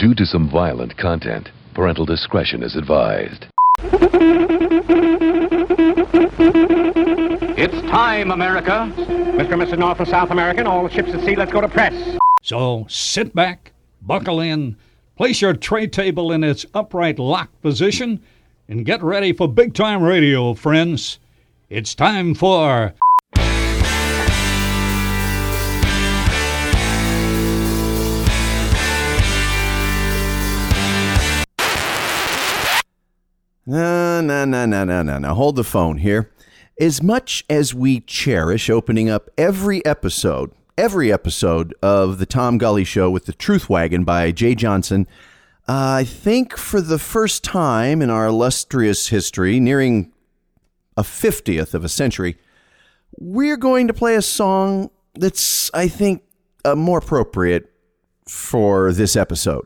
Due 0.00 0.14
to 0.14 0.24
some 0.24 0.48
violent 0.48 0.96
content, 0.96 1.50
parental 1.74 2.06
discretion 2.06 2.62
is 2.62 2.74
advised. 2.74 3.44
It's 7.58 7.78
time, 7.82 8.30
America. 8.30 8.90
Mr. 8.96 9.52
and 9.52 9.60
Mrs. 9.62 9.78
North 9.78 9.98
and 9.98 10.08
South 10.08 10.30
American, 10.30 10.66
all 10.66 10.84
the 10.84 10.90
ships 10.90 11.10
at 11.10 11.20
sea, 11.22 11.36
let's 11.36 11.52
go 11.52 11.60
to 11.60 11.68
press. 11.68 12.16
So 12.40 12.86
sit 12.88 13.34
back, 13.34 13.72
buckle 14.00 14.40
in, 14.40 14.74
place 15.16 15.42
your 15.42 15.52
tray 15.52 15.86
table 15.86 16.32
in 16.32 16.44
its 16.44 16.64
upright 16.72 17.18
lock 17.18 17.50
position, 17.60 18.22
and 18.68 18.86
get 18.86 19.02
ready 19.02 19.34
for 19.34 19.48
big 19.48 19.74
time 19.74 20.02
radio, 20.02 20.54
friends. 20.54 21.18
It's 21.68 21.94
time 21.94 22.34
for. 22.34 22.94
No, 33.70 34.20
no, 34.20 34.44
no, 34.44 34.66
no, 34.66 34.82
no, 34.82 35.00
no, 35.00 35.18
no. 35.18 35.32
Hold 35.32 35.54
the 35.54 35.62
phone 35.62 35.98
here. 35.98 36.32
As 36.80 37.04
much 37.04 37.44
as 37.48 37.72
we 37.72 38.00
cherish 38.00 38.68
opening 38.68 39.08
up 39.08 39.30
every 39.38 39.84
episode, 39.86 40.50
every 40.76 41.12
episode 41.12 41.72
of 41.80 42.18
the 42.18 42.26
Tom 42.26 42.58
Gully 42.58 42.82
Show 42.82 43.08
with 43.10 43.26
the 43.26 43.32
Truth 43.32 43.70
Wagon 43.70 44.02
by 44.02 44.32
Jay 44.32 44.56
Johnson, 44.56 45.06
uh, 45.68 45.98
I 45.98 46.04
think 46.04 46.56
for 46.56 46.80
the 46.80 46.98
first 46.98 47.44
time 47.44 48.02
in 48.02 48.10
our 48.10 48.26
illustrious 48.26 49.06
history, 49.06 49.60
nearing 49.60 50.10
a 50.96 51.02
50th 51.02 51.72
of 51.72 51.84
a 51.84 51.88
century, 51.88 52.38
we're 53.20 53.56
going 53.56 53.86
to 53.86 53.94
play 53.94 54.16
a 54.16 54.22
song 54.22 54.90
that's, 55.14 55.70
I 55.72 55.86
think, 55.86 56.24
uh, 56.64 56.74
more 56.74 56.98
appropriate 56.98 57.72
for 58.26 58.90
this 58.90 59.14
episode. 59.14 59.64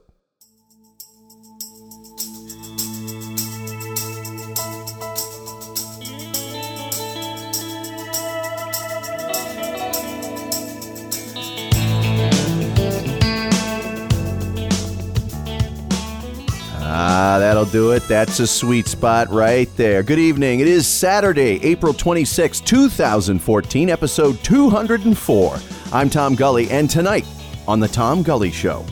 Ah, 17.07 17.37
that'll 17.39 17.67
do 17.67 17.91
it. 17.91 18.09
That's 18.09 18.41
a 18.41 18.47
sweet 18.47 18.87
spot 18.87 19.29
right 19.29 19.69
there. 19.77 20.03
Good 20.03 20.19
evening. 20.19 20.61
It 20.61 20.67
is 20.67 20.87
Saturday, 20.87 21.63
April 21.63 21.93
26, 21.93 22.61
2014, 22.61 23.91
episode 23.91 24.43
204. 24.43 25.59
I'm 25.93 26.09
Tom 26.09 26.35
Gully, 26.35 26.71
and 26.71 26.89
tonight 26.89 27.27
on 27.69 27.79
The 27.79 27.89
Tom 27.89 28.23
Gully 28.23 28.51
Show. 28.51 28.87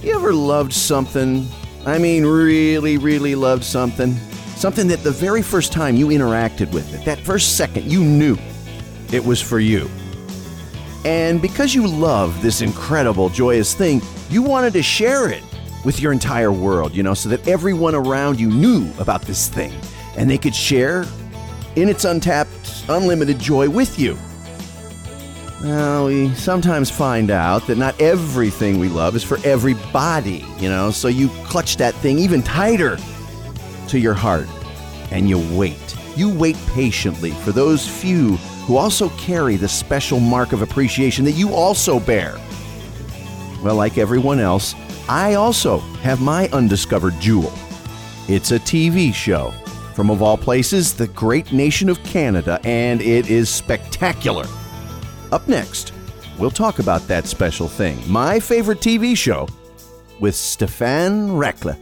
You 0.00 0.14
ever 0.14 0.32
loved 0.32 0.72
something? 0.72 1.48
I 1.84 1.98
mean, 1.98 2.24
really, 2.24 2.98
really 2.98 3.34
loved 3.34 3.64
something? 3.64 4.14
Something 4.54 4.86
that 4.86 5.02
the 5.02 5.10
very 5.10 5.42
first 5.42 5.72
time 5.72 5.96
you 5.96 6.06
interacted 6.06 6.72
with 6.72 6.94
it, 6.94 7.04
that 7.04 7.18
first 7.18 7.56
second, 7.56 7.90
you 7.90 8.04
knew 8.04 8.38
it 9.10 9.24
was 9.24 9.42
for 9.42 9.58
you. 9.58 9.90
And 11.04 11.42
because 11.42 11.74
you 11.74 11.88
loved 11.88 12.40
this 12.42 12.60
incredible, 12.60 13.28
joyous 13.28 13.74
thing, 13.74 14.00
you 14.30 14.40
wanted 14.40 14.72
to 14.74 14.84
share 14.84 15.28
it 15.30 15.42
with 15.84 16.00
your 16.00 16.12
entire 16.12 16.52
world, 16.52 16.94
you 16.94 17.02
know, 17.02 17.14
so 17.14 17.28
that 17.28 17.46
everyone 17.46 17.94
around 17.94 18.38
you 18.40 18.50
knew 18.50 18.90
about 18.98 19.22
this 19.22 19.48
thing 19.48 19.72
and 20.16 20.28
they 20.28 20.38
could 20.38 20.54
share 20.54 21.04
in 21.76 21.88
its 21.88 22.04
untapped, 22.04 22.84
unlimited 22.88 23.38
joy 23.38 23.68
with 23.68 23.98
you. 23.98 24.18
Well, 25.62 26.06
we 26.06 26.32
sometimes 26.34 26.90
find 26.90 27.30
out 27.30 27.66
that 27.66 27.78
not 27.78 28.00
everything 28.00 28.78
we 28.78 28.88
love 28.88 29.16
is 29.16 29.24
for 29.24 29.38
everybody, 29.44 30.44
you 30.58 30.68
know, 30.68 30.90
so 30.90 31.08
you 31.08 31.28
clutch 31.44 31.76
that 31.78 31.94
thing 31.96 32.18
even 32.18 32.42
tighter 32.42 32.96
to 33.88 33.98
your 33.98 34.14
heart 34.14 34.46
and 35.10 35.28
you 35.28 35.38
wait. 35.56 35.96
You 36.16 36.28
wait 36.28 36.56
patiently 36.68 37.30
for 37.30 37.52
those 37.52 37.88
few 37.88 38.36
who 38.66 38.76
also 38.76 39.08
carry 39.10 39.56
the 39.56 39.68
special 39.68 40.20
mark 40.20 40.52
of 40.52 40.62
appreciation 40.62 41.24
that 41.24 41.32
you 41.32 41.52
also 41.54 41.98
bear. 41.98 42.38
Well, 43.62 43.74
like 43.74 43.98
everyone 43.98 44.38
else, 44.38 44.74
I 45.08 45.34
also 45.34 45.78
have 46.02 46.20
my 46.20 46.48
undiscovered 46.48 47.18
jewel. 47.18 47.52
It's 48.28 48.50
a 48.50 48.58
TV 48.58 49.14
show 49.14 49.52
from, 49.94 50.10
of 50.10 50.20
all 50.20 50.36
places, 50.36 50.92
the 50.92 51.08
great 51.08 51.50
nation 51.50 51.88
of 51.88 52.02
Canada, 52.04 52.60
and 52.62 53.00
it 53.00 53.30
is 53.30 53.48
spectacular. 53.48 54.44
Up 55.32 55.48
next, 55.48 55.94
we'll 56.38 56.50
talk 56.50 56.78
about 56.78 57.08
that 57.08 57.26
special 57.26 57.68
thing, 57.68 57.98
my 58.06 58.38
favorite 58.38 58.80
TV 58.80 59.16
show, 59.16 59.48
with 60.20 60.34
Stefan 60.34 61.30
Reckler. 61.30 61.78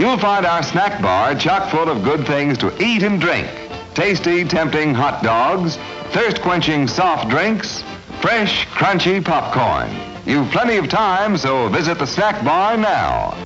You'll 0.00 0.16
find 0.16 0.46
our 0.46 0.62
snack 0.62 1.02
bar 1.02 1.34
chock 1.34 1.70
full 1.70 1.90
of 1.90 2.02
good 2.02 2.26
things 2.26 2.56
to 2.56 2.72
eat 2.82 3.02
and 3.02 3.20
drink. 3.20 3.46
Tasty, 3.92 4.44
tempting 4.44 4.94
hot 4.94 5.22
dogs, 5.22 5.76
thirst-quenching 6.14 6.88
soft 6.88 7.28
drinks, 7.28 7.84
fresh, 8.22 8.66
crunchy 8.68 9.22
popcorn. 9.22 9.94
You've 10.24 10.50
plenty 10.52 10.78
of 10.78 10.88
time, 10.88 11.36
so 11.36 11.68
visit 11.68 11.98
the 11.98 12.06
snack 12.06 12.42
bar 12.42 12.78
now. 12.78 13.44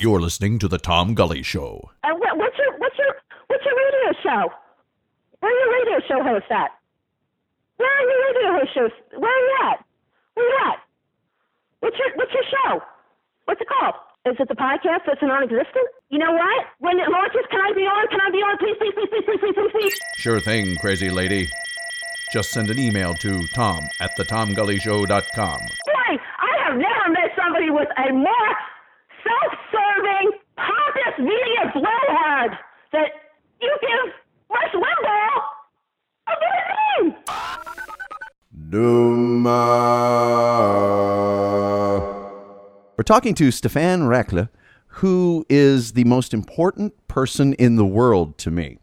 You're 0.00 0.22
listening 0.22 0.58
to 0.60 0.68
the 0.68 0.78
Tom 0.78 1.12
Gully 1.12 1.42
Show. 1.42 1.90
Uh, 2.02 2.14
what, 2.14 2.38
what's 2.38 2.56
your 2.56 2.78
what's 2.78 2.96
your 2.96 3.14
what's 3.48 3.64
your 3.66 3.74
radio 3.76 4.20
show? 4.22 4.52
Where 5.40 5.52
are 5.52 5.58
your 5.66 5.84
radio 5.84 6.08
show 6.08 6.22
hosts 6.22 6.48
at? 6.50 6.70
Where 7.76 7.90
are 7.90 8.08
your 8.08 8.32
radio 8.32 8.58
host 8.58 8.74
shows? 8.74 9.20
Where 9.20 9.30
are 9.30 9.38
you 9.38 9.70
at? 9.70 9.84
Where 10.32 10.46
are 10.46 10.48
you 10.48 10.72
at? 10.72 10.87
What's 11.80 11.96
your 11.98 12.08
what's 12.16 12.32
your 12.32 12.42
show? 12.50 12.82
What's 13.44 13.60
it 13.60 13.68
called? 13.68 13.94
Is 14.26 14.36
it 14.38 14.48
the 14.48 14.54
podcast 14.54 15.06
that's 15.06 15.22
non-existent? 15.22 15.88
You 16.10 16.18
know 16.18 16.32
what? 16.32 16.66
When 16.80 16.98
it 16.98 17.08
launches, 17.08 17.46
can 17.50 17.60
I 17.60 17.72
be 17.72 17.82
on? 17.82 18.08
Can 18.08 18.20
I 18.20 18.30
be 18.30 18.38
on? 18.38 18.58
Please, 18.58 18.76
please, 18.78 18.92
please, 18.94 19.08
please, 19.08 19.24
please, 19.24 19.40
please, 19.40 19.54
please, 19.54 19.72
please. 19.72 19.98
Sure 20.16 20.40
thing, 20.40 20.76
crazy 20.76 21.08
lady. 21.08 21.48
Just 22.32 22.50
send 22.50 22.68
an 22.68 22.78
email 22.78 23.14
to 23.14 23.46
tom 23.54 23.84
at 24.00 24.10
thetomgullyshow.com. 24.18 25.60
Boy, 25.60 26.12
I 26.12 26.52
have 26.66 26.76
never 26.76 27.08
met 27.08 27.30
somebody 27.40 27.70
with 27.70 27.88
a 27.96 28.12
more 28.12 28.50
self-serving, 29.24 30.32
pompous 30.56 31.16
media 31.18 31.72
blowhard 31.72 32.52
that 32.92 33.08
you 33.62 33.76
give 33.80 34.12
Rush 34.50 34.72
Limbaugh 34.74 35.40
a 36.28 36.34
good 37.00 37.14
name. 37.14 37.87
We're 38.70 38.82
talking 43.02 43.34
to 43.36 43.50
Stefan 43.50 44.02
Reckler, 44.02 44.50
who 44.88 45.46
is 45.48 45.92
the 45.92 46.04
most 46.04 46.34
important 46.34 46.92
person 47.08 47.54
in 47.54 47.76
the 47.76 47.86
world 47.86 48.36
to 48.38 48.50
me. 48.50 48.78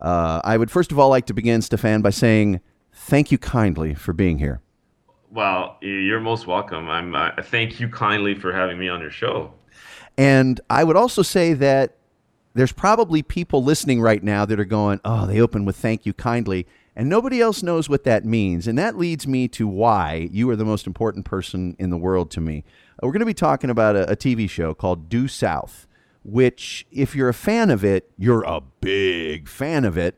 Uh, 0.00 0.40
I 0.44 0.56
would 0.56 0.70
first 0.70 0.92
of 0.92 0.98
all 0.98 1.10
like 1.10 1.26
to 1.26 1.34
begin, 1.34 1.60
Stefan, 1.60 2.00
by 2.00 2.08
saying 2.08 2.60
thank 2.90 3.30
you 3.30 3.36
kindly 3.36 3.92
for 3.94 4.14
being 4.14 4.38
here. 4.38 4.62
Well, 5.30 5.76
you're 5.82 6.20
most 6.20 6.46
welcome. 6.46 6.88
I'm. 6.88 7.14
Uh, 7.14 7.32
thank 7.42 7.80
you 7.80 7.90
kindly 7.90 8.34
for 8.34 8.50
having 8.50 8.78
me 8.78 8.88
on 8.88 9.02
your 9.02 9.10
show. 9.10 9.52
And 10.16 10.58
I 10.70 10.84
would 10.84 10.96
also 10.96 11.20
say 11.20 11.52
that 11.52 11.98
there's 12.54 12.72
probably 12.72 13.22
people 13.22 13.62
listening 13.62 14.00
right 14.00 14.22
now 14.22 14.46
that 14.46 14.58
are 14.58 14.64
going, 14.64 15.00
oh, 15.04 15.26
they 15.26 15.38
open 15.38 15.66
with 15.66 15.76
thank 15.76 16.06
you 16.06 16.14
kindly. 16.14 16.66
And 16.98 17.08
nobody 17.08 17.40
else 17.40 17.62
knows 17.62 17.88
what 17.88 18.02
that 18.04 18.24
means. 18.24 18.66
And 18.66 18.76
that 18.76 18.98
leads 18.98 19.24
me 19.24 19.46
to 19.48 19.68
why 19.68 20.28
you 20.32 20.50
are 20.50 20.56
the 20.56 20.64
most 20.64 20.84
important 20.84 21.24
person 21.24 21.76
in 21.78 21.90
the 21.90 21.96
world 21.96 22.28
to 22.32 22.40
me. 22.40 22.64
Uh, 22.94 23.06
We're 23.06 23.12
going 23.12 23.20
to 23.20 23.26
be 23.26 23.34
talking 23.34 23.70
about 23.70 23.94
a, 23.94 24.10
a 24.10 24.16
TV 24.16 24.50
show 24.50 24.74
called 24.74 25.08
Due 25.08 25.28
South, 25.28 25.86
which, 26.24 26.88
if 26.90 27.14
you're 27.14 27.28
a 27.28 27.34
fan 27.34 27.70
of 27.70 27.84
it, 27.84 28.10
you're 28.18 28.42
a 28.42 28.60
big 28.80 29.48
fan 29.48 29.84
of 29.84 29.96
it. 29.96 30.16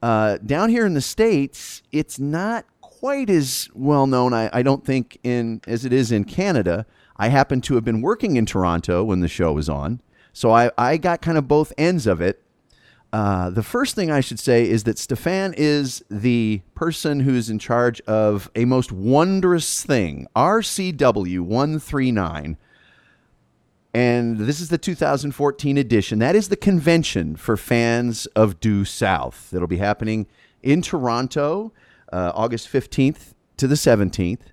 Uh, 0.00 0.38
down 0.38 0.70
here 0.70 0.86
in 0.86 0.94
the 0.94 1.02
States, 1.02 1.82
it's 1.92 2.18
not 2.18 2.64
quite 2.80 3.28
as 3.28 3.68
well 3.74 4.06
known, 4.06 4.32
I, 4.32 4.48
I 4.50 4.62
don't 4.62 4.82
think, 4.82 5.18
in 5.22 5.60
as 5.66 5.84
it 5.84 5.92
is 5.92 6.10
in 6.10 6.24
Canada. 6.24 6.86
I 7.18 7.28
happen 7.28 7.60
to 7.60 7.74
have 7.74 7.84
been 7.84 8.00
working 8.00 8.36
in 8.36 8.46
Toronto 8.46 9.04
when 9.04 9.20
the 9.20 9.28
show 9.28 9.52
was 9.52 9.68
on. 9.68 10.00
So 10.32 10.50
I, 10.50 10.70
I 10.78 10.96
got 10.96 11.20
kind 11.20 11.36
of 11.36 11.46
both 11.46 11.74
ends 11.76 12.06
of 12.06 12.22
it. 12.22 12.42
Uh, 13.14 13.48
the 13.48 13.62
first 13.62 13.94
thing 13.94 14.10
I 14.10 14.18
should 14.18 14.40
say 14.40 14.68
is 14.68 14.82
that 14.82 14.98
Stefan 14.98 15.54
is 15.56 16.02
the 16.10 16.62
person 16.74 17.20
who's 17.20 17.48
in 17.48 17.60
charge 17.60 18.00
of 18.08 18.50
a 18.56 18.64
most 18.64 18.90
wondrous 18.90 19.84
thing, 19.84 20.26
RCW 20.34 21.38
139. 21.38 22.56
And 23.94 24.38
this 24.38 24.60
is 24.60 24.68
the 24.68 24.78
2014 24.78 25.78
edition. 25.78 26.18
That 26.18 26.34
is 26.34 26.48
the 26.48 26.56
convention 26.56 27.36
for 27.36 27.56
fans 27.56 28.26
of 28.34 28.58
Due 28.58 28.84
South. 28.84 29.48
That'll 29.52 29.68
be 29.68 29.76
happening 29.76 30.26
in 30.60 30.82
Toronto, 30.82 31.72
uh, 32.12 32.32
August 32.34 32.66
15th 32.66 33.34
to 33.58 33.68
the 33.68 33.76
17th. 33.76 34.46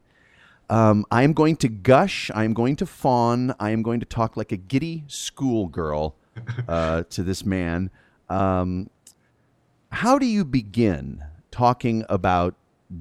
Um, 0.69 1.03
I 1.09 1.23
am 1.23 1.33
going 1.33 1.55
to 1.55 1.67
gush. 1.67 2.29
I 2.35 2.43
am 2.43 2.53
going 2.53 2.75
to 2.75 2.85
fawn. 2.85 3.55
I 3.59 3.71
am 3.71 3.81
going 3.81 4.01
to 4.01 4.05
talk 4.05 4.37
like 4.37 4.51
a 4.51 4.57
giddy 4.57 5.03
schoolgirl 5.07 6.15
uh, 6.67 7.05
to 7.09 7.23
this 7.23 7.43
man. 7.43 7.89
Um, 8.31 8.89
how 9.91 10.17
do 10.17 10.25
you 10.25 10.45
begin 10.45 11.23
talking 11.51 12.05
about 12.07 12.55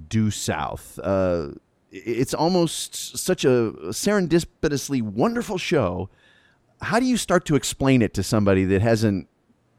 due 0.09 0.31
south? 0.31 0.99
Uh, 1.03 1.51
it's 1.93 2.35
almost 2.35 3.17
such 3.17 3.45
a 3.45 3.73
serendipitously 3.91 5.01
wonderful 5.01 5.57
show. 5.57 6.09
How 6.83 6.99
do 6.99 7.07
you 7.07 7.17
start 7.17 7.45
to 7.47 7.55
explain 7.55 8.03
it 8.03 8.13
to 8.15 8.23
somebody 8.23 8.65
that 8.65 8.83
hasn't 8.83 9.29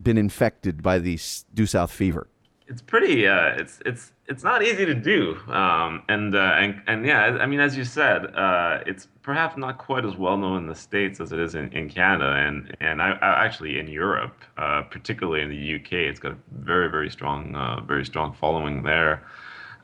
been 0.01 0.17
infected 0.17 0.81
by 0.81 0.99
the 0.99 1.19
due 1.53 1.65
south 1.65 1.91
fever? 1.91 2.27
It's 2.71 2.81
pretty. 2.81 3.27
Uh, 3.27 3.49
it's 3.57 3.79
it's 3.85 4.13
it's 4.27 4.45
not 4.45 4.63
easy 4.63 4.85
to 4.85 4.93
do. 4.93 5.35
Um, 5.49 6.03
and 6.07 6.33
uh, 6.33 6.55
and 6.57 6.81
and 6.87 7.05
yeah, 7.05 7.37
I 7.41 7.45
mean, 7.45 7.59
as 7.59 7.75
you 7.75 7.83
said, 7.83 8.33
uh, 8.33 8.79
it's 8.85 9.09
perhaps 9.21 9.57
not 9.57 9.77
quite 9.77 10.05
as 10.05 10.15
well 10.15 10.37
known 10.37 10.59
in 10.59 10.67
the 10.67 10.75
states 10.75 11.19
as 11.19 11.33
it 11.33 11.39
is 11.39 11.53
in, 11.53 11.69
in 11.73 11.89
Canada, 11.89 12.31
and 12.31 12.73
and 12.79 13.01
I, 13.01 13.09
I 13.21 13.43
actually 13.43 13.77
in 13.77 13.89
Europe, 13.89 14.37
uh, 14.57 14.83
particularly 14.83 15.41
in 15.41 15.49
the 15.49 15.75
UK, 15.75 16.07
it's 16.09 16.21
got 16.21 16.31
a 16.31 16.37
very 16.59 16.89
very 16.89 17.09
strong 17.09 17.53
uh, 17.55 17.81
very 17.81 18.05
strong 18.05 18.31
following 18.31 18.83
there. 18.83 19.21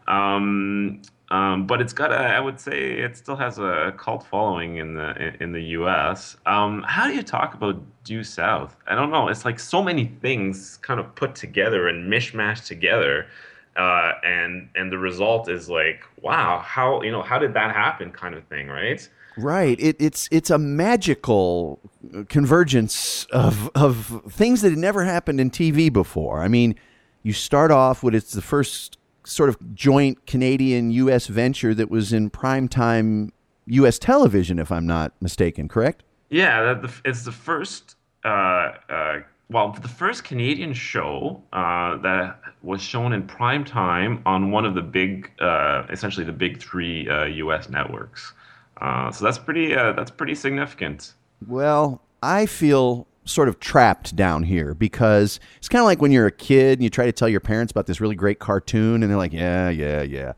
Um, 0.07 1.01
um, 1.29 1.67
but 1.67 1.81
it's 1.81 1.91
got 1.91 2.11
a, 2.11 2.15
I 2.15 2.39
would 2.39 2.59
say 2.59 2.99
it 2.99 3.17
still 3.17 3.35
has 3.35 3.59
a 3.59 3.93
cult 3.97 4.25
following 4.25 4.77
in 4.77 4.93
the 4.93 5.33
in 5.41 5.51
the 5.51 5.61
U.S. 5.61 6.37
Um, 6.45 6.83
how 6.87 7.07
do 7.07 7.13
you 7.13 7.23
talk 7.23 7.53
about 7.53 7.81
due 8.05 8.23
south? 8.23 8.77
I 8.87 8.95
don't 8.95 9.11
know. 9.11 9.27
It's 9.27 9.43
like 9.43 9.59
so 9.59 9.83
many 9.83 10.05
things 10.21 10.77
kind 10.77 10.99
of 11.01 11.13
put 11.15 11.35
together 11.35 11.89
and 11.89 12.11
mishmashed 12.11 12.65
together, 12.65 13.27
uh, 13.75 14.13
and 14.23 14.69
and 14.75 14.89
the 14.89 14.97
result 14.97 15.49
is 15.49 15.69
like, 15.69 16.05
wow, 16.21 16.59
how 16.59 17.01
you 17.01 17.11
know 17.11 17.23
how 17.23 17.37
did 17.39 17.53
that 17.55 17.75
happen? 17.75 18.11
Kind 18.11 18.33
of 18.33 18.45
thing, 18.45 18.69
right? 18.69 19.07
Right. 19.37 19.77
It, 19.81 19.97
it's 19.99 20.29
it's 20.31 20.49
a 20.49 20.57
magical 20.57 21.81
convergence 22.29 23.25
of 23.31 23.69
of 23.75 24.23
things 24.29 24.61
that 24.61 24.69
had 24.69 24.79
never 24.79 25.03
happened 25.03 25.41
in 25.41 25.51
TV 25.51 25.91
before. 25.91 26.39
I 26.39 26.47
mean, 26.47 26.75
you 27.21 27.33
start 27.33 27.69
off 27.69 28.01
with 28.01 28.15
it's 28.15 28.31
the 28.31 28.41
first 28.41 28.96
sort 29.27 29.49
of 29.49 29.75
joint 29.75 30.25
Canadian 30.25 30.91
U.S. 30.91 31.27
venture 31.27 31.73
that 31.73 31.91
was 31.91 32.13
in 32.13 32.29
primetime 32.29 33.31
U.S. 33.67 33.99
television, 33.99 34.59
if 34.59 34.71
I'm 34.71 34.87
not 34.87 35.13
mistaken. 35.21 35.67
Correct? 35.67 36.03
Yeah, 36.29 36.81
it's 37.05 37.23
the 37.23 37.31
first. 37.31 37.95
Uh, 38.23 38.73
uh, 38.89 39.19
well, 39.49 39.71
the 39.81 39.87
first 39.87 40.23
Canadian 40.23 40.73
show 40.73 41.41
uh, 41.53 41.97
that 41.97 42.39
was 42.63 42.81
shown 42.81 43.13
in 43.13 43.23
prime 43.23 43.63
time 43.63 44.21
on 44.25 44.51
one 44.51 44.65
of 44.65 44.75
the 44.75 44.81
big, 44.81 45.31
uh, 45.39 45.83
essentially 45.89 46.25
the 46.25 46.33
big 46.33 46.61
three 46.61 47.03
U.S. 47.03 47.67
Uh, 47.67 47.71
networks. 47.71 48.33
Uh, 48.81 49.11
so 49.11 49.25
that's 49.25 49.37
pretty. 49.37 49.73
that's 49.73 50.11
pretty 50.11 50.35
significant. 50.35 51.13
Well, 51.47 52.01
I 52.21 52.45
feel 52.45 53.07
sort 53.27 53.49
of 53.49 53.59
trapped 53.59 54.15
down 54.15 54.43
here 54.43 54.73
because 54.73 55.39
it's 55.57 55.69
kind 55.69 55.81
of 55.81 55.85
like 55.85 56.01
when 56.01 56.11
you're 56.11 56.27
a 56.27 56.31
kid 56.31 56.79
and 56.79 56.83
you 56.83 56.89
try 56.89 57.05
to 57.05 57.11
tell 57.11 57.29
your 57.29 57.39
parents 57.39 57.71
about 57.71 57.85
this 57.85 58.01
really 58.01 58.15
great 58.15 58.39
cartoon 58.39 59.03
and 59.03 59.11
they're 59.11 59.17
like, 59.17 59.33
yeah, 59.33 59.69
yeah, 59.69 60.01
yeah. 60.01 60.33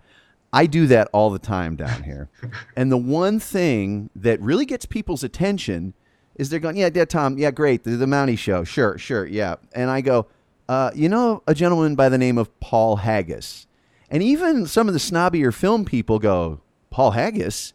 I 0.51 0.65
do 0.65 0.87
that 0.87 1.09
all 1.13 1.29
the 1.29 1.39
time 1.39 1.75
down 1.75 2.03
here. 2.03 2.29
and 2.75 2.91
the 2.91 2.97
one 2.97 3.39
thing 3.39 4.09
that 4.15 4.41
really 4.41 4.65
gets 4.65 4.85
people's 4.85 5.23
attention 5.23 5.93
is 6.35 6.49
they're 6.49 6.59
going, 6.59 6.77
yeah, 6.77 6.89
yeah, 6.93 7.05
Tom, 7.05 7.37
yeah, 7.37 7.51
great. 7.51 7.83
The, 7.83 7.91
the 7.91 8.05
Mountie 8.05 8.37
show. 8.37 8.63
Sure, 8.63 8.97
sure, 8.97 9.25
yeah. 9.25 9.55
And 9.73 9.89
I 9.89 10.01
go, 10.01 10.27
uh, 10.67 10.91
you 10.95 11.09
know, 11.09 11.43
a 11.47 11.53
gentleman 11.53 11.95
by 11.95 12.09
the 12.09 12.17
name 12.17 12.37
of 12.37 12.59
Paul 12.59 12.97
Haggis. 12.97 13.67
And 14.09 14.23
even 14.23 14.65
some 14.65 14.87
of 14.87 14.93
the 14.93 14.99
snobbier 14.99 15.53
film 15.53 15.85
people 15.85 16.17
go, 16.17 16.61
Paul 16.89 17.11
Haggis? 17.11 17.73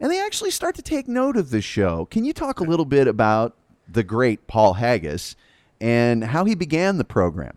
And 0.00 0.10
they 0.10 0.20
actually 0.20 0.50
start 0.50 0.74
to 0.76 0.82
take 0.82 1.06
note 1.06 1.36
of 1.36 1.50
the 1.50 1.60
show. 1.60 2.06
Can 2.06 2.24
you 2.24 2.32
talk 2.32 2.60
a 2.60 2.64
little 2.64 2.84
bit 2.84 3.06
about 3.06 3.56
the 3.88 4.02
great 4.02 4.46
Paul 4.46 4.74
Haggis 4.74 5.36
and 5.80 6.24
how 6.24 6.44
he 6.44 6.54
began 6.54 6.98
the 6.98 7.04
program. 7.04 7.56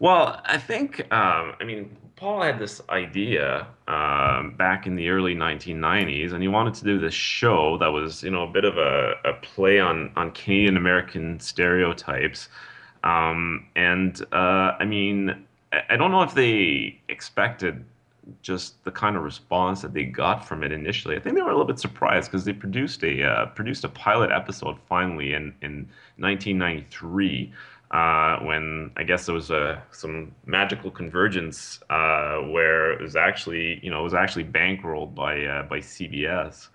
Well, 0.00 0.40
I 0.44 0.58
think, 0.58 1.00
um, 1.12 1.54
I 1.60 1.64
mean, 1.64 1.96
Paul 2.14 2.42
had 2.42 2.58
this 2.58 2.80
idea 2.88 3.66
um, 3.88 4.54
back 4.56 4.86
in 4.86 4.96
the 4.96 5.08
early 5.08 5.34
1990s, 5.34 6.32
and 6.32 6.42
he 6.42 6.48
wanted 6.48 6.74
to 6.74 6.84
do 6.84 6.98
this 6.98 7.14
show 7.14 7.78
that 7.78 7.88
was, 7.88 8.22
you 8.22 8.30
know, 8.30 8.44
a 8.44 8.50
bit 8.50 8.64
of 8.64 8.76
a, 8.76 9.14
a 9.24 9.34
play 9.42 9.80
on, 9.80 10.12
on 10.16 10.30
Canadian 10.32 10.76
American 10.76 11.40
stereotypes. 11.40 12.48
Um, 13.02 13.66
and, 13.76 14.20
uh, 14.32 14.72
I 14.78 14.84
mean, 14.84 15.46
I 15.90 15.96
don't 15.96 16.10
know 16.10 16.22
if 16.22 16.34
they 16.34 17.00
expected 17.08 17.84
just 18.42 18.82
the 18.84 18.90
kind 18.90 19.16
of 19.16 19.22
response 19.22 19.82
that 19.82 19.94
they 19.94 20.04
got 20.04 20.46
from 20.46 20.62
it 20.62 20.72
initially. 20.72 21.16
I 21.16 21.20
think 21.20 21.36
they 21.36 21.42
were 21.42 21.50
a 21.50 21.52
little 21.52 21.66
bit 21.66 21.78
surprised 21.78 22.30
because 22.30 22.44
they 22.44 22.52
produced 22.52 23.02
a 23.02 23.24
uh, 23.24 23.46
produced 23.46 23.84
a 23.84 23.88
pilot 23.88 24.30
episode 24.30 24.76
finally 24.88 25.32
in 25.32 25.54
in 25.62 25.88
1993. 26.16 27.52
Uh, 27.90 28.38
when 28.40 28.90
I 28.98 29.02
guess 29.02 29.24
there 29.24 29.34
was 29.34 29.50
a, 29.50 29.82
some 29.92 30.34
magical 30.44 30.90
convergence 30.90 31.80
uh, 31.88 32.36
where 32.40 32.92
it 32.92 33.00
was 33.00 33.16
actually, 33.16 33.80
you 33.82 33.90
know, 33.90 34.00
it 34.00 34.04
was 34.04 34.12
actually 34.12 34.44
bankrolled 34.44 35.14
by 35.14 35.42
uh, 35.44 35.62
by 35.62 35.78
CBS, 35.78 36.68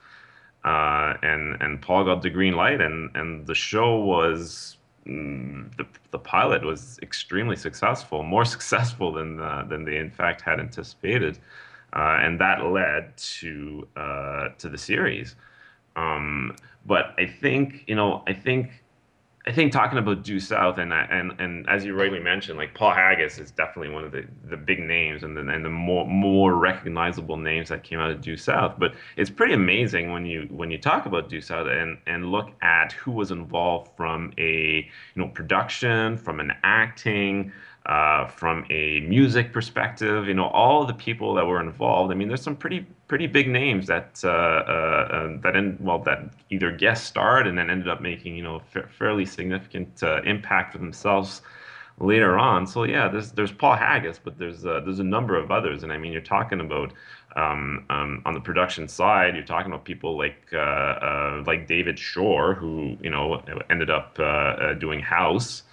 uh, 0.66 1.14
and 1.22 1.62
and 1.62 1.82
Paul 1.82 2.06
got 2.06 2.24
the 2.24 2.32
green 2.32 2.56
light, 2.56 2.82
and 2.82 3.16
and 3.16 3.46
the 3.46 3.54
show 3.54 4.00
was 4.00 4.78
the, 5.06 5.86
the 6.12 6.20
pilot 6.20 6.64
was 6.64 7.00
extremely 7.02 7.56
successful, 7.56 8.24
more 8.24 8.46
successful 8.56 9.12
than 9.12 9.40
uh, 9.40 9.66
than 9.68 9.86
they 9.86 9.98
in 9.98 10.12
fact 10.12 10.42
had 10.42 10.60
anticipated, 10.60 11.40
uh, 11.94 12.20
and 12.22 12.40
that 12.40 12.66
led 12.66 13.16
to 13.18 13.88
uh, 13.96 14.50
to 14.58 14.70
the 14.70 14.78
series. 14.78 15.36
Um, 15.96 16.56
but 16.86 17.14
I 17.18 17.26
think 17.26 17.84
you 17.88 17.96
know 17.96 18.24
I 18.28 18.34
think 18.34 18.83
I 19.46 19.52
think 19.52 19.74
talking 19.74 19.98
about 19.98 20.24
due 20.24 20.40
south 20.40 20.78
and 20.78 20.94
and 20.94 21.34
and 21.38 21.68
as 21.68 21.84
you 21.84 21.94
rightly 21.96 22.20
mentioned, 22.20 22.58
like 22.58 22.74
Paul 22.74 22.92
Haggis 22.92 23.40
is 23.40 23.52
definitely 23.52 23.94
one 23.94 24.06
of 24.06 24.14
the, 24.14 24.26
the 24.46 24.56
big 24.56 24.80
names 24.80 25.24
and 25.24 25.36
the 25.36 25.42
and 25.42 25.66
the 25.66 25.70
more 25.70 26.08
more 26.08 26.56
recognizable 26.56 27.36
names 27.36 27.68
that 27.68 27.84
came 27.84 28.00
out 28.00 28.10
of 28.10 28.22
due 28.22 28.38
south. 28.38 28.76
But 28.80 28.94
it's 29.18 29.30
pretty 29.30 29.54
amazing 29.54 30.14
when 30.14 30.26
you 30.26 30.48
when 30.50 30.72
you 30.72 30.78
talk 30.78 31.06
about 31.06 31.28
due 31.28 31.42
south 31.42 31.68
and 31.68 31.98
and 32.08 32.32
look 32.32 32.52
at 32.62 32.94
who 32.94 33.12
was 33.12 33.32
involved 33.32 33.92
from 33.98 34.32
a 34.38 34.90
you 35.14 35.22
know 35.22 35.28
production, 35.28 36.16
from 36.16 36.40
an 36.40 36.54
acting, 36.64 37.52
uh, 37.86 38.28
from 38.28 38.66
a 38.70 39.02
music 39.02 39.52
perspective, 39.52 40.28
you 40.28 40.34
know, 40.34 40.48
all 40.48 40.86
the 40.86 40.94
people 40.94 41.34
that 41.36 41.46
were 41.46 41.60
involved. 41.60 42.12
I 42.12 42.16
mean, 42.16 42.30
there's 42.30 42.42
some 42.42 42.56
pretty 42.56 42.86
pretty 43.08 43.28
big 43.28 43.50
names 43.50 43.88
that 43.88 44.22
uh, 44.24 44.30
uh, 44.30 44.32
uh 44.32 45.42
that 45.42 45.82
well 45.82 46.00
that 46.00 46.30
either 46.50 46.72
guest 46.72 47.06
starred 47.06 47.46
and 47.46 47.58
then 47.58 47.70
ended 47.70 47.90
up 47.90 48.02
making 48.02 48.38
you 48.38 48.44
know 48.44 48.62
fa- 48.72 48.88
fairly 48.98 49.26
significant 49.26 50.02
uh, 50.02 50.22
impact 50.24 50.72
for 50.72 50.78
themselves 50.78 51.42
later 52.00 52.40
on. 52.40 52.66
So 52.66 52.86
yeah, 52.86 53.10
there's 53.10 53.32
there's 53.32 53.52
Paul 53.52 53.76
Haggis, 53.76 54.18
but 54.18 54.38
there's 54.38 54.62
there's 54.62 55.00
a 55.00 55.04
number 55.04 55.36
of 55.36 55.52
others, 55.52 55.84
and 55.84 55.92
I 55.92 55.98
mean, 55.98 56.12
you're 56.14 56.22
talking 56.22 56.60
about. 56.60 56.94
Um, 57.36 57.88
um, 57.90 58.22
on 58.28 58.36
the 58.36 58.40
production 58.40 58.88
side, 58.88 59.34
you're 59.34 59.44
talking 59.44 59.72
about 59.72 59.86
people 59.86 60.16
like 60.16 60.54
like 61.48 61.66
David 61.68 61.98
Shore, 61.98 62.54
who 62.54 62.96
you 63.02 63.10
know 63.10 63.42
ended 63.72 63.90
up 63.90 64.20
doing 64.80 65.00
House, 65.00 65.64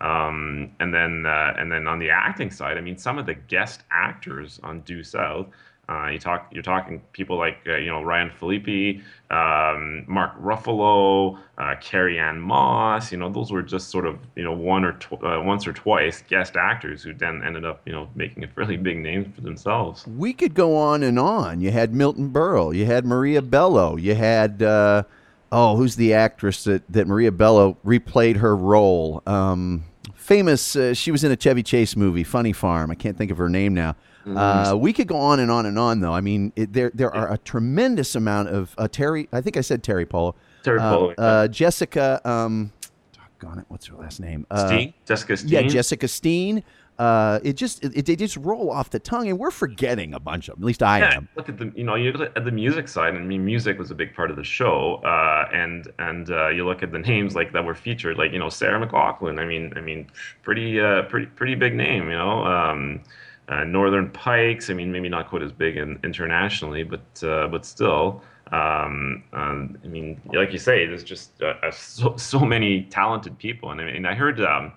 um, 0.00 0.70
and 0.80 0.92
then 0.92 1.26
uh, 1.26 1.54
and 1.56 1.70
then 1.70 1.86
on 1.86 1.98
the 1.98 2.10
acting 2.10 2.50
side, 2.50 2.76
I 2.76 2.80
mean, 2.80 2.98
some 2.98 3.18
of 3.18 3.26
the 3.26 3.34
guest 3.34 3.82
actors 3.90 4.60
on 4.62 4.80
Due 4.80 5.02
South. 5.02 5.46
Uh, 5.86 6.08
you 6.08 6.18
talk, 6.18 6.48
you're 6.50 6.62
talking 6.62 6.98
people 7.12 7.36
like 7.36 7.58
uh, 7.66 7.76
you 7.76 7.88
know 7.88 8.02
Ryan 8.02 8.30
Phillippe, 8.30 9.02
um, 9.30 10.04
Mark 10.06 10.34
Ruffalo, 10.40 11.38
uh, 11.58 11.74
Carrie 11.78 12.18
Ann 12.18 12.40
Moss. 12.40 13.12
You 13.12 13.18
know, 13.18 13.30
those 13.30 13.52
were 13.52 13.60
just 13.60 13.90
sort 13.90 14.06
of 14.06 14.18
you 14.34 14.44
know 14.44 14.52
one 14.54 14.82
or 14.82 14.94
tw- 14.94 15.22
uh, 15.22 15.42
once 15.44 15.66
or 15.66 15.74
twice 15.74 16.22
guest 16.22 16.56
actors 16.56 17.02
who 17.02 17.12
then 17.12 17.42
ended 17.44 17.66
up 17.66 17.82
you 17.84 17.92
know 17.92 18.08
making 18.14 18.44
a 18.44 18.48
fairly 18.48 18.78
big 18.78 18.96
name 18.96 19.30
for 19.30 19.42
themselves. 19.42 20.06
We 20.06 20.32
could 20.32 20.54
go 20.54 20.74
on 20.74 21.02
and 21.02 21.18
on. 21.18 21.60
You 21.60 21.70
had 21.70 21.94
Milton 21.94 22.30
Berle, 22.30 22.74
you 22.74 22.86
had 22.86 23.04
Maria 23.04 23.42
Bello, 23.42 23.96
you 23.96 24.14
had 24.14 24.62
uh, 24.62 25.02
oh, 25.52 25.76
who's 25.76 25.96
the 25.96 26.14
actress 26.14 26.64
that, 26.64 26.82
that 26.90 27.06
Maria 27.06 27.32
Bello 27.32 27.76
replayed 27.84 28.36
her 28.36 28.56
role? 28.56 29.22
Um, 29.26 29.84
famous, 30.14 30.76
uh, 30.76 30.94
she 30.94 31.10
was 31.10 31.24
in 31.24 31.32
a 31.32 31.36
Chevy 31.36 31.62
Chase 31.62 31.96
movie, 31.96 32.24
Funny 32.24 32.52
Farm. 32.52 32.90
I 32.90 32.94
can't 32.94 33.16
think 33.16 33.30
of 33.30 33.38
her 33.38 33.48
name 33.48 33.74
now. 33.74 33.96
Mm-hmm. 34.26 34.36
Uh, 34.36 34.74
we 34.76 34.92
could 34.92 35.06
go 35.06 35.16
on 35.16 35.38
and 35.38 35.50
on 35.50 35.66
and 35.66 35.78
on, 35.78 36.00
though. 36.00 36.14
I 36.14 36.22
mean, 36.22 36.52
it, 36.56 36.72
there 36.72 36.90
there 36.94 37.14
are 37.14 37.32
a 37.32 37.38
tremendous 37.38 38.14
amount 38.14 38.48
of 38.48 38.74
uh, 38.78 38.88
Terry. 38.88 39.28
I 39.32 39.42
think 39.42 39.58
I 39.58 39.60
said 39.60 39.82
Terry 39.82 40.06
Polo. 40.06 40.34
Terry 40.62 40.80
uh, 40.80 40.90
Polo. 40.90 41.14
Uh, 41.18 41.48
Jessica. 41.48 42.20
Um, 42.24 42.72
doggone 43.12 43.58
it, 43.58 43.66
what's 43.68 43.86
her 43.86 43.96
last 43.96 44.20
name? 44.20 44.46
Uh, 44.50 44.66
Steen. 44.66 44.94
Jessica 45.04 45.36
Steen. 45.36 45.50
Yeah, 45.50 45.62
Jessica 45.62 46.08
Steen. 46.08 46.64
Uh, 46.98 47.40
it 47.42 47.54
just 47.54 47.84
it, 47.84 48.06
they 48.06 48.14
just 48.14 48.36
roll 48.36 48.70
off 48.70 48.90
the 48.90 49.00
tongue, 49.00 49.28
and 49.28 49.38
we're 49.38 49.50
forgetting 49.50 50.14
a 50.14 50.20
bunch 50.20 50.48
of 50.48 50.54
them. 50.54 50.62
At 50.62 50.66
least 50.66 50.82
I 50.82 51.00
yeah, 51.00 51.16
am. 51.16 51.28
Look 51.34 51.48
at 51.48 51.58
the 51.58 51.72
you 51.74 51.82
know 51.82 51.96
you 51.96 52.12
look 52.12 52.32
at 52.36 52.44
the 52.44 52.52
music 52.52 52.86
side. 52.86 53.14
I 53.14 53.18
mean, 53.18 53.44
music 53.44 53.78
was 53.78 53.90
a 53.90 53.96
big 53.96 54.14
part 54.14 54.30
of 54.30 54.36
the 54.36 54.44
show, 54.44 54.96
uh, 55.04 55.48
and 55.52 55.90
and 55.98 56.30
uh, 56.30 56.48
you 56.48 56.64
look 56.64 56.84
at 56.84 56.92
the 56.92 57.00
names 57.00 57.34
like 57.34 57.52
that 57.52 57.64
were 57.64 57.74
featured, 57.74 58.16
like 58.16 58.32
you 58.32 58.38
know 58.38 58.48
Sarah 58.48 58.84
McLachlan. 58.84 59.40
I 59.40 59.44
mean, 59.44 59.72
I 59.76 59.80
mean, 59.80 60.06
pretty 60.42 60.80
uh, 60.80 61.02
pretty 61.02 61.26
pretty 61.26 61.56
big 61.56 61.74
name, 61.74 62.04
you 62.04 62.16
know. 62.16 62.44
Um, 62.44 63.02
uh, 63.48 63.64
Northern 63.64 64.10
Pikes. 64.10 64.70
I 64.70 64.74
mean, 64.74 64.92
maybe 64.92 65.08
not 65.08 65.28
quite 65.28 65.42
as 65.42 65.52
big 65.52 65.76
in, 65.76 65.98
internationally, 66.04 66.84
but 66.84 67.24
uh, 67.24 67.48
but 67.48 67.66
still. 67.66 68.22
Um, 68.52 69.24
um, 69.32 69.78
I 69.82 69.88
mean, 69.88 70.20
like 70.32 70.52
you 70.52 70.58
say, 70.58 70.86
there's 70.86 71.02
just 71.02 71.32
so, 71.72 72.14
so 72.16 72.38
many 72.40 72.82
talented 72.84 73.36
people, 73.38 73.72
and 73.72 73.80
I 73.80 73.84
mean, 73.84 74.06
I 74.06 74.14
heard 74.14 74.40
um, 74.40 74.72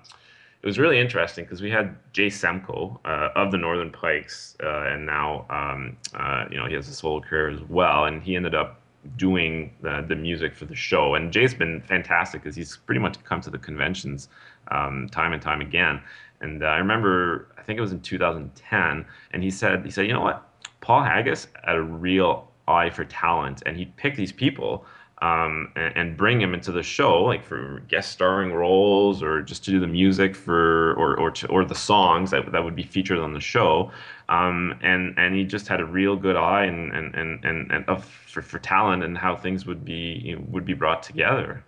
it 0.61 0.65
was 0.65 0.79
really 0.79 0.99
interesting 0.99 1.45
because 1.45 1.61
we 1.61 1.69
had 1.69 1.95
Jay 2.13 2.27
Semko 2.27 2.99
uh, 3.05 3.29
of 3.35 3.51
the 3.51 3.57
Northern 3.57 3.91
Pikes, 3.91 4.55
uh, 4.63 4.87
and 4.87 5.05
now 5.05 5.45
um, 5.49 5.97
uh, 6.15 6.45
you 6.49 6.57
know 6.57 6.65
he 6.65 6.73
has 6.73 6.87
a 6.87 6.93
solo 6.93 7.21
career 7.21 7.49
as 7.49 7.61
well, 7.69 8.05
and 8.05 8.23
he 8.23 8.35
ended 8.35 8.55
up 8.55 8.81
doing 9.15 9.73
the, 9.81 10.03
the 10.07 10.15
music 10.15 10.55
for 10.55 10.65
the 10.65 10.75
show. 10.75 11.15
And 11.15 11.31
Jay's 11.31 11.53
been 11.53 11.81
fantastic 11.81 12.43
because 12.43 12.55
he's 12.55 12.77
pretty 12.77 12.99
much 12.99 13.23
come 13.23 13.39
to 13.41 13.49
the 13.49 13.57
conventions 13.57 14.27
um, 14.71 15.07
time 15.09 15.31
and 15.31 15.41
time 15.41 15.61
again. 15.61 16.01
And 16.41 16.63
uh, 16.63 16.67
I 16.67 16.77
remember, 16.77 17.47
I 17.57 17.61
think 17.61 17.77
it 17.77 17.81
was 17.81 17.91
in 17.91 18.01
2010, 18.01 19.05
and 19.31 19.43
he 19.43 19.49
said, 19.49 19.85
he 19.85 19.91
said, 19.91 20.07
you 20.07 20.13
know 20.13 20.21
what, 20.21 20.43
Paul 20.81 21.03
Haggis 21.03 21.47
had 21.63 21.75
a 21.75 21.81
real 21.81 22.51
eye 22.67 22.89
for 22.89 23.05
talent, 23.05 23.63
and 23.65 23.77
he'd 23.77 23.95
pick 23.95 24.15
these 24.15 24.31
people 24.31 24.85
um, 25.21 25.71
and, 25.75 25.97
and, 25.97 26.17
bring 26.17 26.39
him 26.39 26.53
into 26.53 26.71
the 26.71 26.83
show, 26.83 27.23
like 27.23 27.43
for 27.43 27.81
guest 27.87 28.11
starring 28.11 28.53
roles 28.53 29.23
or 29.23 29.41
just 29.41 29.65
to 29.65 29.71
do 29.71 29.79
the 29.79 29.87
music 29.87 30.35
for 30.35 30.93
or 30.93 31.19
or 31.19 31.31
to, 31.31 31.47
or 31.47 31.65
the 31.65 31.73
songs 31.73 32.29
that 32.29 32.51
that 32.51 32.63
would 32.63 32.75
be 32.75 32.83
featured 32.83 33.17
on 33.17 33.33
the 33.33 33.39
show. 33.39 33.91
Um, 34.29 34.77
and 34.81 35.17
and 35.17 35.33
he 35.33 35.43
just 35.43 35.67
had 35.67 35.79
a 35.79 35.85
real 35.85 36.15
good 36.15 36.35
eye 36.35 36.65
and 36.65 36.93
and 36.93 37.15
and 37.15 37.43
and, 37.43 37.71
and 37.71 37.85
of, 37.89 38.05
for 38.05 38.43
for 38.43 38.59
talent 38.59 39.03
and 39.03 39.17
how 39.17 39.35
things 39.35 39.65
would 39.65 39.83
be 39.83 40.21
you 40.23 40.35
know, 40.35 40.45
would 40.49 40.65
be 40.65 40.75
brought 40.75 41.01
together. 41.01 41.63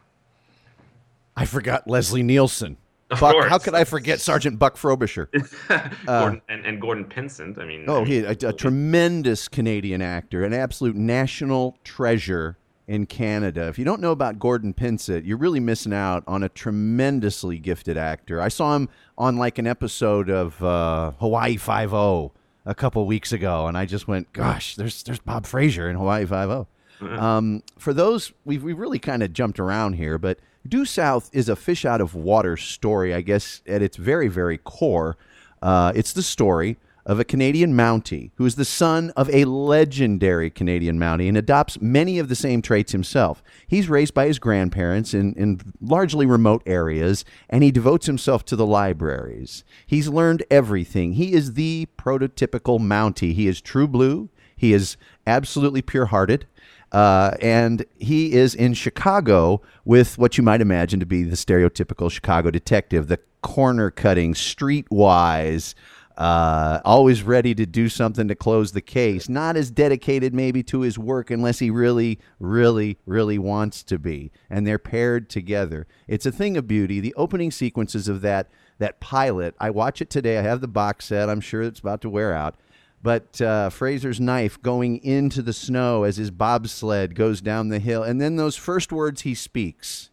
I 1.36 1.46
forgot 1.46 1.88
Leslie 1.88 2.24
Nielsen. 2.24 2.78
Buck, 3.20 3.48
how 3.48 3.58
could 3.58 3.74
I 3.74 3.86
forget 3.86 4.20
Sergeant 4.22 4.60
Buck 4.60 4.78
Frobisher? 4.78 5.32
Gordon, 6.06 6.44
and, 6.48 6.64
and 6.64 6.80
Gordon 6.80 7.06
Pinsent. 7.06 7.58
I 7.58 7.66
mean, 7.66 7.86
Oh, 7.88 8.02
I 8.02 8.04
mean, 8.04 8.06
he 8.06 8.20
a, 8.20 8.50
a 8.50 8.54
tremendous 8.54 9.48
Canadian 9.48 10.04
actor, 10.04 10.44
an 10.44 10.54
absolute 10.54 10.96
national 10.96 11.76
treasure 11.84 12.60
in 12.90 13.06
Canada. 13.06 13.68
If 13.68 13.78
you 13.78 13.86
don't 13.86 14.02
know 14.02 14.12
about 14.12 14.40
Gordon 14.40 14.74
Pinsent, 14.74 15.24
you're 15.24 15.38
really 15.38 15.60
missing 15.60 15.94
out 15.94 16.24
on 16.28 16.42
a 16.42 16.50
tremendously 16.50 17.60
gifted 17.60 17.98
actor. 17.98 18.42
I 18.42 18.48
saw 18.48 18.76
him 18.76 18.90
on 19.16 19.38
like 19.38 19.60
an 19.60 19.68
episode 19.68 20.28
of 20.28 20.62
uh, 20.64 21.12
Hawaii 21.20 21.56
Five 21.56 21.94
O 21.94 22.32
a 22.66 22.74
couple 22.74 23.06
weeks 23.06 23.32
ago, 23.32 23.68
and 23.68 23.78
I 23.78 23.86
just 23.86 24.08
went, 24.08 24.34
"Gosh, 24.34 24.76
there's 24.76 25.04
there's 25.04 25.20
Bob 25.20 25.46
Fraser 25.46 25.88
in 25.88 25.96
Hawaii 25.96 26.26
Five 26.26 26.50
O." 26.50 26.68
Um, 27.02 27.64
for 27.78 27.94
those, 27.94 28.34
we've 28.44 28.62
we 28.62 28.74
really 28.74 29.00
kind 29.00 29.24
of 29.24 29.32
jumped 29.32 29.58
around 29.58 29.94
here, 29.94 30.18
but 30.18 30.38
Due 30.68 30.84
South 30.84 31.30
is 31.32 31.48
a 31.48 31.56
fish 31.56 31.86
out 31.86 32.02
of 32.02 32.14
water 32.14 32.58
story, 32.58 33.14
I 33.14 33.22
guess, 33.22 33.62
at 33.66 33.82
its 33.82 33.96
very, 33.96 34.28
very 34.28 34.58
core. 34.58 35.16
Uh, 35.62 35.94
it's 35.96 36.12
the 36.12 36.22
story 36.22 36.76
of 37.06 37.20
a 37.20 37.24
Canadian 37.24 37.74
Mountie 37.74 38.32
who 38.36 38.46
is 38.46 38.56
the 38.56 38.66
son 38.66 39.12
of 39.16 39.30
a 39.30 39.46
legendary 39.46 40.50
Canadian 40.50 41.00
Mountie 41.00 41.28
and 41.28 41.38
adopts 41.38 41.82
many 41.82 42.20
of 42.20 42.30
the 42.30 42.36
same 42.36 42.62
traits 42.62 42.92
himself. 42.92 43.42
He's 43.68 43.90
raised 43.90 44.14
by 44.14 44.28
his 44.28 44.40
grandparents 44.40 45.14
in, 45.14 45.34
in 45.34 45.60
largely 45.82 46.26
remote 46.26 46.64
areas, 46.66 47.26
and 47.50 47.64
he 47.64 47.72
devotes 47.72 48.06
himself 48.06 48.46
to 48.46 48.56
the 48.56 48.66
libraries. 48.66 49.64
He's 49.86 50.08
learned 50.08 50.44
everything. 50.52 51.14
He 51.14 51.34
is 51.34 51.54
the 51.54 51.88
prototypical 51.98 52.80
Mountie. 52.80 53.34
He 53.34 53.48
is 53.48 53.62
true 53.62 53.88
blue. 53.88 54.30
He 54.56 54.74
is 54.74 54.98
absolutely 55.26 55.82
pure 55.82 56.08
hearted. 56.08 56.46
Uh, 56.92 57.32
and 57.42 57.86
he 58.00 58.34
is 58.34 58.56
in 58.56 58.74
Chicago 58.74 59.62
with 59.86 60.18
what 60.18 60.38
you 60.38 60.44
might 60.44 60.62
imagine 60.62 61.00
to 61.00 61.06
be 61.06 61.24
the 61.24 61.36
stereotypical 61.36 62.12
Chicago 62.12 62.50
detective, 62.50 63.08
the 63.08 63.20
corner 63.42 63.92
cutting, 63.92 64.34
streetwise, 64.34 65.76
uh, 66.20 66.82
always 66.84 67.24
ready 67.24 67.56
to 67.56 67.66
do 67.66 67.88
something 67.88 68.28
to 68.28 68.36
close 68.36 68.74
the 68.74 68.82
case. 68.82 69.30
Not 69.30 69.56
as 69.56 69.72
dedicated 69.72 70.34
maybe 70.34 70.62
to 70.64 70.82
his 70.82 71.00
work 71.00 71.32
unless 71.32 71.60
he 71.60 71.70
really, 71.70 72.20
really, 72.40 72.98
really 73.06 73.40
wants 73.40 73.84
to 73.84 73.98
be. 73.98 74.32
And 74.50 74.68
they're 74.68 74.78
paired 74.78 75.30
together. 75.30 75.88
It's 76.10 76.26
a 76.26 76.32
thing 76.32 76.58
of 76.58 76.68
beauty. 76.68 77.00
The 77.00 77.16
opening 77.16 77.52
sequences 77.52 78.10
of 78.10 78.22
that 78.22 78.50
that 78.80 79.00
pilot, 79.02 79.56
I 79.60 79.72
watch 79.72 80.02
it 80.02 80.10
today. 80.10 80.38
I 80.38 80.42
have 80.42 80.62
the 80.62 80.68
box 80.68 81.06
set. 81.06 81.30
I'm 81.30 81.42
sure 81.42 81.62
it's 81.62 81.82
about 81.82 82.02
to 82.02 82.10
wear 82.10 82.34
out. 82.34 82.56
But 83.02 83.42
uh, 83.42 83.70
Fraser's 83.70 84.22
knife 84.22 84.62
going 84.62 85.04
into 85.04 85.42
the 85.42 85.54
snow 85.54 86.04
as 86.04 86.18
his 86.18 86.32
bobsled 86.32 87.16
goes 87.16 87.42
down 87.42 87.70
the 87.70 87.80
hill, 87.80 88.04
and 88.04 88.20
then 88.20 88.36
those 88.36 88.56
first 88.56 88.92
words 88.92 89.22
he 89.22 89.36
speaks. 89.36 90.10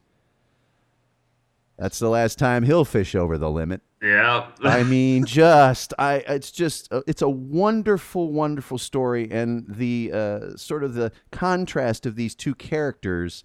That's 1.78 1.98
the 1.98 2.08
last 2.08 2.38
time 2.38 2.62
he'll 2.64 2.84
fish 2.86 3.14
over 3.14 3.36
the 3.38 3.50
limit. 3.50 3.82
yeah. 4.02 4.46
I 4.62 4.82
mean, 4.82 5.24
just 5.26 5.92
I. 5.98 6.16
It's 6.26 6.50
just 6.50 6.92
uh, 6.92 7.02
it's 7.06 7.22
a 7.22 7.28
wonderful, 7.28 8.32
wonderful 8.32 8.78
story, 8.78 9.28
and 9.30 9.64
the 9.68 10.10
uh, 10.12 10.56
sort 10.56 10.84
of 10.84 10.94
the 10.94 11.12
contrast 11.32 12.06
of 12.06 12.16
these 12.16 12.34
two 12.34 12.54
characters 12.54 13.44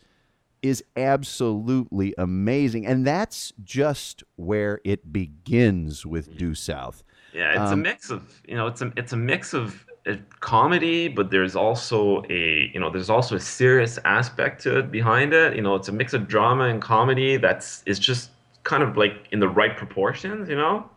is 0.62 0.84
absolutely 0.96 2.14
amazing, 2.18 2.86
and 2.86 3.06
that's 3.06 3.52
just 3.64 4.24
where 4.36 4.80
it 4.86 5.12
begins 5.12 6.06
with 6.06 6.38
Due 6.38 6.54
South. 6.56 7.04
Yeah, 7.34 7.52
it's 7.64 7.72
a 7.72 7.74
Um, 7.74 7.82
mix 7.82 8.10
of 8.12 8.42
you 8.48 8.56
know, 8.56 8.68
it's 8.68 8.82
a 8.82 8.92
it's 8.96 9.14
a 9.14 9.18
mix 9.18 9.54
of 9.54 9.86
uh, 10.08 10.16
comedy, 10.40 11.08
but 11.08 11.30
there's 11.30 11.56
also 11.56 12.24
a 12.30 12.72
you 12.74 12.80
know, 12.80 12.90
there's 12.90 13.10
also 13.10 13.36
a 13.36 13.40
serious 13.40 14.00
aspect 14.06 14.62
to 14.64 14.80
it 14.80 14.92
behind 14.92 15.34
it. 15.34 15.56
You 15.56 15.62
know, 15.62 15.76
it's 15.76 15.90
a 15.90 15.92
mix 15.92 16.14
of 16.14 16.28
drama 16.28 16.66
and 16.66 16.82
comedy 16.82 17.38
that's 17.38 17.84
is 17.86 18.00
just 18.00 18.32
kind 18.64 18.84
of 18.84 18.98
like 18.98 19.28
in 19.32 19.40
the 19.40 19.50
right 19.50 19.76
proportions. 19.78 20.50
You 20.50 20.56
know. 20.56 20.90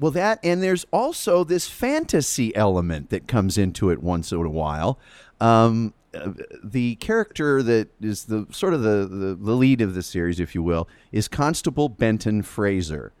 Well, 0.00 0.10
that 0.12 0.40
and 0.42 0.62
there's 0.62 0.84
also 0.90 1.44
this 1.44 1.68
fantasy 1.68 2.54
element 2.56 3.10
that 3.10 3.28
comes 3.28 3.56
into 3.56 3.90
it 3.90 4.02
once 4.02 4.32
in 4.32 4.38
a 4.38 4.50
while. 4.50 4.98
Um, 5.40 5.94
uh, 6.14 6.32
the 6.62 6.96
character 6.96 7.62
that 7.62 7.88
is 8.00 8.26
the 8.26 8.46
sort 8.50 8.74
of 8.74 8.82
the, 8.82 9.06
the, 9.10 9.34
the 9.34 9.52
lead 9.52 9.80
of 9.80 9.94
the 9.94 10.02
series, 10.02 10.38
if 10.38 10.54
you 10.54 10.62
will, 10.62 10.88
is 11.12 11.28
Constable 11.28 11.88
Benton 11.88 12.42
Fraser. 12.42 13.12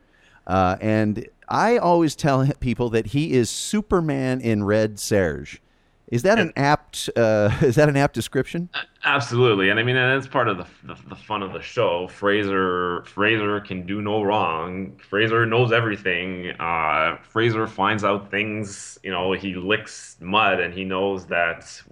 Uh, 0.46 0.76
and 0.80 1.26
I 1.48 1.78
always 1.78 2.16
tell 2.16 2.46
people 2.60 2.90
that 2.90 3.06
he 3.06 3.32
is 3.32 3.50
Superman 3.50 4.40
in 4.40 4.64
red 4.64 4.98
serge. 4.98 5.60
Is 6.08 6.22
that 6.22 6.38
an 6.38 6.52
apt? 6.56 7.10
Uh, 7.16 7.50
is 7.62 7.76
that 7.76 7.88
an 7.88 7.96
apt 7.96 8.14
description? 8.14 8.68
Absolutely, 9.04 9.70
and 9.70 9.80
I 9.80 9.82
mean 9.82 9.96
that's 9.96 10.26
part 10.26 10.48
of 10.48 10.58
the, 10.58 10.66
the 10.84 10.96
the 11.08 11.16
fun 11.16 11.42
of 11.42 11.52
the 11.52 11.62
show. 11.62 12.08
Fraser 12.08 13.02
Fraser 13.04 13.60
can 13.60 13.86
do 13.86 14.02
no 14.02 14.22
wrong. 14.22 14.96
Fraser 14.98 15.46
knows 15.46 15.72
everything. 15.72 16.52
Uh, 16.60 17.16
Fraser 17.22 17.66
finds 17.66 18.04
out 18.04 18.30
things. 18.30 18.98
You 19.02 19.10
know, 19.10 19.32
he 19.32 19.54
licks 19.54 20.16
mud, 20.20 20.60
and 20.60 20.74
he 20.74 20.84
knows 20.84 21.26
that 21.26 21.82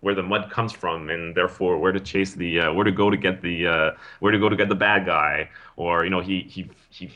where 0.00 0.14
the 0.14 0.22
mud 0.22 0.50
comes 0.50 0.72
from, 0.72 1.08
and 1.10 1.34
therefore 1.34 1.78
where 1.78 1.92
to 1.92 2.00
chase 2.00 2.34
the 2.34 2.60
uh, 2.60 2.72
where 2.72 2.84
to 2.84 2.92
go 2.92 3.08
to 3.08 3.16
get 3.16 3.40
the 3.40 3.66
uh, 3.66 3.90
where 4.20 4.32
to 4.32 4.38
go 4.38 4.48
to 4.48 4.56
get 4.56 4.68
the 4.68 4.74
bad 4.74 5.06
guy, 5.06 5.48
or 5.76 6.04
you 6.04 6.10
know 6.10 6.20
he 6.20 6.42
he 6.42 6.68
he 6.90 7.10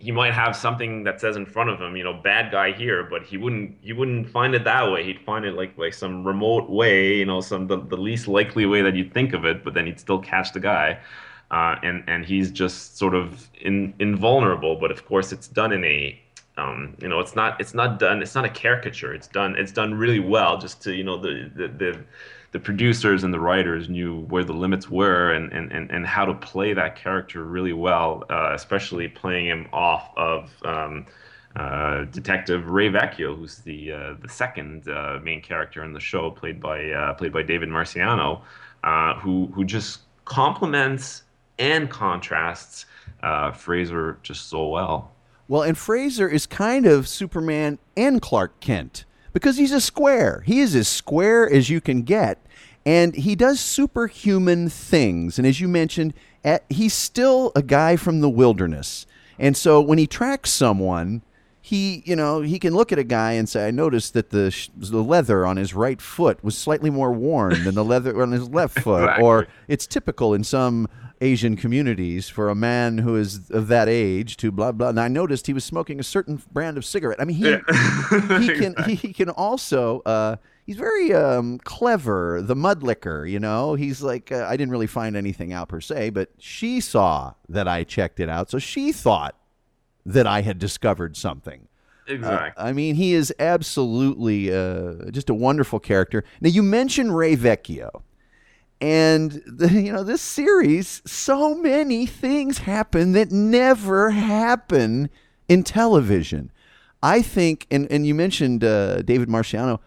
he 0.00 0.10
might 0.10 0.32
have 0.32 0.56
something 0.56 1.04
that 1.04 1.20
says 1.20 1.36
in 1.36 1.44
front 1.44 1.68
of 1.68 1.78
him, 1.78 1.94
you 1.94 2.02
know, 2.02 2.14
bad 2.14 2.50
guy 2.50 2.72
here, 2.72 3.04
but 3.04 3.22
he 3.22 3.36
wouldn't 3.36 3.76
he 3.82 3.92
wouldn't 3.92 4.28
find 4.30 4.54
it 4.54 4.64
that 4.64 4.90
way. 4.90 5.04
He'd 5.04 5.20
find 5.20 5.44
it 5.44 5.54
like 5.54 5.76
like 5.76 5.92
some 5.92 6.26
remote 6.26 6.70
way, 6.70 7.16
you 7.16 7.26
know, 7.26 7.42
some 7.42 7.66
the, 7.66 7.76
the 7.76 7.98
least 7.98 8.26
likely 8.26 8.64
way 8.64 8.80
that 8.80 8.96
you'd 8.96 9.12
think 9.12 9.34
of 9.34 9.44
it, 9.44 9.62
but 9.62 9.74
then 9.74 9.84
he'd 9.84 10.00
still 10.00 10.18
catch 10.18 10.52
the 10.54 10.60
guy. 10.60 10.98
Uh, 11.50 11.76
and 11.82 12.02
and 12.06 12.24
he's 12.24 12.50
just 12.50 12.96
sort 12.96 13.14
of 13.14 13.48
in, 13.60 13.92
invulnerable, 13.98 14.76
but 14.76 14.90
of 14.90 15.04
course 15.04 15.32
it's 15.32 15.48
done 15.48 15.70
in 15.70 15.84
a 15.84 16.18
um, 16.56 16.96
you 17.02 17.08
know 17.08 17.20
it's 17.20 17.36
not 17.36 17.60
it's 17.60 17.74
not 17.74 17.98
done 17.98 18.22
it's 18.22 18.34
not 18.34 18.46
a 18.46 18.50
caricature. 18.50 19.12
It's 19.12 19.28
done 19.28 19.54
it's 19.56 19.72
done 19.72 19.92
really 19.92 20.20
well 20.20 20.56
just 20.56 20.82
to 20.84 20.94
you 20.94 21.04
know 21.04 21.18
the 21.18 21.50
the, 21.54 21.68
the 21.68 22.04
the 22.52 22.58
producers 22.58 23.22
and 23.22 23.32
the 23.32 23.38
writers 23.38 23.88
knew 23.88 24.22
where 24.22 24.42
the 24.42 24.52
limits 24.52 24.90
were 24.90 25.32
and, 25.32 25.52
and, 25.52 25.70
and, 25.70 25.90
and 25.90 26.06
how 26.06 26.24
to 26.24 26.34
play 26.34 26.72
that 26.72 26.96
character 26.96 27.44
really 27.44 27.72
well, 27.72 28.24
uh, 28.28 28.52
especially 28.54 29.06
playing 29.06 29.46
him 29.46 29.68
off 29.72 30.10
of 30.16 30.50
um, 30.64 31.06
uh, 31.56 32.04
Detective 32.06 32.68
Ray 32.70 32.88
Vecchio, 32.88 33.36
who's 33.36 33.58
the 33.58 33.92
uh, 33.92 34.14
the 34.20 34.28
second 34.28 34.88
uh, 34.88 35.18
main 35.22 35.40
character 35.40 35.84
in 35.84 35.92
the 35.92 36.00
show, 36.00 36.30
played 36.30 36.60
by 36.60 36.90
uh, 36.90 37.14
played 37.14 37.32
by 37.32 37.42
David 37.42 37.68
Marciano, 37.68 38.42
uh, 38.84 39.14
who 39.14 39.46
who 39.54 39.64
just 39.64 40.00
complements 40.24 41.24
and 41.58 41.90
contrasts 41.90 42.86
Fraser 43.54 44.18
just 44.22 44.48
so 44.48 44.68
well. 44.68 45.12
Well, 45.48 45.62
and 45.62 45.76
Fraser 45.76 46.28
is 46.28 46.46
kind 46.46 46.86
of 46.86 47.08
Superman 47.08 47.78
and 47.96 48.22
Clark 48.22 48.60
Kent 48.60 49.04
because 49.32 49.56
he's 49.56 49.72
a 49.72 49.80
square. 49.80 50.42
He 50.46 50.60
is 50.60 50.74
as 50.74 50.88
square 50.88 51.50
as 51.50 51.70
you 51.70 51.80
can 51.80 52.02
get. 52.02 52.38
And 52.86 53.14
he 53.14 53.34
does 53.34 53.60
superhuman 53.60 54.68
things. 54.68 55.38
And 55.38 55.46
as 55.46 55.60
you 55.60 55.68
mentioned, 55.68 56.14
at, 56.44 56.64
he's 56.70 56.94
still 56.94 57.52
a 57.54 57.62
guy 57.62 57.96
from 57.96 58.20
the 58.20 58.30
wilderness. 58.30 59.06
And 59.38 59.56
so 59.56 59.80
when 59.80 59.98
he 59.98 60.06
tracks 60.06 60.50
someone, 60.50 61.22
he, 61.60 62.02
you 62.06 62.16
know, 62.16 62.40
he 62.40 62.58
can 62.58 62.74
look 62.74 62.90
at 62.90 62.98
a 62.98 63.04
guy 63.04 63.32
and 63.32 63.48
say, 63.48 63.68
"I 63.68 63.70
noticed 63.70 64.14
that 64.14 64.30
the 64.30 64.50
sh- 64.50 64.70
the 64.76 65.02
leather 65.02 65.46
on 65.46 65.56
his 65.56 65.74
right 65.74 66.00
foot 66.00 66.42
was 66.42 66.56
slightly 66.56 66.90
more 66.90 67.12
worn 67.12 67.64
than 67.64 67.74
the 67.74 67.84
leather 67.84 68.20
on 68.20 68.32
his 68.32 68.48
left 68.48 68.80
foot," 68.80 69.18
or 69.20 69.46
it's 69.68 69.86
typical 69.86 70.34
in 70.34 70.42
some 70.42 70.88
Asian 71.20 71.54
communities 71.56 72.28
for 72.28 72.48
a 72.48 72.54
man 72.54 72.98
who 72.98 73.14
is 73.16 73.50
of 73.50 73.68
that 73.68 73.88
age 73.88 74.36
to 74.38 74.50
blah 74.50 74.72
blah. 74.72 74.88
And 74.88 74.98
I 75.00 75.08
noticed 75.08 75.46
he 75.46 75.52
was 75.52 75.64
smoking 75.64 76.00
a 76.00 76.02
certain 76.02 76.42
brand 76.52 76.78
of 76.78 76.84
cigarette. 76.84 77.20
I 77.20 77.24
mean, 77.24 77.36
he 77.36 77.44
he 78.46 78.58
can 78.58 78.74
he, 78.86 78.94
he 78.94 79.12
can 79.12 79.28
also. 79.30 80.00
Uh, 80.06 80.36
he's 80.66 80.76
very 80.76 81.12
um, 81.12 81.58
clever. 81.58 82.40
The 82.42 82.56
mud 82.56 82.82
licker, 82.82 83.26
you 83.26 83.38
know. 83.38 83.74
He's 83.74 84.02
like 84.02 84.32
uh, 84.32 84.46
I 84.48 84.56
didn't 84.56 84.70
really 84.70 84.86
find 84.86 85.16
anything 85.16 85.52
out 85.52 85.68
per 85.68 85.80
se, 85.80 86.10
but 86.10 86.30
she 86.38 86.80
saw 86.80 87.34
that 87.48 87.68
I 87.68 87.84
checked 87.84 88.18
it 88.18 88.28
out, 88.28 88.50
so 88.50 88.58
she 88.58 88.90
thought 88.92 89.36
that 90.06 90.26
I 90.26 90.40
had 90.40 90.58
discovered 90.58 91.16
something. 91.16 91.68
Exactly. 92.06 92.62
Uh, 92.62 92.68
I 92.68 92.72
mean, 92.72 92.94
he 92.94 93.12
is 93.12 93.32
absolutely 93.38 94.52
uh, 94.52 95.10
just 95.10 95.30
a 95.30 95.34
wonderful 95.34 95.78
character. 95.78 96.24
Now, 96.40 96.48
you 96.48 96.62
mentioned 96.62 97.16
Ray 97.16 97.36
Vecchio. 97.36 98.02
And 98.80 99.42
the, 99.46 99.70
you 99.72 99.92
know 99.92 100.02
this 100.04 100.22
series, 100.22 101.02
so 101.06 101.54
many 101.54 102.06
things 102.06 102.58
happen 102.58 103.12
that 103.12 103.30
never 103.30 104.10
happen 104.10 105.10
in 105.48 105.62
television. 105.62 106.50
I 107.02 107.22
think, 107.22 107.66
and, 107.70 107.90
and 107.90 108.06
you 108.06 108.14
mentioned 108.14 108.62
uh, 108.62 109.02
David 109.02 109.28
Marciano. 109.28 109.80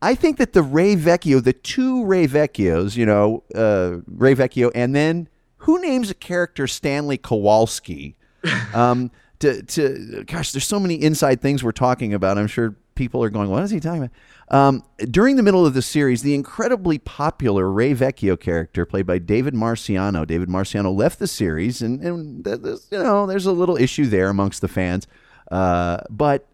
I 0.00 0.14
think 0.14 0.38
that 0.38 0.52
the 0.52 0.62
Ray 0.62 0.96
Vecchio, 0.96 1.42
the 1.42 1.52
two 1.52 2.04
Ray 2.04 2.26
Vecchios, 2.26 2.96
you 2.96 3.06
know, 3.06 3.42
uh, 3.54 3.98
Ray 4.06 4.34
Vecchio, 4.34 4.70
and 4.74 4.94
then 4.94 5.28
who 5.58 5.80
names 5.80 6.10
a 6.10 6.14
character 6.14 6.66
Stanley 6.66 7.18
Kowalski? 7.18 8.16
Um, 8.74 9.10
to, 9.38 9.62
to 9.62 10.24
gosh, 10.26 10.52
there's 10.52 10.66
so 10.66 10.78
many 10.78 10.94
inside 10.96 11.40
things 11.40 11.64
we're 11.64 11.72
talking 11.72 12.12
about. 12.12 12.36
I'm 12.36 12.46
sure 12.46 12.76
people 12.94 13.22
are 13.22 13.30
going, 13.30 13.50
"What 13.50 13.62
is 13.62 13.70
he 13.70 13.80
talking 13.80 14.04
about?" 14.04 14.10
Um, 14.48 14.82
during 15.10 15.36
the 15.36 15.42
middle 15.42 15.64
of 15.64 15.74
the 15.74 15.82
series, 15.82 16.22
the 16.22 16.34
incredibly 16.34 16.98
popular 16.98 17.70
Ray 17.70 17.94
Vecchio 17.94 18.38
character, 18.38 18.84
played 18.84 19.06
by 19.06 19.18
David 19.18 19.54
Marciano, 19.54 20.26
David 20.26 20.48
Marciano 20.48 20.94
left 20.94 21.18
the 21.18 21.26
series, 21.26 21.82
and, 21.82 22.00
and 22.02 22.46
you 22.46 22.98
know, 22.98 23.26
there's 23.26 23.46
a 23.46 23.52
little 23.52 23.76
issue 23.76 24.06
there 24.06 24.28
amongst 24.28 24.60
the 24.60 24.68
fans, 24.68 25.06
uh, 25.50 25.98
but 26.10 26.46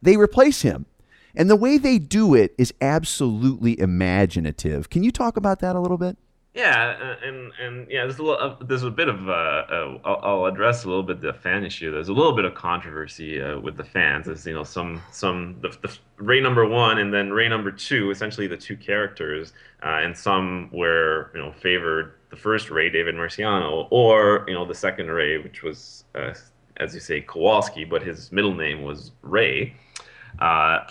they 0.00 0.16
replace 0.16 0.62
him. 0.62 0.86
And 1.34 1.48
the 1.48 1.56
way 1.56 1.78
they 1.78 1.98
do 1.98 2.34
it 2.34 2.54
is 2.58 2.74
absolutely 2.80 3.78
imaginative. 3.80 4.90
Can 4.90 5.02
you 5.02 5.10
talk 5.10 5.36
about 5.36 5.60
that 5.60 5.74
a 5.74 5.80
little 5.80 5.96
bit? 5.98 6.16
Yeah, 6.54 6.96
uh, 7.00 7.26
and 7.26 7.50
and 7.58 7.86
yeah, 7.90 8.02
there's 8.02 8.18
a 8.18 8.22
little, 8.22 8.38
uh, 8.38 8.56
there's 8.62 8.82
a 8.82 8.90
bit 8.90 9.08
of 9.08 9.26
uh, 9.26 9.32
uh, 9.32 9.98
I'll, 10.04 10.44
address 10.44 10.84
a 10.84 10.88
little 10.88 11.02
bit 11.02 11.22
the 11.22 11.32
fan 11.32 11.64
issue. 11.64 11.90
There's 11.90 12.10
a 12.10 12.12
little 12.12 12.34
bit 12.34 12.44
of 12.44 12.54
controversy 12.54 13.40
uh, 13.40 13.58
with 13.58 13.78
the 13.78 13.84
fans. 13.84 14.28
As 14.28 14.44
you 14.44 14.52
know, 14.52 14.62
some 14.62 15.00
some 15.12 15.56
the, 15.62 15.70
the 15.80 15.96
Ray 16.18 16.42
number 16.42 16.66
one 16.66 16.98
and 16.98 17.12
then 17.12 17.30
Ray 17.30 17.48
number 17.48 17.72
two, 17.72 18.10
essentially 18.10 18.46
the 18.48 18.58
two 18.58 18.76
characters, 18.76 19.54
uh, 19.82 20.00
and 20.02 20.14
some 20.14 20.68
were 20.72 21.30
you 21.34 21.40
know 21.40 21.52
favored 21.52 22.16
the 22.28 22.36
first 22.36 22.70
Ray, 22.70 22.90
David 22.90 23.14
Marciano, 23.14 23.88
or 23.90 24.44
you 24.46 24.52
know 24.52 24.66
the 24.66 24.74
second 24.74 25.06
Ray, 25.06 25.38
which 25.38 25.62
was 25.62 26.04
as 26.14 26.92
you 26.92 27.00
say 27.00 27.22
Kowalski, 27.22 27.86
but 27.86 28.02
his 28.02 28.30
middle 28.30 28.54
name 28.54 28.82
was 28.82 29.12
Ray, 29.22 29.74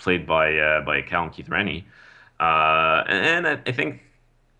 played 0.00 0.26
by 0.26 0.80
by 0.84 1.02
Callum 1.02 1.30
Keith 1.30 1.48
Rennie, 1.48 1.86
and 2.40 3.46
I, 3.46 3.60
I 3.64 3.70
think 3.70 4.00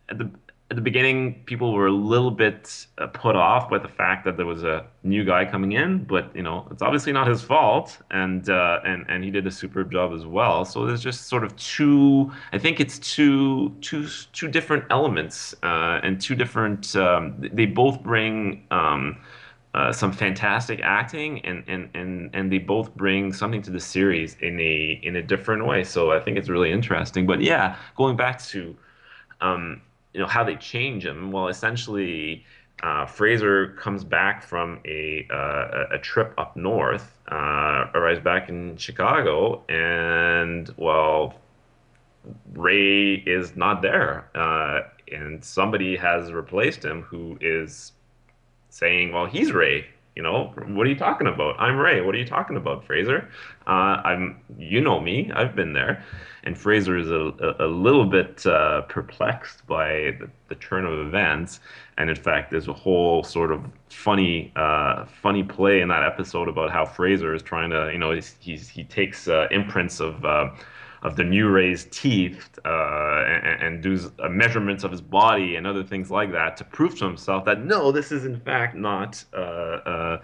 at 0.09 0.19
the 0.19 0.31
at 0.73 0.77
the 0.77 0.81
beginning, 0.81 1.35
people 1.45 1.75
were 1.75 1.87
a 1.87 1.93
little 1.93 2.31
bit 2.31 2.87
uh, 2.97 3.07
put 3.09 3.37
off 3.37 3.69
by 3.69 3.77
the 3.77 3.89
fact 3.89 4.25
that 4.25 4.39
there 4.39 4.47
was 4.47 4.65
a 4.65 4.87
new 5.03 5.23
guy 5.23 5.45
coming 5.45 5.73
in, 5.73 6.03
but 6.05 6.35
you 6.35 6.43
know, 6.43 6.67
it's 6.71 6.81
obviously 6.81 7.13
not 7.13 7.27
his 7.27 7.43
fault, 7.43 7.99
and 8.11 8.49
uh, 8.49 8.81
and 8.83 9.05
and 9.07 9.23
he 9.23 9.31
did 9.31 9.47
a 9.47 9.51
superb 9.51 9.93
job 9.93 10.15
as 10.15 10.25
well. 10.25 10.65
So 10.65 10.87
there's 10.87 11.03
just 11.03 11.27
sort 11.27 11.45
of 11.45 11.55
two. 11.57 12.33
I 12.55 12.59
think 12.59 12.81
it's 12.81 12.99
two 12.99 13.77
two 13.83 14.09
two 14.33 14.49
different 14.49 14.85
elements 14.89 15.55
uh, 15.63 16.01
and 16.03 16.19
two 16.19 16.35
different. 16.35 16.97
Um, 16.97 17.35
they 17.39 17.67
both 17.67 18.03
bring. 18.03 18.67
Um, 18.71 19.19
uh, 19.75 19.91
some 19.91 20.13
fantastic 20.13 20.81
acting 20.83 21.43
and, 21.47 21.65
and, 21.67 21.89
and, 21.95 22.29
and 22.35 22.53
they 22.53 22.59
both 22.59 22.95
bring 22.95 23.33
something 23.33 23.63
to 23.63 23.71
the 23.71 23.81
series 23.81 24.37
in 24.43 24.61
a 24.61 25.01
in 25.03 25.17
a 25.17 25.23
different 25.23 25.65
way. 25.65 25.83
So 25.83 26.13
I 26.13 26.21
think 26.21 26.37
it's 26.37 26.51
really 26.51 26.71
interesting. 26.71 27.27
But 27.27 27.41
yeah, 27.41 27.79
going 27.97 28.15
back 28.15 28.39
to 28.49 28.77
um, 29.41 29.81
you 30.13 30.21
know 30.21 30.27
how 30.27 30.45
they 30.45 30.57
change 30.57 31.05
him. 31.05 31.33
Well, 31.33 31.49
essentially, 31.49 32.45
uh, 32.83 33.07
Fraser 33.07 33.69
comes 33.79 34.05
back 34.05 34.43
from 34.43 34.81
a 34.85 35.27
uh, 35.31 35.87
a 35.93 35.99
trip 35.99 36.35
up 36.39 36.57
north, 36.57 37.19
uh, 37.31 37.87
arrives 37.95 38.21
back 38.21 38.49
in 38.49 38.77
Chicago, 38.77 39.65
and 39.69 40.73
well, 40.77 41.35
Ray 42.55 43.15
is 43.15 43.57
not 43.57 43.83
there, 43.83 44.29
uh, 44.35 44.81
and 45.13 45.45
somebody 45.45 45.97
has 45.97 46.33
replaced 46.33 46.85
him, 46.85 47.03
who 47.03 47.39
is 47.41 47.93
saying, 48.71 49.13
"Well, 49.13 49.27
he's 49.27 49.53
Ray." 49.53 49.87
You 50.15 50.23
know, 50.23 50.53
what 50.67 50.87
are 50.87 50.91
you 50.91 50.97
talking 50.97 51.27
about? 51.27 51.57
I'm 51.59 51.79
Ray. 51.79 52.03
What 52.03 52.15
are 52.15 52.19
you 52.19 52.27
talking 52.27 52.59
about, 52.59 52.85
Fraser? 52.85 53.31
Uh, 53.67 53.97
I'm, 54.05 54.41
you 54.59 54.83
know 54.83 55.01
me. 55.01 55.31
I've 55.35 55.57
been 55.57 55.73
there. 55.73 56.05
And 56.45 56.59
Fraser 56.59 56.99
is 56.99 57.11
a, 57.11 57.33
a, 57.61 57.67
little 57.67 58.05
bit 58.05 58.45
uh, 58.45 58.83
perplexed 58.83 59.67
by 59.67 60.17
the, 60.21 60.29
the, 60.49 60.57
turn 60.57 60.85
of 60.85 60.99
events. 60.99 61.61
And 61.97 62.11
in 62.11 62.17
fact, 62.17 62.51
there's 62.51 62.69
a 62.69 62.75
whole 62.75 63.23
sort 63.23 63.53
of 63.53 63.65
funny, 63.89 64.53
uh, 64.55 65.07
funny 65.07 65.45
play 65.45 65.81
in 65.81 65.89
that 65.89 66.03
episode 66.03 66.49
about 66.49 66.71
how 66.71 66.85
Fraser 66.85 67.35
is 67.35 67.43
trying 67.43 67.71
to, 67.71 67.91
you 67.91 67.99
know, 67.99 68.11
he's, 68.13 68.37
he's 68.41 68.69
he 68.69 68.85
takes 68.85 69.29
uh, 69.29 69.47
imprints 69.51 70.01
of 70.01 70.23
uh, 70.25 70.51
of 71.03 71.17
the 71.17 71.25
new 71.25 71.49
Ray's 71.49 71.87
teeth 71.91 72.59
uh, 72.65 73.25
and, 73.27 73.63
and 73.63 73.83
does 73.83 74.13
uh, 74.21 74.29
measurements 74.29 74.85
of 74.85 74.91
his 74.91 75.01
body 75.01 75.57
and 75.57 75.67
other 75.67 75.83
things 75.83 76.11
like 76.11 76.33
that 76.33 76.57
to 76.59 76.65
prove 76.65 76.97
to 76.99 77.05
himself 77.05 77.45
that 77.45 77.65
no, 77.65 77.91
this 77.91 78.13
is 78.13 78.25
in 78.25 78.39
fact 78.41 78.77
not 78.77 79.25
uh, 79.35 79.37
uh, 79.37 80.23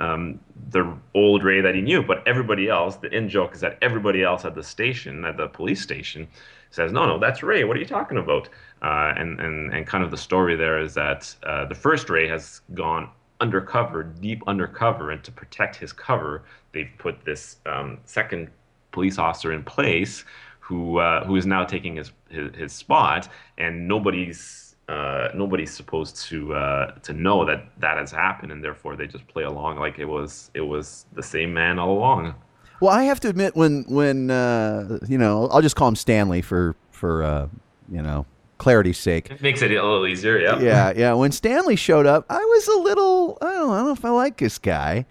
um, 0.00 0.40
the 0.70 0.96
old 1.14 1.42
Ray 1.44 1.60
that 1.60 1.74
he 1.74 1.80
knew. 1.80 2.02
But 2.02 2.26
everybody 2.26 2.68
else, 2.68 2.96
the 2.96 3.08
in 3.14 3.28
joke 3.28 3.54
is 3.54 3.60
that 3.60 3.78
everybody 3.82 4.22
else 4.22 4.44
at 4.44 4.54
the 4.54 4.62
station, 4.62 5.24
at 5.24 5.36
the 5.36 5.48
police 5.48 5.82
station, 5.82 6.28
says, 6.70 6.92
no, 6.92 7.04
no, 7.04 7.18
that's 7.18 7.42
Ray. 7.42 7.64
What 7.64 7.76
are 7.76 7.80
you 7.80 7.86
talking 7.86 8.18
about? 8.18 8.48
Uh, 8.80 9.12
and, 9.16 9.38
and, 9.40 9.72
and 9.72 9.86
kind 9.86 10.02
of 10.02 10.10
the 10.10 10.16
story 10.16 10.56
there 10.56 10.80
is 10.80 10.94
that 10.94 11.34
uh, 11.42 11.66
the 11.66 11.74
first 11.74 12.08
Ray 12.08 12.28
has 12.28 12.62
gone 12.74 13.10
undercover, 13.40 14.04
deep 14.04 14.42
undercover, 14.46 15.10
and 15.10 15.22
to 15.24 15.32
protect 15.32 15.76
his 15.76 15.92
cover, 15.92 16.44
they've 16.72 16.90
put 16.98 17.24
this 17.24 17.56
um, 17.66 17.98
second 18.04 18.48
police 18.92 19.18
officer 19.18 19.52
in 19.52 19.64
place 19.64 20.24
who 20.60 20.98
uh, 20.98 21.24
who 21.26 21.36
is 21.36 21.44
now 21.44 21.64
taking 21.64 21.96
his, 21.96 22.12
his, 22.28 22.54
his 22.54 22.72
spot, 22.72 23.28
and 23.58 23.88
nobody's 23.88 24.76
uh, 24.88 25.28
nobody's 25.34 25.72
supposed 25.72 26.16
to 26.24 26.54
uh, 26.54 26.92
to 27.00 27.12
know 27.12 27.44
that 27.44 27.64
that 27.80 27.98
has 27.98 28.10
happened, 28.12 28.52
and 28.52 28.62
therefore 28.62 28.96
they 28.96 29.06
just 29.06 29.26
play 29.26 29.42
along 29.44 29.78
like 29.78 29.98
it 29.98 30.04
was 30.04 30.50
it 30.54 30.60
was 30.60 31.06
the 31.14 31.22
same 31.22 31.52
man 31.52 31.78
all 31.78 31.96
along. 31.98 32.34
Well, 32.80 32.92
I 32.92 33.04
have 33.04 33.20
to 33.20 33.28
admit 33.28 33.56
when 33.56 33.84
when 33.88 34.30
uh, 34.30 34.98
you 35.08 35.18
know 35.18 35.48
I'll 35.48 35.62
just 35.62 35.76
call 35.76 35.88
him 35.88 35.96
Stanley 35.96 36.42
for 36.42 36.74
for 36.90 37.22
uh, 37.22 37.48
you 37.90 38.02
know 38.02 38.26
clarity's 38.58 38.98
sake. 38.98 39.30
It 39.30 39.42
makes 39.42 39.62
it 39.62 39.72
a 39.72 39.74
little 39.74 40.06
easier, 40.06 40.38
yeah. 40.38 40.60
Yeah, 40.60 40.92
yeah. 40.96 41.14
When 41.14 41.32
Stanley 41.32 41.74
showed 41.74 42.06
up, 42.06 42.24
I 42.30 42.38
was 42.38 42.68
a 42.68 42.78
little 42.78 43.38
I 43.42 43.46
don't, 43.52 43.70
I 43.70 43.76
don't 43.78 43.86
know 43.86 43.92
if 43.92 44.04
I 44.04 44.10
like 44.10 44.36
this 44.38 44.58
guy. 44.58 45.06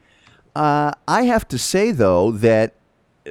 Uh, 0.56 0.92
I 1.08 1.24
have 1.24 1.48
to 1.50 1.58
say 1.58 1.92
though 1.92 2.32
that 2.32 2.76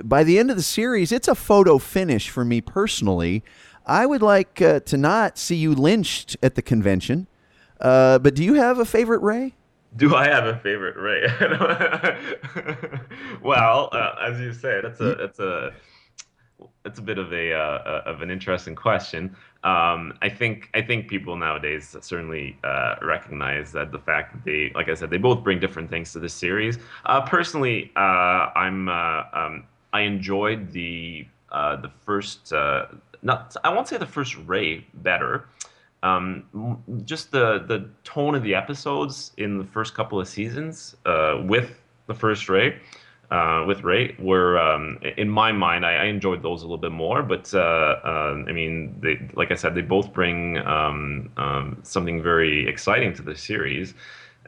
by 0.05 0.25
the 0.25 0.39
end 0.39 0.51
of 0.51 0.57
the 0.57 0.63
series, 0.63 1.13
it's 1.13 1.29
a 1.29 1.35
photo 1.35 1.79
finish 1.79 2.29
for 2.29 2.45
me 2.45 2.61
personally. 2.61 3.43
I 3.87 4.07
would 4.07 4.23
like 4.23 4.61
uh, 4.63 4.81
to 4.81 4.97
not 4.97 5.39
see 5.39 5.57
you 5.57 5.75
lynched 5.75 6.37
at 6.43 6.55
the 6.55 6.63
convention. 6.63 7.27
Uh, 7.81 8.19
but 8.19 8.35
do 8.35 8.45
you 8.45 8.55
have 8.55 8.79
a 8.79 8.85
favorite 8.85 9.23
Ray? 9.23 9.55
Do 9.97 10.15
I 10.15 10.27
have 10.27 10.47
a 10.47 10.57
favorite 10.59 10.97
Ray? 10.97 11.27
well, 13.43 13.89
uh, 13.93 14.15
as 14.21 14.39
you 14.39 14.53
say, 14.53 14.81
that's 14.83 15.01
a 15.01 15.15
that's 15.17 15.41
a 15.41 15.73
that's 16.85 16.99
a 16.99 17.03
bit 17.03 17.19
of 17.19 17.33
a 17.33 17.53
uh, 17.53 18.03
of 18.07 18.23
an 18.23 18.31
interesting 18.31 18.75
question. 18.75 19.35
Um, 19.65 20.15
I 20.23 20.29
think 20.29 20.71
I 20.75 20.83
think 20.83 21.09
people 21.09 21.37
nowadays 21.37 21.97
certainly 22.01 22.57
uh, 22.65 22.97
recognize 23.03 23.73
that 23.73 23.93
the 23.93 23.99
fact 23.99 24.33
that 24.33 24.45
they, 24.45 24.73
like 24.75 24.89
I 24.89 24.95
said, 24.95 25.11
they 25.11 25.19
both 25.19 25.43
bring 25.43 25.59
different 25.59 25.91
things 25.91 26.13
to 26.13 26.19
the 26.19 26.29
series. 26.29 26.79
Uh, 27.07 27.21
personally, 27.23 27.93
uh, 27.97 28.51
I'm 28.55 28.89
uh, 28.89 29.23
um, 29.33 29.65
I 29.93 30.03
enjoyed 30.03 30.73
the 30.73 31.27
uh, 31.51 31.77
the 31.77 31.91
first 32.05 32.53
uh, 32.53 32.87
not 33.23 33.57
I 33.65 33.73
won't 33.73 33.89
say 33.89 33.97
the 33.97 34.07
first 34.07 34.37
Ray 34.47 34.87
better. 34.95 35.47
Um, 36.03 36.83
just 37.05 37.31
the 37.31 37.65
the 37.67 37.91
tone 38.05 38.35
of 38.35 38.43
the 38.43 38.55
episodes 38.55 39.33
in 39.37 39.59
the 39.59 39.65
first 39.65 39.95
couple 39.95 40.21
of 40.21 40.29
seasons 40.29 40.97
uh, 41.05 41.43
with 41.45 41.79
the 42.07 42.15
first 42.15 42.49
Ray. 42.49 42.79
Uh, 43.31 43.65
with 43.65 43.85
Ray, 43.85 44.17
were 44.19 44.59
um, 44.59 44.99
in 45.17 45.29
my 45.29 45.53
mind, 45.53 45.87
I, 45.87 45.95
I, 45.95 46.05
enjoyed 46.07 46.43
those 46.43 46.63
a 46.63 46.65
little 46.65 46.79
bit 46.79 46.91
more. 46.91 47.23
But 47.23 47.55
uh, 47.55 47.59
uh, 47.59 48.43
I 48.49 48.51
mean, 48.51 48.97
they, 49.01 49.21
like 49.35 49.53
I 49.53 49.55
said, 49.55 49.77
they 49.77 49.83
both 49.83 50.13
bring 50.13 50.59
um, 50.59 51.31
um 51.37 51.79
something 51.85 52.21
very 52.21 52.69
exciting 52.69 53.15
to 53.15 53.23
the 53.23 53.37
series, 53.37 53.95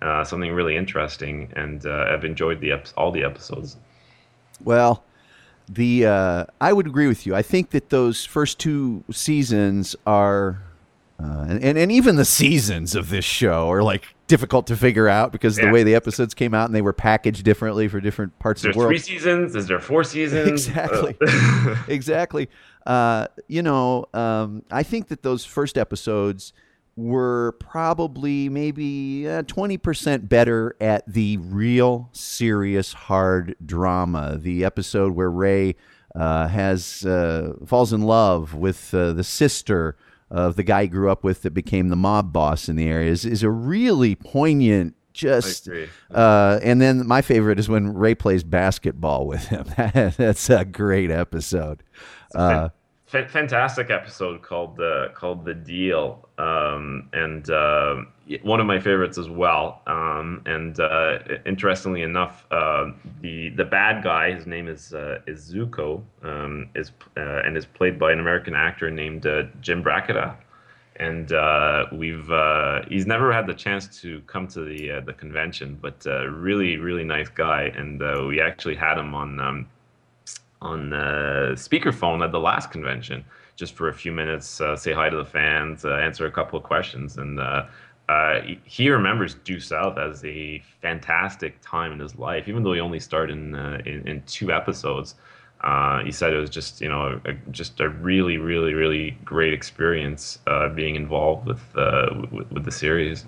uh, 0.00 0.24
something 0.24 0.50
really 0.50 0.74
interesting, 0.74 1.52
and 1.54 1.86
I've 1.86 2.24
enjoyed 2.24 2.58
the 2.58 2.72
all 2.96 3.12
the 3.12 3.22
episodes. 3.22 3.76
Well, 4.64 5.04
the 5.68 6.06
uh, 6.06 6.44
I 6.60 6.72
would 6.72 6.86
agree 6.86 7.06
with 7.08 7.26
you. 7.26 7.34
I 7.34 7.42
think 7.42 7.70
that 7.70 7.90
those 7.90 8.24
first 8.24 8.58
two 8.58 9.04
seasons 9.10 9.96
are 10.06 10.62
Uh, 11.20 11.46
and, 11.48 11.62
and 11.62 11.78
and 11.78 11.92
even 11.92 12.16
the 12.16 12.24
seasons 12.24 12.94
of 12.96 13.08
this 13.08 13.24
show 13.24 13.70
are 13.70 13.82
like 13.82 14.04
difficult 14.26 14.66
to 14.66 14.76
figure 14.76 15.08
out 15.08 15.30
because 15.30 15.56
the 15.56 15.70
way 15.70 15.82
the 15.84 15.94
episodes 15.94 16.34
came 16.34 16.54
out 16.54 16.64
and 16.66 16.74
they 16.74 16.82
were 16.82 16.92
packaged 16.94 17.44
differently 17.44 17.86
for 17.86 18.00
different 18.00 18.36
parts 18.38 18.60
Is 18.60 18.62
there 18.62 18.70
of 18.70 18.74
the 18.74 18.78
world. 18.78 18.90
three 18.90 18.98
seasons? 18.98 19.54
Is 19.54 19.66
there 19.68 19.78
four 19.78 20.04
seasons? 20.04 20.66
Exactly. 20.68 21.14
Uh, 21.20 21.76
exactly. 21.88 22.48
Uh, 22.86 23.26
you 23.46 23.62
know, 23.62 24.06
um, 24.14 24.64
I 24.70 24.82
think 24.82 25.08
that 25.08 25.22
those 25.22 25.44
first 25.44 25.76
episodes 25.78 26.52
were 26.96 27.52
probably 27.58 28.48
maybe 28.48 29.28
uh, 29.28 29.42
twenty 29.42 29.78
percent 29.78 30.28
better 30.28 30.76
at 30.80 31.10
the 31.10 31.36
real 31.38 32.10
serious 32.12 32.92
hard 32.92 33.56
drama. 33.64 34.38
The 34.38 34.64
episode 34.64 35.14
where 35.14 35.30
Ray 35.30 35.76
uh, 36.14 36.48
has 36.48 37.04
uh, 37.04 37.54
falls 37.66 37.92
in 37.92 38.02
love 38.02 38.54
with 38.54 38.92
uh, 38.94 39.12
the 39.12 39.24
sister 39.24 39.96
of 40.30 40.56
the 40.56 40.62
guy 40.62 40.82
he 40.82 40.88
grew 40.88 41.10
up 41.10 41.22
with 41.22 41.42
that 41.42 41.52
became 41.52 41.88
the 41.88 41.96
mob 41.96 42.32
boss 42.32 42.68
in 42.68 42.76
the 42.76 42.88
area 42.88 43.10
is, 43.10 43.24
is 43.24 43.42
a 43.42 43.50
really 43.50 44.14
poignant. 44.14 44.94
Just 45.12 45.68
uh, 46.10 46.58
and 46.62 46.80
then 46.80 47.06
my 47.06 47.20
favorite 47.20 47.58
is 47.58 47.68
when 47.68 47.92
Ray 47.92 48.14
plays 48.14 48.42
basketball 48.42 49.26
with 49.26 49.46
him. 49.48 49.66
That's 49.76 50.48
a 50.48 50.64
great 50.64 51.10
episode. 51.10 51.82
Uh, 52.34 52.70
fantastic 53.12 53.90
episode 53.90 54.40
called 54.42 54.80
uh, 54.80 55.08
called 55.14 55.44
the 55.44 55.54
deal. 55.54 56.28
Um, 56.38 57.10
and 57.12 57.48
uh, 57.50 57.96
one 58.42 58.58
of 58.58 58.66
my 58.66 58.80
favorites 58.80 59.18
as 59.18 59.28
well. 59.28 59.82
Um, 59.86 60.42
and 60.46 60.80
uh, 60.80 61.18
interestingly 61.44 62.02
enough 62.02 62.46
uh, 62.50 62.90
the 63.20 63.50
the 63.50 63.64
bad 63.64 64.02
guy 64.02 64.32
his 64.32 64.46
name 64.46 64.66
is 64.66 64.94
uh, 64.94 65.18
is 65.26 65.52
Zuko 65.52 66.02
um, 66.22 66.70
is 66.74 66.92
uh, 67.16 67.42
and 67.44 67.56
is 67.56 67.66
played 67.66 67.98
by 67.98 68.12
an 68.12 68.20
American 68.20 68.54
actor 68.54 68.90
named 68.90 69.26
Jim 69.60 69.82
Brackettah 69.82 70.36
and 70.96 71.30
we've 71.92 72.30
he's 72.88 73.06
never 73.06 73.32
had 73.32 73.46
the 73.46 73.54
chance 73.54 74.00
to 74.00 74.20
come 74.22 74.46
to 74.48 74.64
the 74.64 75.00
the 75.04 75.12
convention 75.12 75.78
but 75.80 76.04
really 76.30 76.78
really 76.78 77.04
nice 77.04 77.28
guy. 77.28 77.72
And 77.76 78.00
we 78.26 78.40
actually 78.40 78.76
had 78.76 78.96
him 78.98 79.14
on 79.14 79.40
um, 79.40 79.68
on 80.62 80.92
uh, 80.92 81.54
speakerphone 81.54 82.24
at 82.24 82.32
the 82.32 82.40
last 82.40 82.70
convention 82.70 83.24
just 83.56 83.74
for 83.74 83.88
a 83.88 83.94
few 83.94 84.12
minutes, 84.12 84.60
uh, 84.60 84.74
say 84.76 84.92
hi 84.92 85.10
to 85.10 85.16
the 85.16 85.24
fans, 85.24 85.84
uh, 85.84 85.90
answer 85.96 86.24
a 86.26 86.30
couple 86.30 86.58
of 86.58 86.64
questions, 86.64 87.18
and 87.18 87.38
uh, 87.38 87.66
uh, 88.08 88.40
he- 88.64 88.88
remembers 88.88 89.34
Due 89.34 89.60
South 89.60 89.98
as 89.98 90.24
a 90.24 90.62
fantastic 90.80 91.60
time 91.60 91.92
in 91.92 91.98
his 91.98 92.16
life, 92.16 92.48
even 92.48 92.62
though 92.62 92.72
he 92.72 92.80
only 92.80 92.98
starred 92.98 93.30
in 93.30 93.54
uh, 93.54 93.80
in, 93.84 94.06
in 94.08 94.22
two 94.22 94.52
episodes. 94.52 95.16
He 96.04 96.10
said 96.10 96.32
it 96.32 96.38
was 96.38 96.50
just 96.50 96.80
you 96.80 96.88
know 96.88 97.20
a, 97.24 97.34
just 97.50 97.78
a 97.80 97.88
really 97.88 98.38
really 98.38 98.74
really 98.74 99.16
great 99.24 99.52
experience 99.52 100.38
being 100.74 100.96
involved 100.96 101.46
with, 101.46 101.62
with 102.32 102.50
with 102.50 102.64
the 102.64 102.72
series. 102.72 103.26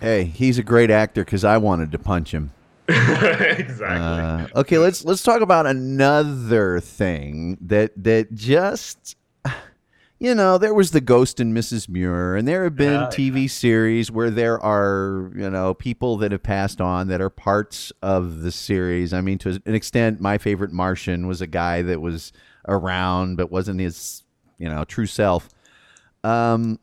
hey, 0.00 0.24
he's 0.24 0.58
a 0.58 0.62
great 0.62 0.90
actor 0.90 1.24
because 1.24 1.44
I 1.44 1.58
wanted 1.58 1.92
to 1.92 1.98
punch 1.98 2.32
him. 2.32 2.52
exactly. 3.58 3.86
Uh, 3.86 4.60
okay, 4.60 4.78
let's 4.78 5.04
let's 5.04 5.22
talk 5.22 5.40
about 5.40 5.66
another 5.66 6.80
thing 6.80 7.56
that 7.60 7.92
that 8.02 8.34
just 8.34 9.16
you 10.18 10.34
know 10.34 10.58
there 10.58 10.74
was 10.74 10.90
the 10.90 11.00
Ghost 11.00 11.40
and 11.40 11.56
Mrs. 11.56 11.88
Muir, 11.88 12.36
and 12.36 12.46
there 12.48 12.64
have 12.64 12.76
been 12.76 13.00
Yeah, 13.02 13.08
TV 13.08 13.48
series 13.48 14.10
where 14.10 14.30
there 14.30 14.58
are 14.60 15.30
you 15.34 15.50
know 15.50 15.74
people 15.74 16.16
that 16.18 16.32
have 16.32 16.42
passed 16.42 16.80
on 16.80 17.08
that 17.08 17.20
are 17.20 17.30
parts 17.30 17.92
of 18.02 18.42
the 18.42 18.52
series. 18.52 19.12
I 19.12 19.20
mean, 19.20 19.38
to 19.38 19.60
an 19.64 19.74
extent, 19.74 20.20
my 20.20 20.38
favorite 20.38 20.72
Martian 20.72 21.26
was 21.26 21.40
a 21.40 21.46
guy 21.46 21.82
that 21.82 22.00
was 22.00 22.32
around 22.68 23.36
but 23.36 23.50
wasn't 23.50 23.80
his 23.80 24.24
you 24.58 24.68
know 24.68 24.84
true 24.84 25.06
self. 25.06 25.48
Um, 26.24 26.78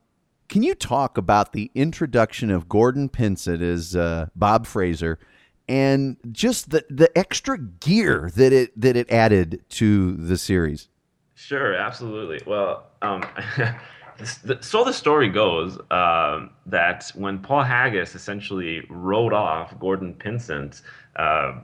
can 0.50 0.64
you 0.64 0.74
talk 0.74 1.18
about 1.18 1.52
the 1.52 1.70
introduction 1.76 2.50
of 2.50 2.70
Gordon 2.70 3.10
Pinsent 3.10 3.62
as 3.62 3.96
uh, 3.96 4.28
Bob 4.36 4.66
Fraser 4.66 5.20
and 5.68 6.18
just 6.32 6.70
the 6.70 6.86
the 6.90 7.16
extra 7.18 7.58
gear 7.58 8.32
that 8.36 8.54
it 8.54 8.80
that 8.80 8.96
it 8.96 9.10
added 9.12 9.64
to 9.70 10.14
the 10.14 10.38
series? 10.38 10.90
Sure, 11.36 11.74
absolutely. 11.76 12.42
Well, 12.46 12.88
um, 13.02 13.24
so 14.62 14.84
the 14.84 14.94
story 14.94 15.30
goes 15.30 15.78
um, 15.92 16.50
that 16.66 17.12
when 17.16 17.40
Paul 17.40 17.64
Haggis 17.64 18.16
essentially 18.16 18.86
wrote 18.90 19.34
off 19.34 19.78
Gordon 19.80 20.16
Pinsent, 20.16 20.82
uh, 21.16 21.60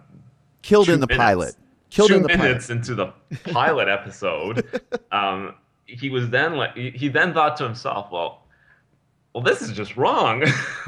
Killed 0.61 0.89
in 0.89 0.99
the 0.99 1.07
minutes- 1.07 1.17
pilot. 1.23 1.55
Killed 1.89 2.09
two 2.09 2.15
in 2.15 2.21
the 2.23 2.29
pilot. 2.29 2.43
minutes 2.43 2.69
into 2.71 2.95
the 2.95 3.07
pilot 3.51 3.87
episode, 3.87 4.65
um, 5.11 5.53
he 5.85 6.09
was 6.09 6.29
then 6.31 6.55
like 6.55 6.75
he, 6.75 6.89
he 6.89 7.07
then 7.07 7.33
thought 7.33 7.55
to 7.57 7.63
himself, 7.63 8.11
well. 8.11 8.39
Well, 9.33 9.43
this 9.43 9.63
is 9.63 9.71
just 9.71 9.97
wrong. 9.97 10.43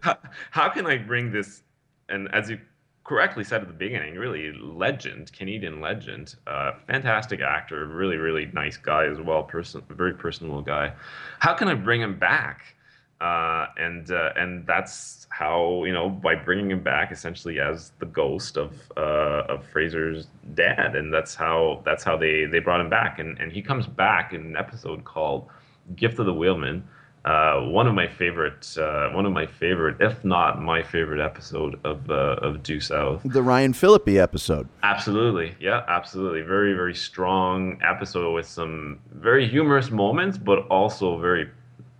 how, 0.00 0.16
how 0.50 0.68
can 0.70 0.86
I 0.86 0.96
bring 0.96 1.30
this? 1.30 1.62
And 2.08 2.32
as 2.34 2.50
you 2.50 2.58
correctly 3.04 3.44
said 3.44 3.60
at 3.60 3.68
the 3.68 3.74
beginning, 3.74 4.14
really 4.14 4.52
legend, 4.52 5.32
Canadian 5.32 5.80
legend, 5.80 6.34
uh, 6.46 6.72
fantastic 6.86 7.40
actor, 7.40 7.86
really, 7.86 8.16
really 8.16 8.46
nice 8.52 8.76
guy 8.76 9.04
as 9.06 9.20
well, 9.20 9.42
person, 9.42 9.82
very 9.90 10.14
personal 10.14 10.62
guy. 10.62 10.92
How 11.38 11.54
can 11.54 11.68
I 11.68 11.74
bring 11.74 12.00
him 12.00 12.18
back? 12.18 12.74
Uh, 13.20 13.68
and 13.78 14.10
uh, 14.10 14.32
and 14.36 14.66
that's 14.66 15.26
how 15.30 15.84
you 15.84 15.92
know 15.92 16.10
by 16.10 16.34
bringing 16.34 16.70
him 16.70 16.82
back 16.82 17.12
essentially 17.12 17.60
as 17.60 17.92
the 18.00 18.06
ghost 18.06 18.56
of 18.58 18.72
uh, 18.96 19.44
of 19.48 19.64
Fraser's 19.68 20.26
dad, 20.54 20.96
and 20.96 21.14
that's 21.14 21.34
how 21.34 21.80
that's 21.84 22.02
how 22.02 22.16
they 22.16 22.44
they 22.44 22.58
brought 22.58 22.80
him 22.80 22.90
back, 22.90 23.20
and 23.20 23.38
and 23.38 23.52
he 23.52 23.62
comes 23.62 23.86
back 23.86 24.32
in 24.32 24.40
an 24.42 24.56
episode 24.56 25.04
called 25.04 25.48
Gift 25.94 26.18
of 26.18 26.26
the 26.26 26.34
Wheelman. 26.34 26.82
Uh, 27.24 27.62
one 27.62 27.86
of 27.86 27.94
my 27.94 28.06
favorite, 28.06 28.76
uh, 28.76 29.08
one 29.10 29.24
of 29.24 29.32
my 29.32 29.46
favorite, 29.46 29.96
if 29.98 30.22
not 30.24 30.60
my 30.60 30.82
favorite 30.82 31.24
episode 31.24 31.80
of 31.84 32.10
uh, 32.10 32.36
of 32.42 32.62
Due 32.62 32.80
South. 32.80 33.22
The 33.24 33.42
Ryan 33.42 33.72
Phillippe 33.72 34.08
episode. 34.08 34.68
Absolutely. 34.82 35.54
Yeah, 35.58 35.84
absolutely. 35.88 36.42
Very, 36.42 36.74
very 36.74 36.94
strong 36.94 37.80
episode 37.82 38.34
with 38.34 38.46
some 38.46 39.00
very 39.12 39.48
humorous 39.48 39.90
moments, 39.90 40.36
but 40.36 40.66
also 40.68 41.18
very 41.18 41.48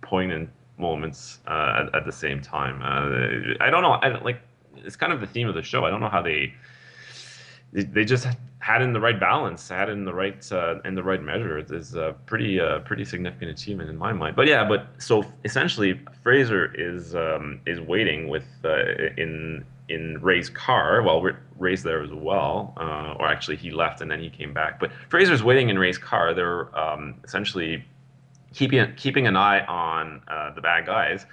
poignant 0.01 0.49
moments 0.77 1.39
uh, 1.47 1.81
at, 1.87 1.95
at 1.95 2.05
the 2.05 2.11
same 2.11 2.39
time. 2.39 2.81
Uh, 2.83 3.63
I 3.63 3.71
don't 3.71 3.81
know. 3.81 3.93
I 3.93 4.21
like 4.21 4.41
it's 4.75 4.95
kind 4.95 5.11
of 5.11 5.21
the 5.21 5.27
theme 5.27 5.47
of 5.47 5.55
the 5.55 5.63
show. 5.63 5.85
I 5.85 5.89
don't 5.89 6.01
know 6.01 6.09
how 6.09 6.21
they 6.21 6.53
they, 7.73 8.05
just 8.05 8.27
had 8.59 8.81
in 8.81 8.93
the 8.93 8.99
right 8.99 9.19
balance, 9.19 9.69
had 9.69 9.89
in 9.89 10.05
the 10.05 10.13
right 10.13 10.51
uh, 10.51 10.79
in 10.85 10.95
the 10.95 11.03
right 11.03 11.21
measure. 11.21 11.57
It 11.57 11.69
is 11.71 11.95
a 11.95 12.15
pretty 12.25 12.59
uh, 12.59 12.79
pretty 12.79 13.05
significant 13.05 13.51
achievement 13.51 13.89
in 13.89 13.97
my 13.97 14.13
mind. 14.13 14.35
But 14.35 14.47
yeah, 14.47 14.67
but 14.67 14.87
so 14.97 15.23
essentially, 15.43 15.99
Fraser 16.23 16.73
is 16.75 17.15
um, 17.15 17.61
is 17.65 17.79
waiting 17.79 18.27
with 18.27 18.45
uh, 18.63 19.11
in 19.17 19.65
in 19.89 20.19
Ray's 20.21 20.49
car. 20.49 21.03
Well, 21.03 21.23
Ray's 21.57 21.83
there 21.83 22.01
as 22.01 22.11
well, 22.11 22.73
uh, 22.77 23.15
or 23.19 23.27
actually 23.27 23.57
he 23.57 23.71
left 23.71 24.01
and 24.01 24.09
then 24.09 24.19
he 24.19 24.29
came 24.29 24.53
back. 24.53 24.79
But 24.79 24.91
Fraser's 25.09 25.43
waiting 25.43 25.69
in 25.69 25.77
Ray's 25.77 25.97
car. 25.97 26.33
They're 26.33 26.75
um, 26.77 27.15
essentially 27.23 27.85
keeping 28.53 28.93
keeping 28.95 29.27
an 29.27 29.35
eye 29.35 29.63
on 29.65 30.21
uh, 30.27 30.53
the 30.53 30.61
bad 30.61 30.85
guys, 30.85 31.25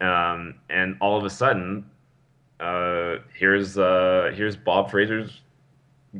um, 0.00 0.56
and 0.68 0.96
all 1.00 1.16
of 1.16 1.24
a 1.24 1.30
sudden, 1.30 1.88
uh, 2.60 3.16
here's 3.34 3.78
uh, 3.78 4.32
here's 4.34 4.56
Bob 4.56 4.90
Fraser's 4.90 5.40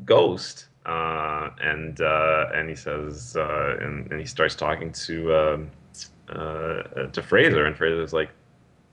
ghost, 0.04 0.66
uh, 0.86 1.50
and 1.60 2.00
uh, 2.00 2.46
and 2.54 2.68
he 2.68 2.74
says, 2.74 3.36
uh, 3.36 3.76
and, 3.80 4.10
and 4.10 4.20
he 4.20 4.26
starts 4.26 4.54
talking 4.54 4.92
to 4.92 5.34
um, 5.34 5.70
uh, 6.28 7.06
to 7.12 7.22
Fraser, 7.22 7.66
and 7.66 7.76
Fraser's 7.76 8.12
like, 8.12 8.30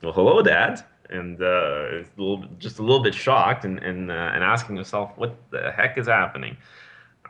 "Well, 0.02 0.12
hello, 0.12 0.42
Dad." 0.42 0.84
And 1.10 1.40
uh, 1.40 1.46
a 1.46 2.04
little, 2.18 2.44
just 2.58 2.78
a 2.78 2.82
little 2.82 3.02
bit 3.02 3.14
shocked 3.14 3.64
and 3.64 3.78
and, 3.78 4.10
uh, 4.10 4.32
and 4.34 4.44
asking 4.44 4.76
himself, 4.76 5.12
"What 5.16 5.36
the 5.50 5.72
heck 5.72 5.96
is 5.98 6.06
happening?" 6.06 6.56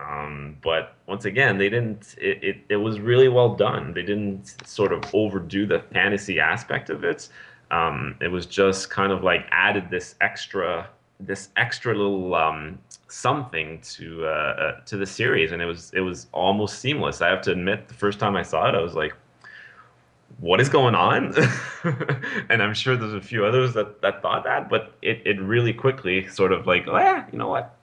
Um, 0.00 0.56
but 0.62 0.94
once 1.06 1.24
again, 1.24 1.58
they 1.58 1.68
didn't. 1.68 2.14
It, 2.18 2.42
it, 2.42 2.56
it 2.68 2.76
was 2.76 3.00
really 3.00 3.28
well 3.28 3.54
done. 3.54 3.92
They 3.92 4.02
didn't 4.02 4.56
sort 4.66 4.92
of 4.92 5.02
overdo 5.12 5.66
the 5.66 5.80
fantasy 5.92 6.38
aspect 6.38 6.90
of 6.90 7.04
it. 7.04 7.28
Um, 7.70 8.16
it 8.20 8.28
was 8.28 8.46
just 8.46 8.90
kind 8.90 9.12
of 9.12 9.22
like 9.22 9.46
added 9.50 9.90
this 9.90 10.14
extra, 10.20 10.88
this 11.20 11.48
extra 11.56 11.94
little 11.94 12.34
um, 12.34 12.78
something 13.08 13.80
to 13.80 14.26
uh, 14.26 14.28
uh, 14.28 14.80
to 14.84 14.96
the 14.96 15.06
series, 15.06 15.52
and 15.52 15.60
it 15.60 15.66
was 15.66 15.92
it 15.94 16.00
was 16.00 16.26
almost 16.32 16.78
seamless. 16.78 17.20
I 17.20 17.28
have 17.28 17.42
to 17.42 17.52
admit, 17.52 17.88
the 17.88 17.94
first 17.94 18.18
time 18.18 18.36
I 18.36 18.42
saw 18.42 18.68
it, 18.68 18.74
I 18.74 18.80
was 18.80 18.94
like, 18.94 19.14
"What 20.40 20.60
is 20.60 20.68
going 20.68 20.94
on?" 20.94 21.34
and 22.48 22.62
I'm 22.62 22.74
sure 22.74 22.96
there's 22.96 23.14
a 23.14 23.20
few 23.20 23.44
others 23.44 23.74
that, 23.74 24.00
that 24.02 24.22
thought 24.22 24.44
that, 24.44 24.68
but 24.68 24.94
it, 25.02 25.22
it 25.24 25.40
really 25.40 25.72
quickly 25.72 26.26
sort 26.28 26.52
of 26.52 26.66
like, 26.66 26.86
oh, 26.86 26.98
yeah, 26.98 27.26
you 27.32 27.38
know 27.38 27.48
what, 27.48 27.74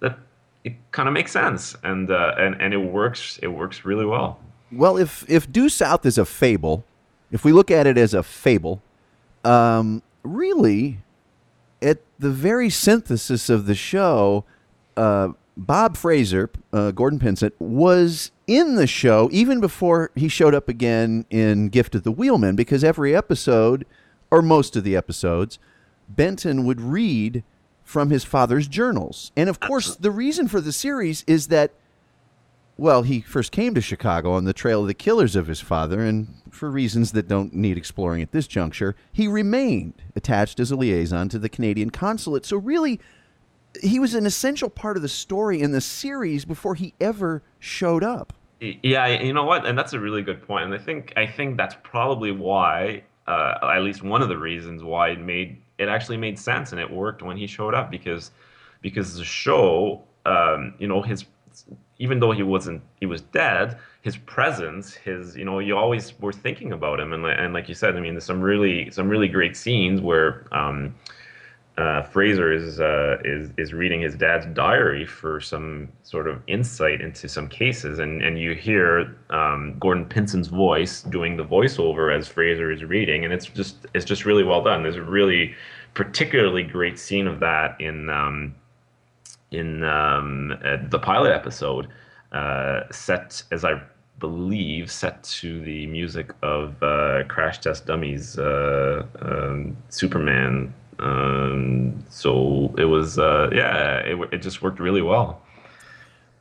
that 0.00 0.18
it 0.64 0.74
kind 0.90 1.08
of 1.08 1.12
makes 1.12 1.32
sense, 1.32 1.76
and 1.82 2.10
uh, 2.10 2.34
and 2.38 2.60
and 2.60 2.74
it 2.74 2.78
works. 2.78 3.38
It 3.42 3.48
works 3.48 3.84
really 3.84 4.06
well. 4.06 4.40
Well, 4.72 4.96
if 4.96 5.28
if 5.28 5.50
Due 5.50 5.68
South 5.68 6.04
is 6.04 6.18
a 6.18 6.24
fable, 6.24 6.84
if 7.30 7.44
we 7.44 7.52
look 7.52 7.70
at 7.70 7.86
it 7.86 7.96
as 7.96 8.14
a 8.14 8.22
fable, 8.22 8.82
um, 9.44 10.02
really, 10.24 10.98
at 11.82 11.98
the 12.18 12.30
very 12.30 12.70
synthesis 12.70 13.48
of 13.48 13.66
the 13.66 13.74
show, 13.74 14.44
uh, 14.96 15.28
Bob 15.56 15.96
Fraser, 15.96 16.50
uh, 16.72 16.90
Gordon 16.90 17.18
Pinsent, 17.18 17.52
was 17.58 18.30
in 18.46 18.76
the 18.76 18.86
show 18.86 19.28
even 19.32 19.60
before 19.60 20.10
he 20.14 20.28
showed 20.28 20.54
up 20.54 20.68
again 20.68 21.24
in 21.30 21.68
Gift 21.68 21.94
of 21.94 22.02
the 22.02 22.12
Wheelman 22.12 22.56
because 22.56 22.84
every 22.84 23.16
episode, 23.16 23.86
or 24.30 24.42
most 24.42 24.76
of 24.76 24.84
the 24.84 24.96
episodes, 24.96 25.58
Benton 26.08 26.64
would 26.66 26.80
read 26.80 27.42
from 27.82 28.10
his 28.10 28.24
father's 28.24 28.68
journals. 28.68 29.32
And 29.36 29.48
of 29.48 29.60
course, 29.60 29.96
the 29.96 30.10
reason 30.10 30.48
for 30.48 30.60
the 30.60 30.72
series 30.72 31.24
is 31.26 31.48
that, 31.48 31.72
well, 32.78 33.02
he 33.02 33.20
first 33.22 33.52
came 33.52 33.74
to 33.74 33.80
Chicago 33.80 34.32
on 34.32 34.44
the 34.44 34.52
trail 34.52 34.82
of 34.82 34.86
the 34.86 34.94
killers 34.94 35.34
of 35.34 35.46
his 35.46 35.60
father, 35.60 36.00
and 36.00 36.28
for 36.50 36.70
reasons 36.70 37.12
that 37.12 37.26
don't 37.26 37.54
need 37.54 37.78
exploring 37.78 38.22
at 38.22 38.32
this 38.32 38.46
juncture, 38.46 38.94
he 39.12 39.26
remained 39.26 39.94
attached 40.14 40.60
as 40.60 40.70
a 40.70 40.76
liaison 40.76 41.28
to 41.30 41.38
the 41.38 41.48
Canadian 41.48 41.90
consulate. 41.90 42.44
So, 42.44 42.58
really, 42.58 43.00
he 43.82 43.98
was 43.98 44.14
an 44.14 44.26
essential 44.26 44.68
part 44.68 44.96
of 44.96 45.02
the 45.02 45.08
story 45.08 45.60
in 45.62 45.72
the 45.72 45.80
series 45.80 46.44
before 46.44 46.74
he 46.74 46.92
ever 47.00 47.42
showed 47.58 48.04
up. 48.04 48.34
Yeah, 48.60 49.06
you 49.06 49.32
know 49.32 49.44
what, 49.44 49.66
and 49.66 49.76
that's 49.76 49.92
a 49.92 50.00
really 50.00 50.22
good 50.22 50.46
point. 50.46 50.64
and 50.64 50.74
I 50.74 50.78
think 50.78 51.12
I 51.16 51.26
think 51.26 51.56
that's 51.56 51.76
probably 51.82 52.32
why, 52.32 53.04
uh, 53.26 53.58
at 53.62 53.82
least 53.82 54.02
one 54.02 54.22
of 54.22 54.28
the 54.28 54.38
reasons 54.38 54.82
why 54.82 55.10
it 55.10 55.20
made 55.20 55.60
it 55.78 55.88
actually 55.88 56.16
made 56.16 56.38
sense 56.38 56.72
and 56.72 56.80
it 56.80 56.90
worked 56.90 57.22
when 57.22 57.36
he 57.36 57.46
showed 57.46 57.74
up 57.74 57.90
because 57.90 58.30
because 58.80 59.16
the 59.16 59.24
show, 59.24 60.02
um, 60.24 60.74
you 60.78 60.88
know, 60.88 61.02
his 61.02 61.26
even 61.98 62.20
though 62.20 62.32
he 62.32 62.42
wasn't 62.42 62.82
he 63.00 63.06
was 63.06 63.22
dead, 63.22 63.78
his 64.02 64.16
presence, 64.16 64.94
his 64.94 65.36
you 65.36 65.44
know, 65.44 65.58
you 65.58 65.76
always 65.76 66.18
were 66.20 66.32
thinking 66.32 66.72
about 66.72 67.00
him, 67.00 67.12
and 67.12 67.24
and 67.26 67.54
like 67.54 67.68
you 67.68 67.74
said, 67.74 67.96
I 67.96 68.00
mean, 68.00 68.14
there's 68.14 68.24
some 68.24 68.40
really 68.40 68.90
some 68.90 69.08
really 69.08 69.28
great 69.28 69.56
scenes 69.56 70.00
where. 70.00 70.46
Um, 70.52 70.94
uh, 71.78 72.02
Fraser 72.02 72.50
is 72.52 72.80
uh, 72.80 73.18
is 73.22 73.50
is 73.58 73.74
reading 73.74 74.00
his 74.00 74.14
dad's 74.14 74.46
diary 74.46 75.04
for 75.04 75.40
some 75.42 75.88
sort 76.04 76.26
of 76.26 76.40
insight 76.46 77.02
into 77.02 77.28
some 77.28 77.48
cases, 77.48 77.98
and 77.98 78.22
and 78.22 78.38
you 78.38 78.54
hear 78.54 79.14
um, 79.28 79.76
Gordon 79.78 80.06
Pinsent's 80.06 80.48
voice 80.48 81.02
doing 81.02 81.36
the 81.36 81.44
voiceover 81.44 82.16
as 82.16 82.28
Fraser 82.28 82.70
is 82.70 82.82
reading, 82.82 83.24
and 83.24 83.32
it's 83.32 83.44
just 83.44 83.86
it's 83.92 84.06
just 84.06 84.24
really 84.24 84.42
well 84.42 84.62
done. 84.62 84.82
There's 84.82 84.96
a 84.96 85.02
really 85.02 85.54
particularly 85.92 86.62
great 86.62 86.98
scene 86.98 87.26
of 87.26 87.40
that 87.40 87.78
in 87.78 88.08
um, 88.08 88.54
in 89.50 89.84
um, 89.84 90.56
uh, 90.64 90.76
the 90.88 90.98
pilot 90.98 91.32
episode, 91.32 91.88
uh, 92.32 92.80
set 92.90 93.42
as 93.50 93.64
I 93.64 93.80
believe 94.18 94.90
set 94.90 95.22
to 95.22 95.60
the 95.60 95.86
music 95.86 96.32
of 96.42 96.82
uh, 96.82 97.24
Crash 97.28 97.58
Test 97.58 97.86
Dummies 97.86 98.38
uh, 98.38 99.04
um, 99.20 99.76
Superman 99.90 100.72
um, 100.98 102.04
so 102.08 102.74
it 102.78 102.84
was, 102.84 103.18
uh, 103.18 103.50
yeah, 103.52 103.98
it, 103.98 104.18
it 104.32 104.38
just 104.38 104.62
worked 104.62 104.80
really 104.80 105.02
well. 105.02 105.42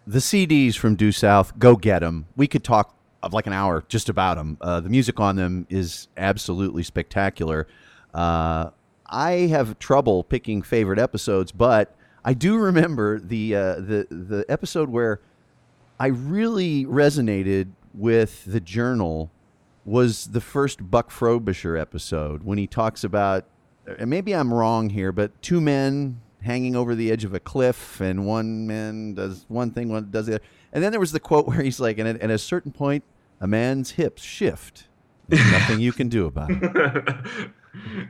The 0.07 0.19
CDs 0.19 0.75
from 0.75 0.95
Due 0.95 1.11
South, 1.11 1.57
go 1.57 1.75
get 1.75 1.99
them. 1.99 2.27
We 2.35 2.47
could 2.47 2.63
talk 2.63 2.95
of 3.23 3.33
like 3.33 3.47
an 3.47 3.53
hour 3.53 3.83
just 3.87 4.07
about 4.07 4.35
them. 4.35 4.57
Uh, 4.61 4.79
the 4.79 4.89
music 4.89 5.19
on 5.19 5.35
them 5.35 5.65
is 5.69 6.07
absolutely 6.15 6.83
spectacular. 6.83 7.67
Uh, 8.13 8.69
I 9.07 9.31
have 9.47 9.79
trouble 9.79 10.23
picking 10.23 10.61
favorite 10.61 10.99
episodes, 10.99 11.51
but 11.51 11.95
I 12.25 12.33
do 12.33 12.57
remember 12.57 13.19
the 13.19 13.55
uh, 13.55 13.75
the 13.75 14.07
the 14.09 14.45
episode 14.49 14.89
where 14.89 15.21
I 15.99 16.07
really 16.07 16.83
resonated 16.85 17.69
with 17.93 18.43
the 18.45 18.59
journal 18.59 19.31
was 19.85 20.27
the 20.27 20.41
first 20.41 20.89
Buck 20.89 21.11
Frobisher 21.11 21.77
episode 21.77 22.43
when 22.43 22.57
he 22.57 22.65
talks 22.65 23.03
about 23.03 23.45
and 23.85 24.09
maybe 24.09 24.33
I'm 24.33 24.53
wrong 24.53 24.89
here, 24.89 25.11
but 25.11 25.39
two 25.41 25.61
men 25.61 26.19
hanging 26.41 26.75
over 26.75 26.95
the 26.95 27.11
edge 27.11 27.23
of 27.23 27.33
a 27.33 27.39
cliff, 27.39 28.01
and 28.01 28.25
one 28.25 28.67
man 28.67 29.13
does 29.13 29.45
one 29.47 29.71
thing, 29.71 29.89
one 29.89 30.09
does 30.09 30.25
the 30.25 30.35
other. 30.35 30.43
And 30.73 30.83
then 30.83 30.91
there 30.91 30.99
was 30.99 31.11
the 31.11 31.19
quote 31.19 31.47
where 31.47 31.61
he's 31.61 31.79
like, 31.79 31.97
and 31.97 32.07
at, 32.07 32.21
at 32.21 32.29
a 32.29 32.37
certain 32.37 32.71
point, 32.71 33.03
a 33.39 33.47
man's 33.47 33.91
hips 33.91 34.23
shift. 34.23 34.87
There's 35.27 35.51
nothing 35.51 35.79
you 35.79 35.91
can 35.91 36.07
do 36.07 36.25
about 36.25 36.49
it. 36.51 37.51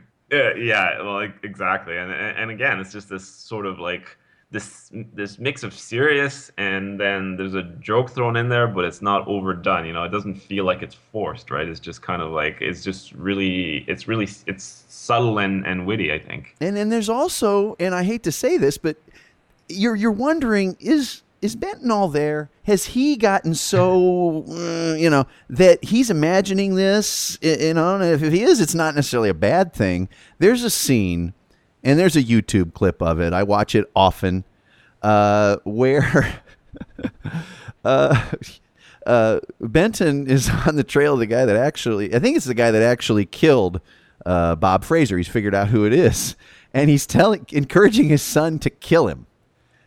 yeah, 0.30 1.02
well, 1.02 1.20
exactly. 1.42 1.96
And 1.96 2.10
and 2.12 2.50
again, 2.50 2.80
it's 2.80 2.92
just 2.92 3.08
this 3.08 3.26
sort 3.26 3.66
of 3.66 3.78
like 3.78 4.16
this 4.50 4.90
this 5.12 5.38
mix 5.38 5.64
of 5.64 5.74
serious 5.74 6.52
and 6.56 7.00
then 7.00 7.36
there's 7.36 7.54
a 7.54 7.64
joke 7.80 8.10
thrown 8.10 8.36
in 8.36 8.48
there, 8.48 8.68
but 8.68 8.84
it's 8.84 9.02
not 9.02 9.26
overdone. 9.26 9.84
You 9.86 9.92
know, 9.92 10.04
it 10.04 10.10
doesn't 10.10 10.36
feel 10.36 10.64
like 10.64 10.82
it's 10.82 10.94
forced, 10.94 11.50
right? 11.50 11.68
It's 11.68 11.80
just 11.80 12.02
kind 12.02 12.22
of 12.22 12.30
like 12.30 12.58
it's 12.60 12.84
just 12.84 13.12
really 13.12 13.84
it's 13.88 14.06
really 14.06 14.28
it's 14.46 14.84
subtle 14.88 15.38
and, 15.38 15.66
and 15.66 15.86
witty. 15.86 16.12
I 16.12 16.18
think. 16.18 16.54
And 16.60 16.78
and 16.78 16.92
there's 16.92 17.08
also, 17.08 17.76
and 17.80 17.94
I 17.94 18.04
hate 18.04 18.22
to 18.24 18.32
say 18.32 18.56
this, 18.56 18.78
but 18.78 18.96
you're 19.68 19.96
you're 19.96 20.12
wondering 20.12 20.76
is 20.78 21.22
is 21.42 21.54
Benton 21.54 21.90
all 21.90 22.08
there? 22.08 22.50
Has 22.64 22.86
he 22.86 23.16
gotten 23.16 23.54
so, 23.54 24.44
uh, 24.48 24.94
you 24.94 25.10
know, 25.10 25.26
that 25.50 25.84
he's 25.84 26.10
imagining 26.10 26.74
this? 26.74 27.38
You 27.42 27.74
know, 27.74 28.00
if, 28.00 28.22
if 28.22 28.32
he 28.32 28.42
is, 28.42 28.60
it's 28.60 28.74
not 28.74 28.94
necessarily 28.94 29.28
a 29.28 29.34
bad 29.34 29.72
thing. 29.72 30.08
There's 30.38 30.64
a 30.64 30.70
scene 30.70 31.34
and 31.84 31.98
there's 31.98 32.16
a 32.16 32.22
YouTube 32.22 32.74
clip 32.74 33.00
of 33.02 33.20
it. 33.20 33.32
I 33.32 33.42
watch 33.42 33.74
it 33.74 33.90
often, 33.94 34.44
uh, 35.02 35.58
where 35.64 36.42
uh, 37.84 38.30
uh, 39.06 39.40
Benton 39.60 40.26
is 40.26 40.50
on 40.66 40.76
the 40.76 40.84
trail 40.84 41.14
of 41.14 41.20
the 41.20 41.26
guy 41.26 41.44
that 41.44 41.56
actually, 41.56 42.14
I 42.14 42.18
think 42.18 42.36
it's 42.36 42.46
the 42.46 42.54
guy 42.54 42.70
that 42.70 42.82
actually 42.82 43.26
killed 43.26 43.80
uh, 44.24 44.56
Bob 44.56 44.84
Fraser. 44.84 45.16
He's 45.16 45.28
figured 45.28 45.54
out 45.54 45.68
who 45.68 45.84
it 45.84 45.92
is, 45.92 46.34
and 46.74 46.90
he's 46.90 47.06
telling, 47.06 47.46
encouraging 47.52 48.08
his 48.08 48.22
son 48.22 48.58
to 48.60 48.70
kill 48.70 49.06
him 49.06 49.26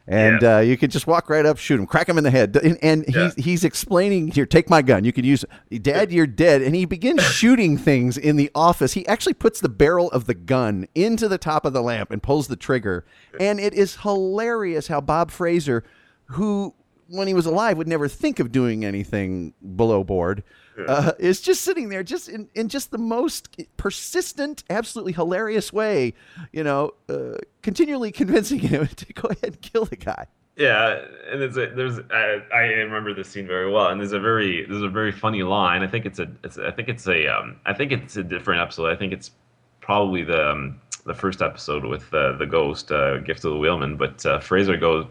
and 0.10 0.41
yeah. 0.41 0.58
uh, 0.58 0.60
you 0.60 0.76
could 0.76 0.89
just 0.89 1.06
walk 1.06 1.30
right 1.30 1.45
up, 1.45 1.60
shoot 1.60 1.80
him, 1.80 1.86
crack 1.86 2.10
him 2.10 2.17
in 2.17 2.24
the 2.24 2.32
head, 2.32 2.56
and, 2.56 2.80
and 2.82 3.06
yeah. 3.08 3.26
he's 3.36 3.45
he's 3.45 3.63
explaining 3.63 4.30
here. 4.30 4.48
Take 4.48 4.67
my 4.67 4.82
gun. 4.82 5.06
You 5.06 5.13
could 5.13 5.26
use 5.26 5.45
it. 5.69 5.84
Dad. 5.84 6.12
You're 6.12 6.26
dead. 6.26 6.63
And 6.63 6.76
he 6.76 6.86
begins 6.86 7.24
shooting 7.32 7.78
things 7.78 8.17
in 8.17 8.36
the 8.36 8.50
office. 8.56 8.93
He 8.93 9.08
actually 9.08 9.36
puts 9.36 9.62
the 9.62 9.69
barrel 9.69 10.10
of 10.10 10.26
the 10.26 10.34
gun 10.34 10.88
into 10.95 11.28
the 11.28 11.38
top 11.38 11.63
of 11.63 11.74
the 11.74 11.84
lamp 11.84 12.10
and 12.10 12.24
pulls 12.24 12.48
the 12.48 12.56
trigger. 12.56 13.06
And 13.39 13.60
it 13.60 13.76
is 13.76 13.98
hilarious 13.98 14.88
how 14.88 15.00
Bob 15.00 15.30
Fraser, 15.30 15.84
who 16.26 16.74
when 17.08 17.28
he 17.28 17.36
was 17.36 17.45
alive 17.45 17.78
would 17.78 17.88
never 17.88 18.08
think 18.08 18.39
of 18.39 18.52
doing 18.52 18.84
anything 18.84 19.54
below 19.76 20.04
board, 20.04 20.43
uh, 20.88 21.13
is 21.20 21.42
just 21.42 21.62
sitting 21.62 21.89
there, 21.89 22.04
just 22.04 22.30
in, 22.30 22.50
in 22.56 22.70
just 22.70 22.92
the 22.92 22.98
most 22.98 23.56
persistent, 23.78 24.63
absolutely 24.70 25.13
hilarious 25.13 25.74
way, 25.74 26.13
you 26.52 26.63
know, 26.63 26.94
uh, 27.10 27.38
continually 27.62 28.12
convincing 28.22 28.60
him 28.60 28.88
to 28.88 29.13
go 29.13 29.30
ahead 29.30 29.54
and 29.54 29.62
kill 29.62 29.86
the 29.86 29.96
guy. 29.96 30.28
Yeah, 30.60 31.06
and 31.32 31.42
there's 31.42 31.56
a, 31.56 31.68
there's 31.68 32.00
I, 32.12 32.42
I 32.54 32.60
remember 32.60 33.13
this 33.13 33.30
scene 33.30 33.48
very 33.48 33.72
well, 33.72 33.88
and 33.88 34.00
there's 34.00 34.12
a 34.12 34.20
very 34.20 34.65
there's 34.65 34.84
a 34.84 34.89
very 34.89 35.13
funny 35.13 35.42
line. 35.42 35.84
I 35.84 35.88
think 35.88 36.06
it's 36.06 36.20
a 36.20 36.30
it's, 36.44 36.58
I 36.58 36.70
think 36.72 36.89
it's 36.89 37.08
a 37.08 37.28
um, 37.28 37.56
I 37.65 37.74
think 37.74 37.94
it's 37.94 38.18
a 38.18 38.24
different 38.24 38.62
episode. 38.62 38.92
I 38.92 38.96
think 38.98 39.13
it's 39.13 39.32
probably 39.80 40.24
the 40.26 40.52
um, 40.52 40.82
the 41.06 41.13
first 41.13 41.42
episode 41.42 41.86
with 41.86 42.13
uh, 42.13 42.34
the 42.34 42.46
ghost 42.46 42.92
uh, 42.92 43.20
gift 43.20 43.46
of 43.46 43.54
the 43.54 43.58
wheelman. 43.58 43.96
But 43.96 44.26
uh, 44.26 44.39
Fraser 44.42 44.76
goes, 44.76 45.06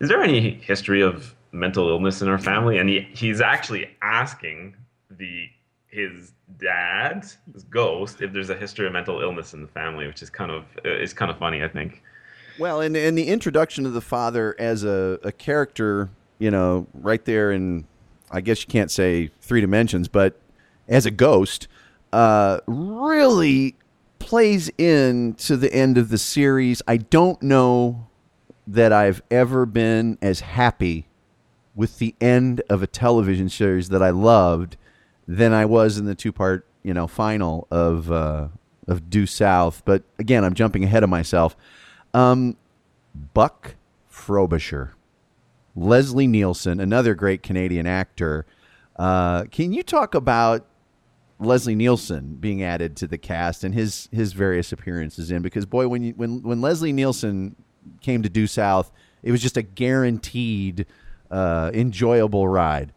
"Is 0.00 0.10
there 0.10 0.22
any 0.22 0.50
history 0.50 1.00
of 1.00 1.34
mental 1.52 1.88
illness 1.88 2.20
in 2.20 2.28
our 2.28 2.38
family?" 2.38 2.76
And 2.76 2.86
he 2.86 3.08
he's 3.14 3.40
actually 3.40 3.88
asking 4.02 4.76
the 5.18 5.48
his 5.88 6.32
dad, 6.58 7.26
his 7.52 7.64
ghost, 7.64 8.20
if 8.20 8.32
there's 8.32 8.50
a 8.50 8.56
history 8.56 8.86
of 8.86 8.92
mental 8.92 9.22
illness 9.22 9.54
in 9.54 9.62
the 9.62 9.68
family, 9.68 10.06
which 10.06 10.22
is 10.22 10.30
kind 10.30 10.50
of 10.50 10.64
is 10.84 11.12
kind 11.12 11.30
of 11.30 11.38
funny, 11.38 11.62
I 11.62 11.68
think. 11.68 12.02
Well, 12.58 12.80
and 12.80 12.96
and 12.96 13.16
the 13.16 13.28
introduction 13.28 13.86
of 13.86 13.92
the 13.92 14.00
father 14.00 14.54
as 14.58 14.84
a, 14.84 15.18
a 15.22 15.32
character, 15.32 16.10
you 16.38 16.50
know, 16.50 16.86
right 16.94 17.24
there 17.24 17.52
in, 17.52 17.86
I 18.30 18.40
guess 18.40 18.62
you 18.62 18.68
can't 18.68 18.90
say 18.90 19.30
three 19.40 19.60
dimensions, 19.60 20.08
but 20.08 20.38
as 20.88 21.06
a 21.06 21.10
ghost, 21.10 21.68
uh, 22.12 22.60
really 22.66 23.76
plays 24.18 24.70
in 24.78 25.34
to 25.34 25.56
the 25.56 25.72
end 25.72 25.98
of 25.98 26.08
the 26.08 26.18
series. 26.18 26.82
I 26.86 26.96
don't 26.96 27.42
know 27.42 28.06
that 28.66 28.92
I've 28.92 29.22
ever 29.30 29.66
been 29.66 30.18
as 30.20 30.40
happy 30.40 31.06
with 31.74 31.98
the 31.98 32.14
end 32.20 32.62
of 32.68 32.82
a 32.82 32.86
television 32.86 33.48
series 33.48 33.90
that 33.90 34.02
I 34.02 34.10
loved 34.10 34.76
than 35.26 35.52
I 35.52 35.64
was 35.64 35.98
in 35.98 36.04
the 36.04 36.14
two 36.14 36.32
part 36.32 36.66
you 36.82 36.94
know 36.94 37.06
final 37.06 37.66
of 37.70 38.10
uh, 38.12 38.48
of 38.86 39.10
Due 39.10 39.26
South. 39.26 39.82
But 39.84 40.04
again, 40.18 40.44
I'm 40.44 40.54
jumping 40.54 40.84
ahead 40.84 41.02
of 41.02 41.10
myself. 41.10 41.56
Um, 42.14 42.56
Buck 43.34 43.74
Frobisher, 44.06 44.94
Leslie 45.74 46.26
Nielsen, 46.26 46.80
another 46.80 47.14
great 47.14 47.42
Canadian 47.42 47.86
actor. 47.86 48.46
Uh, 48.96 49.44
can 49.44 49.72
you 49.72 49.82
talk 49.82 50.14
about 50.14 50.66
Leslie 51.38 51.74
Nielsen 51.74 52.36
being 52.36 52.62
added 52.62 52.96
to 52.96 53.06
the 53.06 53.18
cast 53.18 53.64
and 53.64 53.74
his 53.74 54.08
his 54.12 54.32
various 54.32 54.72
appearances 54.72 55.30
in? 55.30 55.42
Because 55.42 55.66
boy, 55.66 55.88
when 55.88 56.02
you, 56.02 56.12
when 56.14 56.42
when 56.42 56.60
Leslie 56.60 56.92
Nielsen 56.92 57.56
came 58.00 58.22
to 58.22 58.28
Due 58.28 58.46
South, 58.46 58.92
it 59.22 59.32
was 59.32 59.42
just 59.42 59.56
a 59.56 59.62
guaranteed 59.62 60.86
uh, 61.30 61.70
enjoyable 61.74 62.48
ride. 62.48 62.92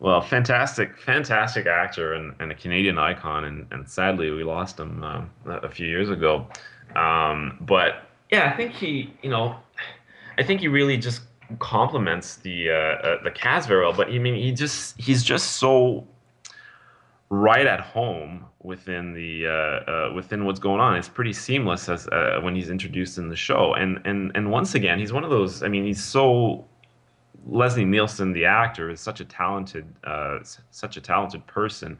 Well, 0.00 0.22
fantastic, 0.22 0.98
fantastic 0.98 1.66
actor 1.66 2.14
and, 2.14 2.34
and 2.40 2.50
a 2.50 2.54
Canadian 2.54 2.98
icon, 2.98 3.44
and, 3.44 3.66
and 3.70 3.86
sadly 3.86 4.30
we 4.30 4.42
lost 4.42 4.80
him 4.80 5.04
uh, 5.04 5.22
a 5.46 5.68
few 5.68 5.86
years 5.86 6.08
ago. 6.08 6.48
Um, 6.96 7.58
but 7.60 8.08
yeah, 8.32 8.50
I 8.50 8.56
think 8.56 8.72
he, 8.72 9.12
you 9.22 9.28
know, 9.28 9.56
I 10.38 10.42
think 10.42 10.62
he 10.62 10.68
really 10.68 10.96
just 10.96 11.20
complements 11.58 12.36
the 12.36 12.70
uh, 12.70 12.74
uh, 12.74 13.22
the 13.22 13.30
cast 13.30 13.68
very 13.68 13.84
well. 13.84 13.92
But 13.92 14.08
I 14.08 14.18
mean, 14.18 14.34
he 14.34 14.52
just 14.52 14.98
he's 14.98 15.22
just 15.22 15.56
so 15.56 16.06
right 17.28 17.66
at 17.66 17.80
home 17.80 18.46
within 18.62 19.12
the 19.12 19.46
uh, 19.46 19.50
uh, 19.50 20.12
within 20.14 20.46
what's 20.46 20.60
going 20.60 20.80
on. 20.80 20.96
It's 20.96 21.10
pretty 21.10 21.34
seamless 21.34 21.90
as 21.90 22.08
uh, 22.08 22.40
when 22.40 22.54
he's 22.54 22.70
introduced 22.70 23.18
in 23.18 23.28
the 23.28 23.36
show. 23.36 23.74
And 23.74 24.00
and 24.06 24.32
and 24.34 24.50
once 24.50 24.74
again, 24.74 24.98
he's 24.98 25.12
one 25.12 25.24
of 25.24 25.30
those. 25.30 25.62
I 25.62 25.68
mean, 25.68 25.84
he's 25.84 26.02
so 26.02 26.64
Leslie 27.46 27.84
Nielsen, 27.84 28.32
the 28.32 28.44
actor, 28.44 28.90
is 28.90 29.00
such 29.00 29.20
a 29.20 29.24
talented 29.24 29.86
uh, 30.04 30.38
such 30.70 30.96
a 30.96 31.00
talented 31.00 31.46
person 31.46 31.98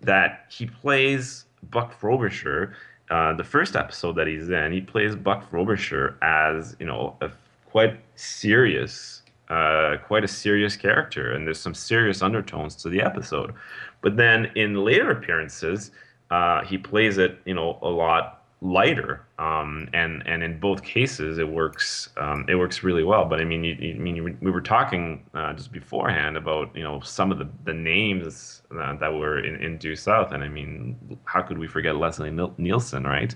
that 0.00 0.46
he 0.48 0.66
plays 0.66 1.46
Buck 1.70 1.98
Frobisher. 1.98 2.74
Uh, 3.10 3.34
the 3.34 3.44
first 3.44 3.76
episode 3.76 4.14
that 4.16 4.26
he's 4.26 4.48
in, 4.48 4.72
he 4.72 4.80
plays 4.80 5.14
Buck 5.14 5.48
Frobisher 5.50 6.16
as 6.22 6.76
you 6.78 6.86
know 6.86 7.16
a 7.20 7.30
quite 7.66 7.98
serious, 8.16 9.22
uh, 9.48 9.96
quite 10.06 10.24
a 10.24 10.28
serious 10.28 10.76
character, 10.76 11.32
and 11.32 11.46
there's 11.46 11.60
some 11.60 11.74
serious 11.74 12.22
undertones 12.22 12.76
to 12.76 12.88
the 12.88 13.00
episode. 13.00 13.54
But 14.02 14.16
then 14.16 14.50
in 14.56 14.84
later 14.84 15.10
appearances, 15.10 15.90
uh, 16.30 16.64
he 16.64 16.76
plays 16.76 17.18
it, 17.18 17.38
you 17.44 17.54
know, 17.54 17.78
a 17.82 17.88
lot 17.88 18.41
lighter, 18.62 19.26
um, 19.40 19.88
and 19.92 20.22
and 20.24 20.42
in 20.42 20.58
both 20.60 20.82
cases 20.84 21.38
it 21.38 21.48
works. 21.48 22.08
Um, 22.16 22.46
it 22.48 22.54
works 22.54 22.82
really 22.84 23.02
well. 23.04 23.24
But 23.24 23.40
I 23.40 23.44
mean, 23.44 23.64
you, 23.64 23.74
you- 23.78 23.94
I 23.94 23.98
mean, 23.98 24.16
you, 24.16 24.36
we 24.40 24.50
were 24.52 24.60
talking 24.60 25.24
uh, 25.34 25.52
just 25.52 25.72
beforehand 25.72 26.36
about 26.36 26.74
you 26.76 26.84
know 26.84 27.00
some 27.00 27.32
of 27.32 27.38
the 27.38 27.48
the 27.64 27.74
names 27.74 28.62
uh, 28.80 28.94
that 28.96 29.12
were 29.12 29.40
in, 29.44 29.56
in 29.62 29.78
Due 29.78 29.96
South, 29.96 30.32
and 30.32 30.44
I 30.44 30.48
mean, 30.48 31.18
how 31.24 31.42
could 31.42 31.58
we 31.58 31.66
forget 31.66 31.96
Leslie 31.96 32.30
Nielsen, 32.56 33.04
right? 33.04 33.34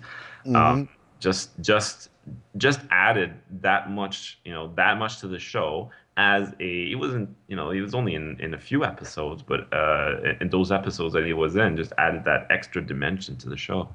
Um, 0.55 0.89
just 1.19 1.59
just 1.61 2.11
just 2.57 2.81
added 2.91 3.35
that 3.63 3.91
much, 3.91 4.39
you 4.45 4.53
know, 4.53 4.73
that 4.77 4.99
much 4.99 5.19
to 5.21 5.29
the 5.29 5.39
show 5.41 5.91
as 6.17 6.53
a. 6.61 6.91
It 6.93 6.99
wasn't, 6.99 7.31
you 7.49 7.57
know, 7.57 7.71
he 7.71 7.81
was 7.81 7.95
only 7.95 8.15
in 8.15 8.39
in 8.41 8.55
a 8.55 8.59
few 8.59 8.85
episodes, 8.85 9.43
but 9.43 9.73
uh, 9.73 10.35
in 10.41 10.51
those 10.51 10.71
episodes 10.71 11.15
that 11.15 11.25
he 11.27 11.33
was 11.33 11.57
in, 11.57 11.77
just 11.77 11.93
added 11.99 12.25
that 12.27 12.47
extra 12.51 12.81
dimension 12.81 13.37
to 13.39 13.49
the 13.49 13.57
show. 13.57 13.89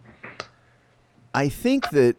I 1.34 1.50
think 1.50 1.90
that 1.92 2.16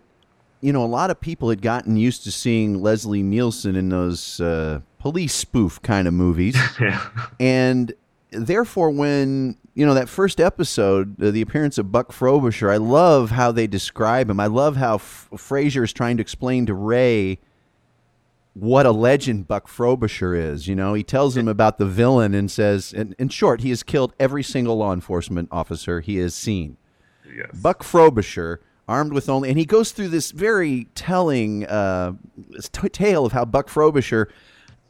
you 0.61 0.73
know 0.73 0.85
a 0.85 0.87
lot 0.87 1.11
of 1.11 1.21
people 1.21 1.51
had 1.51 1.63
gotten 1.63 1.97
used 1.97 2.25
to 2.25 2.33
seeing 2.33 2.83
Leslie 2.83 3.23
Nielsen 3.23 3.77
in 3.77 3.89
those 3.89 4.41
uh, 4.41 4.81
police 4.99 5.35
spoof 5.35 5.81
kind 5.83 6.09
of 6.09 6.15
movies, 6.15 6.57
yeah. 6.81 7.07
and 7.41 7.93
therefore 8.31 8.91
when 8.91 9.57
you 9.75 9.87
know 9.87 9.95
that 9.95 10.09
first 10.09 10.41
episode, 10.41 11.21
uh, 11.23 11.31
the 11.31 11.41
appearance 11.43 11.79
of 11.79 11.91
Buck 11.93 12.13
Frobisher, 12.13 12.71
I 12.71 12.77
love 12.77 13.31
how 13.31 13.53
they 13.53 13.67
describe 13.67 14.31
him. 14.31 14.41
I 14.41 14.47
love 14.47 14.77
how 14.77 14.97
F- 14.97 15.29
Fraser 15.37 15.85
is 15.85 15.93
trying 15.93 16.17
to 16.19 16.21
explain 16.21 16.67
to 16.67 16.75
Ray 16.75 17.39
what 18.55 18.85
a 18.85 18.91
legend 18.91 19.49
Buck 19.49 19.69
Frobisher 19.69 20.35
is. 20.35 20.69
You 20.69 20.75
know, 20.77 20.95
he 20.95 21.03
tells 21.03 21.37
him 21.37 21.49
about 21.49 21.79
the 21.79 21.87
villain 21.87 22.35
and 22.35 22.51
says, 22.51 22.93
in, 22.93 23.15
in 23.19 23.29
short, 23.29 23.63
he 23.63 23.71
has 23.71 23.83
killed 23.83 24.13
every 24.19 24.43
single 24.43 24.77
law 24.77 24.93
enforcement 24.93 25.49
officer 25.51 26.01
he 26.01 26.19
has 26.19 26.35
seen. 26.35 26.77
Yes. 27.35 27.51
Buck 27.55 27.83
Frobisher, 27.83 28.61
armed 28.93 29.13
with 29.13 29.29
only, 29.29 29.49
and 29.49 29.59
he 29.59 29.65
goes 29.65 29.91
through 29.93 30.09
this 30.09 30.31
very 30.31 30.87
telling 30.95 31.67
uh, 31.67 32.13
t- 32.73 32.89
tale 32.91 33.25
of 33.27 33.33
how 33.33 33.45
Buck 33.45 33.69
Frobisher, 33.69 34.29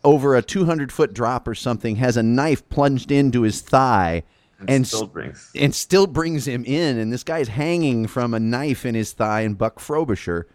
over 0.05 0.35
a 0.35 0.43
200 0.43 0.91
foot 0.91 1.15
drop 1.15 1.47
or 1.47 1.55
something, 1.55 1.97
has 1.97 2.17
a 2.17 2.23
knife 2.23 2.69
plunged 2.69 3.11
into 3.13 3.43
his 3.43 3.61
thigh. 3.61 4.25
And, 4.69 4.87
still 4.87 5.07
brings- 5.07 5.51
and 5.55 5.75
still 5.75 6.07
brings 6.07 6.47
him 6.47 6.65
in, 6.65 6.99
and 6.99 7.13
this 7.13 7.25
guy's 7.25 7.49
hanging 7.49 8.07
from 8.07 8.35
a 8.35 8.41
knife 8.41 8.85
in 8.85 8.95
his 8.95 9.13
thigh, 9.13 9.41
and 9.43 9.57
Buck 9.57 9.79
Frobisher 9.81 10.47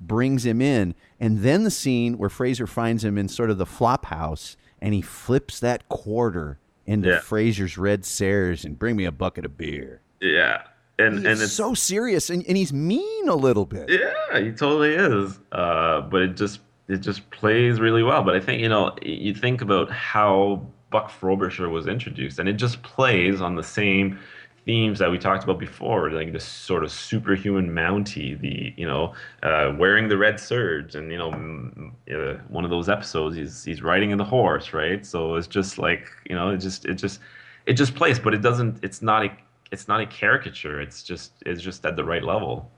brings 0.00 0.44
him 0.44 0.60
in, 0.60 0.94
and 1.20 1.38
then 1.40 1.64
the 1.64 1.70
scene 1.70 2.18
where 2.18 2.28
Fraser 2.30 2.66
finds 2.66 3.04
him 3.04 3.16
in 3.16 3.28
sort 3.28 3.50
of 3.50 3.58
the 3.58 3.64
flop 3.66 4.06
house, 4.06 4.56
and 4.82 4.92
he 4.94 5.00
flips 5.02 5.60
that 5.60 5.88
quarter 5.88 6.58
into 6.86 7.08
Yeah. 7.08 7.20
Fraser's 7.20 7.78
red 7.78 8.04
Sayers 8.04 8.64
and 8.66 8.78
bring 8.78 8.96
me 8.96 9.04
a 9.06 9.12
bucket 9.12 9.46
of 9.46 9.56
beer. 9.56 10.00
Yeah. 10.20 10.62
And 10.98 11.14
He's 11.18 11.24
and 11.24 11.40
it's 11.40 11.52
so 11.52 11.74
serious, 11.74 12.30
and, 12.30 12.44
and 12.46 12.56
he's 12.56 12.72
mean 12.72 13.28
a 13.28 13.34
little 13.34 13.66
bit. 13.66 13.90
Yeah, 13.90 14.38
he 14.38 14.52
totally 14.52 14.94
is. 14.94 15.40
Uh, 15.50 16.02
but 16.02 16.22
it 16.22 16.36
just 16.36 16.60
it 16.88 16.98
just 16.98 17.28
plays 17.30 17.80
really 17.80 18.02
well. 18.02 18.22
But 18.22 18.36
I 18.36 18.40
think 18.40 18.60
you 18.60 18.68
know 18.68 18.94
you 19.02 19.34
think 19.34 19.60
about 19.60 19.90
how 19.90 20.64
Buck 20.90 21.10
Frobisher 21.10 21.68
was 21.68 21.86
introduced, 21.88 22.38
and 22.38 22.48
it 22.48 22.54
just 22.54 22.82
plays 22.82 23.40
on 23.40 23.56
the 23.56 23.62
same 23.62 24.18
themes 24.64 24.98
that 24.98 25.10
we 25.10 25.18
talked 25.18 25.44
about 25.44 25.58
before, 25.58 26.10
like 26.10 26.32
this 26.32 26.44
sort 26.44 26.84
of 26.84 26.90
superhuman 26.90 27.68
Mountie, 27.70 28.40
the 28.40 28.72
you 28.76 28.86
know 28.86 29.14
uh, 29.42 29.74
wearing 29.78 30.08
the 30.08 30.16
red 30.16 30.38
serge, 30.38 30.94
and 30.94 31.10
you 31.10 31.18
know 31.18 31.32
uh, 32.14 32.38
one 32.48 32.64
of 32.64 32.70
those 32.70 32.88
episodes 32.88 33.36
he's 33.36 33.64
he's 33.64 33.82
riding 33.82 34.10
in 34.10 34.18
the 34.18 34.24
horse, 34.24 34.72
right? 34.72 35.04
So 35.04 35.34
it's 35.34 35.46
just 35.46 35.78
like 35.78 36.08
you 36.28 36.34
know 36.36 36.50
it 36.50 36.58
just 36.58 36.84
it 36.84 36.94
just 36.94 37.20
it 37.66 37.74
just 37.74 37.94
plays, 37.94 38.18
but 38.18 38.34
it 38.34 38.42
doesn't. 38.42 38.82
It's 38.82 39.02
not 39.02 39.24
a 39.24 39.30
it's 39.74 39.88
not 39.88 40.00
a 40.00 40.06
caricature. 40.06 40.80
It's 40.80 41.02
just 41.02 41.32
it's 41.44 41.60
just 41.60 41.84
at 41.84 41.96
the 41.96 42.04
right 42.04 42.22
level. 42.22 42.70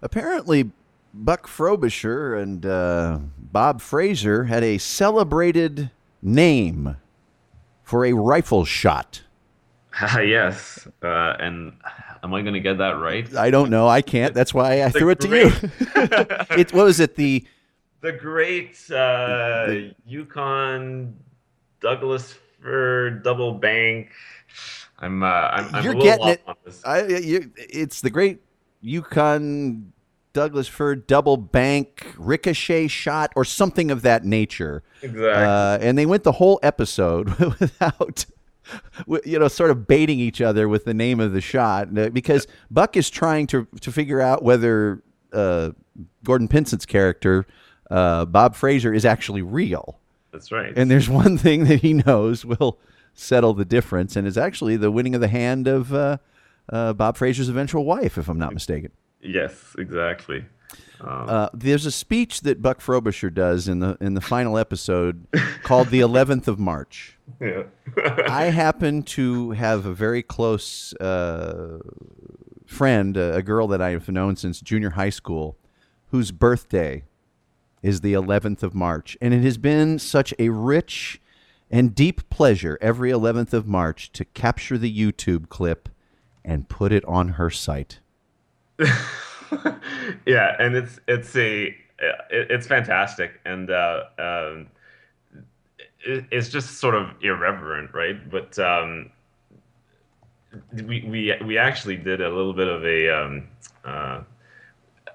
Apparently, 0.00 0.70
Buck 1.12 1.46
Frobisher 1.46 2.34
and 2.36 2.64
uh, 2.64 3.18
Bob 3.36 3.80
Fraser 3.80 4.44
had 4.44 4.62
a 4.62 4.78
celebrated 4.78 5.90
name 6.22 6.96
for 7.82 8.06
a 8.06 8.12
rifle 8.12 8.64
shot. 8.64 9.22
yes. 10.02 10.88
Uh, 11.02 11.34
and 11.38 11.74
am 12.22 12.32
I 12.32 12.40
going 12.42 12.54
to 12.54 12.60
get 12.60 12.78
that 12.78 12.92
right? 12.92 13.34
I 13.36 13.50
don't 13.50 13.68
know. 13.68 13.88
I 13.88 14.00
can't. 14.00 14.32
That's 14.32 14.54
why 14.54 14.82
I 14.82 14.88
The 14.88 14.98
threw 14.98 15.10
it 15.10 15.20
to 15.20 15.28
you. 15.28 15.52
it 16.56 16.72
what 16.72 16.84
was 16.84 17.00
it 17.00 17.16
the 17.16 17.44
The 18.00 18.12
great 18.12 18.90
uh, 18.90 19.92
Yukon 20.04 21.14
Douglas 21.80 22.34
fir 22.60 23.10
double 23.10 23.54
bank. 23.54 24.10
I'm, 25.02 25.22
uh, 25.22 25.26
I'm, 25.26 25.74
I'm 25.74 25.84
you're 25.84 25.94
getting 25.94 26.28
it. 26.28 26.42
I, 26.84 27.06
you, 27.06 27.50
it's 27.56 28.00
the 28.00 28.10
great 28.10 28.40
Yukon 28.80 29.92
Douglas 30.32 30.68
fir 30.68 30.94
double 30.94 31.36
bank 31.36 32.14
ricochet 32.16 32.88
shot 32.88 33.32
or 33.34 33.44
something 33.44 33.90
of 33.90 34.02
that 34.02 34.24
nature. 34.24 34.82
Exactly. 35.02 35.28
Uh, 35.28 35.78
and 35.80 35.98
they 35.98 36.06
went 36.06 36.22
the 36.22 36.32
whole 36.32 36.60
episode 36.62 37.28
without, 37.60 38.24
you 39.24 39.38
know, 39.38 39.48
sort 39.48 39.70
of 39.70 39.86
baiting 39.88 40.20
each 40.20 40.40
other 40.40 40.68
with 40.68 40.84
the 40.84 40.94
name 40.94 41.18
of 41.20 41.32
the 41.32 41.40
shot 41.40 41.96
uh, 41.98 42.08
because 42.10 42.46
Buck 42.70 42.96
is 42.96 43.10
trying 43.10 43.48
to 43.48 43.66
to 43.80 43.90
figure 43.92 44.20
out 44.20 44.42
whether 44.42 45.02
uh, 45.32 45.70
Gordon 46.24 46.46
Pinsent's 46.46 46.86
character, 46.86 47.46
uh, 47.90 48.24
Bob 48.24 48.54
Fraser, 48.54 48.94
is 48.94 49.04
actually 49.04 49.42
real. 49.42 49.98
That's 50.30 50.50
right. 50.52 50.72
And 50.76 50.90
there's 50.90 51.10
one 51.10 51.36
thing 51.36 51.64
that 51.64 51.80
he 51.80 51.92
knows 51.92 52.44
will 52.44 52.78
settle 53.14 53.54
the 53.54 53.64
difference, 53.64 54.16
and 54.16 54.26
is 54.26 54.38
actually 54.38 54.76
the 54.76 54.90
winning 54.90 55.14
of 55.14 55.20
the 55.20 55.28
hand 55.28 55.66
of 55.68 55.92
uh, 55.92 56.18
uh, 56.70 56.92
Bob 56.92 57.16
Fraser's 57.16 57.48
eventual 57.48 57.84
wife, 57.84 58.16
if 58.18 58.28
I'm 58.28 58.38
not 58.38 58.52
mistaken. 58.54 58.90
yes, 59.20 59.74
exactly. 59.78 60.44
Um, 61.00 61.28
Uh, 61.28 61.48
there's 61.52 61.84
a 61.84 61.90
speech 61.90 62.42
that 62.42 62.62
Buck 62.62 62.80
Frobisher 62.80 63.28
does 63.30 63.68
in 63.68 63.80
the 63.80 63.96
in 64.00 64.14
the 64.14 64.20
final 64.20 64.56
episode 64.56 65.26
called 65.62 65.88
"The 65.88 66.00
Eleventh 66.00 66.48
of 66.48 66.58
March." 66.58 67.18
yeah. 67.40 67.64
I 68.28 68.44
happen 68.44 69.02
to 69.02 69.50
have 69.52 69.84
a 69.86 69.92
very 69.92 70.22
close 70.22 70.94
uh, 70.94 71.78
friend, 72.66 73.16
a, 73.16 73.36
a 73.36 73.42
girl 73.42 73.66
that 73.68 73.82
I 73.82 73.90
have 73.90 74.08
known 74.08 74.36
since 74.36 74.60
junior 74.60 74.90
high 74.90 75.10
school, 75.10 75.56
whose 76.08 76.30
birthday 76.32 77.04
is 77.82 78.00
the 78.00 78.12
11th 78.12 78.62
of 78.62 78.74
March. 78.74 79.16
And 79.20 79.34
it 79.34 79.42
has 79.42 79.58
been 79.58 79.98
such 79.98 80.32
a 80.38 80.50
rich 80.50 81.20
and 81.72 81.94
deep 81.94 82.28
pleasure 82.28 82.78
every 82.82 83.10
11th 83.10 83.54
of 83.54 83.66
March 83.66 84.12
to 84.12 84.26
capture 84.26 84.76
the 84.76 84.94
YouTube 84.94 85.48
clip 85.48 85.88
and 86.44 86.68
put 86.68 86.92
it 86.92 87.04
on 87.06 87.30
her 87.30 87.48
site. 87.48 88.00
yeah, 90.26 90.54
and 90.58 90.76
it's 90.76 91.00
it's 91.08 91.34
a 91.36 91.64
it, 91.64 91.76
it's 92.30 92.66
fantastic, 92.66 93.40
and 93.44 93.70
uh, 93.70 94.04
um, 94.18 94.66
it, 96.04 96.24
it's 96.30 96.48
just 96.48 96.78
sort 96.78 96.94
of 96.94 97.10
irreverent, 97.22 97.94
right? 97.94 98.30
But 98.30 98.58
um, 98.58 99.10
we 100.72 101.04
we 101.08 101.34
we 101.44 101.58
actually 101.58 101.96
did 101.96 102.20
a 102.20 102.28
little 102.28 102.54
bit 102.54 102.68
of 102.68 102.84
a 102.84 103.08
um, 103.08 103.48
uh, 103.84 104.20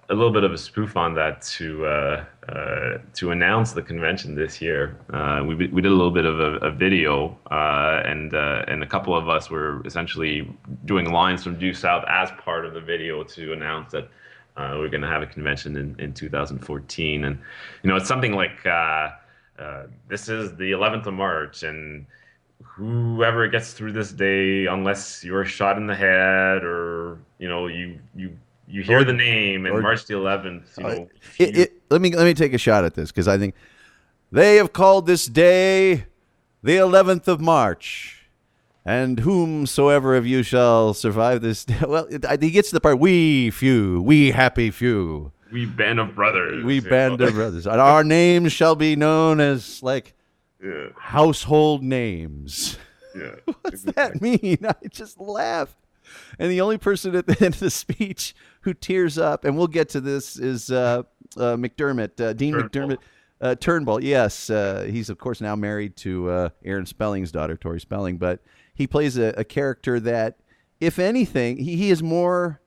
a 0.09 0.13
little 0.13 0.31
bit 0.31 0.43
of 0.43 0.53
a 0.53 0.58
spoof 0.58 0.95
on 0.95 1.13
that 1.15 1.41
to 1.41 1.85
uh, 1.85 2.25
uh, 2.50 2.98
to 3.13 3.31
announce 3.31 3.73
the 3.73 3.81
convention 3.81 4.33
this 4.35 4.62
year. 4.62 4.98
Uh, 5.12 5.43
we 5.45 5.56
we 5.56 5.81
did 5.81 5.91
a 5.91 5.95
little 5.95 6.12
bit 6.12 6.25
of 6.25 6.39
a, 6.39 6.56
a 6.65 6.71
video, 6.71 7.37
uh, 7.52 8.02
and 8.06 8.33
uh, 8.33 8.63
and 8.67 8.83
a 8.83 8.87
couple 8.87 9.15
of 9.15 9.27
us 9.27 9.50
were 9.50 9.85
essentially 9.85 10.50
doing 10.85 11.12
lines 11.12 11.43
from 11.43 11.60
Due 11.60 11.73
South 11.73 12.06
as 12.08 12.31
part 12.43 12.65
of 12.65 12.73
the 12.73 12.81
video 12.81 13.23
to 13.23 13.52
announce 13.52 13.91
that 13.91 14.10
uh, 14.56 14.75
we're 14.77 14.89
going 14.89 15.02
to 15.02 15.08
have 15.08 15.21
a 15.21 15.27
convention 15.27 15.75
in, 15.75 15.95
in 16.00 16.13
2014. 16.13 17.25
And 17.25 17.37
you 17.83 17.89
know, 17.89 17.98
it's 17.98 18.08
something 18.08 18.33
like 18.33 18.65
uh, 18.65 19.10
uh, 19.60 19.83
this 20.08 20.29
is 20.29 20.56
the 20.56 20.71
11th 20.71 21.06
of 21.06 21.13
March, 21.15 21.63
and 21.63 22.06
whoever 22.63 23.48
gets 23.48 23.73
through 23.73 23.91
this 23.91 24.12
day, 24.12 24.67
unless 24.67 25.23
you're 25.23 25.45
shot 25.45 25.77
in 25.77 25.85
the 25.87 25.95
head 25.95 26.63
or 26.63 27.19
you 27.39 27.50
know 27.50 27.67
you 27.67 28.00
you 28.15 28.37
you 28.67 28.83
hear 28.83 29.00
Or- 29.00 29.04
the 29.04 29.13
name 29.13 29.65
and 29.65 29.75
or- 29.75 29.81
March 29.81 30.06
the 30.06 30.13
11th, 30.13 30.77
you 30.77 30.83
know. 30.83 31.10
It, 31.39 31.58
it, 31.58 31.73
let 31.90 32.02
me 32.02 32.15
let 32.15 32.25
me 32.25 32.33
take 32.33 32.54
a 32.54 32.58
shot 32.58 32.83
at 32.85 32.94
this 32.96 33.12
because 33.12 33.27
I 33.27 33.38
think 33.38 33.56
They 34.31 34.56
have 34.58 34.73
called 34.73 35.08
this 35.08 35.25
day 35.25 36.06
the 36.63 36.75
11th 36.77 37.27
of 37.27 37.40
March. 37.40 38.13
And 38.85 39.19
whomsoever 39.19 40.15
of 40.15 40.25
you 40.25 40.44
shall 40.44 40.94
survive 40.94 41.42
this 41.42 41.65
day. 41.65 41.75
Well, 41.88 42.08
it, 42.10 42.25
he 42.42 42.52
gets 42.52 42.69
to 42.69 42.75
the 42.75 42.79
part, 42.81 43.00
we 43.00 43.50
few, 43.52 44.02
we 44.02 44.31
happy 44.31 44.71
few. 44.71 45.33
We 45.52 45.65
band 45.65 46.00
of 46.00 46.15
brothers. 46.15 46.63
We 46.63 46.75
you 46.75 46.81
know. 46.81 46.90
band 46.90 47.21
of 47.21 47.33
brothers. 47.33 47.67
And 47.67 47.81
our 47.81 48.04
names 48.19 48.54
shall 48.54 48.75
be 48.75 48.96
known 48.96 49.40
as 49.42 49.83
like 49.83 50.13
Yeah. 50.63 50.88
household 50.98 51.83
names. 51.83 52.77
Yeah. 53.15 53.35
What's 53.62 53.83
that 53.83 54.21
mean? 54.21 54.60
I 54.63 54.75
just 54.90 55.19
laugh. 55.19 55.75
And 56.40 56.50
the 56.50 56.62
only 56.62 56.77
person 56.77 57.13
at 57.15 57.27
the 57.27 57.35
end 57.44 57.56
of 57.56 57.60
the 57.60 57.69
speech 57.69 58.33
who 58.62 58.73
tears 58.73 59.17
up, 59.17 59.44
and 59.44 59.58
we'll 59.58 59.67
get 59.67 59.90
to 59.90 60.00
this, 60.02 60.38
is 60.40 60.71
uh, 60.71 61.04
McDermott, 61.58 62.19
uh, 62.19 62.33
Dean 62.33 62.54
Turnbull. 62.54 62.69
McDermott. 62.69 62.98
Uh, 63.40 63.56
Turnbull, 63.56 64.04
yes. 64.04 64.50
Uh, 64.50 64.88
he's, 64.90 65.10
of 65.10 65.17
course, 65.19 65.42
now 65.42 65.56
married 65.56 65.96
to 65.98 66.29
uh, 66.29 66.50
Aaron 66.65 66.85
Spelling's 66.85 67.31
daughter, 67.31 67.56
Tori 67.56 67.79
Spelling, 67.79 68.17
but 68.17 68.42
he 68.73 68.88
plays 68.88 69.17
a, 69.17 69.33
a 69.38 69.44
character 69.44 70.00
that, 70.00 70.40
if 70.79 70.98
anything, 70.98 71.58
he, 71.58 71.75
he 71.75 71.92
is 71.92 72.02
more 72.02 72.62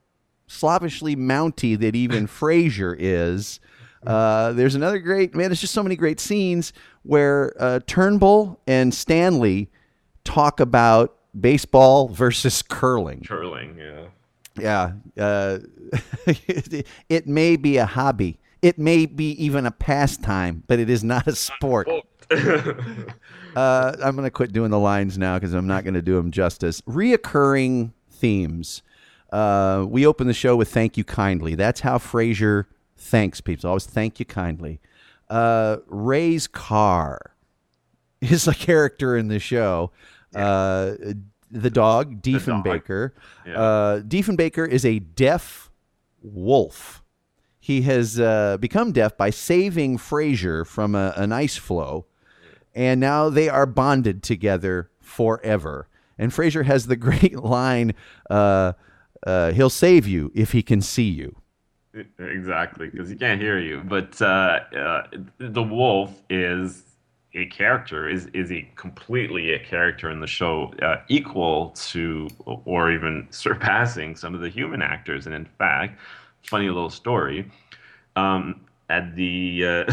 sloppishly 0.49 1.17
mounty 1.17 1.75
than 1.75 1.95
even 1.95 2.27
Fraser 2.29 2.97
is. 2.99 3.61
Uh, 4.07 4.53
there's 4.53 4.75
another 4.75 4.99
great 4.99 5.35
man. 5.35 5.49
There's 5.49 5.61
just 5.61 5.75
so 5.75 5.83
many 5.83 5.97
great 5.97 6.21
scenes 6.21 6.73
where 7.03 7.53
uh, 7.59 7.81
Turnbull 7.87 8.61
and 8.67 8.95
Stanley 8.95 9.71
talk 10.25 10.61
about 10.61 11.17
baseball 11.39 12.09
versus 12.09 12.63
curling. 12.63 13.25
Curling, 13.27 13.77
yeah. 13.79 14.07
Yeah, 14.59 14.93
uh, 15.19 15.59
it, 16.27 16.87
it 17.09 17.27
may 17.27 17.57
be 17.57 17.77
a 17.77 17.87
hobby. 17.87 18.39
It 18.63 18.79
may 18.79 19.07
be 19.07 19.31
even 19.43 19.67
a 19.67 19.71
pastime, 19.71 20.65
but 20.67 20.79
it 20.79 20.91
is 20.91 21.03
not 21.03 21.27
a 21.27 21.35
sport. 21.35 21.89
Uh, 23.57 23.97
I'm 24.03 24.15
going 24.15 24.27
to 24.27 24.31
quit 24.31 24.53
doing 24.53 24.71
the 24.71 24.79
lines 24.79 25.19
now 25.19 25.37
because 25.37 25.55
I'm 25.55 25.67
not 25.67 25.83
going 25.83 25.95
to 25.95 26.03
do 26.03 26.15
them 26.15 26.31
justice. 26.31 26.81
Reoccurring 26.83 27.91
themes. 28.09 28.83
Uh, 29.33 29.85
we 29.89 30.07
open 30.07 30.29
the 30.29 30.33
show 30.33 30.55
with 30.55 30.73
"Thank 30.73 30.97
you 30.97 31.03
kindly." 31.03 31.57
That's 31.57 31.81
how 31.81 31.99
Fraser 31.99 32.69
thanks 32.97 33.41
people. 33.41 33.69
Always 33.69 33.87
thank 33.87 34.21
you 34.21 34.27
kindly. 34.27 34.81
Uh, 35.29 35.79
Ray's 35.87 36.47
car 36.47 37.35
is 38.21 38.47
a 38.47 38.55
character 38.55 39.17
in 39.17 39.29
the 39.29 39.39
show. 39.41 39.91
Uh, 40.35 40.93
the 41.51 41.71
dog, 41.71 42.23
Diefenbaker. 42.23 43.13
Yeah. 43.47 43.61
Uh, 43.61 44.01
Diefenbaker 44.01 44.69
is 44.69 44.85
a 44.85 45.01
deaf 45.01 45.71
wolf. 46.23 47.03
He 47.61 47.83
has 47.83 48.19
uh, 48.19 48.57
become 48.59 48.91
deaf 48.91 49.17
by 49.17 49.29
saving 49.31 49.99
Fraser 49.99 50.65
from 50.65 50.95
a, 50.95 51.13
an 51.17 51.31
ice 51.31 51.57
floe, 51.57 52.07
and 52.75 52.99
now 52.99 53.29
they 53.29 53.51
are 53.51 53.67
bonded 53.67 54.23
together 54.23 54.91
forever. 55.01 55.87
And 56.19 56.33
Fraser 56.33 56.63
has 56.63 56.87
the 56.87 56.97
great 57.09 57.37
line, 57.37 57.95
uh, 58.31 58.73
uh, 59.27 59.53
"He'll 59.53 59.71
save 59.71 60.07
you 60.07 60.33
if 60.35 60.53
he 60.53 60.63
can 60.63 60.81
see 60.81 61.09
you." 61.09 61.37
Exactly, 62.19 62.89
because 62.89 63.09
he 63.11 63.17
can't 63.17 63.41
hear 63.41 63.59
you. 63.59 63.83
But 63.85 64.21
uh, 64.23 64.61
uh, 64.75 65.03
the 65.39 65.63
wolf 65.63 66.23
is 66.31 66.85
a 67.35 67.47
character, 67.47 68.09
is 68.09 68.27
is 68.33 68.51
a 68.51 68.69
completely 68.77 69.53
a 69.53 69.59
character 69.59 70.11
in 70.11 70.21
the 70.21 70.27
show, 70.27 70.73
uh, 70.83 70.97
equal 71.09 71.71
to 71.91 72.29
or 72.47 72.91
even 72.91 73.27
surpassing 73.31 74.17
some 74.17 74.35
of 74.35 74.41
the 74.41 74.49
human 74.49 74.83
actors. 74.83 75.27
And 75.27 75.35
in 75.35 75.45
fact, 75.45 75.99
funny 76.43 76.67
little 76.69 76.91
story. 76.91 77.51
Um, 78.17 78.63
at 78.89 79.15
the 79.15 79.65
uh, 79.89 79.93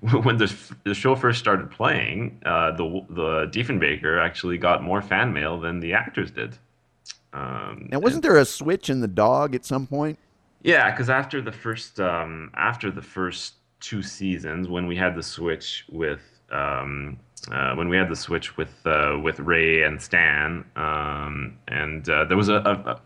when 0.22 0.38
the 0.38 0.54
the 0.84 0.94
show 0.94 1.14
first 1.14 1.38
started 1.38 1.70
playing, 1.70 2.40
uh, 2.46 2.72
the 2.72 3.04
the 3.10 3.46
Diefenbaker 3.52 4.18
actually 4.22 4.58
got 4.58 4.82
more 4.82 5.02
fan 5.02 5.32
mail 5.32 5.60
than 5.60 5.80
the 5.80 5.92
actors 5.92 6.30
did. 6.30 6.56
Um, 7.32 7.88
Now, 7.90 8.00
wasn't 8.00 8.22
there 8.22 8.36
a 8.38 8.44
switch 8.44 8.90
in 8.90 9.00
the 9.00 9.08
dog 9.08 9.54
at 9.54 9.64
some 9.64 9.86
point? 9.86 10.18
yeah, 10.62 10.90
because 10.90 11.08
after 11.10 11.40
the 11.40 11.52
first 11.52 12.00
um, 12.00 12.50
after 12.54 12.90
the 12.90 13.02
first 13.02 13.54
two 13.80 14.02
seasons, 14.02 14.68
when 14.68 14.86
we 14.86 14.96
had 14.96 15.14
the 15.14 15.22
switch 15.22 15.84
with 15.90 16.20
um, 16.50 17.18
uh, 17.50 17.74
when 17.74 17.88
we 17.88 17.96
had 17.96 18.08
the 18.08 18.16
switch 18.16 18.56
with 18.56 18.74
uh, 18.86 19.18
with 19.22 19.38
Ray 19.40 19.82
and 19.84 20.00
Stan, 20.00 20.64
um, 20.76 21.58
and 21.68 22.08
uh, 22.08 22.24
there 22.24 22.36
was 22.36 22.48
a, 22.48 22.56
a 22.56 23.00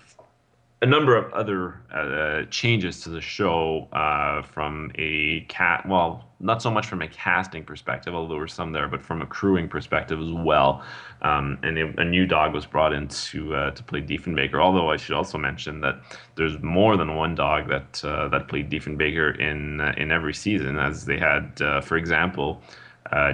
a 0.82 0.86
number 0.86 1.16
of 1.16 1.32
other 1.32 1.80
uh, 1.92 2.44
changes 2.50 3.00
to 3.00 3.08
the 3.08 3.20
show 3.20 3.88
uh, 3.92 4.42
from 4.42 4.90
a 4.96 5.40
cat. 5.48 5.88
Well, 5.88 6.24
not 6.40 6.60
so 6.60 6.70
much 6.70 6.86
from 6.86 7.00
a 7.00 7.08
casting 7.08 7.64
perspective, 7.64 8.14
although 8.14 8.34
there 8.34 8.38
were 8.38 8.48
some 8.48 8.72
there, 8.72 8.86
but 8.86 9.00
from 9.00 9.22
a 9.22 9.26
crewing 9.26 9.68
perspective 9.68 10.20
as 10.20 10.30
well. 10.30 10.84
Um, 11.22 11.58
and 11.62 11.78
a, 11.78 12.00
a 12.02 12.04
new 12.04 12.26
dog 12.26 12.52
was 12.52 12.66
brought 12.66 12.92
in 12.92 13.08
to 13.08 13.54
uh, 13.54 13.70
to 13.70 13.82
play 13.82 14.02
Diefenbaker. 14.02 14.62
Although 14.62 14.90
I 14.90 14.98
should 14.98 15.14
also 15.14 15.38
mention 15.38 15.80
that 15.80 16.02
there's 16.34 16.60
more 16.60 16.98
than 16.98 17.16
one 17.16 17.34
dog 17.34 17.68
that 17.68 18.04
uh, 18.04 18.28
that 18.28 18.48
played 18.48 18.68
Diefenbaker 18.68 19.40
in 19.40 19.80
uh, 19.80 19.94
in 19.96 20.10
every 20.10 20.34
season, 20.34 20.78
as 20.78 21.06
they 21.06 21.18
had, 21.18 21.62
uh, 21.62 21.80
for 21.80 21.96
example. 21.96 22.62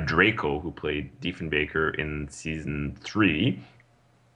Draco, 0.05 0.61
who 0.61 0.71
played 0.73 1.09
Diefenbaker 1.23 1.99
in 1.99 2.29
season 2.29 2.99
three, 3.01 3.59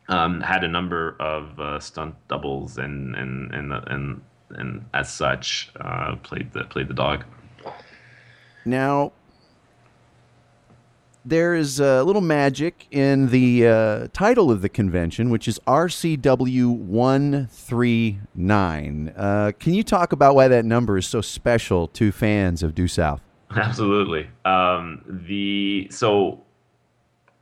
um, 0.08 0.40
had 0.40 0.64
a 0.64 0.68
number 0.68 1.16
of 1.20 1.58
uh, 1.58 1.80
stunt 1.80 2.14
doubles 2.28 2.78
and 2.78 3.14
and 3.14 3.54
and 3.54 3.72
and, 3.72 4.22
and 4.50 4.84
as 4.92 5.12
such 5.12 5.70
uh, 5.80 6.16
played 6.16 6.52
the 6.52 6.64
played 6.64 6.88
the 6.88 6.94
dog. 6.94 7.24
Now, 8.64 9.12
there 11.24 11.54
is 11.54 11.78
a 11.80 12.02
little 12.02 12.20
magic 12.20 12.86
in 12.90 13.28
the 13.28 13.66
uh, 13.66 14.08
title 14.12 14.50
of 14.50 14.60
the 14.62 14.68
convention, 14.68 15.30
which 15.30 15.46
is 15.48 15.58
RCW 15.66 16.76
139. 16.76 19.14
Uh, 19.16 19.52
can 19.58 19.74
you 19.74 19.82
talk 19.82 20.12
about 20.12 20.34
why 20.34 20.48
that 20.48 20.66
number 20.66 20.98
is 20.98 21.06
so 21.06 21.22
special 21.22 21.88
to 21.88 22.12
fans 22.12 22.62
of 22.62 22.74
Due 22.74 22.88
South? 22.88 23.22
Absolutely. 23.50 24.28
Um, 24.44 25.02
the 25.26 25.88
so 25.90 26.43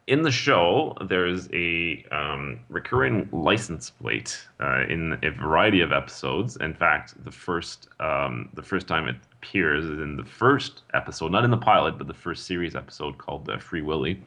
in 0.07 0.23
the 0.23 0.31
show 0.31 0.97
there's 1.09 1.49
a 1.53 2.05
um, 2.11 2.61
recurring 2.69 3.29
license 3.33 3.91
plate 3.91 4.47
uh, 4.61 4.85
in 4.89 5.19
a 5.23 5.31
variety 5.31 5.81
of 5.81 5.93
episodes. 5.93 6.57
In 6.57 6.75
fact, 6.75 7.15
the 7.25 7.31
first 7.31 7.89
um, 8.01 8.49
the 8.55 8.63
first 8.63 8.89
time 8.89 9.09
it 9.09 9.17
appears 9.35 9.85
is 9.85 10.01
in 10.01 10.17
the 10.17 10.25
first 10.25 10.83
episode, 10.95 11.31
not 11.31 11.45
in 11.45 11.51
the 11.51 11.57
pilot, 11.57 11.99
but 11.99 12.07
the 12.07 12.15
first 12.15 12.47
series 12.47 12.75
episode 12.75 13.19
called 13.19 13.49
uh, 13.49 13.59
Free 13.59 13.83
Willie. 13.83 14.23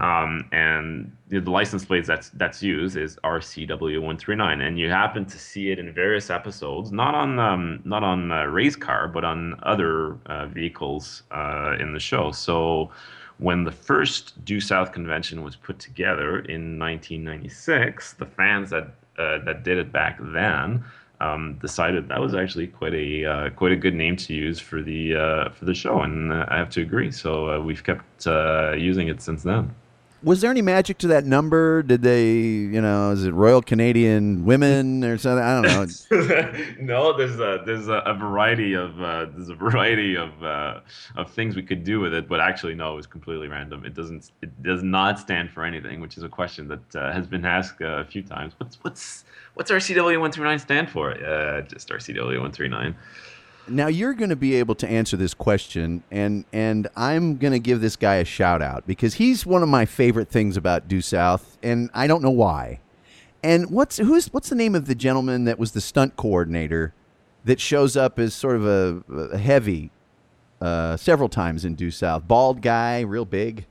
Um, 0.00 0.48
and 0.52 1.10
the, 1.28 1.40
the 1.40 1.50
license 1.50 1.84
plate 1.84 2.06
that's 2.06 2.28
that's 2.30 2.62
used 2.62 2.96
is 2.96 3.16
RCW139, 3.24 4.60
and 4.66 4.78
you 4.78 4.88
happen 4.88 5.24
to 5.24 5.38
see 5.38 5.72
it 5.72 5.78
in 5.80 5.92
various 5.92 6.30
episodes, 6.30 6.92
not 6.92 7.14
on 7.14 7.38
um, 7.38 7.80
not 7.84 8.04
on 8.04 8.30
uh, 8.30 8.44
Ray's 8.44 8.76
car, 8.76 9.08
but 9.08 9.24
on 9.24 9.58
other 9.62 10.18
uh, 10.26 10.46
vehicles 10.46 11.24
uh, 11.32 11.74
in 11.80 11.92
the 11.92 11.98
show. 11.98 12.30
So 12.30 12.90
when 13.40 13.64
the 13.64 13.72
first 13.72 14.44
Due 14.44 14.60
South 14.60 14.92
convention 14.92 15.42
was 15.42 15.56
put 15.56 15.78
together 15.78 16.40
in 16.40 16.78
1996, 16.78 18.14
the 18.14 18.26
fans 18.26 18.70
that 18.70 18.94
uh, 19.18 19.38
that 19.44 19.64
did 19.64 19.78
it 19.78 19.92
back 19.92 20.18
then 20.20 20.84
um, 21.20 21.58
decided 21.60 22.08
that 22.08 22.20
was 22.20 22.34
actually 22.34 22.66
quite 22.66 22.94
a 22.94 23.24
uh, 23.24 23.50
quite 23.50 23.72
a 23.72 23.76
good 23.76 23.94
name 23.94 24.16
to 24.16 24.34
use 24.34 24.58
for 24.58 24.82
the 24.82 25.16
uh, 25.16 25.50
for 25.50 25.64
the 25.64 25.74
show, 25.74 26.00
and 26.00 26.32
uh, 26.32 26.46
I 26.48 26.56
have 26.56 26.70
to 26.70 26.82
agree. 26.82 27.10
So 27.10 27.50
uh, 27.50 27.60
we've 27.60 27.82
kept 27.82 28.26
uh, 28.26 28.72
using 28.72 29.08
it 29.08 29.20
since 29.20 29.42
then. 29.42 29.74
Was 30.22 30.42
there 30.42 30.50
any 30.50 30.60
magic 30.60 30.98
to 30.98 31.06
that 31.08 31.24
number? 31.24 31.82
Did 31.82 32.02
they, 32.02 32.32
you 32.32 32.80
know, 32.80 33.12
is 33.12 33.24
it 33.24 33.32
Royal 33.32 33.62
Canadian 33.62 34.44
Women 34.44 35.02
or 35.02 35.16
something? 35.16 35.42
I 35.42 35.62
don't 35.62 36.10
know. 36.10 36.64
no, 36.80 37.16
there's 37.16 37.40
a 37.40 37.62
there's 37.64 37.88
a, 37.88 38.02
a 38.04 38.14
variety 38.14 38.74
of 38.74 39.00
uh, 39.00 39.26
there's 39.34 39.48
a 39.48 39.54
variety 39.54 40.16
of 40.16 40.42
uh, 40.42 40.80
of 41.16 41.30
things 41.30 41.56
we 41.56 41.62
could 41.62 41.84
do 41.84 42.00
with 42.00 42.12
it, 42.12 42.28
but 42.28 42.38
actually 42.38 42.74
no, 42.74 42.92
it 42.92 42.96
was 42.96 43.06
completely 43.06 43.48
random. 43.48 43.84
It 43.84 43.94
doesn't 43.94 44.30
it 44.42 44.62
does 44.62 44.82
not 44.82 45.18
stand 45.18 45.50
for 45.50 45.64
anything, 45.64 46.00
which 46.00 46.18
is 46.18 46.22
a 46.22 46.28
question 46.28 46.68
that 46.68 46.96
uh, 46.96 47.12
has 47.12 47.26
been 47.26 47.46
asked 47.46 47.80
uh, 47.80 48.00
a 48.00 48.04
few 48.04 48.22
times. 48.22 48.52
What's 48.58 48.76
what's 48.82 49.24
what's 49.54 49.70
RCW 49.70 50.20
one 50.20 50.32
three 50.32 50.44
nine 50.44 50.58
stand 50.58 50.90
for? 50.90 51.12
Uh, 51.12 51.62
just 51.62 51.88
RCW 51.88 52.40
one 52.40 52.52
three 52.52 52.68
nine. 52.68 52.94
Now 53.70 53.86
you're 53.86 54.14
going 54.14 54.30
to 54.30 54.36
be 54.36 54.56
able 54.56 54.74
to 54.76 54.88
answer 54.88 55.16
this 55.16 55.32
question, 55.32 56.02
and 56.10 56.44
and 56.52 56.88
I'm 56.96 57.36
going 57.36 57.52
to 57.52 57.58
give 57.58 57.80
this 57.80 57.96
guy 57.96 58.16
a 58.16 58.24
shout 58.24 58.60
out 58.60 58.86
because 58.86 59.14
he's 59.14 59.46
one 59.46 59.62
of 59.62 59.68
my 59.68 59.86
favorite 59.86 60.28
things 60.28 60.56
about 60.56 60.88
Due 60.88 61.00
South, 61.00 61.56
and 61.62 61.88
I 61.94 62.06
don't 62.06 62.22
know 62.22 62.30
why. 62.30 62.80
And 63.42 63.70
what's 63.70 63.98
who's 63.98 64.32
what's 64.32 64.48
the 64.48 64.56
name 64.56 64.74
of 64.74 64.86
the 64.86 64.94
gentleman 64.94 65.44
that 65.44 65.58
was 65.58 65.72
the 65.72 65.80
stunt 65.80 66.16
coordinator 66.16 66.92
that 67.44 67.60
shows 67.60 67.96
up 67.96 68.18
as 68.18 68.34
sort 68.34 68.56
of 68.56 68.66
a, 68.66 69.02
a 69.32 69.38
heavy 69.38 69.90
uh, 70.60 70.96
several 70.96 71.28
times 71.28 71.64
in 71.64 71.74
Due 71.74 71.90
South? 71.90 72.26
Bald 72.26 72.60
guy, 72.60 73.00
real 73.00 73.24
big. 73.24 73.66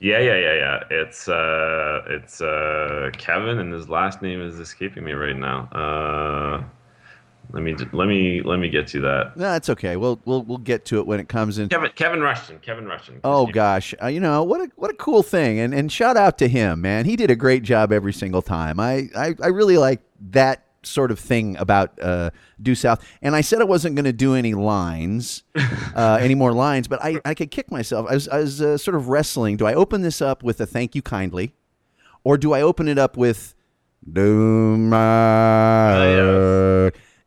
Yeah, 0.00 0.18
yeah, 0.18 0.36
yeah, 0.36 0.54
yeah. 0.54 0.82
It's 0.90 1.28
uh, 1.28 2.02
it's 2.08 2.40
uh, 2.42 3.10
Kevin, 3.16 3.58
and 3.58 3.72
his 3.72 3.88
last 3.88 4.20
name 4.20 4.42
is 4.42 4.58
escaping 4.58 5.04
me 5.04 5.12
right 5.12 5.36
now. 5.36 5.68
Uh, 5.72 6.64
Let 7.52 7.62
me 7.62 7.74
let 7.92 8.08
me 8.08 8.42
let 8.42 8.58
me 8.58 8.68
get 8.68 8.86
to 8.88 9.00
that. 9.00 9.36
No, 9.36 9.52
that's 9.52 9.68
okay. 9.70 9.96
We'll 9.96 10.20
we'll 10.24 10.42
we'll 10.42 10.58
get 10.58 10.84
to 10.86 10.98
it 10.98 11.06
when 11.06 11.20
it 11.20 11.28
comes 11.28 11.58
in. 11.58 11.68
Kevin 11.68 11.90
Kevin 11.94 12.20
Rushton. 12.20 12.58
Kevin 12.60 12.86
Rushton. 12.86 13.20
Oh 13.24 13.46
gosh, 13.46 13.94
uh, 14.02 14.06
you 14.08 14.20
know 14.20 14.42
what 14.42 14.60
a 14.60 14.70
what 14.76 14.90
a 14.90 14.94
cool 14.94 15.22
thing, 15.22 15.60
and 15.60 15.72
and 15.72 15.90
shout 15.90 16.16
out 16.16 16.38
to 16.38 16.48
him, 16.48 16.80
man. 16.80 17.04
He 17.04 17.16
did 17.16 17.30
a 17.30 17.36
great 17.36 17.62
job 17.62 17.92
every 17.92 18.12
single 18.12 18.42
time. 18.42 18.80
I 18.80 19.08
I, 19.16 19.34
I 19.42 19.48
really 19.48 19.78
like 19.78 20.00
that 20.30 20.66
sort 20.86 21.10
of 21.10 21.18
thing 21.18 21.56
about 21.56 21.98
uh, 22.00 22.30
due 22.62 22.74
south. 22.74 23.04
And 23.20 23.34
I 23.34 23.40
said 23.40 23.60
I 23.60 23.64
wasn't 23.64 23.96
going 23.96 24.04
to 24.04 24.12
do 24.12 24.34
any 24.34 24.54
lines, 24.54 25.42
uh, 25.94 26.18
any 26.20 26.34
more 26.34 26.52
lines, 26.52 26.88
but 26.88 27.02
I 27.02 27.20
I 27.24 27.34
could 27.34 27.50
kick 27.50 27.70
myself. 27.70 28.06
I 28.08 28.14
was 28.14 28.28
I 28.28 28.38
was 28.38 28.62
uh, 28.62 28.78
sort 28.78 28.94
of 28.94 29.08
wrestling. 29.08 29.56
Do 29.56 29.66
I 29.66 29.74
open 29.74 30.02
this 30.02 30.20
up 30.20 30.42
with 30.42 30.60
a 30.60 30.66
thank 30.66 30.94
you 30.94 31.02
kindly, 31.02 31.54
or 32.24 32.36
do 32.38 32.52
I 32.52 32.62
open 32.62 32.88
it 32.88 32.98
up 32.98 33.16
with 33.16 33.54
do 34.10 34.76
my 34.76 35.96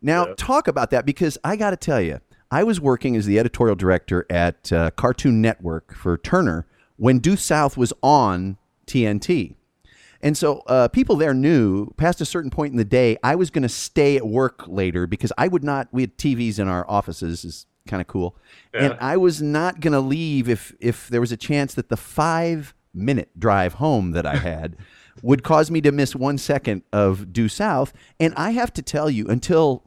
now, 0.02 0.34
talk 0.36 0.68
about 0.68 0.92
that 0.92 1.06
because 1.06 1.38
I 1.44 1.56
got 1.56 1.72
to 1.72 1.78
tell 1.78 2.02
you, 2.02 2.20
I 2.52 2.64
was 2.64 2.80
working 2.80 3.16
as 3.16 3.26
the 3.26 3.38
editorial 3.38 3.76
director 3.76 4.26
at 4.30 4.72
uh, 4.72 4.92
Cartoon 4.92 5.42
Network 5.42 5.94
for 5.94 6.18
Turner 6.18 6.66
when 6.98 7.20
Due 7.20 7.36
South 7.36 7.78
was 7.78 7.94
on 8.02 8.58
TNT. 8.88 9.56
And 10.22 10.38
so 10.38 10.64
uh, 10.68 10.88
people 10.90 11.16
there 11.16 11.34
knew 11.34 11.92
past 11.92 12.20
a 12.20 12.26
certain 12.26 12.50
point 12.52 12.72
in 12.72 12.78
the 12.78 12.86
day, 12.86 13.18
I 13.24 13.36
was 13.36 13.50
going 13.50 13.64
to 13.64 13.70
stay 13.70 14.18
at 14.18 14.28
work 14.28 14.68
later 14.68 15.08
because 15.08 15.32
I 15.38 15.48
would 15.48 15.64
not, 15.64 15.88
we 15.92 16.02
had 16.02 16.18
TVs 16.18 16.60
in 16.60 16.68
our 16.68 16.90
offices, 16.90 17.46
is 17.46 17.66
kind 17.88 18.02
of 18.02 18.08
cool. 18.08 18.36
And 18.74 18.98
I 19.00 19.16
was 19.18 19.42
not 19.42 19.80
going 19.80 19.94
to 19.94 20.02
leave 20.02 20.50
if, 20.50 20.74
if 20.80 21.08
there 21.08 21.22
was 21.22 21.32
a 21.32 21.38
chance 21.38 21.74
that 21.76 21.90
the 21.90 21.98
five 21.98 22.74
minute 22.94 23.30
drive 23.40 23.76
home 23.76 24.12
that 24.12 24.26
I 24.26 24.36
had 24.36 24.76
would 25.22 25.44
cause 25.44 25.70
me 25.70 25.82
to 25.82 25.92
miss 25.92 26.16
one 26.16 26.38
second 26.38 26.84
of 26.92 27.34
Due 27.34 27.50
South. 27.50 27.94
And 28.20 28.34
I 28.36 28.52
have 28.52 28.74
to 28.74 28.82
tell 28.82 29.10
you, 29.10 29.28
until 29.28 29.84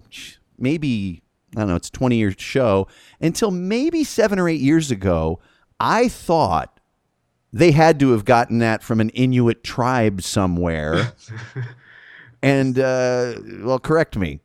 maybe, 0.59 1.23
I 1.57 1.61
don't 1.61 1.69
know, 1.69 1.77
it's 1.77 1.89
a 1.89 1.93
20 1.93 2.17
year 2.17 2.35
show, 2.37 2.89
until 3.21 3.51
maybe 3.51 4.05
seven 4.05 4.39
or 4.39 4.49
eight 4.49 4.61
years 4.61 4.91
ago, 4.91 5.41
I 5.81 6.09
thought 6.09 6.81
they 7.53 7.73
had 7.73 8.01
to 8.01 8.13
have 8.13 8.25
gotten 8.25 8.59
that 8.59 8.83
from 8.83 9.01
an 9.01 9.11
Inuit 9.11 9.63
tribe 9.63 10.23
somewhere. 10.23 11.13
and, 12.43 12.79
uh, 12.79 13.35
well, 13.61 13.79
correct 13.79 14.17
me. 14.17 14.41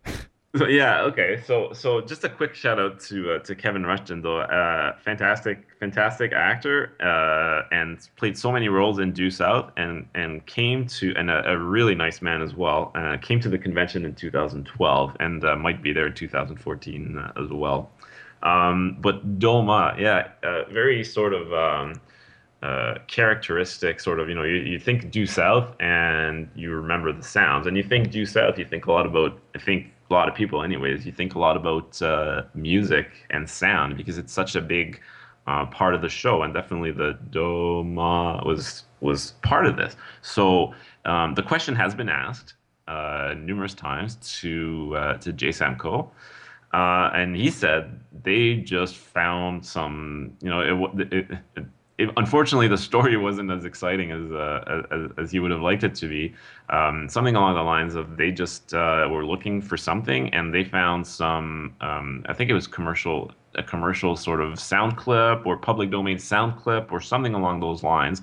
Yeah. 0.67 1.01
Okay. 1.01 1.41
So 1.45 1.73
so 1.73 2.01
just 2.01 2.23
a 2.23 2.29
quick 2.29 2.55
shout 2.55 2.79
out 2.79 2.99
to 3.01 3.33
uh, 3.33 3.39
to 3.39 3.53
Kevin 3.55 3.85
Rushton 3.85 4.21
though. 4.21 4.39
Uh, 4.39 4.95
fantastic, 5.03 5.67
fantastic 5.79 6.31
actor, 6.31 6.93
uh, 7.01 7.67
and 7.75 7.99
played 8.15 8.37
so 8.37 8.51
many 8.51 8.69
roles 8.69 8.99
in 8.99 9.11
Due 9.11 9.29
South, 9.29 9.71
and 9.77 10.07
and 10.15 10.45
came 10.45 10.87
to 10.87 11.13
and 11.15 11.29
a, 11.29 11.51
a 11.51 11.57
really 11.57 11.95
nice 11.95 12.21
man 12.21 12.41
as 12.41 12.55
well. 12.55 12.91
Uh, 12.95 13.17
came 13.17 13.39
to 13.41 13.49
the 13.49 13.57
convention 13.57 14.05
in 14.05 14.15
2012, 14.15 15.17
and 15.19 15.43
uh, 15.43 15.55
might 15.55 15.83
be 15.83 15.91
there 15.91 16.07
in 16.07 16.13
2014 16.13 17.17
uh, 17.17 17.31
as 17.43 17.49
well. 17.51 17.91
Um, 18.41 18.97
but 19.01 19.39
Doma, 19.39 19.99
yeah, 19.99 20.29
very 20.71 21.03
sort 21.03 21.33
of. 21.33 21.53
Um, 21.53 22.01
uh, 22.63 22.95
characteristic 23.05 23.99
sort 23.99 24.19
of 24.19 24.27
you 24.27 24.33
know 24.33 24.41
you, 24.41 24.55
you 24.55 24.79
think 24.79 25.11
due 25.11 25.27
south 25.27 25.75
and 25.79 26.49
you 26.55 26.71
remember 26.71 27.13
the 27.13 27.21
sounds 27.21 27.67
and 27.67 27.77
you 27.77 27.83
think 27.83 28.09
due 28.09 28.25
south 28.25 28.57
you 28.57 28.65
think 28.65 28.87
a 28.87 28.91
lot 28.91 29.05
about 29.05 29.39
i 29.53 29.59
think 29.59 29.93
a 30.09 30.13
lot 30.13 30.29
of 30.29 30.35
people 30.35 30.63
anyways 30.63 31.05
you 31.05 31.11
think 31.11 31.35
a 31.35 31.39
lot 31.39 31.57
about 31.57 32.01
uh, 32.01 32.43
music 32.53 33.09
and 33.29 33.49
sound 33.49 33.97
because 33.97 34.17
it's 34.17 34.33
such 34.33 34.55
a 34.55 34.61
big 34.61 35.01
uh, 35.47 35.65
part 35.67 35.95
of 35.95 36.01
the 36.01 36.09
show 36.09 36.43
and 36.43 36.53
definitely 36.53 36.91
the 36.91 37.17
doma 37.29 38.45
was 38.45 38.83
was 38.99 39.31
part 39.43 39.65
of 39.65 39.77
this. 39.77 39.95
So 40.21 40.73
um, 41.05 41.35
the 41.35 41.43
question 41.43 41.75
has 41.75 41.93
been 41.93 42.09
asked 42.09 42.55
uh, 42.87 43.35
numerous 43.37 43.73
times 43.73 44.15
to 44.41 44.93
uh, 44.97 45.13
to 45.17 45.31
jay 45.33 45.49
semko 45.49 46.09
uh, 46.73 47.09
and 47.13 47.35
he 47.35 47.49
said 47.49 47.99
they 48.23 48.55
just 48.55 48.95
found 48.95 49.65
some 49.65 50.33
you 50.41 50.49
know 50.49 50.61
it, 50.61 51.13
it, 51.13 51.31
it 51.55 51.65
it, 51.97 52.09
unfortunately, 52.17 52.67
the 52.67 52.77
story 52.77 53.17
wasn't 53.27 53.51
as 53.51 53.65
exciting 53.65 54.11
as, 54.11 54.31
uh, 54.31 54.83
as 54.91 55.11
as 55.17 55.33
you 55.33 55.41
would 55.41 55.51
have 55.51 55.61
liked 55.61 55.83
it 55.83 55.95
to 55.95 56.07
be. 56.07 56.33
Um, 56.69 57.09
something 57.09 57.35
along 57.35 57.55
the 57.55 57.61
lines 57.61 57.95
of 57.95 58.17
they 58.17 58.31
just 58.31 58.73
uh, 58.73 59.07
were 59.09 59.25
looking 59.25 59.61
for 59.61 59.77
something 59.77 60.33
and 60.33 60.53
they 60.53 60.63
found 60.63 61.05
some. 61.05 61.75
Um, 61.81 62.23
I 62.27 62.33
think 62.33 62.49
it 62.49 62.53
was 62.53 62.67
commercial, 62.67 63.31
a 63.55 63.63
commercial 63.63 64.15
sort 64.15 64.41
of 64.41 64.59
sound 64.59 64.97
clip 64.97 65.45
or 65.45 65.57
public 65.57 65.89
domain 65.89 66.19
sound 66.19 66.57
clip 66.57 66.91
or 66.91 67.01
something 67.01 67.33
along 67.33 67.59
those 67.61 67.83
lines, 67.83 68.21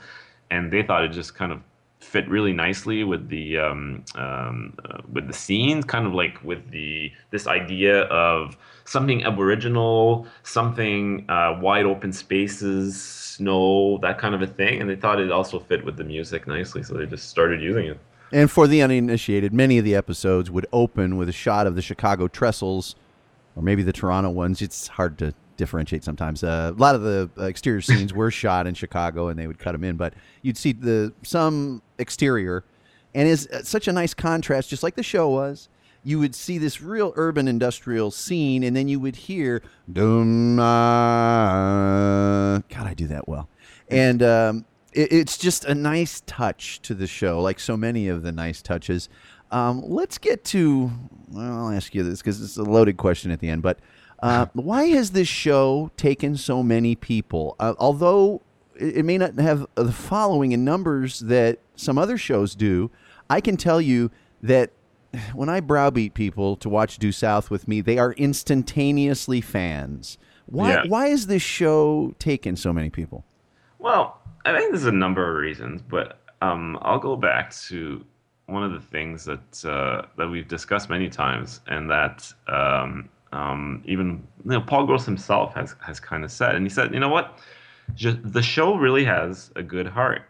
and 0.50 0.72
they 0.72 0.82
thought 0.82 1.04
it 1.04 1.08
just 1.08 1.34
kind 1.34 1.52
of 1.52 1.60
fit 2.05 2.28
really 2.28 2.52
nicely 2.52 3.02
with 3.05 3.28
the 3.28 3.59
um, 3.59 4.05
um, 4.14 4.74
uh, 4.84 4.98
with 5.11 5.26
the 5.26 5.32
scenes, 5.32 5.84
kind 5.84 6.07
of 6.07 6.14
like 6.14 6.42
with 6.44 6.70
the 6.70 7.11
this 7.30 7.46
idea 7.46 8.02
of 8.02 8.57
something 8.84 9.24
aboriginal, 9.24 10.26
something 10.42 11.24
uh, 11.28 11.59
wide 11.61 11.86
open 11.86 12.12
spaces, 12.12 13.02
snow, 13.02 13.98
that 13.98 14.18
kind 14.18 14.34
of 14.34 14.42
a 14.42 14.46
thing, 14.46 14.80
and 14.80 14.88
they 14.88 14.96
thought 14.96 15.20
it 15.20 15.32
also 15.32 15.59
fit 15.59 15.84
with 15.84 15.96
the 15.96 16.05
music 16.05 16.46
nicely, 16.46 16.82
so 16.82 16.94
they 16.94 17.07
just 17.07 17.28
started 17.28 17.61
using 17.61 17.86
it. 17.86 17.98
And 18.32 18.50
for 18.50 18.66
the 18.66 18.82
uninitiated, 18.82 19.52
many 19.52 19.78
of 19.78 19.84
the 19.84 19.94
episodes 19.94 20.50
would 20.50 20.66
open 20.72 21.16
with 21.16 21.28
a 21.28 21.32
shot 21.32 21.66
of 21.66 21.76
the 21.76 21.82
Chicago 21.82 22.28
trestles, 22.28 22.94
or 23.57 23.62
maybe 23.62 23.82
the 23.82 23.92
Toronto 23.92 24.30
ones. 24.30 24.61
It's 24.61 24.88
hard 24.88 25.18
to 25.18 25.34
differentiate 25.57 26.05
sometimes. 26.05 26.42
Uh, 26.42 26.72
a 26.74 26.80
lot 26.80 26.94
of 26.94 27.02
the 27.02 27.30
uh, 27.38 27.44
exterior 27.44 27.80
scenes 27.90 28.12
were 28.12 28.30
shot 28.30 28.66
in 28.66 28.74
Chicago, 28.74 29.28
and 29.28 29.38
they 29.38 29.46
would 29.46 29.59
cut 29.59 29.72
them 29.72 29.84
in, 29.84 29.96
but 29.96 30.14
you'd 30.42 30.57
see 30.57 30.72
the 30.72 31.12
some 31.22 31.82
exterior, 31.98 32.64
and 33.14 33.28
is 33.28 33.46
uh, 33.48 33.62
such 33.62 33.88
a 33.88 33.92
nice 33.92 34.14
contrast, 34.14 34.70
just 34.70 34.82
like 34.82 34.96
the 34.96 35.02
show 35.02 35.28
was. 35.28 35.68
You 36.07 36.18
would 36.18 36.34
see 36.34 36.59
this 36.59 36.82
real 36.82 37.14
urban 37.16 37.48
industrial 37.48 38.11
scene, 38.11 38.62
and 38.62 38.76
then 38.76 38.88
you 38.88 39.00
would 39.00 39.16
hear 39.16 39.62
"Dum." 39.90 40.57
God, 40.57 42.86
I 42.86 42.94
do 42.94 43.07
that 43.07 43.26
well, 43.26 43.48
and 43.88 44.22
um, 44.22 44.64
it, 44.92 45.12
it's 45.12 45.38
just 45.38 45.64
a 45.64 45.74
nice 45.74 46.22
touch 46.26 46.82
to 46.82 46.94
the 46.94 47.07
show, 47.07 47.40
like 47.40 47.59
so 47.59 47.76
many 47.76 48.09
of 48.09 48.22
the 48.22 48.32
nice 48.32 48.61
touches. 48.61 49.09
Um, 49.50 49.82
let's 49.86 50.18
get 50.18 50.44
to. 50.46 50.90
Well, 51.30 51.66
I'll 51.66 51.74
ask 51.74 51.94
you 51.94 52.02
this 52.02 52.20
because 52.20 52.42
it's 52.42 52.59
a 52.59 52.64
loaded 52.64 52.96
question 52.96 53.30
at 53.30 53.40
the 53.40 53.48
end, 53.48 53.62
but. 53.62 53.78
Uh, 54.24 54.46
why 54.54 54.86
has 54.86 55.10
this 55.10 55.28
show 55.28 55.90
taken 55.96 56.36
so 56.36 56.62
many 56.62 56.96
people? 56.96 57.54
Uh, 57.60 57.74
although 57.78 58.40
it, 58.74 58.98
it 58.98 59.04
may 59.04 59.18
not 59.18 59.34
have 59.34 59.66
the 59.74 59.92
following 59.92 60.52
in 60.52 60.64
numbers 60.64 61.20
that 61.20 61.58
some 61.76 61.98
other 61.98 62.16
shows 62.16 62.54
do, 62.54 62.90
I 63.28 63.40
can 63.40 63.56
tell 63.56 63.80
you 63.80 64.10
that 64.42 64.70
when 65.34 65.48
I 65.48 65.60
browbeat 65.60 66.14
people 66.14 66.56
to 66.56 66.68
watch 66.68 66.98
Due 66.98 67.12
South 67.12 67.50
with 67.50 67.68
me, 67.68 67.80
they 67.82 67.98
are 67.98 68.12
instantaneously 68.14 69.40
fans. 69.40 70.18
Why? 70.46 70.70
Yeah. 70.70 70.82
Why 70.88 71.06
is 71.06 71.26
this 71.26 71.42
show 71.42 72.14
taken 72.18 72.56
so 72.56 72.72
many 72.72 72.90
people? 72.90 73.24
Well, 73.78 74.20
I 74.44 74.58
think 74.58 74.72
there's 74.72 74.86
a 74.86 74.92
number 74.92 75.30
of 75.30 75.36
reasons, 75.36 75.82
but 75.82 76.20
um, 76.40 76.78
I'll 76.82 76.98
go 76.98 77.16
back 77.16 77.54
to 77.68 78.04
one 78.46 78.62
of 78.62 78.72
the 78.72 78.80
things 78.80 79.24
that 79.24 79.64
uh, 79.64 80.06
that 80.18 80.28
we've 80.28 80.48
discussed 80.48 80.90
many 80.90 81.08
times, 81.08 81.60
and 81.66 81.90
that 81.90 82.30
um, 82.46 83.08
um, 83.35 83.82
even 83.85 84.26
you 84.45 84.53
know 84.53 84.61
Paul 84.61 84.87
Gross 84.87 85.05
himself 85.05 85.55
has 85.55 85.74
has 85.80 85.99
kind 86.01 86.24
of 86.24 86.30
said, 86.30 86.55
and 86.55 86.64
he 86.64 86.70
said, 86.70 86.95
you 86.95 87.01
know 87.01 87.09
what, 87.09 87.39
Ju- 87.95 88.20
the 88.22 88.43
show 88.43 88.76
really 88.76 89.05
has 89.05 89.51
a 89.57 89.62
good 89.62 89.87
heart. 89.87 90.22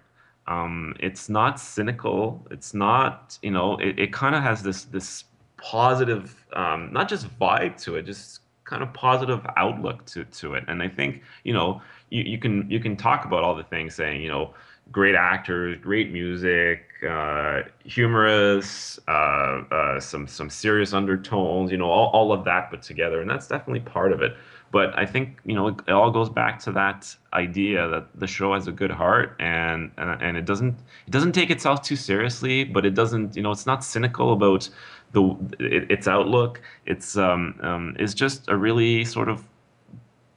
Um, 0.46 0.94
it's 0.98 1.28
not 1.28 1.60
cynical. 1.60 2.46
It's 2.50 2.74
not 2.74 3.38
you 3.42 3.50
know 3.50 3.76
it, 3.76 3.98
it 3.98 4.12
kind 4.12 4.34
of 4.34 4.42
has 4.42 4.62
this 4.62 4.84
this 4.84 5.24
positive, 5.58 6.44
um, 6.54 6.92
not 6.92 7.08
just 7.08 7.26
vibe 7.38 7.80
to 7.82 7.96
it, 7.96 8.06
just 8.06 8.40
kind 8.64 8.82
of 8.82 8.92
positive 8.94 9.46
outlook 9.56 10.04
to 10.06 10.24
to 10.24 10.54
it. 10.54 10.64
And 10.66 10.82
I 10.82 10.88
think 10.88 11.22
you 11.44 11.52
know 11.52 11.82
you, 12.10 12.22
you 12.22 12.38
can 12.38 12.70
you 12.70 12.80
can 12.80 12.96
talk 12.96 13.26
about 13.26 13.44
all 13.44 13.54
the 13.54 13.64
things 13.64 13.94
saying 13.94 14.22
you 14.22 14.28
know 14.28 14.54
great 14.92 15.14
actors, 15.14 15.76
great 15.80 16.12
music, 16.12 16.84
uh, 17.08 17.62
humorous, 17.84 18.98
uh, 19.08 19.10
uh, 19.10 20.00
some 20.00 20.26
some 20.26 20.50
serious 20.50 20.92
undertones, 20.92 21.70
you 21.70 21.76
know, 21.76 21.90
all, 21.90 22.10
all 22.12 22.32
of 22.32 22.44
that 22.44 22.70
put 22.70 22.82
together, 22.82 23.20
and 23.20 23.28
that's 23.30 23.48
definitely 23.48 23.80
part 23.80 24.12
of 24.12 24.22
it. 24.22 24.36
But 24.70 24.96
I 24.98 25.06
think 25.06 25.38
you 25.44 25.54
know 25.54 25.68
it, 25.68 25.76
it 25.86 25.92
all 25.92 26.10
goes 26.10 26.28
back 26.28 26.58
to 26.60 26.72
that 26.72 27.14
idea 27.32 27.88
that 27.88 28.08
the 28.18 28.26
show 28.26 28.54
has 28.54 28.66
a 28.66 28.72
good 28.72 28.90
heart, 28.90 29.36
and 29.38 29.90
and, 29.98 30.22
and 30.22 30.36
it 30.36 30.46
doesn't 30.46 30.76
it 31.06 31.10
doesn't 31.10 31.32
take 31.32 31.50
itself 31.50 31.82
too 31.82 31.96
seriously, 31.96 32.64
but 32.64 32.84
it 32.84 32.94
doesn't 32.94 33.36
you 33.36 33.42
know 33.42 33.52
it's 33.52 33.66
not 33.66 33.84
cynical 33.84 34.32
about 34.32 34.68
the 35.12 35.36
it, 35.60 35.90
its 35.90 36.08
outlook. 36.08 36.60
It's 36.86 37.16
um, 37.16 37.58
um 37.62 37.96
it's 37.98 38.14
just 38.14 38.48
a 38.48 38.56
really 38.56 39.04
sort 39.04 39.28
of 39.28 39.44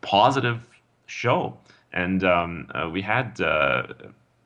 positive 0.01 0.67
show, 1.05 1.57
and 1.93 2.23
um, 2.23 2.67
uh, 2.75 2.89
we 2.89 3.01
had. 3.01 3.39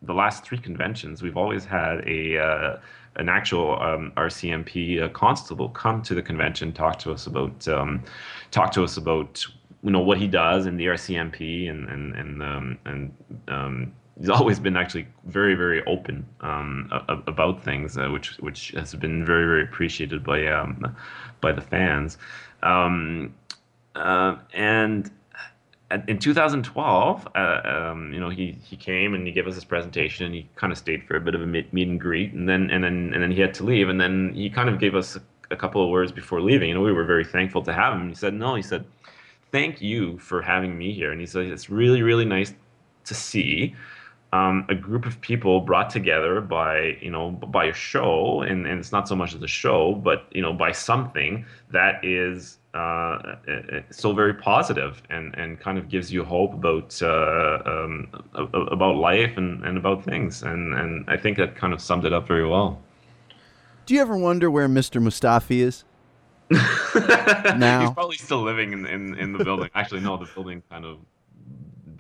The 0.02 0.14
last 0.14 0.44
three 0.44 0.58
conventions, 0.58 1.22
we've 1.22 1.38
always 1.38 1.66
had 1.66 2.08
a 2.08 2.38
uh, 2.38 2.80
an 3.18 3.30
actual 3.30 3.82
um, 3.82 4.12
RCMP 4.16 5.02
uh, 5.02 5.10
constable 5.10 5.70
come 5.70 6.02
to 6.04 6.16
the 6.16 6.22
convention, 6.22 6.72
talk 6.72 6.98
to 7.00 7.12
us 7.12 7.28
about 7.28 7.68
um, 7.68 8.04
talk 8.52 8.72
to 8.72 8.84
us 8.84 8.98
about 8.98 9.46
you 9.84 9.92
know 9.92 10.00
what 10.00 10.18
he 10.18 10.28
does 10.28 10.66
in 10.66 10.78
the 10.78 10.86
RCMP 10.86 11.70
and 11.70 11.88
and 11.90 12.16
and 12.16 12.44
um, 12.44 12.78
and 12.86 13.14
um, 13.48 13.94
he's 14.18 14.30
always 14.30 14.60
been 14.60 14.78
actually 14.78 15.08
very 15.26 15.56
very 15.56 15.84
open 15.86 16.26
um, 16.42 16.90
about 17.28 17.64
things, 17.64 17.98
uh, 17.98 18.08
which 18.10 18.38
which 18.38 18.70
has 18.70 18.94
been 18.96 19.26
very 19.26 19.46
very 19.46 19.64
appreciated 19.64 20.24
by 20.24 20.46
um, 20.48 20.96
by 21.42 21.52
the 21.52 21.62
fans. 21.62 22.18
Um, 22.64 23.34
uh, 23.96 24.38
and 24.54 25.12
in 26.08 26.20
2012, 26.20 27.28
uh, 27.36 27.40
um, 27.40 28.14
you 28.14 28.20
know, 28.20 28.30
he, 28.30 28.58
he 28.64 28.76
came 28.76 29.14
and 29.14 29.26
he 29.26 29.34
gave 29.34 29.48
us 29.48 29.56
his 29.56 29.66
presentation. 29.66 30.26
And 30.26 30.36
he 30.36 30.48
kind 30.56 30.72
of 30.72 30.78
stayed 30.78 31.04
for 31.04 31.16
a 31.16 31.22
bit 31.22 31.36
of 31.36 31.42
a 31.42 31.46
meet, 31.46 31.72
meet 31.74 31.88
and 31.88 32.00
greet, 32.00 32.34
and 32.34 32.48
then 32.48 32.70
and 32.70 32.84
then 32.84 33.12
and 33.14 33.22
then 33.22 33.32
he 33.32 33.42
had 33.42 33.54
to 33.56 33.64
leave. 33.64 33.90
And 33.90 34.00
then 34.00 34.34
he 34.34 34.50
kind 34.50 34.70
of 34.70 34.80
gave 34.80 34.96
us 34.96 35.16
a, 35.16 35.22
a 35.52 35.56
couple 35.56 35.84
of 35.84 35.90
words 35.90 36.12
before 36.12 36.42
leaving. 36.42 36.70
You 36.70 36.76
know, 36.76 36.82
we 36.82 36.94
were 36.94 37.06
very 37.06 37.26
thankful 37.26 37.62
to 37.64 37.74
have 37.74 37.94
him. 37.94 38.10
He 38.10 38.16
said, 38.16 38.34
"No," 38.34 38.56
he 38.56 38.62
said, 38.62 38.86
"Thank 39.52 39.82
you 39.82 40.18
for 40.20 40.42
having 40.42 40.78
me 40.78 40.94
here." 40.94 41.12
And 41.12 41.20
he 41.20 41.28
said, 41.28 41.46
"It's 41.48 41.70
really 41.70 42.02
really 42.02 42.26
nice 42.26 42.54
to 43.06 43.14
see." 43.14 43.76
Um, 44.34 44.66
a 44.70 44.76
group 44.76 45.06
of 45.06 45.20
people 45.20 45.60
brought 45.60 45.90
together 45.90 46.40
by 46.40 46.98
you 47.02 47.12
know 47.12 47.32
by 47.32 47.66
a 47.66 47.74
show 47.74 48.44
and, 48.44 48.66
and 48.66 48.80
it's 48.80 48.94
not 48.94 49.10
so 49.10 49.14
much 49.14 49.36
a 49.36 49.46
show 49.46 49.94
but 49.96 50.28
you 50.32 50.42
know 50.42 50.54
by 50.54 50.72
something 50.72 51.46
that 51.72 52.06
is 52.06 52.58
uh, 52.74 53.36
so 53.90 54.14
very 54.14 54.34
positive 54.34 55.02
and, 55.10 55.36
and 55.36 55.60
kind 55.60 55.78
of 55.78 55.90
gives 55.90 56.12
you 56.12 56.24
hope 56.24 56.54
about 56.54 57.02
uh, 57.02 57.62
um, 57.66 58.08
about 58.34 58.96
life 58.96 59.36
and, 59.38 59.64
and 59.66 59.78
about 59.78 60.04
things 60.04 60.44
and, 60.44 60.74
and 60.74 61.10
I 61.10 61.18
think 61.18 61.38
that 61.38 61.56
kind 61.56 61.74
of 61.74 61.82
summed 61.82 62.06
it 62.06 62.14
up 62.14 62.28
very 62.28 62.48
well. 62.48 62.82
Do 63.86 63.94
you 63.94 64.02
ever 64.02 64.16
wonder 64.16 64.50
where 64.50 64.70
Mr. 64.70 65.02
Mustafi 65.02 65.60
is? 65.60 65.84
now 67.58 67.82
he's 67.82 67.92
probably 67.92 68.18
still 68.18 68.42
living 68.42 68.74
in, 68.74 68.86
in, 68.86 69.18
in 69.18 69.34
the 69.34 69.44
building. 69.44 69.70
Actually, 69.74 70.02
no, 70.02 70.18
the 70.18 70.30
building 70.34 70.62
kind 70.70 70.86
of 70.86 70.98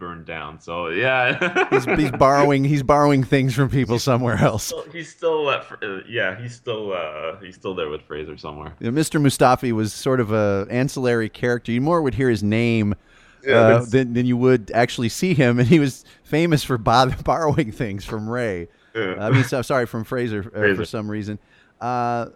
burned 0.01 0.25
down. 0.25 0.59
So 0.59 0.87
yeah, 0.87 1.67
he's, 1.69 1.85
he's, 1.99 2.11
borrowing 2.11 2.65
he's 2.65 2.81
borrowing 2.83 3.23
things 3.23 3.53
from 3.53 3.69
people 3.69 3.99
somewhere 3.99 4.35
else. 4.35 4.73
He's 4.91 5.09
still, 5.09 5.47
uh, 5.47 5.63
yeah, 6.09 6.41
he's 6.41 6.55
still 6.55 6.91
uh, 6.91 7.37
he's 7.37 7.55
still 7.55 7.75
there 7.75 7.87
with 7.87 8.01
Fraser 8.01 8.35
somewhere. 8.35 8.73
Yeah, 8.79 8.89
Mr. 8.89 9.21
Mustafi 9.21 9.71
was 9.71 9.93
sort 9.93 10.19
of 10.19 10.33
a 10.33 10.67
ancillary 10.69 11.29
character. 11.29 11.71
You 11.71 11.81
more 11.81 12.01
would 12.01 12.15
hear 12.15 12.29
his 12.29 12.43
name. 12.43 12.95
Yeah, 13.43 13.55
uh, 13.55 13.85
than, 13.85 14.13
than 14.13 14.27
you 14.27 14.37
would 14.37 14.69
actually 14.71 15.09
see 15.09 15.33
him, 15.33 15.57
and 15.57 15.67
he 15.67 15.79
was 15.79 16.05
famous 16.21 16.63
for 16.63 16.77
borrowing 16.77 17.71
things 17.71 18.05
from 18.05 18.29
Ray. 18.29 18.67
Yeah. 18.93 19.15
I 19.19 19.31
mean, 19.31 19.43
so, 19.45 19.63
sorry, 19.63 19.87
from 19.87 20.03
Fraser, 20.03 20.41
uh, 20.41 20.59
Fraser. 20.59 20.75
for 20.75 20.85
some 20.85 21.09
reason. 21.09 21.39
Uh, 21.79 22.27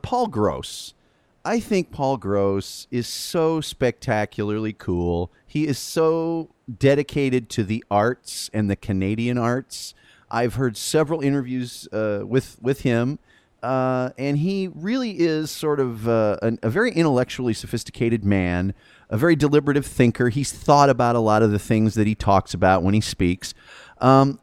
Paul 0.00 0.28
Gross. 0.28 0.94
I 1.44 1.60
think 1.60 1.92
Paul 1.92 2.16
Gross 2.16 2.86
is 2.90 3.06
so 3.06 3.60
spectacularly 3.60 4.72
cool. 4.72 5.30
He 5.46 5.66
is 5.66 5.78
so 5.78 6.48
dedicated 6.72 7.48
to 7.50 7.64
the 7.64 7.84
arts 7.90 8.50
and 8.52 8.68
the 8.68 8.76
Canadian 8.76 9.38
arts. 9.38 9.94
I've 10.30 10.54
heard 10.54 10.76
several 10.76 11.20
interviews 11.20 11.88
uh, 11.92 12.20
with 12.24 12.58
with 12.60 12.80
him, 12.80 13.18
uh, 13.62 14.10
and 14.18 14.38
he 14.38 14.68
really 14.74 15.18
is 15.20 15.50
sort 15.50 15.80
of 15.80 16.08
uh, 16.08 16.38
a, 16.42 16.58
a, 16.64 16.70
very 16.70 16.92
intellectually 16.92 17.54
sophisticated 17.54 18.24
man, 18.24 18.74
a 19.08 19.16
very 19.16 19.36
deliberative 19.36 19.86
thinker. 19.86 20.28
He's 20.28 20.52
thought 20.52 20.90
about 20.90 21.14
a 21.14 21.20
lot 21.20 21.42
of 21.42 21.52
the 21.52 21.58
things 21.58 21.94
that 21.94 22.06
he 22.06 22.14
talks 22.14 22.54
about 22.54 22.82
when 22.82 22.94
he 22.94 23.00
speaks. 23.00 23.54
Um, 24.00 24.40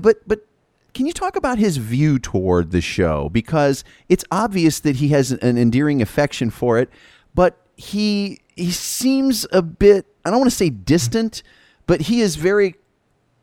but 0.00 0.26
but 0.26 0.46
can 0.94 1.06
you 1.06 1.12
talk 1.12 1.36
about 1.36 1.58
his 1.58 1.76
view 1.76 2.18
toward 2.18 2.72
the 2.72 2.80
show? 2.80 3.28
Because 3.28 3.84
it's 4.08 4.24
obvious 4.30 4.80
that 4.80 4.96
he 4.96 5.08
has 5.08 5.30
an 5.30 5.56
endearing 5.56 6.02
affection 6.02 6.50
for 6.50 6.78
it, 6.78 6.90
but 7.34 7.56
he 7.76 8.40
he 8.56 8.70
seems 8.70 9.46
a 9.52 9.62
bit 9.62 10.06
I 10.24 10.30
don't 10.30 10.40
want 10.40 10.50
to 10.50 10.56
say 10.56 10.70
distant 10.70 11.42
but 11.90 12.02
he 12.02 12.20
has 12.20 12.36
very 12.36 12.76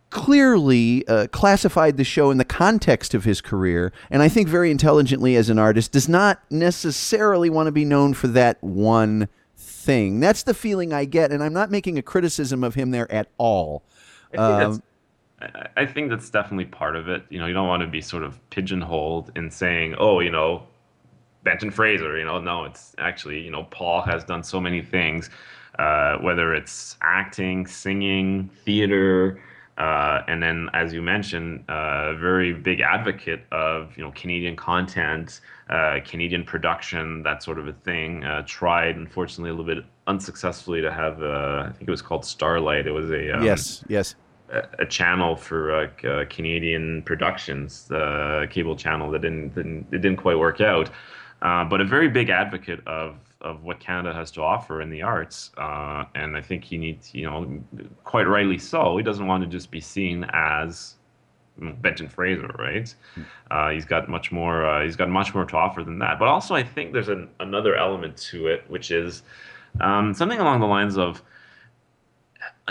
clearly 0.09 1.05
uh, 1.09 1.27
classified 1.33 1.97
the 1.97 2.05
show 2.05 2.31
in 2.31 2.37
the 2.37 2.45
context 2.45 3.13
of 3.13 3.25
his 3.25 3.41
career, 3.41 3.91
and 4.09 4.23
I 4.23 4.29
think 4.29 4.47
very 4.47 4.71
intelligently 4.71 5.35
as 5.35 5.49
an 5.49 5.59
artist, 5.59 5.91
does 5.91 6.07
not 6.07 6.41
necessarily 6.49 7.49
want 7.49 7.67
to 7.67 7.73
be 7.73 7.83
known 7.83 8.13
for 8.13 8.27
that 8.27 8.63
one 8.63 9.27
thing. 9.57 10.21
That's 10.21 10.43
the 10.43 10.53
feeling 10.53 10.93
I 10.93 11.03
get, 11.03 11.33
and 11.33 11.43
I'm 11.43 11.51
not 11.51 11.71
making 11.71 11.97
a 11.97 12.01
criticism 12.01 12.63
of 12.63 12.73
him 12.73 12.91
there 12.91 13.11
at 13.11 13.27
all. 13.37 13.83
I 14.33 14.37
think, 14.37 14.81
um, 15.43 15.69
I 15.75 15.85
think 15.85 16.09
that's 16.09 16.29
definitely 16.29 16.67
part 16.67 16.95
of 16.95 17.09
it. 17.09 17.25
You 17.27 17.39
know, 17.39 17.47
you 17.47 17.53
don't 17.53 17.67
want 17.67 17.81
to 17.81 17.87
be 17.87 17.99
sort 17.99 18.23
of 18.23 18.39
pigeonholed 18.49 19.29
in 19.35 19.51
saying, 19.51 19.95
oh, 19.99 20.21
you 20.21 20.31
know, 20.31 20.63
Benton 21.43 21.69
Fraser. 21.69 22.17
You 22.17 22.23
know, 22.23 22.39
no, 22.39 22.63
it's 22.63 22.95
actually, 22.97 23.41
you 23.41 23.51
know, 23.51 23.65
Paul 23.65 24.03
has 24.03 24.23
done 24.23 24.41
so 24.41 24.61
many 24.61 24.81
things 24.81 25.29
uh, 25.79 26.17
whether 26.17 26.53
it's 26.53 26.97
acting, 27.01 27.67
singing, 27.67 28.49
theater, 28.65 29.39
uh, 29.77 30.23
and 30.27 30.41
then, 30.41 30.69
as 30.73 30.91
you 30.91 31.03
mentioned, 31.03 31.63
a 31.69 31.71
uh, 31.71 32.15
very 32.15 32.51
big 32.51 32.81
advocate 32.81 33.41
of 33.51 33.95
you 33.95 34.03
know 34.03 34.11
Canadian 34.11 34.55
content, 34.55 35.41
uh, 35.69 35.99
Canadian 36.03 36.43
production, 36.43 37.21
that 37.23 37.43
sort 37.43 37.59
of 37.59 37.67
a 37.67 37.73
thing. 37.73 38.23
Uh, 38.23 38.41
tried, 38.47 38.95
unfortunately, 38.95 39.51
a 39.51 39.53
little 39.53 39.75
bit 39.75 39.85
unsuccessfully 40.07 40.81
to 40.81 40.91
have. 40.91 41.21
I 41.21 41.71
think 41.73 41.87
it 41.87 41.91
was 41.91 42.01
called 42.01 42.25
Starlight. 42.25 42.87
It 42.87 42.91
was 42.91 43.11
a 43.11 43.37
um, 43.37 43.43
yes, 43.43 43.83
yes. 43.87 44.15
A, 44.49 44.63
a 44.79 44.85
channel 44.85 45.35
for 45.35 45.87
Canadian 46.29 47.03
productions, 47.03 47.87
the 47.87 48.47
cable 48.49 48.75
channel 48.75 49.11
that 49.11 49.21
didn't, 49.21 49.53
didn't 49.53 49.85
it 49.91 49.99
didn't 49.99 50.17
quite 50.17 50.39
work 50.39 50.59
out. 50.59 50.89
but 51.41 51.81
a 51.81 51.85
very 51.85 52.09
big 52.09 52.31
advocate 52.31 52.79
of 52.87 53.15
of 53.41 53.63
what 53.63 53.79
Canada 53.79 54.13
has 54.13 54.31
to 54.31 54.41
offer 54.41 54.81
in 54.81 54.89
the 54.89 55.01
arts. 55.01 55.51
Uh, 55.57 56.05
and 56.15 56.35
I 56.35 56.41
think 56.41 56.63
he 56.63 56.77
needs, 56.77 57.13
you 57.13 57.25
know, 57.25 57.61
quite 58.03 58.27
rightly 58.27 58.57
so. 58.57 58.97
He 58.97 59.03
doesn't 59.03 59.27
want 59.27 59.43
to 59.43 59.49
just 59.49 59.69
be 59.69 59.79
seen 59.79 60.25
as 60.33 60.95
Benton 61.57 62.09
Fraser, 62.09 62.49
right? 62.57 62.93
Hmm. 63.15 63.21
Uh, 63.49 63.69
he's 63.69 63.85
got 63.85 64.09
much 64.09 64.31
more. 64.31 64.65
Uh, 64.65 64.83
he's 64.83 64.95
got 64.95 65.09
much 65.09 65.33
more 65.33 65.45
to 65.45 65.55
offer 65.55 65.83
than 65.83 65.99
that. 65.99 66.19
But 66.19 66.27
also, 66.27 66.55
I 66.55 66.63
think 66.63 66.93
there's 66.93 67.09
an, 67.09 67.29
another 67.39 67.75
element 67.75 68.17
to 68.17 68.47
it, 68.47 68.63
which 68.67 68.91
is 68.91 69.23
um, 69.81 70.13
something 70.13 70.39
along 70.39 70.59
the 70.59 70.67
lines 70.67 70.97
of 70.97 71.21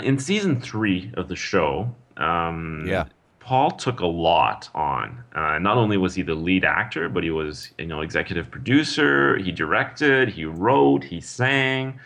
in 0.01 0.19
season 0.19 0.59
three 0.61 1.11
of 1.15 1.27
the 1.27 1.35
show. 1.35 1.93
Um, 2.17 2.85
yeah. 2.87 3.05
Paul 3.47 3.71
took 3.71 4.01
a 4.01 4.05
lot 4.05 4.69
on. 4.75 5.23
Uh, 5.33 5.57
not 5.57 5.77
only 5.77 5.95
was 5.95 6.15
he 6.15 6.21
the 6.21 6.35
lead 6.35 6.65
actor, 6.65 7.07
but 7.07 7.23
he 7.23 7.31
was, 7.31 7.71
you 7.77 7.85
know, 7.85 8.01
executive 8.01 8.51
producer. 8.51 9.37
He 9.37 9.53
directed, 9.53 10.27
he 10.27 10.43
wrote, 10.43 11.05
he 11.05 11.21
sang, 11.21 11.97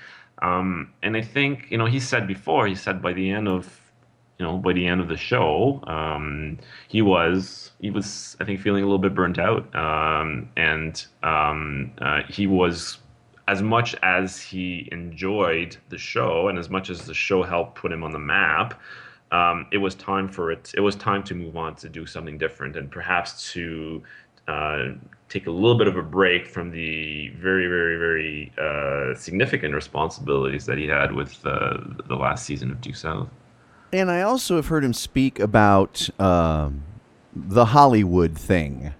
um, 0.43 0.93
and 1.01 1.17
I 1.17 1.23
think, 1.23 1.65
you 1.71 1.79
know, 1.79 1.87
he 1.87 1.99
said 1.99 2.27
before, 2.27 2.67
he 2.67 2.75
said 2.75 3.01
by 3.01 3.13
the 3.13 3.31
end 3.31 3.47
of, 3.47 3.81
you 4.37 4.45
know, 4.45 4.59
by 4.59 4.73
the 4.73 4.85
end 4.85 5.01
of 5.01 5.07
the 5.07 5.17
show, 5.17 5.83
um, 5.87 6.59
he 6.87 7.01
was, 7.01 7.71
he 7.79 7.89
was, 7.89 8.37
I 8.39 8.45
think, 8.45 8.61
feeling 8.61 8.83
a 8.83 8.85
little 8.85 8.99
bit 8.99 9.15
burnt 9.15 9.39
out, 9.39 9.75
um, 9.75 10.47
and 10.57 11.03
um, 11.23 11.91
uh, 12.01 12.21
he 12.29 12.45
was 12.45 12.99
as 13.47 13.63
much 13.63 13.95
as 14.03 14.39
he 14.39 14.87
enjoyed 14.91 15.75
the 15.89 15.97
show 15.97 16.49
and 16.49 16.59
as 16.59 16.69
much 16.69 16.91
as 16.91 17.07
the 17.07 17.15
show 17.15 17.41
helped 17.41 17.73
put 17.73 17.91
him 17.91 18.03
on 18.03 18.11
the 18.11 18.19
map, 18.19 18.79
um, 19.31 19.67
it 19.71 19.77
was 19.77 19.95
time 19.95 20.27
for 20.27 20.51
it. 20.51 20.71
It 20.75 20.81
was 20.81 20.95
time 20.95 21.23
to 21.23 21.35
move 21.35 21.55
on 21.57 21.75
to 21.75 21.89
do 21.89 22.05
something 22.05 22.37
different, 22.37 22.75
and 22.75 22.91
perhaps 22.91 23.51
to 23.53 24.03
uh, 24.47 24.89
take 25.29 25.47
a 25.47 25.51
little 25.51 25.77
bit 25.77 25.87
of 25.87 25.95
a 25.95 26.01
break 26.01 26.47
from 26.47 26.71
the 26.71 27.29
very, 27.29 27.67
very, 27.67 27.97
very 27.97 28.51
uh, 28.57 29.15
significant 29.15 29.73
responsibilities 29.73 30.65
that 30.65 30.77
he 30.77 30.87
had 30.87 31.13
with 31.13 31.45
uh, 31.45 31.77
the 32.07 32.15
last 32.15 32.45
season 32.45 32.71
of 32.71 32.81
Due 32.81 32.93
South. 32.93 33.29
And 33.93 34.11
I 34.11 34.21
also 34.21 34.55
have 34.57 34.67
heard 34.67 34.83
him 34.83 34.93
speak 34.93 35.39
about 35.39 36.09
um, 36.19 36.83
the 37.33 37.65
Hollywood 37.65 38.37
thing 38.37 38.93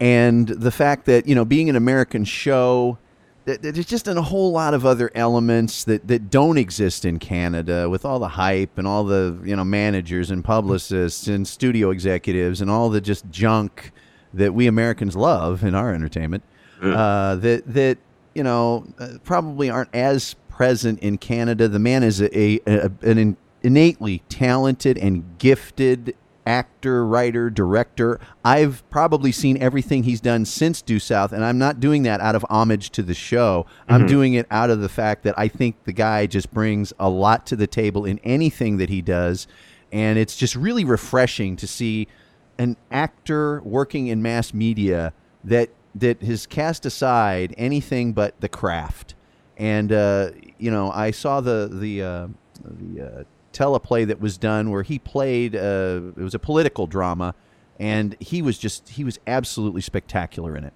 and 0.00 0.48
the 0.48 0.70
fact 0.70 1.06
that 1.06 1.26
you 1.26 1.34
know 1.34 1.44
being 1.44 1.68
an 1.68 1.76
American 1.76 2.24
show 2.24 2.98
there's 3.44 3.86
just 3.86 4.08
a 4.08 4.22
whole 4.22 4.52
lot 4.52 4.74
of 4.74 4.86
other 4.86 5.10
elements 5.14 5.84
that, 5.84 6.08
that 6.08 6.30
don't 6.30 6.56
exist 6.56 7.04
in 7.04 7.18
Canada 7.18 7.90
with 7.90 8.04
all 8.04 8.18
the 8.18 8.28
hype 8.28 8.78
and 8.78 8.86
all 8.86 9.04
the 9.04 9.38
you 9.44 9.54
know 9.54 9.64
managers 9.64 10.30
and 10.30 10.42
publicists 10.44 11.26
and 11.26 11.46
studio 11.46 11.90
executives 11.90 12.60
and 12.60 12.70
all 12.70 12.88
the 12.88 13.00
just 13.00 13.28
junk 13.30 13.92
that 14.32 14.54
we 14.54 14.66
Americans 14.66 15.14
love 15.14 15.62
in 15.62 15.74
our 15.74 15.94
entertainment 15.94 16.42
uh, 16.82 17.36
that 17.36 17.62
that 17.66 17.98
you 18.34 18.42
know 18.42 18.86
uh, 18.98 19.08
probably 19.24 19.70
aren't 19.70 19.94
as 19.94 20.34
present 20.48 21.00
in 21.00 21.18
Canada. 21.18 21.68
The 21.68 21.78
man 21.78 22.02
is 22.02 22.20
a, 22.20 22.38
a, 22.38 22.60
a 22.66 22.90
an 23.02 23.36
innately 23.62 24.22
talented 24.28 24.98
and 24.98 25.38
gifted 25.38 26.16
actor, 26.46 27.06
writer, 27.06 27.50
director. 27.50 28.20
I've 28.44 28.88
probably 28.90 29.32
seen 29.32 29.56
everything 29.58 30.02
he's 30.02 30.20
done 30.20 30.44
since 30.44 30.82
Due 30.82 30.98
South, 30.98 31.32
and 31.32 31.44
I'm 31.44 31.58
not 31.58 31.80
doing 31.80 32.02
that 32.04 32.20
out 32.20 32.34
of 32.34 32.44
homage 32.48 32.90
to 32.90 33.02
the 33.02 33.14
show. 33.14 33.66
Mm-hmm. 33.66 33.92
I'm 33.92 34.06
doing 34.06 34.34
it 34.34 34.46
out 34.50 34.70
of 34.70 34.80
the 34.80 34.88
fact 34.88 35.22
that 35.24 35.38
I 35.38 35.48
think 35.48 35.84
the 35.84 35.92
guy 35.92 36.26
just 36.26 36.52
brings 36.52 36.92
a 36.98 37.08
lot 37.08 37.46
to 37.46 37.56
the 37.56 37.66
table 37.66 38.04
in 38.04 38.18
anything 38.24 38.76
that 38.78 38.90
he 38.90 39.02
does, 39.02 39.46
and 39.92 40.18
it's 40.18 40.36
just 40.36 40.56
really 40.56 40.84
refreshing 40.84 41.56
to 41.56 41.66
see 41.66 42.08
an 42.58 42.76
actor 42.90 43.60
working 43.62 44.06
in 44.06 44.22
mass 44.22 44.54
media 44.54 45.12
that 45.42 45.70
that 45.94 46.22
has 46.22 46.46
cast 46.46 46.84
aside 46.86 47.54
anything 47.56 48.12
but 48.12 48.40
the 48.40 48.48
craft. 48.48 49.14
And 49.56 49.92
uh, 49.92 50.30
you 50.58 50.70
know, 50.70 50.90
I 50.90 51.10
saw 51.12 51.40
the 51.40 51.68
the 51.70 52.02
uh, 52.02 52.28
the 52.64 53.00
uh, 53.00 53.24
teleplay 53.54 54.06
that 54.06 54.20
was 54.20 54.36
done 54.36 54.70
where 54.70 54.82
he 54.82 54.98
played. 54.98 55.56
Uh, 55.56 56.00
it 56.16 56.22
was 56.22 56.34
a 56.34 56.38
political 56.38 56.86
drama, 56.86 57.34
and 57.78 58.16
he 58.20 58.42
was 58.42 58.58
just 58.58 58.90
he 58.90 59.04
was 59.04 59.18
absolutely 59.26 59.80
spectacular 59.80 60.56
in 60.56 60.64
it. 60.64 60.72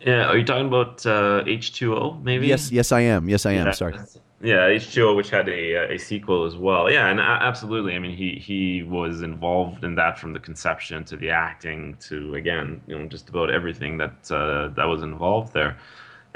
Yeah, 0.00 0.26
are 0.26 0.36
you 0.38 0.44
talking 0.44 0.68
about 0.68 1.04
uh, 1.04 1.42
H2O, 1.44 2.22
maybe? 2.22 2.46
Yes, 2.46 2.70
yes, 2.70 2.92
I 2.92 3.00
am. 3.00 3.28
Yes, 3.28 3.46
I 3.46 3.52
am. 3.52 3.66
Yeah, 3.66 3.72
Sorry. 3.72 3.96
Yeah, 4.40 4.68
H2O, 4.68 5.16
which 5.16 5.30
had 5.30 5.48
a, 5.48 5.94
a 5.94 5.98
sequel 5.98 6.44
as 6.44 6.56
well. 6.56 6.88
Yeah, 6.88 7.08
and 7.08 7.18
a- 7.18 7.22
absolutely. 7.22 7.96
I 7.96 7.98
mean, 7.98 8.16
he, 8.16 8.36
he 8.38 8.84
was 8.84 9.22
involved 9.22 9.82
in 9.82 9.96
that 9.96 10.16
from 10.16 10.32
the 10.32 10.38
conception 10.38 11.04
to 11.06 11.16
the 11.16 11.30
acting 11.30 11.96
to 12.02 12.36
again, 12.36 12.80
you 12.86 12.96
know, 12.96 13.06
just 13.06 13.28
about 13.28 13.50
everything 13.50 13.98
that 13.98 14.30
uh, 14.30 14.68
that 14.76 14.84
was 14.84 15.02
involved 15.02 15.52
there, 15.52 15.76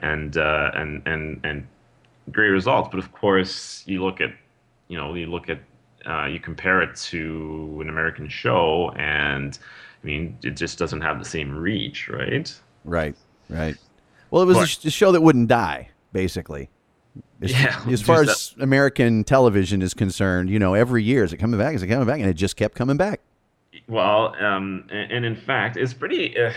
and 0.00 0.36
uh, 0.36 0.72
and 0.74 1.06
and 1.06 1.40
and 1.44 1.66
great 2.32 2.48
results. 2.48 2.88
But 2.90 2.98
of 2.98 3.12
course, 3.12 3.84
you 3.86 4.02
look 4.02 4.20
at, 4.20 4.30
you 4.88 4.96
know, 4.96 5.14
you 5.14 5.26
look 5.26 5.48
at, 5.48 5.60
uh, 6.06 6.26
you 6.26 6.40
compare 6.40 6.82
it 6.82 6.96
to 6.96 7.78
an 7.80 7.88
American 7.88 8.28
show, 8.28 8.92
and 8.96 9.58
I 10.02 10.06
mean, 10.06 10.38
it 10.42 10.56
just 10.56 10.78
doesn't 10.78 11.00
have 11.00 11.18
the 11.18 11.24
same 11.24 11.54
reach, 11.54 12.08
right? 12.08 12.52
Right, 12.84 13.16
right. 13.48 13.76
Well, 14.30 14.42
it 14.42 14.46
was 14.46 14.84
a, 14.84 14.88
a 14.88 14.90
show 14.90 15.12
that 15.12 15.20
wouldn't 15.20 15.48
die, 15.48 15.90
basically. 16.12 16.70
As, 17.40 17.52
Yeah, 17.52 17.82
as 17.88 18.02
far 18.06 18.22
as 18.22 18.54
American 18.60 19.24
television 19.24 19.82
is 19.82 19.94
concerned, 19.94 20.50
you 20.50 20.58
know, 20.58 20.74
every 20.74 21.02
year 21.02 21.24
is 21.24 21.32
it 21.32 21.36
coming 21.36 21.58
back? 21.58 21.74
Is 21.74 21.82
it 21.82 21.88
coming 21.88 22.06
back? 22.06 22.20
And 22.20 22.28
it 22.28 22.34
just 22.34 22.56
kept 22.56 22.74
coming 22.74 22.96
back. 22.96 23.20
Well, 23.88 24.34
um, 24.42 24.86
and, 24.90 25.12
and 25.12 25.24
in 25.24 25.36
fact, 25.36 25.76
it's 25.76 25.94
pretty, 25.94 26.36
uh, 26.38 26.52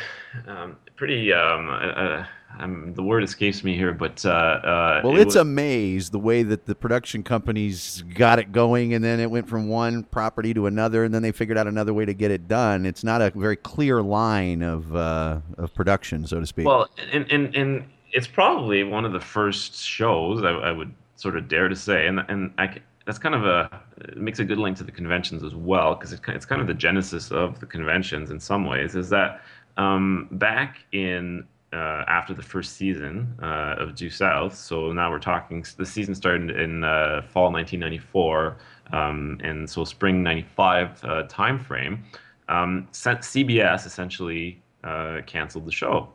um, 0.47 0.77
pretty. 0.95 1.33
Um, 1.33 1.69
uh, 1.69 2.25
um, 2.59 2.93
the 2.93 3.03
word 3.03 3.23
escapes 3.23 3.63
me 3.63 3.75
here, 3.75 3.93
but 3.93 4.25
uh, 4.25 4.29
uh, 4.29 5.01
Well, 5.03 5.15
it 5.15 5.21
it's 5.21 5.25
was- 5.27 5.35
a 5.37 5.45
maze 5.45 6.09
the 6.09 6.19
way 6.19 6.43
that 6.43 6.65
the 6.65 6.75
production 6.75 7.23
companies 7.23 8.03
got 8.13 8.39
it 8.39 8.51
going, 8.51 8.93
and 8.93 9.03
then 9.03 9.19
it 9.19 9.29
went 9.29 9.47
from 9.49 9.67
one 9.67 10.03
property 10.03 10.53
to 10.53 10.65
another, 10.67 11.03
and 11.03 11.13
then 11.13 11.21
they 11.21 11.31
figured 11.31 11.57
out 11.57 11.67
another 11.67 11.93
way 11.93 12.05
to 12.05 12.13
get 12.13 12.31
it 12.31 12.47
done. 12.47 12.85
It's 12.85 13.03
not 13.03 13.21
a 13.21 13.31
very 13.35 13.55
clear 13.55 14.01
line 14.01 14.61
of 14.61 14.95
uh, 14.95 15.39
of 15.57 15.73
production, 15.73 16.25
so 16.27 16.39
to 16.39 16.45
speak. 16.45 16.65
Well, 16.65 16.89
and, 17.11 17.29
and 17.31 17.55
and 17.55 17.85
it's 18.11 18.27
probably 18.27 18.83
one 18.83 19.05
of 19.05 19.11
the 19.13 19.19
first 19.19 19.75
shows 19.83 20.43
I, 20.43 20.49
I 20.51 20.71
would 20.71 20.93
sort 21.15 21.37
of 21.37 21.47
dare 21.47 21.67
to 21.67 21.75
say, 21.75 22.07
and 22.07 22.19
and 22.29 22.53
I, 22.57 22.77
that's 23.05 23.19
kind 23.19 23.35
of 23.35 23.45
a 23.45 23.81
it 23.97 24.17
makes 24.17 24.39
a 24.39 24.45
good 24.45 24.57
link 24.57 24.77
to 24.77 24.83
the 24.83 24.91
conventions 24.91 25.43
as 25.43 25.55
well 25.55 25.95
because 25.95 26.13
it, 26.13 26.21
it's 26.29 26.45
kind 26.45 26.61
of 26.61 26.67
the 26.67 26.73
genesis 26.73 27.31
of 27.31 27.59
the 27.59 27.65
conventions 27.65 28.31
in 28.31 28.39
some 28.39 28.65
ways. 28.65 28.95
Is 28.95 29.09
that 29.09 29.41
um, 29.77 30.27
back 30.31 30.77
in 30.91 31.45
uh, 31.73 32.03
after 32.07 32.33
the 32.33 32.41
first 32.41 32.73
season 32.73 33.35
uh, 33.41 33.75
of 33.77 33.95
Due 33.95 34.09
South, 34.09 34.55
so 34.55 34.91
now 34.91 35.11
we're 35.11 35.19
talking. 35.19 35.65
The 35.77 35.85
season 35.85 36.15
started 36.15 36.51
in 36.51 36.83
uh, 36.83 37.21
fall 37.27 37.51
1994, 37.51 38.57
um, 38.93 39.39
and 39.43 39.69
so 39.69 39.83
spring 39.83 40.23
'95 40.23 41.03
uh, 41.03 41.23
time 41.23 41.59
frame. 41.59 42.03
Um, 42.47 42.87
CBS 42.91 43.85
essentially 43.85 44.61
uh, 44.83 45.21
canceled 45.25 45.65
the 45.65 45.71
show 45.71 46.09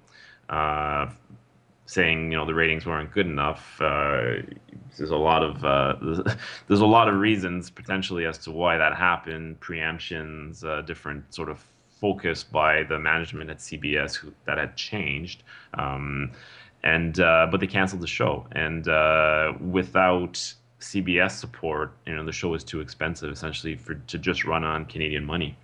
uh, 0.48 1.10
saying 1.86 2.30
you 2.30 2.38
know 2.38 2.46
the 2.46 2.54
ratings 2.54 2.86
weren't 2.86 3.12
good 3.12 3.26
enough. 3.26 3.80
Uh, 3.80 4.36
there's 4.96 5.10
a 5.10 5.16
lot 5.16 5.42
of 5.42 5.60
there's 6.68 6.80
a 6.80 6.86
lot 6.86 7.08
of 7.08 7.16
reasons 7.16 7.70
potentially 7.70 8.24
as 8.24 8.38
to 8.38 8.50
why 8.50 8.78
that 8.78 8.96
happened. 8.96 9.60
Preemptions, 9.60 10.86
different 10.86 11.34
sort 11.34 11.50
of 11.50 11.62
focus 12.00 12.42
by 12.42 12.82
the 12.84 12.98
management 12.98 13.50
at 13.50 13.58
CBS 13.58 14.16
who, 14.16 14.32
that 14.46 14.58
had 14.58 14.76
changed. 14.76 15.42
Um, 15.74 16.32
and 16.82 17.20
uh, 17.20 17.46
but 17.50 17.60
they 17.60 17.66
canceled 17.66 18.00
the 18.00 18.06
show, 18.06 18.46
and 18.52 18.88
uh, 18.88 19.52
without 19.60 20.54
CBS 20.80 21.32
support, 21.32 21.92
you 22.06 22.16
know 22.16 22.24
the 22.24 22.32
show 22.32 22.48
was 22.48 22.64
too 22.64 22.80
expensive 22.80 23.30
essentially 23.30 23.76
for 23.76 23.94
to 23.94 24.18
just 24.18 24.44
run 24.44 24.64
on 24.64 24.86
Canadian 24.86 25.24
money. 25.24 25.56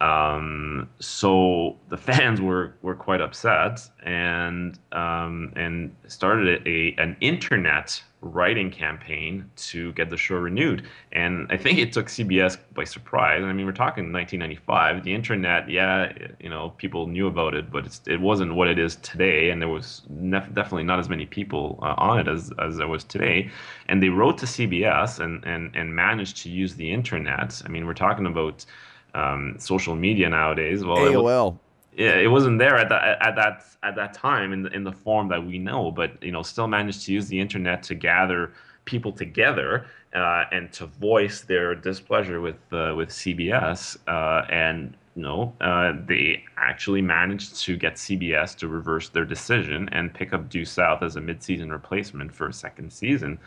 Um, 0.00 0.88
so 0.98 1.76
the 1.88 1.96
fans 2.08 2.40
were, 2.40 2.74
were 2.82 2.94
quite 2.94 3.20
upset 3.20 3.80
and 4.02 4.78
um, 4.92 5.52
and 5.56 5.94
started 6.06 6.66
a 6.66 6.94
an 6.98 7.16
internet 7.20 8.02
writing 8.22 8.70
campaign 8.70 9.50
to 9.56 9.92
get 9.94 10.10
the 10.10 10.16
show 10.16 10.36
renewed. 10.36 10.86
And 11.12 11.46
I 11.50 11.56
think 11.56 11.78
it 11.78 11.92
took 11.92 12.06
CBS 12.06 12.58
by 12.74 12.84
surprise. 12.84 13.42
I 13.42 13.52
mean, 13.52 13.64
we're 13.66 13.72
talking 13.72 14.12
1995. 14.12 15.04
The 15.04 15.14
internet, 15.14 15.68
yeah, 15.70 16.12
you 16.38 16.50
know, 16.50 16.70
people 16.76 17.06
knew 17.06 17.26
about 17.26 17.54
it, 17.54 17.70
but 17.70 17.98
it 18.06 18.20
wasn't 18.20 18.54
what 18.54 18.68
it 18.68 18.78
is 18.78 18.96
today. 18.96 19.50
And 19.50 19.60
there 19.60 19.68
was 19.68 20.02
nef- 20.10 20.52
definitely 20.52 20.84
not 20.84 20.98
as 20.98 21.08
many 21.08 21.26
people 21.26 21.78
uh, 21.82 21.94
on 21.96 22.18
it 22.18 22.28
as, 22.28 22.52
as 22.58 22.76
there 22.76 22.88
was 22.88 23.04
today. 23.04 23.50
And 23.88 24.02
they 24.02 24.10
wrote 24.10 24.36
to 24.38 24.46
CBS 24.46 25.18
and, 25.18 25.42
and, 25.44 25.74
and 25.74 25.94
managed 25.94 26.36
to 26.38 26.50
use 26.50 26.74
the 26.74 26.92
internet. 26.92 27.62
I 27.64 27.68
mean, 27.68 27.86
we're 27.86 27.94
talking 27.94 28.26
about 28.26 28.66
um, 29.14 29.56
social 29.58 29.96
media 29.96 30.28
nowadays. 30.28 30.84
Well, 30.84 30.98
AOL. 30.98 31.58
Yeah, 31.96 32.16
it 32.16 32.28
wasn't 32.28 32.58
there 32.58 32.76
at 32.76 32.88
that 32.88 33.20
at 33.20 33.36
that 33.36 33.64
at 33.82 33.96
that 33.96 34.14
time 34.14 34.52
in 34.52 34.62
the, 34.62 34.70
in 34.70 34.84
the 34.84 34.92
form 34.92 35.28
that 35.28 35.44
we 35.44 35.58
know, 35.58 35.90
but 35.90 36.22
you 36.22 36.32
know, 36.32 36.42
still 36.42 36.68
managed 36.68 37.06
to 37.06 37.12
use 37.12 37.28
the 37.28 37.38
internet 37.38 37.82
to 37.84 37.94
gather 37.94 38.52
people 38.84 39.12
together 39.12 39.86
uh, 40.14 40.44
and 40.52 40.72
to 40.72 40.86
voice 40.86 41.42
their 41.42 41.74
displeasure 41.74 42.40
with 42.40 42.60
uh, 42.72 42.94
with 42.96 43.10
CBS. 43.10 43.96
Uh, 44.06 44.46
and 44.50 44.96
know, 45.20 45.54
uh, 45.60 45.92
they 46.06 46.42
actually 46.56 47.02
managed 47.02 47.60
to 47.62 47.76
get 47.76 47.94
CBS 47.94 48.56
to 48.56 48.68
reverse 48.68 49.08
their 49.08 49.24
decision 49.24 49.88
and 49.92 50.12
pick 50.12 50.32
up 50.32 50.48
Due 50.48 50.64
South 50.64 51.02
as 51.02 51.16
a 51.16 51.20
mid-season 51.20 51.70
replacement 51.70 52.32
for 52.32 52.48
a 52.48 52.52
second 52.52 52.92
season, 52.92 53.38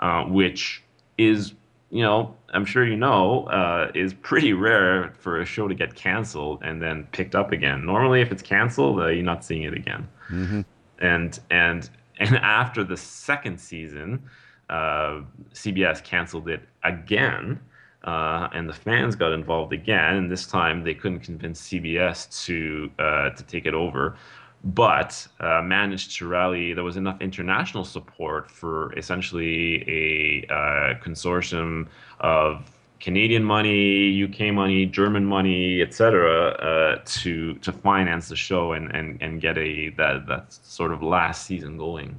uh, 0.00 0.24
which 0.24 0.82
is 1.18 1.54
you 1.92 2.02
know, 2.02 2.34
I'm 2.54 2.64
sure 2.64 2.86
you 2.86 2.96
know, 2.96 3.44
uh, 3.48 3.92
is 3.94 4.14
pretty 4.14 4.54
rare 4.54 5.12
for 5.18 5.42
a 5.42 5.44
show 5.44 5.68
to 5.68 5.74
get 5.74 5.94
canceled 5.94 6.62
and 6.62 6.80
then 6.80 7.06
picked 7.12 7.34
up 7.34 7.52
again. 7.52 7.84
Normally, 7.84 8.22
if 8.22 8.32
it's 8.32 8.40
canceled, 8.40 8.98
uh, 8.98 9.08
you're 9.08 9.22
not 9.22 9.44
seeing 9.44 9.64
it 9.64 9.74
again. 9.74 10.08
Mm-hmm. 10.30 10.62
And 11.00 11.38
and 11.50 11.90
and 12.18 12.36
after 12.42 12.82
the 12.82 12.96
second 12.96 13.60
season, 13.60 14.22
uh, 14.70 15.20
CBS 15.52 16.02
canceled 16.02 16.48
it 16.48 16.66
again, 16.82 17.60
uh, 18.04 18.48
and 18.54 18.66
the 18.66 18.72
fans 18.72 19.14
got 19.14 19.32
involved 19.32 19.74
again. 19.74 20.16
And 20.16 20.30
this 20.30 20.46
time, 20.46 20.84
they 20.84 20.94
couldn't 20.94 21.20
convince 21.20 21.60
CBS 21.68 22.46
to 22.46 22.90
uh, 22.98 23.30
to 23.30 23.42
take 23.44 23.66
it 23.66 23.74
over 23.74 24.16
but 24.64 25.26
uh, 25.40 25.60
managed 25.62 26.16
to 26.18 26.28
rally. 26.28 26.72
There 26.72 26.84
was 26.84 26.96
enough 26.96 27.20
international 27.20 27.84
support 27.84 28.50
for 28.50 28.92
essentially 28.96 29.82
a 29.88 30.52
uh, 30.52 30.94
consortium 31.00 31.88
of 32.20 32.70
Canadian 33.00 33.42
money, 33.42 34.22
UK 34.22 34.54
money, 34.54 34.86
German 34.86 35.24
money, 35.24 35.82
etc., 35.82 36.50
uh, 36.50 37.02
to 37.04 37.54
to 37.54 37.72
finance 37.72 38.28
the 38.28 38.36
show 38.36 38.72
and, 38.72 38.94
and, 38.94 39.20
and 39.20 39.40
get 39.40 39.58
a 39.58 39.90
that 39.96 40.26
that 40.28 40.52
sort 40.52 40.92
of 40.92 41.02
last 41.02 41.44
season 41.44 41.76
going. 41.76 42.16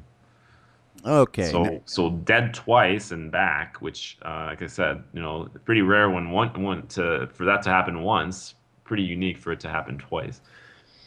Okay. 1.05 1.49
So 1.49 1.81
so 1.85 2.09
dead 2.09 2.53
twice 2.53 3.11
and 3.11 3.31
back, 3.31 3.77
which 3.81 4.17
uh, 4.25 4.47
like 4.49 4.61
I 4.61 4.67
said, 4.67 5.01
you 5.13 5.21
know, 5.21 5.47
pretty 5.63 5.81
rare 5.81 6.09
when 6.09 6.31
one 6.31 6.61
one 6.61 6.87
to 6.87 7.29
for 7.33 7.45
that 7.45 7.61
to 7.63 7.69
happen 7.69 8.03
once. 8.03 8.55
Pretty 8.83 9.03
unique 9.03 9.37
for 9.37 9.53
it 9.53 9.61
to 9.61 9.69
happen 9.69 9.97
twice. 9.97 10.41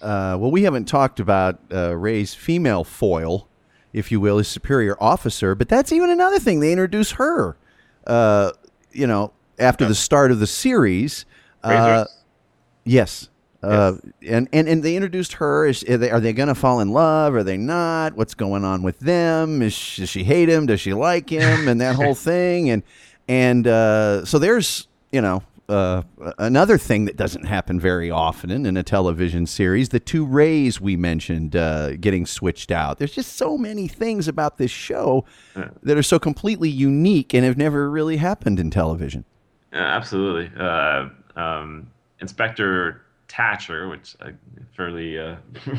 Uh, 0.03 0.36
well, 0.38 0.51
we 0.51 0.62
haven't 0.62 0.86
talked 0.86 1.20
about 1.20 1.59
uh, 1.72 1.97
Ray's 1.97 2.34
female 2.34 2.84
foil, 2.84 3.49
if 3.92 4.12
you 4.12 4.20
will, 4.20 4.38
his 4.38 4.49
superior 4.49 4.97
officer, 5.01 5.55
but 5.55 5.68
that's 5.68 5.92
even 5.92 6.11
another 6.11 6.38
thing. 6.38 6.61
They 6.61 6.72
introduce 6.72 7.12
her, 7.12 7.57
uh, 8.07 8.53
you 8.92 9.07
know, 9.07 9.32
after 9.59 9.86
the 9.86 9.94
start 9.94 10.30
of 10.30 10.38
the 10.38 10.47
series. 10.47 11.24
Uh, 11.62 12.05
yes. 12.84 13.28
Uh, 13.62 13.94
and, 14.24 14.49
and 14.53 14.68
and 14.68 14.82
they 14.82 14.94
introduced 14.94 15.34
her. 15.34 15.66
Is, 15.66 15.82
are 15.84 15.97
they, 15.97 16.20
they 16.20 16.32
going 16.32 16.49
to 16.49 16.55
fall 16.55 16.78
in 16.78 16.92
love? 16.92 17.34
Are 17.34 17.42
they 17.42 17.57
not? 17.57 18.14
What's 18.14 18.34
going 18.34 18.64
on 18.64 18.82
with 18.82 19.01
them? 19.01 19.61
Is 19.62 19.72
she, 19.72 20.03
does 20.03 20.09
she 20.09 20.22
hate 20.22 20.49
him? 20.49 20.66
Does 20.66 20.80
she 20.80 20.92
like 20.92 21.30
him? 21.30 21.66
And 21.66 21.80
that 21.80 21.97
whole 21.97 22.14
thing. 22.14 22.70
And 22.70 22.82
and 23.26 23.66
uh, 23.66 24.24
so 24.24 24.38
there's 24.38 24.86
you 25.11 25.20
know 25.20 25.42
uh, 25.68 26.02
another 26.38 26.78
thing 26.78 27.06
that 27.06 27.16
doesn't 27.16 27.44
happen 27.44 27.80
very 27.80 28.10
often 28.10 28.50
in, 28.50 28.66
in 28.66 28.76
a 28.76 28.82
television 28.82 29.46
series. 29.46 29.88
The 29.88 30.00
two 30.00 30.24
Rays 30.24 30.80
we 30.80 30.96
mentioned 30.96 31.56
uh, 31.56 31.96
getting 31.96 32.26
switched 32.26 32.70
out. 32.70 32.98
There's 32.98 33.14
just 33.14 33.36
so 33.36 33.58
many 33.58 33.88
things 33.88 34.28
about 34.28 34.58
this 34.58 34.70
show 34.70 35.24
that 35.82 35.96
are 35.96 36.02
so 36.02 36.18
completely 36.18 36.70
unique 36.70 37.34
and 37.34 37.44
have 37.44 37.56
never 37.56 37.90
really 37.90 38.18
happened 38.18 38.60
in 38.60 38.70
television. 38.70 39.24
Uh, 39.72 39.78
absolutely. 39.78 40.50
Uh, 40.58 41.08
um, 41.36 41.90
Inspector 42.20 43.02
Thatcher, 43.28 43.88
which 43.88 44.16
I 44.20 44.32
fairly 44.76 45.18
uh, 45.18 45.36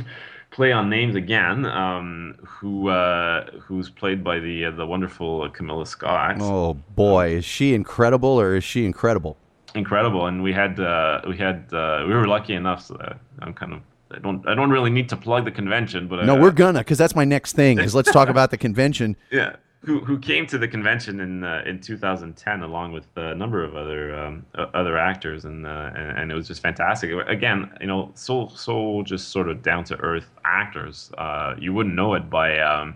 play 0.51 0.71
on 0.71 0.89
names 0.89 1.15
again, 1.15 1.65
um, 1.65 2.35
who 2.45 2.89
uh, 2.89 3.49
who's 3.59 3.89
played 3.89 4.23
by 4.23 4.39
the 4.39 4.65
uh, 4.65 4.71
the 4.71 4.85
wonderful 4.85 5.49
Camilla 5.49 5.85
Scott. 5.85 6.37
Oh 6.39 6.73
boy, 6.73 7.35
is 7.35 7.45
she 7.45 7.73
incredible 7.73 8.39
or 8.39 8.55
is 8.55 8.63
she 8.63 8.85
incredible? 8.85 9.37
Incredible, 9.77 10.25
and 10.25 10.41
we 10.41 10.53
had 10.53 10.79
uh, 10.79 11.21
we 11.27 11.37
had 11.37 11.71
uh, 11.71 12.03
we 12.07 12.13
were 12.13 12.27
lucky 12.27 12.53
enough. 12.53 12.81
So 12.87 12.97
I'm 13.39 13.53
kind 13.53 13.73
of 13.73 13.81
I 14.11 14.19
don't 14.19 14.47
I 14.47 14.55
don't 14.55 14.71
really 14.71 14.89
need 14.89 15.07
to 15.09 15.17
plug 15.17 15.45
the 15.45 15.51
convention, 15.51 16.07
but 16.07 16.25
No, 16.25 16.35
uh, 16.35 16.41
we're 16.41 16.51
gonna 16.51 16.79
because 16.79 16.97
that's 16.97 17.15
my 17.15 17.25
next 17.25 17.53
thing. 17.53 17.79
Is 17.79 17.93
let's 17.93 18.11
talk 18.11 18.27
about 18.29 18.49
the 18.51 18.57
convention. 18.57 19.15
Yeah. 19.31 19.55
who 19.85 19.99
who 19.99 20.17
came 20.17 20.47
to 20.47 20.57
the 20.57 20.67
convention 20.67 21.19
in 21.19 21.43
uh, 21.43 21.61
in 21.69 21.79
2010 21.79 22.63
along 22.63 22.91
with 22.93 23.05
a 23.15 23.35
number 23.35 23.63
of 23.63 23.75
other 23.75 24.17
um, 24.17 24.45
other 24.73 24.97
actors 24.97 25.45
and, 25.45 25.67
uh, 25.67 25.91
and, 25.95 26.17
and 26.19 26.31
it 26.31 26.35
was 26.35 26.47
just 26.47 26.61
fantastic 26.61 27.11
again 27.27 27.59
you 27.79 27.87
know 27.91 28.11
so 28.15 28.33
so 28.65 29.03
just 29.03 29.29
sort 29.29 29.47
of 29.47 29.61
down 29.61 29.83
to 29.83 29.95
earth 29.97 30.29
actors 30.43 31.11
uh, 31.19 31.53
you 31.59 31.71
wouldn't 31.75 31.95
know 31.95 32.15
it 32.15 32.25
by 32.29 32.57
um, 32.59 32.95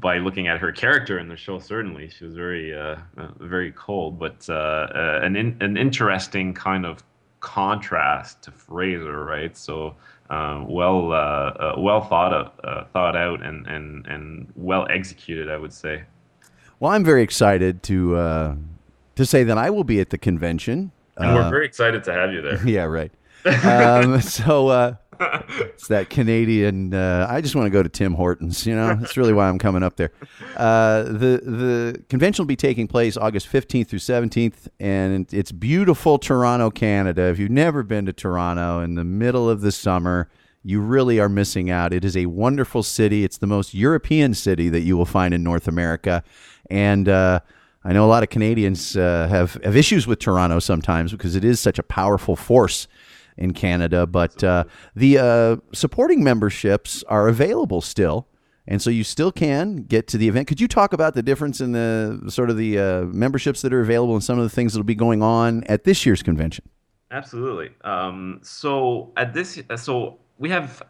by 0.00 0.18
looking 0.18 0.48
at 0.48 0.58
her 0.58 0.72
character 0.72 1.18
in 1.18 1.28
the 1.28 1.36
show 1.36 1.58
certainly 1.58 2.08
she 2.08 2.24
was 2.24 2.34
very 2.34 2.74
uh, 2.74 2.96
uh, 3.16 3.28
very 3.38 3.72
cold 3.72 4.18
but 4.18 4.48
uh, 4.48 4.88
an 5.22 5.36
in, 5.36 5.56
an 5.60 5.76
interesting 5.76 6.52
kind 6.52 6.84
of 6.84 7.02
contrast 7.40 8.42
to 8.42 8.50
Fraser 8.50 9.24
right 9.24 9.56
so 9.56 9.94
uh, 10.30 10.64
well 10.66 11.12
uh, 11.12 11.16
uh, 11.16 11.74
well 11.76 12.00
thought 12.00 12.32
of, 12.32 12.88
thought 12.92 13.14
out 13.14 13.42
and, 13.42 13.66
and 13.66 14.06
and 14.06 14.50
well 14.56 14.86
executed, 14.88 15.50
I 15.50 15.58
would 15.58 15.72
say. 15.72 16.04
Well, 16.80 16.92
I'm 16.92 17.04
very 17.04 17.22
excited 17.22 17.82
to 17.84 18.56
to 19.16 19.26
say 19.26 19.44
that 19.44 19.58
I 19.58 19.70
will 19.70 19.84
be 19.84 20.00
at 20.00 20.10
the 20.10 20.18
convention, 20.18 20.92
and 21.16 21.34
we're 21.34 21.50
very 21.50 21.66
excited 21.66 22.04
to 22.04 22.12
have 22.12 22.32
you 22.32 22.40
there. 22.40 22.60
Yeah, 22.66 22.84
right. 22.84 23.12
um, 23.44 24.20
so 24.22 24.96
it's 25.58 25.88
that 25.88 26.10
Canadian. 26.10 26.94
Uh, 26.94 27.26
I 27.28 27.40
just 27.40 27.54
want 27.54 27.66
to 27.66 27.70
go 27.70 27.82
to 27.82 27.88
Tim 27.88 28.14
Hortons. 28.14 28.66
You 28.66 28.74
know, 28.74 28.94
that's 28.94 29.16
really 29.16 29.32
why 29.32 29.48
I'm 29.48 29.58
coming 29.58 29.82
up 29.82 29.96
there. 29.96 30.10
Uh, 30.56 31.04
the 31.04 31.40
the 31.44 32.04
convention 32.08 32.42
will 32.42 32.48
be 32.48 32.56
taking 32.56 32.86
place 32.88 33.16
August 33.16 33.50
15th 33.50 33.88
through 33.88 33.98
17th, 33.98 34.68
and 34.80 35.32
it's 35.32 35.52
beautiful 35.52 36.18
Toronto, 36.18 36.70
Canada. 36.70 37.22
If 37.22 37.38
you've 37.38 37.50
never 37.50 37.82
been 37.82 38.06
to 38.06 38.12
Toronto 38.12 38.80
in 38.80 38.94
the 38.94 39.04
middle 39.04 39.48
of 39.48 39.60
the 39.60 39.72
summer, 39.72 40.28
you 40.62 40.80
really 40.80 41.20
are 41.20 41.28
missing 41.28 41.70
out. 41.70 41.92
It 41.92 42.04
is 42.04 42.16
a 42.16 42.26
wonderful 42.26 42.82
city. 42.82 43.24
It's 43.24 43.38
the 43.38 43.46
most 43.46 43.74
European 43.74 44.34
city 44.34 44.68
that 44.68 44.80
you 44.80 44.96
will 44.96 45.06
find 45.06 45.34
in 45.34 45.42
North 45.42 45.68
America, 45.68 46.22
and. 46.70 47.08
Uh, 47.08 47.40
I 47.86 47.92
know 47.92 48.06
a 48.06 48.08
lot 48.08 48.22
of 48.22 48.30
Canadians 48.30 48.96
uh, 48.96 49.28
have 49.28 49.62
have 49.62 49.76
issues 49.76 50.06
with 50.06 50.18
Toronto 50.18 50.58
sometimes 50.58 51.12
because 51.12 51.36
it 51.36 51.44
is 51.44 51.60
such 51.60 51.78
a 51.78 51.82
powerful 51.82 52.34
force 52.34 52.88
in 53.36 53.52
Canada. 53.52 54.06
But 54.06 54.42
uh, 54.42 54.64
the 54.94 55.18
uh, 55.18 55.56
supporting 55.72 56.22
memberships 56.22 57.02
are 57.08 57.28
available 57.28 57.80
still. 57.80 58.28
And 58.66 58.80
so 58.80 58.88
you 58.88 59.04
still 59.04 59.30
can 59.30 59.82
get 59.82 60.06
to 60.08 60.18
the 60.18 60.26
event. 60.26 60.48
Could 60.48 60.60
you 60.60 60.68
talk 60.68 60.94
about 60.94 61.14
the 61.14 61.22
difference 61.22 61.60
in 61.60 61.72
the 61.72 62.22
sort 62.28 62.48
of 62.48 62.56
the 62.56 62.78
uh, 62.78 63.00
memberships 63.02 63.60
that 63.60 63.74
are 63.74 63.80
available 63.80 64.14
and 64.14 64.24
some 64.24 64.38
of 64.38 64.44
the 64.44 64.48
things 64.48 64.72
that 64.72 64.78
will 64.78 64.84
be 64.84 64.94
going 64.94 65.22
on 65.22 65.64
at 65.64 65.84
this 65.84 66.06
year's 66.06 66.22
convention? 66.22 66.64
Absolutely. 67.10 67.70
Um, 67.82 68.40
so 68.42 69.12
at 69.18 69.34
this, 69.34 69.60
so 69.76 70.18
we 70.38 70.48
have 70.48 70.82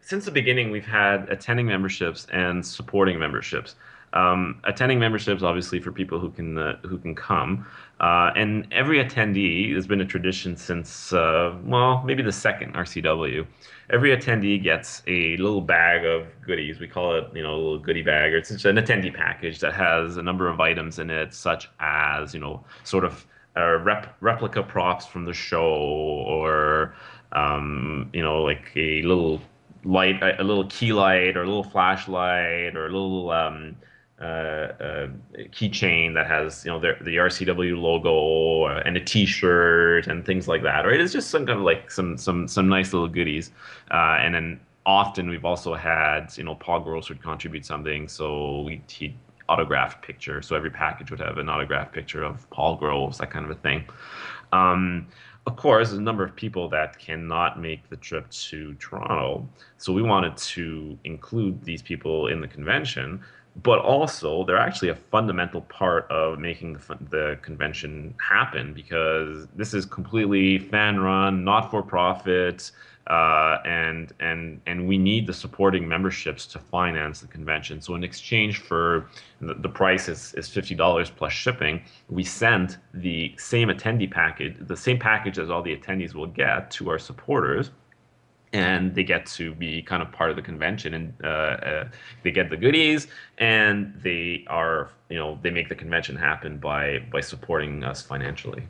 since 0.00 0.24
the 0.24 0.30
beginning 0.30 0.70
we've 0.70 0.86
had 0.86 1.28
attending 1.28 1.66
memberships 1.66 2.26
and 2.32 2.64
supporting 2.64 3.18
memberships. 3.18 3.74
Um, 4.12 4.60
attending 4.64 4.98
memberships, 4.98 5.42
obviously, 5.42 5.80
for 5.80 5.92
people 5.92 6.18
who 6.18 6.30
can 6.30 6.56
uh, 6.56 6.78
who 6.82 6.98
can 6.98 7.14
come, 7.14 7.66
uh, 8.00 8.30
and 8.34 8.66
every 8.72 9.04
attendee 9.04 9.74
has 9.74 9.86
been 9.86 10.00
a 10.00 10.04
tradition 10.06 10.56
since 10.56 11.12
uh, 11.12 11.54
well, 11.64 12.02
maybe 12.04 12.22
the 12.22 12.32
second 12.32 12.74
RCW. 12.74 13.46
Every 13.90 14.16
attendee 14.16 14.62
gets 14.62 15.02
a 15.06 15.36
little 15.36 15.60
bag 15.60 16.04
of 16.04 16.26
goodies. 16.46 16.80
We 16.80 16.88
call 16.88 17.16
it, 17.16 17.24
you 17.34 17.42
know, 17.42 17.54
a 17.54 17.56
little 17.56 17.78
goodie 17.78 18.02
bag, 18.02 18.32
or 18.32 18.38
it's 18.38 18.50
an 18.50 18.76
attendee 18.76 19.14
package 19.14 19.60
that 19.60 19.74
has 19.74 20.16
a 20.16 20.22
number 20.22 20.48
of 20.48 20.60
items 20.60 20.98
in 20.98 21.10
it, 21.10 21.34
such 21.34 21.68
as 21.80 22.32
you 22.32 22.40
know, 22.40 22.64
sort 22.84 23.04
of 23.04 23.26
uh, 23.56 23.78
rep- 23.78 24.16
replica 24.20 24.62
props 24.62 25.04
from 25.06 25.24
the 25.24 25.34
show, 25.34 25.64
or 25.64 26.94
um, 27.32 28.08
you 28.12 28.22
know, 28.22 28.42
like 28.42 28.72
a 28.76 29.02
little 29.02 29.40
light, 29.84 30.22
a 30.22 30.42
little 30.42 30.66
key 30.66 30.92
light, 30.92 31.36
or 31.36 31.42
a 31.42 31.46
little 31.46 31.64
flashlight, 31.64 32.76
or 32.76 32.86
a 32.86 32.90
little 32.90 33.30
um, 33.30 33.76
keychain 34.20 36.14
that 36.14 36.26
has 36.26 36.64
you 36.64 36.70
know 36.70 36.80
the, 36.80 36.96
the 37.02 37.16
RCW 37.16 37.80
logo 37.80 38.64
uh, 38.64 38.82
and 38.84 38.96
a 38.96 39.00
T-shirt 39.00 40.06
and 40.06 40.24
things 40.24 40.48
like 40.48 40.62
that. 40.62 40.84
Right? 40.84 41.00
It's 41.00 41.12
just 41.12 41.30
some 41.30 41.46
kind 41.46 41.58
of 41.58 41.64
like 41.64 41.90
some 41.90 42.16
some 42.16 42.48
some 42.48 42.68
nice 42.68 42.92
little 42.92 43.08
goodies. 43.08 43.52
Uh, 43.90 44.18
and 44.20 44.34
then 44.34 44.60
often 44.86 45.28
we've 45.28 45.44
also 45.44 45.74
had 45.74 46.36
you 46.36 46.44
know 46.44 46.54
Paul 46.56 46.80
Gross 46.80 47.08
would 47.08 47.22
contribute 47.22 47.64
something, 47.64 48.08
so 48.08 48.62
we 48.62 48.82
he 48.88 49.14
autographed 49.48 50.02
picture. 50.02 50.42
So 50.42 50.56
every 50.56 50.70
package 50.70 51.10
would 51.10 51.20
have 51.20 51.38
an 51.38 51.48
autographed 51.48 51.92
picture 51.92 52.22
of 52.22 52.48
Paul 52.50 52.76
Gross, 52.76 53.18
that 53.18 53.30
kind 53.30 53.44
of 53.44 53.50
a 53.50 53.60
thing. 53.60 53.84
Um, 54.52 55.06
of 55.46 55.56
course, 55.56 55.88
there's 55.88 55.98
a 55.98 56.02
number 56.02 56.22
of 56.22 56.36
people 56.36 56.68
that 56.68 56.98
cannot 56.98 57.58
make 57.58 57.88
the 57.88 57.96
trip 57.96 58.28
to 58.30 58.74
Toronto, 58.74 59.48
so 59.78 59.94
we 59.94 60.02
wanted 60.02 60.36
to 60.36 60.98
include 61.04 61.64
these 61.64 61.80
people 61.80 62.26
in 62.26 62.42
the 62.42 62.48
convention 62.48 63.22
but 63.62 63.78
also 63.80 64.44
they're 64.44 64.58
actually 64.58 64.88
a 64.88 64.94
fundamental 64.94 65.62
part 65.62 66.08
of 66.10 66.38
making 66.38 66.74
the, 66.74 66.98
the 67.10 67.38
convention 67.42 68.14
happen 68.20 68.72
because 68.72 69.46
this 69.56 69.74
is 69.74 69.84
completely 69.84 70.58
fan 70.58 71.00
run, 71.00 71.44
not 71.44 71.70
for 71.70 71.82
profit, 71.82 72.70
uh, 73.08 73.58
and 73.64 74.12
and 74.20 74.60
and 74.66 74.86
we 74.86 74.98
need 74.98 75.26
the 75.26 75.32
supporting 75.32 75.88
memberships 75.88 76.46
to 76.46 76.58
finance 76.58 77.20
the 77.20 77.26
convention. 77.26 77.80
So 77.80 77.94
in 77.94 78.04
exchange 78.04 78.58
for 78.58 79.08
the, 79.40 79.54
the 79.54 79.68
price 79.68 80.08
is, 80.08 80.34
is 80.34 80.48
fifty 80.48 80.74
dollars 80.74 81.10
plus 81.10 81.32
shipping, 81.32 81.82
we 82.10 82.22
send 82.22 82.76
the 82.92 83.34
same 83.38 83.68
attendee 83.68 84.10
package, 84.10 84.56
the 84.60 84.76
same 84.76 84.98
package 84.98 85.38
as 85.38 85.48
all 85.48 85.62
the 85.62 85.74
attendees 85.74 86.14
will 86.14 86.26
get 86.26 86.70
to 86.72 86.90
our 86.90 86.98
supporters 86.98 87.70
and 88.52 88.94
they 88.94 89.04
get 89.04 89.26
to 89.26 89.54
be 89.54 89.82
kind 89.82 90.02
of 90.02 90.10
part 90.12 90.30
of 90.30 90.36
the 90.36 90.42
convention 90.42 90.94
and 90.94 91.14
uh, 91.22 91.26
uh, 91.26 91.88
they 92.22 92.30
get 92.30 92.50
the 92.50 92.56
goodies 92.56 93.06
and 93.38 93.92
they 94.02 94.44
are 94.48 94.90
you 95.10 95.18
know 95.18 95.38
they 95.42 95.50
make 95.50 95.68
the 95.68 95.74
convention 95.74 96.16
happen 96.16 96.58
by 96.58 96.98
by 97.12 97.20
supporting 97.20 97.84
us 97.84 98.02
financially 98.02 98.62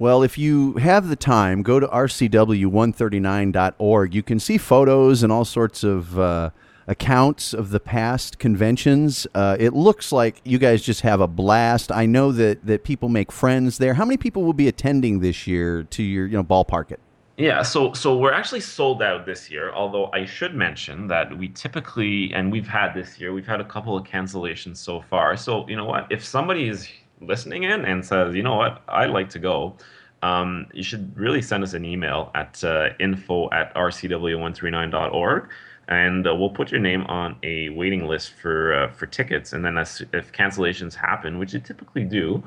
well, 0.00 0.22
if 0.22 0.38
you 0.38 0.74
have 0.74 1.08
the 1.08 1.16
time, 1.16 1.64
go 1.64 1.80
to 1.80 1.88
rcw139.org. 1.88 4.14
You 4.14 4.22
can 4.22 4.38
see 4.38 4.56
photos 4.56 5.24
and 5.24 5.32
all 5.32 5.44
sorts 5.44 5.82
of 5.82 6.16
uh, 6.16 6.50
accounts 6.86 7.52
of 7.52 7.70
the 7.70 7.80
past 7.80 8.38
conventions. 8.38 9.26
Uh, 9.34 9.56
it 9.58 9.74
looks 9.74 10.12
like 10.12 10.40
you 10.44 10.58
guys 10.58 10.82
just 10.82 11.00
have 11.00 11.20
a 11.20 11.26
blast. 11.26 11.90
I 11.90 12.06
know 12.06 12.30
that, 12.30 12.64
that 12.64 12.84
people 12.84 13.08
make 13.08 13.32
friends 13.32 13.78
there. 13.78 13.94
How 13.94 14.04
many 14.04 14.18
people 14.18 14.44
will 14.44 14.52
be 14.52 14.68
attending 14.68 15.18
this 15.18 15.48
year 15.48 15.82
to 15.82 16.02
your 16.04 16.26
you 16.26 16.36
know 16.36 16.44
ballpark 16.44 16.92
it? 16.92 17.00
Yeah, 17.38 17.62
so 17.62 17.92
so 17.92 18.16
we're 18.16 18.32
actually 18.32 18.60
sold 18.60 19.00
out 19.00 19.24
this 19.24 19.48
year. 19.48 19.72
Although 19.72 20.10
I 20.12 20.24
should 20.24 20.56
mention 20.56 21.06
that 21.06 21.38
we 21.38 21.48
typically, 21.50 22.32
and 22.34 22.50
we've 22.50 22.66
had 22.66 22.94
this 22.94 23.20
year, 23.20 23.32
we've 23.32 23.46
had 23.46 23.60
a 23.60 23.64
couple 23.64 23.96
of 23.96 24.04
cancellations 24.04 24.78
so 24.78 25.00
far. 25.02 25.36
So 25.36 25.66
you 25.68 25.76
know 25.76 25.84
what? 25.84 26.08
If 26.10 26.24
somebody 26.24 26.68
is 26.68 26.88
listening 27.20 27.62
in 27.62 27.84
and 27.84 28.04
says, 28.04 28.34
you 28.34 28.42
know 28.42 28.56
what, 28.56 28.82
I'd 28.88 29.10
like 29.10 29.30
to 29.30 29.38
go, 29.38 29.76
um, 30.22 30.66
you 30.74 30.82
should 30.82 31.16
really 31.16 31.40
send 31.40 31.62
us 31.62 31.74
an 31.74 31.84
email 31.84 32.32
at 32.34 32.62
uh, 32.64 32.88
info 32.98 33.48
at 33.52 33.72
rcw139.org 33.76 35.48
and 35.88 36.26
uh, 36.26 36.34
we'll 36.34 36.50
put 36.50 36.72
your 36.72 36.80
name 36.80 37.04
on 37.06 37.36
a 37.44 37.68
waiting 37.70 38.06
list 38.06 38.32
for 38.32 38.74
uh, 38.74 38.92
for 38.92 39.06
tickets. 39.06 39.52
And 39.52 39.64
then 39.64 39.78
as, 39.78 40.02
if 40.12 40.32
cancellations 40.32 40.94
happen, 40.94 41.38
which 41.38 41.54
you 41.54 41.60
typically 41.60 42.04
do, 42.04 42.42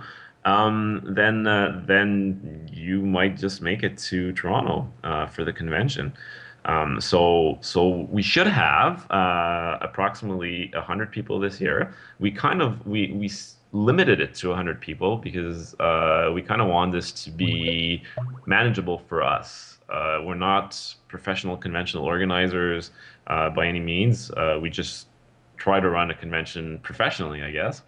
um, 0.46 1.02
then 1.08 1.46
uh, 1.46 1.82
then 1.86 2.68
you 2.72 3.02
might 3.02 3.38
just 3.38 3.62
make 3.62 3.84
it 3.84 3.98
to 3.98 4.32
Toronto 4.34 4.92
uh, 5.04 5.28
for 5.28 5.44
the 5.44 5.54
convention. 5.54 6.14
Um, 6.66 7.02
so 7.02 7.58
so 7.62 8.08
we 8.10 8.22
should 8.22 8.48
have 8.48 9.10
uh, 9.12 9.78
approximately 9.82 10.72
hundred 10.76 11.12
people 11.12 11.39
this 11.39 11.62
year. 11.62 11.94
We 12.20 12.32
kind 12.32 12.62
of 12.62 12.86
we 12.88 13.12
we 13.12 13.32
limited 13.74 14.20
it 14.20 14.36
to 14.36 14.50
100 14.50 14.82
people 14.82 15.16
because 15.16 15.74
uh, 15.80 16.30
we 16.34 16.42
kind 16.42 16.62
of 16.62 16.68
want 16.68 16.92
this 16.92 17.10
to 17.10 17.32
be 17.32 18.04
manageable 18.46 18.98
for 19.08 19.24
us. 19.24 19.80
Uh, 19.88 20.20
we're 20.26 20.36
not 20.36 20.94
professional 21.08 21.56
conventional 21.56 22.04
organizers 22.04 22.92
uh, 23.28 23.50
by 23.50 23.66
any 23.66 23.80
means. 23.80 24.30
we 24.62 24.70
just 24.70 25.08
try 25.56 25.80
to 25.80 25.89
run 25.89 26.12
a 26.12 26.14
convention 26.14 26.80
professionally, 26.80 27.42
I 27.44 27.52
guess 27.52 27.82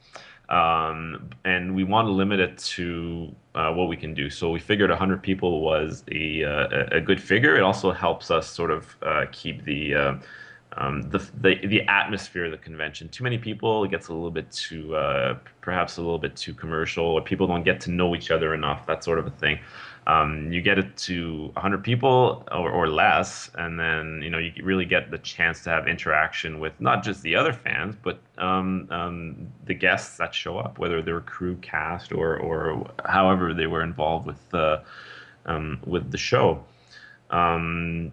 um, 0.50 1.30
and 1.46 1.74
we 1.74 1.84
want 1.84 2.08
to 2.08 2.12
limit 2.12 2.40
it 2.40 2.58
to 2.58 3.34
uh, 3.56 3.72
what 3.72 3.88
we 3.88 3.96
can 3.96 4.14
do. 4.14 4.30
So 4.30 4.52
we 4.52 4.60
figured 4.60 4.90
100 4.90 5.22
people 5.22 5.62
was 5.62 6.04
a, 6.12 6.44
uh, 6.44 6.86
a 6.92 7.02
good 7.02 7.22
figure. 7.22 7.56
It 7.56 7.62
also 7.62 7.92
helps 7.92 8.32
us 8.32 8.48
sort 8.48 8.72
of 8.72 8.96
uh, 9.02 9.26
keep 9.32 9.64
the, 9.64 9.96
uh, 9.96 10.16
um, 10.78 11.04
the, 11.04 11.20
the 11.42 11.68
the 11.68 11.82
atmosphere 11.84 12.46
of 12.46 12.52
the 12.52 12.58
convention. 12.58 13.08
Too 13.10 13.24
many 13.24 13.38
people, 13.38 13.84
it 13.84 13.92
gets 13.92 14.08
a 14.08 14.14
little 14.14 14.32
bit 14.32 14.52
too 14.52 14.96
uh, 14.96 15.38
perhaps 15.62 15.98
a 15.98 16.02
little 16.02 16.18
bit 16.18 16.36
too 16.36 16.54
commercial, 16.54 17.06
or 17.06 17.22
people 17.22 17.46
don't 17.46 17.64
get 17.64 17.80
to 17.82 17.92
know 17.92 18.16
each 18.16 18.32
other 18.32 18.56
enough. 18.56 18.88
That 18.88 19.04
sort 19.04 19.20
of 19.20 19.28
a 19.28 19.32
thing 19.32 19.60
um, 20.06 20.52
you 20.52 20.62
get 20.62 20.78
it 20.78 20.96
to 20.98 21.50
100 21.54 21.84
people 21.84 22.46
or, 22.52 22.70
or 22.70 22.88
less, 22.88 23.50
and 23.56 23.80
then 23.80 24.22
you 24.22 24.30
know 24.30 24.38
you 24.38 24.52
really 24.64 24.86
get 24.86 25.12
the 25.12 25.18
chance 25.20 25.64
to 25.64 25.70
have 25.70 25.88
interaction 25.88 26.60
with 26.60 26.74
not 26.80 27.04
just 27.04 27.22
the 27.22 27.36
other 27.36 27.54
fans, 27.54 27.96
but 28.02 28.20
um, 28.38 28.88
um, 28.92 29.48
the 29.66 29.74
guests 29.74 30.18
that 30.18 30.34
show 30.34 30.58
up, 30.58 30.78
whether 30.78 31.02
they're 31.02 31.22
crew, 31.22 31.56
cast, 31.58 32.12
or 32.12 32.38
or 32.38 32.86
however 33.06 33.54
they 33.54 33.68
were 33.68 33.84
involved 33.84 34.26
with 34.26 34.50
the 34.50 34.82
um, 35.46 35.80
with 35.86 36.12
the 36.12 36.18
show. 36.18 36.64
Um, 37.30 38.12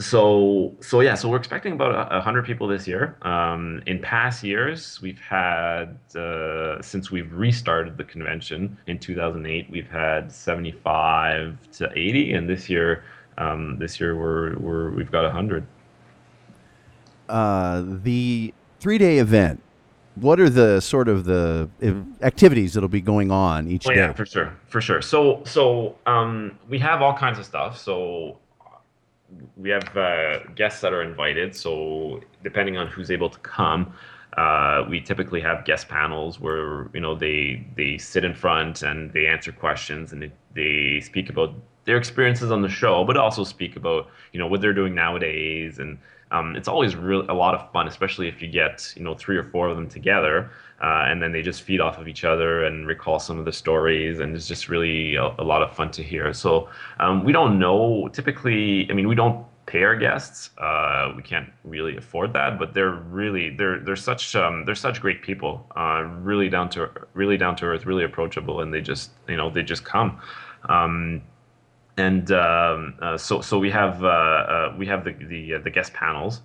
so 0.00 0.74
so 0.80 1.00
yeah, 1.00 1.14
so 1.14 1.28
we're 1.28 1.36
expecting 1.36 1.72
about 1.72 2.12
a 2.12 2.20
hundred 2.20 2.46
people 2.46 2.66
this 2.66 2.88
year. 2.88 3.16
Um, 3.22 3.82
in 3.86 4.00
past 4.00 4.42
years, 4.42 5.00
we've 5.02 5.20
had 5.20 5.98
uh, 6.16 6.80
since 6.82 7.10
we've 7.10 7.32
restarted 7.32 7.96
the 7.96 8.04
convention 8.04 8.78
in 8.86 8.98
2008, 8.98 9.70
we've 9.70 9.88
had 9.88 10.32
75 10.32 11.58
to 11.72 11.90
80, 11.94 12.32
and 12.32 12.48
this 12.48 12.68
year, 12.68 13.04
um, 13.38 13.78
this 13.78 14.00
year 14.00 14.16
we're 14.16 14.58
we're 14.58 14.90
we've 14.90 15.10
got 15.10 15.24
100. 15.24 15.66
Uh, 17.28 17.84
the 18.02 18.52
three 18.80 18.98
day 18.98 19.18
event. 19.18 19.62
What 20.16 20.40
are 20.40 20.50
the 20.50 20.80
sort 20.80 21.08
of 21.08 21.24
the 21.24 21.70
activities 22.20 22.74
that'll 22.74 22.88
be 22.88 23.00
going 23.00 23.30
on 23.30 23.68
each 23.68 23.86
well, 23.86 23.94
day? 23.94 24.00
Yeah, 24.00 24.12
for 24.12 24.26
sure, 24.26 24.58
for 24.66 24.80
sure. 24.80 25.00
So 25.00 25.42
so 25.44 25.96
um, 26.06 26.58
we 26.68 26.78
have 26.80 27.00
all 27.00 27.16
kinds 27.16 27.38
of 27.38 27.46
stuff. 27.46 27.78
So 27.78 28.39
we 29.56 29.70
have 29.70 29.96
uh, 29.96 30.40
guests 30.54 30.80
that 30.80 30.92
are 30.92 31.02
invited. 31.02 31.54
So 31.54 32.20
depending 32.42 32.76
on 32.76 32.86
who's 32.86 33.10
able 33.10 33.30
to 33.30 33.38
come, 33.40 33.92
uh, 34.36 34.84
we 34.88 35.00
typically 35.00 35.40
have 35.40 35.64
guest 35.64 35.88
panels 35.88 36.38
where 36.38 36.88
you 36.94 37.00
know 37.00 37.14
they 37.14 37.66
they 37.76 37.98
sit 37.98 38.24
in 38.24 38.34
front 38.34 38.82
and 38.82 39.12
they 39.12 39.26
answer 39.26 39.52
questions 39.52 40.12
and 40.12 40.22
they, 40.22 40.32
they 40.54 41.00
speak 41.00 41.28
about 41.28 41.54
their 41.84 41.96
experiences 41.96 42.50
on 42.50 42.62
the 42.62 42.68
show, 42.68 43.04
but 43.04 43.16
also 43.16 43.44
speak 43.44 43.76
about 43.76 44.08
you 44.32 44.38
know 44.38 44.46
what 44.46 44.60
they're 44.60 44.74
doing 44.74 44.94
nowadays 44.94 45.78
and 45.78 45.98
um, 46.32 46.54
it's 46.54 46.68
always 46.68 46.94
real 46.94 47.28
a 47.28 47.34
lot 47.34 47.54
of 47.54 47.72
fun, 47.72 47.88
especially 47.88 48.28
if 48.28 48.40
you 48.40 48.48
get 48.48 48.92
you 48.96 49.02
know 49.02 49.14
three 49.14 49.36
or 49.36 49.44
four 49.44 49.68
of 49.68 49.76
them 49.76 49.88
together, 49.88 50.50
uh, 50.80 51.04
and 51.08 51.22
then 51.22 51.32
they 51.32 51.42
just 51.42 51.62
feed 51.62 51.80
off 51.80 51.98
of 51.98 52.08
each 52.08 52.24
other 52.24 52.64
and 52.64 52.86
recall 52.86 53.18
some 53.18 53.38
of 53.38 53.44
the 53.44 53.52
stories, 53.52 54.18
and 54.20 54.34
it's 54.34 54.48
just 54.48 54.68
really 54.68 55.14
a, 55.16 55.26
a 55.38 55.44
lot 55.44 55.62
of 55.62 55.74
fun 55.74 55.90
to 55.92 56.02
hear. 56.02 56.32
So 56.32 56.68
um, 56.98 57.24
we 57.24 57.32
don't 57.32 57.58
know 57.58 58.08
typically. 58.12 58.90
I 58.90 58.94
mean, 58.94 59.08
we 59.08 59.14
don't 59.14 59.44
pay 59.66 59.84
our 59.84 59.94
guests. 59.94 60.50
Uh, 60.58 61.12
we 61.14 61.22
can't 61.22 61.48
really 61.64 61.96
afford 61.96 62.32
that, 62.32 62.58
but 62.58 62.74
they're 62.74 62.90
really 62.90 63.50
they're 63.50 63.78
they're 63.80 63.96
such 63.96 64.34
um, 64.34 64.64
they're 64.64 64.74
such 64.74 65.00
great 65.00 65.22
people. 65.22 65.66
Uh, 65.76 66.02
really 66.22 66.48
down 66.48 66.68
to 66.70 66.90
really 67.14 67.36
down 67.36 67.56
to 67.56 67.66
earth, 67.66 67.86
really 67.86 68.04
approachable, 68.04 68.60
and 68.60 68.72
they 68.74 68.80
just 68.80 69.10
you 69.28 69.36
know 69.36 69.50
they 69.50 69.62
just 69.62 69.84
come. 69.84 70.20
Um, 70.68 71.22
and 71.96 72.32
um, 72.32 72.94
uh, 73.00 73.16
so 73.16 73.40
so 73.40 73.58
we 73.58 73.70
have 73.70 74.02
uh, 74.04 74.08
uh, 74.08 74.74
we 74.78 74.86
have 74.86 75.04
the 75.04 75.12
the, 75.12 75.58
the 75.58 75.70
guest 75.70 75.92
panels, 75.92 76.40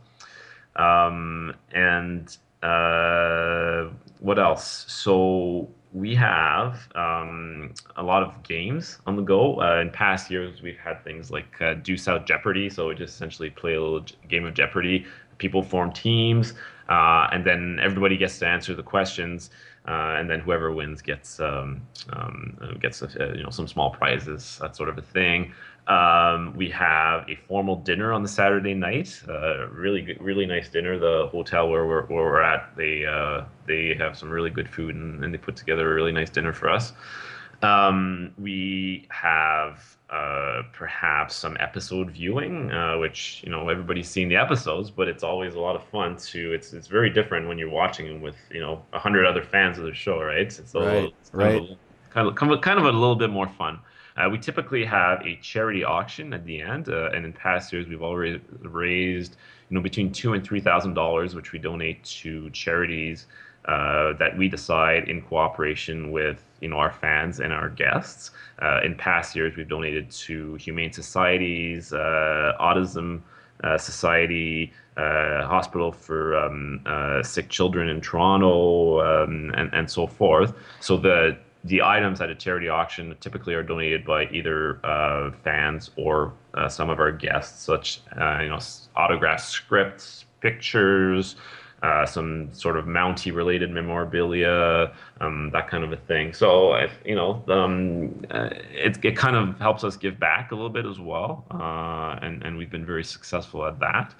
um, 0.76 1.54
and 1.72 2.38
uh, 2.64 3.90
what 4.20 4.40
else? 4.40 4.86
So 4.88 5.70
we 5.94 6.14
have 6.16 6.90
um, 6.96 7.74
a 7.96 8.04
lot 8.04 8.22
of 8.22 8.44
games 8.44 9.00
on 9.08 9.16
the 9.16 9.22
go. 9.22 9.62
Uh, 9.62 9.80
in 9.80 9.90
past 9.90 10.30
years, 10.30 10.62
we've 10.62 10.78
had 10.78 11.04
things 11.04 11.32
like 11.32 11.62
Due 11.84 11.98
South 11.98 12.26
Jeopardy, 12.26 12.70
so 12.70 12.90
we 12.90 12.96
just 12.96 13.16
essentially 13.16 13.50
play 13.50 13.76
a 13.76 13.82
little 13.82 14.06
game 14.28 14.46
of 14.46 14.54
Jeopardy. 14.54 15.06
People 15.38 15.64
form 15.64 15.92
teams, 15.92 16.54
uh, 16.90 17.28
and 17.32 17.46
then 17.46 17.80
everybody 17.82 18.18
gets 18.18 18.40
to 18.40 18.48
answer 18.48 18.74
the 18.74 18.84
questions. 18.84 19.50
Uh, 19.88 20.16
and 20.18 20.28
then 20.30 20.40
whoever 20.40 20.72
wins 20.72 21.02
gets 21.02 21.40
um, 21.40 21.80
um, 22.12 22.58
gets 22.82 23.04
a, 23.04 23.34
you 23.36 23.44
know 23.44 23.52
some 23.52 23.68
small 23.68 23.92
prizes, 23.92 24.58
that 24.60 24.76
sort 24.76 24.90
of 24.90 24.98
a 24.98 25.02
thing. 25.02 25.54
Um, 25.88 26.56
we 26.56 26.70
have 26.72 27.30
a 27.30 27.36
formal 27.48 27.76
dinner 27.76 28.12
on 28.12 28.24
the 28.24 28.30
Saturday 28.30 28.74
night. 28.74 29.22
Uh, 29.30 29.68
really, 29.68 30.18
really 30.20 30.48
nice 30.48 30.70
dinner. 30.70 30.98
The 30.98 31.28
hotel 31.32 31.70
where 31.70 31.86
we're, 31.86 32.06
where 32.08 32.24
we're 32.24 32.42
at, 32.42 32.76
they 32.76 33.06
uh, 33.06 33.44
they 33.68 33.96
have 34.00 34.18
some 34.18 34.32
really 34.32 34.50
good 34.50 34.68
food, 34.68 34.96
and, 34.96 35.24
and, 35.24 35.32
they 35.32 35.38
put 35.38 35.56
together 35.56 35.92
a 35.92 35.94
really 35.94 36.12
nice 36.12 36.32
dinner 36.32 36.54
for 36.54 36.70
us. 36.70 36.94
Um, 37.62 38.34
we 38.40 39.08
have 39.10 39.95
uh, 40.10 40.62
perhaps 40.72 41.36
some 41.36 41.58
episode 41.60 42.12
viewing, 42.12 42.72
uh, 42.72 42.98
which 42.98 43.42
you 43.44 43.50
know 43.50 43.70
everybody's 43.70 44.08
seen 44.08 44.30
the 44.30 44.36
episodes, 44.36 44.92
but 44.92 45.08
it's 45.08 45.24
always 45.24 45.56
a 45.56 45.60
lot 45.60 45.76
of 45.76 45.84
fun 45.86 46.16
to. 46.18 46.54
It's 46.54 46.74
it's 46.74 46.88
very 46.88 47.10
different 47.10 47.48
when 47.48 47.58
you're 47.58 47.70
watching 47.70 48.08
them 48.08 48.22
with 48.22 48.36
you 48.52 48.62
know 48.62 48.84
a 48.94 49.00
hundred 49.00 49.26
other 49.26 49.44
fans 49.44 49.80
of 49.80 49.86
the 49.86 49.94
show, 49.94 50.22
right? 50.22 50.42
It's 50.42 50.76
a 50.76 50.80
right, 50.80 50.94
little, 50.94 51.14
it's 51.20 51.34
right. 51.34 51.78
Kind 52.12 52.28
of, 52.28 52.36
kind 52.36 52.52
of 52.52 52.62
kind 52.62 52.80
of 52.80 52.86
a 52.86 52.92
little 52.92 53.16
bit 53.16 53.32
more 53.32 53.48
fun. 53.48 53.80
Uh, 54.16 54.30
we 54.30 54.38
typically 54.38 54.86
have 54.86 55.22
a 55.26 55.38
charity 55.42 55.84
auction 55.84 56.34
at 56.34 56.46
the 56.46 56.62
end, 56.62 56.88
uh, 56.88 57.10
and 57.14 57.26
in 57.26 57.34
past 57.34 57.74
years 57.74 57.88
we've 57.88 58.04
already 58.04 58.40
raised, 58.62 59.36
you 59.70 59.76
know, 59.76 59.82
between 59.82 60.12
two 60.12 60.34
and 60.34 60.44
three 60.44 60.62
thousand 60.62 60.94
dollars, 60.94 61.34
which 61.34 61.52
we 61.52 61.58
donate 61.58 62.04
to 62.04 62.50
charities 62.52 63.26
uh, 63.68 64.14
that 64.14 64.38
we 64.38 64.48
decide 64.48 65.10
in 65.10 65.22
cooperation 65.22 66.12
with, 66.12 66.44
you 66.62 66.70
know, 66.70 66.78
our 66.78 66.92
fans 66.92 67.40
and 67.40 67.52
our 67.52 67.70
guests. 67.70 68.32
Uh, 68.62 68.80
in 68.84 68.96
past 68.96 69.36
years, 69.36 69.56
we've 69.56 69.70
donated 69.70 70.10
to 70.12 70.56
humane 70.56 70.92
societies, 70.92 71.94
uh, 71.94 72.54
autism. 72.60 73.22
Uh, 73.64 73.78
society, 73.78 74.74
uh, 74.98 75.48
hospital 75.48 75.90
for 75.90 76.36
um, 76.36 76.82
sick 77.24 77.48
children 77.48 77.88
in 77.88 78.02
Toronto, 78.02 79.00
um, 79.00 79.50
and, 79.56 79.74
and 79.74 79.90
so 79.90 80.06
forth. 80.06 80.54
So 80.82 80.98
the 80.98 81.38
the 81.66 81.82
items 81.82 82.22
at 82.22 82.30
a 82.30 82.36
charity 82.36 82.70
auction 82.70 83.16
typically 83.20 83.56
are 83.56 83.64
donated 83.64 84.06
by 84.06 84.26
either 84.28 84.80
uh, 84.86 85.32
fans 85.44 85.90
or 85.96 86.32
uh, 86.54 86.70
some 86.70 86.90
of 86.90 87.00
our 87.00 87.12
guests, 87.12 87.64
such 87.64 88.02
uh, 88.20 88.40
you 88.42 88.50
know 88.50 88.60
autographed 88.96 89.44
scripts, 89.44 90.26
pictures, 90.42 91.36
uh, 91.86 92.06
some 92.06 92.52
sort 92.52 92.78
of 92.78 92.86
Mountie 92.86 93.34
related 93.34 93.70
memorabilia, 93.70 94.92
um, 95.22 95.52
that 95.52 95.70
kind 95.70 95.84
of 95.84 95.92
a 95.94 95.98
thing. 95.98 96.34
So 96.34 96.76
you 97.06 97.14
know, 97.14 97.44
um, 97.48 98.26
uh, 98.32 98.50
it 98.72 98.98
it 99.06 99.16
kind 99.16 99.36
of 99.36 99.60
helps 99.60 99.84
us 99.84 99.96
give 99.96 100.20
back 100.20 100.52
a 100.52 100.56
little 100.56 100.72
bit 100.72 100.86
as 100.86 101.00
well, 101.00 101.46
uh, 101.52 102.18
and 102.26 102.42
and 102.44 102.58
we've 102.58 102.72
been 102.72 102.86
very 102.86 103.04
successful 103.04 103.66
at 103.66 103.80
that. 103.80 104.16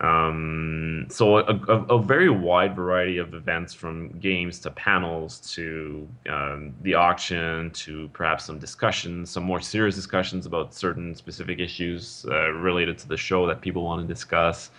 Um, 0.00 1.06
so 1.10 1.38
a, 1.38 1.60
a, 1.68 1.96
a, 1.96 1.98
very 2.00 2.30
wide 2.30 2.76
variety 2.76 3.18
of 3.18 3.34
events 3.34 3.74
from 3.74 4.10
games 4.20 4.60
to 4.60 4.70
panels 4.70 5.40
to 5.54 6.08
um, 6.30 6.72
the 6.82 6.94
auction 6.94 7.72
to 7.72 8.08
perhaps 8.12 8.44
some 8.44 8.60
discussions, 8.60 9.28
some 9.28 9.42
more 9.42 9.60
serious 9.60 9.96
discussions 9.96 10.46
about 10.46 10.72
certain 10.72 11.16
specific 11.16 11.58
issues 11.58 12.24
uh, 12.30 12.52
related 12.52 12.96
to 12.98 13.08
the 13.08 13.16
show 13.16 13.44
that 13.48 13.60
people 13.60 13.82
want 13.82 14.00
to 14.00 14.06
discuss. 14.06 14.70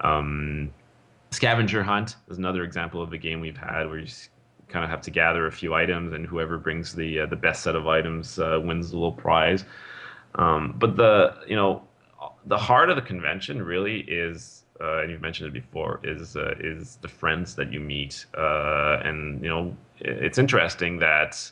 Um, 0.00 0.72
scavenger 1.36 1.82
hunt 1.82 2.16
is 2.28 2.38
another 2.38 2.64
example 2.64 3.02
of 3.02 3.12
a 3.12 3.18
game 3.18 3.40
we've 3.40 3.58
had 3.58 3.86
where 3.86 3.98
you 3.98 4.08
kind 4.68 4.84
of 4.84 4.90
have 4.90 5.02
to 5.02 5.10
gather 5.10 5.46
a 5.46 5.52
few 5.52 5.74
items 5.74 6.14
and 6.14 6.26
whoever 6.26 6.56
brings 6.58 6.94
the 6.94 7.20
uh, 7.20 7.26
the 7.26 7.36
best 7.36 7.62
set 7.62 7.76
of 7.76 7.86
items 7.86 8.38
uh, 8.38 8.58
wins 8.62 8.90
the 8.90 8.96
little 8.96 9.12
prize. 9.12 9.64
Um, 10.36 10.74
but 10.78 10.96
the 10.96 11.34
you 11.46 11.54
know 11.54 11.82
the 12.46 12.56
heart 12.56 12.88
of 12.88 12.96
the 12.96 13.02
convention 13.02 13.62
really 13.62 14.00
is, 14.00 14.64
uh, 14.80 15.02
and 15.02 15.10
you've 15.10 15.20
mentioned 15.20 15.48
it 15.48 15.52
before, 15.52 16.00
is 16.02 16.36
uh, 16.36 16.54
is 16.58 16.96
the 17.02 17.08
friends 17.08 17.54
that 17.56 17.70
you 17.70 17.80
meet, 17.80 18.24
uh, 18.36 19.00
and 19.04 19.42
you 19.42 19.50
know 19.50 19.76
it's 20.00 20.38
interesting 20.38 20.98
that 20.98 21.50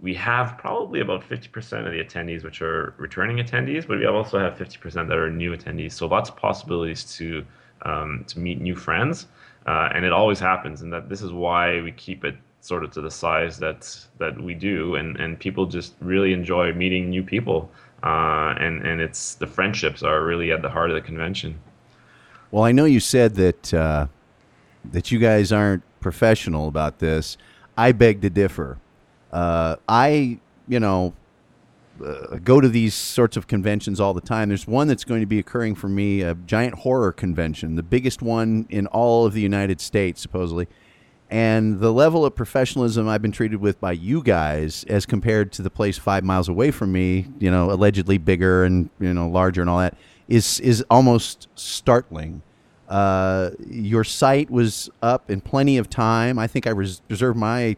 we 0.00 0.14
have 0.14 0.58
probably 0.58 1.00
about 1.00 1.22
50% 1.22 1.86
of 1.86 1.92
the 1.92 2.02
attendees 2.04 2.42
which 2.42 2.60
are 2.60 2.94
returning 2.98 3.36
attendees, 3.36 3.86
but 3.86 3.98
we 3.98 4.06
also 4.06 4.38
have 4.38 4.54
50% 4.54 5.08
that 5.08 5.16
are 5.16 5.30
new 5.30 5.56
attendees. 5.56 5.92
So 5.92 6.06
lots 6.06 6.28
of 6.28 6.36
possibilities 6.36 7.16
to 7.16 7.46
um, 7.84 8.24
to 8.28 8.38
meet 8.38 8.60
new 8.60 8.74
friends, 8.74 9.26
uh, 9.66 9.90
and 9.94 10.04
it 10.04 10.12
always 10.12 10.40
happens. 10.40 10.82
And 10.82 10.92
that 10.92 11.08
this 11.08 11.22
is 11.22 11.32
why 11.32 11.80
we 11.80 11.92
keep 11.92 12.24
it 12.24 12.36
sort 12.60 12.82
of 12.82 12.90
to 12.92 13.00
the 13.00 13.10
size 13.10 13.58
that 13.58 14.06
that 14.18 14.40
we 14.40 14.54
do, 14.54 14.96
and 14.96 15.16
and 15.16 15.38
people 15.38 15.66
just 15.66 15.94
really 16.00 16.32
enjoy 16.32 16.72
meeting 16.72 17.10
new 17.10 17.22
people 17.22 17.70
uh, 18.04 18.54
and 18.60 18.86
and 18.86 19.00
it's 19.00 19.34
the 19.36 19.46
friendships 19.46 20.02
are 20.02 20.24
really 20.24 20.52
at 20.52 20.60
the 20.60 20.68
heart 20.68 20.90
of 20.90 20.94
the 20.94 21.00
convention. 21.00 21.58
Well, 22.50 22.62
I 22.62 22.70
know 22.70 22.84
you 22.84 23.00
said 23.00 23.34
that 23.36 23.74
uh, 23.74 24.06
that 24.92 25.10
you 25.10 25.18
guys 25.18 25.50
aren't 25.50 25.82
professional 26.00 26.68
about 26.68 26.98
this. 26.98 27.38
I 27.78 27.92
beg 27.92 28.20
to 28.20 28.30
differ. 28.30 28.78
Uh, 29.32 29.76
I, 29.88 30.38
you 30.68 30.78
know, 30.78 31.14
uh, 32.02 32.36
go 32.36 32.60
to 32.60 32.68
these 32.68 32.94
sorts 32.94 33.36
of 33.36 33.46
conventions 33.46 34.00
all 34.00 34.14
the 34.14 34.20
time. 34.20 34.48
There's 34.48 34.66
one 34.66 34.88
that's 34.88 35.04
going 35.04 35.20
to 35.20 35.26
be 35.26 35.38
occurring 35.38 35.74
for 35.74 35.88
me, 35.88 36.22
a 36.22 36.34
giant 36.34 36.76
horror 36.76 37.12
convention, 37.12 37.76
the 37.76 37.82
biggest 37.82 38.22
one 38.22 38.66
in 38.70 38.86
all 38.88 39.26
of 39.26 39.34
the 39.34 39.40
United 39.40 39.80
States, 39.80 40.20
supposedly 40.20 40.66
and 41.30 41.80
the 41.80 41.92
level 41.92 42.24
of 42.24 42.34
professionalism 42.34 43.08
I've 43.08 43.22
been 43.22 43.32
treated 43.32 43.60
with 43.60 43.80
by 43.80 43.90
you 43.92 44.22
guys, 44.22 44.84
as 44.84 45.06
compared 45.06 45.52
to 45.52 45.62
the 45.62 45.70
place 45.70 45.98
five 45.98 46.22
miles 46.22 46.48
away 46.48 46.70
from 46.70 46.92
me, 46.92 47.26
you 47.38 47.50
know, 47.50 47.72
allegedly 47.72 48.18
bigger 48.18 48.64
and 48.64 48.90
you 49.00 49.12
know 49.12 49.28
larger 49.28 49.60
and 49.60 49.70
all 49.70 49.78
that, 49.78 49.96
is 50.28 50.60
is 50.60 50.84
almost 50.90 51.48
startling. 51.54 52.42
Uh, 52.88 53.50
your 53.66 54.04
site 54.04 54.50
was 54.50 54.90
up 55.02 55.30
in 55.30 55.40
plenty 55.40 55.78
of 55.78 55.88
time. 55.88 56.38
I 56.38 56.46
think 56.46 56.66
I 56.66 56.70
res- 56.70 57.00
reserved 57.08 57.38
my 57.38 57.76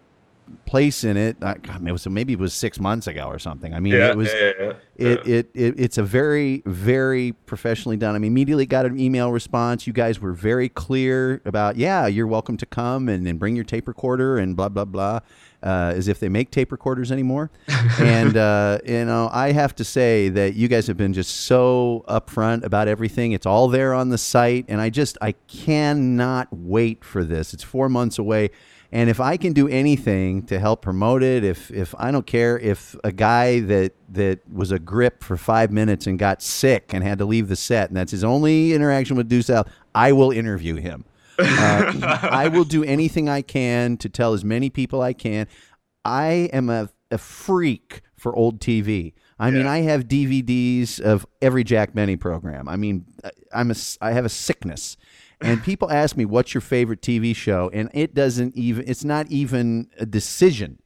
place 0.67 1.05
in 1.05 1.17
it. 1.17 1.37
I, 1.43 1.55
God, 1.55 1.87
it 1.87 1.93
was 1.93 2.07
maybe 2.09 2.33
it 2.35 2.39
was 2.39 2.55
six 2.55 2.79
months 2.79 3.07
ago 3.07 3.27
or 3.27 3.39
something. 3.39 3.73
I 3.75 3.81
mean, 3.81 3.95
Yeah, 3.95 4.11
it 4.11 4.17
was 4.17 4.33
yeah, 4.33 4.53
yeah. 4.59 4.73
It, 4.97 5.27
it 5.27 5.51
it 5.55 5.75
it's 5.79 5.99
a 5.99 6.03
very 6.03 6.63
very 6.67 7.33
professionally 7.33 7.97
done. 7.97 8.15
I 8.15 8.19
mean, 8.19 8.33
immediately 8.33 8.67
got 8.67 8.87
an 8.87 8.99
email 8.99 9.33
response. 9.33 9.87
You 9.87 9.93
guys 9.93 10.21
were 10.21 10.33
very 10.33 10.69
clear 10.69 11.43
about 11.45 11.77
yeah, 11.77 12.07
you're 12.07 12.27
welcome 12.27 12.57
to 12.59 12.67
come 12.67 13.09
and, 13.09 13.27
and 13.27 13.39
bring 13.39 13.57
your 13.57 13.65
tape 13.65 13.89
recorder 13.89 14.39
and 14.39 14.57
blah 14.57 14.69
blah 14.69 14.85
blah. 14.85 15.21
Uh, 15.63 15.93
as 15.97 16.07
if 16.07 16.21
they 16.21 16.29
make 16.29 16.51
tape 16.51 16.71
recorders 16.71 17.11
anymore. 17.11 17.51
and 17.99 18.37
uh, 18.37 18.79
you 18.85 19.05
know, 19.05 19.29
I 19.33 19.53
have 19.53 19.75
to 19.77 19.85
say 19.85 20.29
that 20.29 20.55
you 20.55 20.69
guys 20.69 20.87
have 20.87 20.97
been 20.97 21.13
just 21.13 21.35
so 21.35 22.05
upfront 22.09 22.63
about 22.65 22.89
everything. 22.89 23.33
It's 23.33 23.47
all 23.47 23.69
there 23.69 23.93
on 23.95 24.11
the 24.11 24.19
site, 24.19 24.67
and 24.69 24.81
I 24.81 24.91
just 24.91 25.19
I 25.21 25.33
cannot 25.49 26.49
wait 26.53 27.05
for 27.05 27.25
this. 27.25 27.53
It's 27.55 27.65
four 27.65 27.89
months 27.89 28.19
away. 28.19 28.51
And 28.93 29.11
if 29.11 29.21
I 29.21 29.37
can 29.37 29.53
do 29.53 29.69
anything 29.69 30.43
to 30.45 30.59
help 30.59 30.83
promote 30.83 31.23
it, 31.23 31.45
if 31.45 31.71
if 31.71 31.95
I 31.99 32.11
don't 32.11 32.27
care 32.27 32.59
if 32.59 32.95
a 33.03 33.13
guy 33.13 33.61
that 33.61 33.93
that 34.11 34.41
was 34.51 34.71
a 34.71 34.79
grip 34.79 35.23
for 35.23 35.37
five 35.37 35.71
minutes 35.73 36.07
and 36.07 36.19
got 36.19 36.43
sick 36.43 36.95
and 36.95 37.03
had 37.03 37.19
to 37.19 37.25
leave 37.25 37.49
the 37.49 37.57
set, 37.57 37.89
and 37.91 37.97
that's 37.97 38.13
his 38.13 38.25
only 38.25 38.73
interaction 38.73 39.17
with 39.17 39.29
Due 39.29 39.43
South, 39.43 39.69
I 39.95 40.13
will 40.13 40.31
interview 40.31 40.77
him. 40.77 41.05
Uh, 41.39 42.19
I 42.31 42.49
will 42.49 42.65
do 42.65 42.85
anything 42.85 43.29
I 43.29 43.43
can 43.43 43.97
to 43.99 44.09
tell 44.09 44.33
as 44.33 44.45
many 44.45 44.71
people 44.71 45.03
I 45.03 45.13
can. 45.13 45.49
I 46.05 46.51
am 46.53 46.71
a, 46.71 46.89
a 47.11 47.19
freak 47.19 48.03
for 48.17 48.35
old 48.35 48.61
TV. 48.61 49.13
I 49.39 49.51
mean, 49.51 49.67
I 49.67 49.81
have 49.83 50.05
DVDs 50.05 50.99
of 50.99 51.27
every 51.43 51.63
Jack 51.63 51.93
Benny 51.93 52.17
program. 52.17 52.69
I 52.69 52.77
mean, 52.77 53.05
I'm 53.53 53.71
a, 53.71 53.75
I 54.01 54.13
have 54.13 54.25
a 54.25 54.31
sickness. 54.31 54.97
And 55.41 55.63
people 55.63 55.91
ask 55.91 56.17
me, 56.17 56.25
what's 56.25 56.55
your 56.55 56.61
favorite 56.61 57.03
TV 57.03 57.35
show? 57.37 57.71
And 57.73 57.91
it 57.93 58.15
doesn't 58.15 58.57
even, 58.57 58.85
it's 58.89 59.05
not 59.05 59.27
even 59.29 59.91
a 59.99 60.07
decision. 60.07 60.81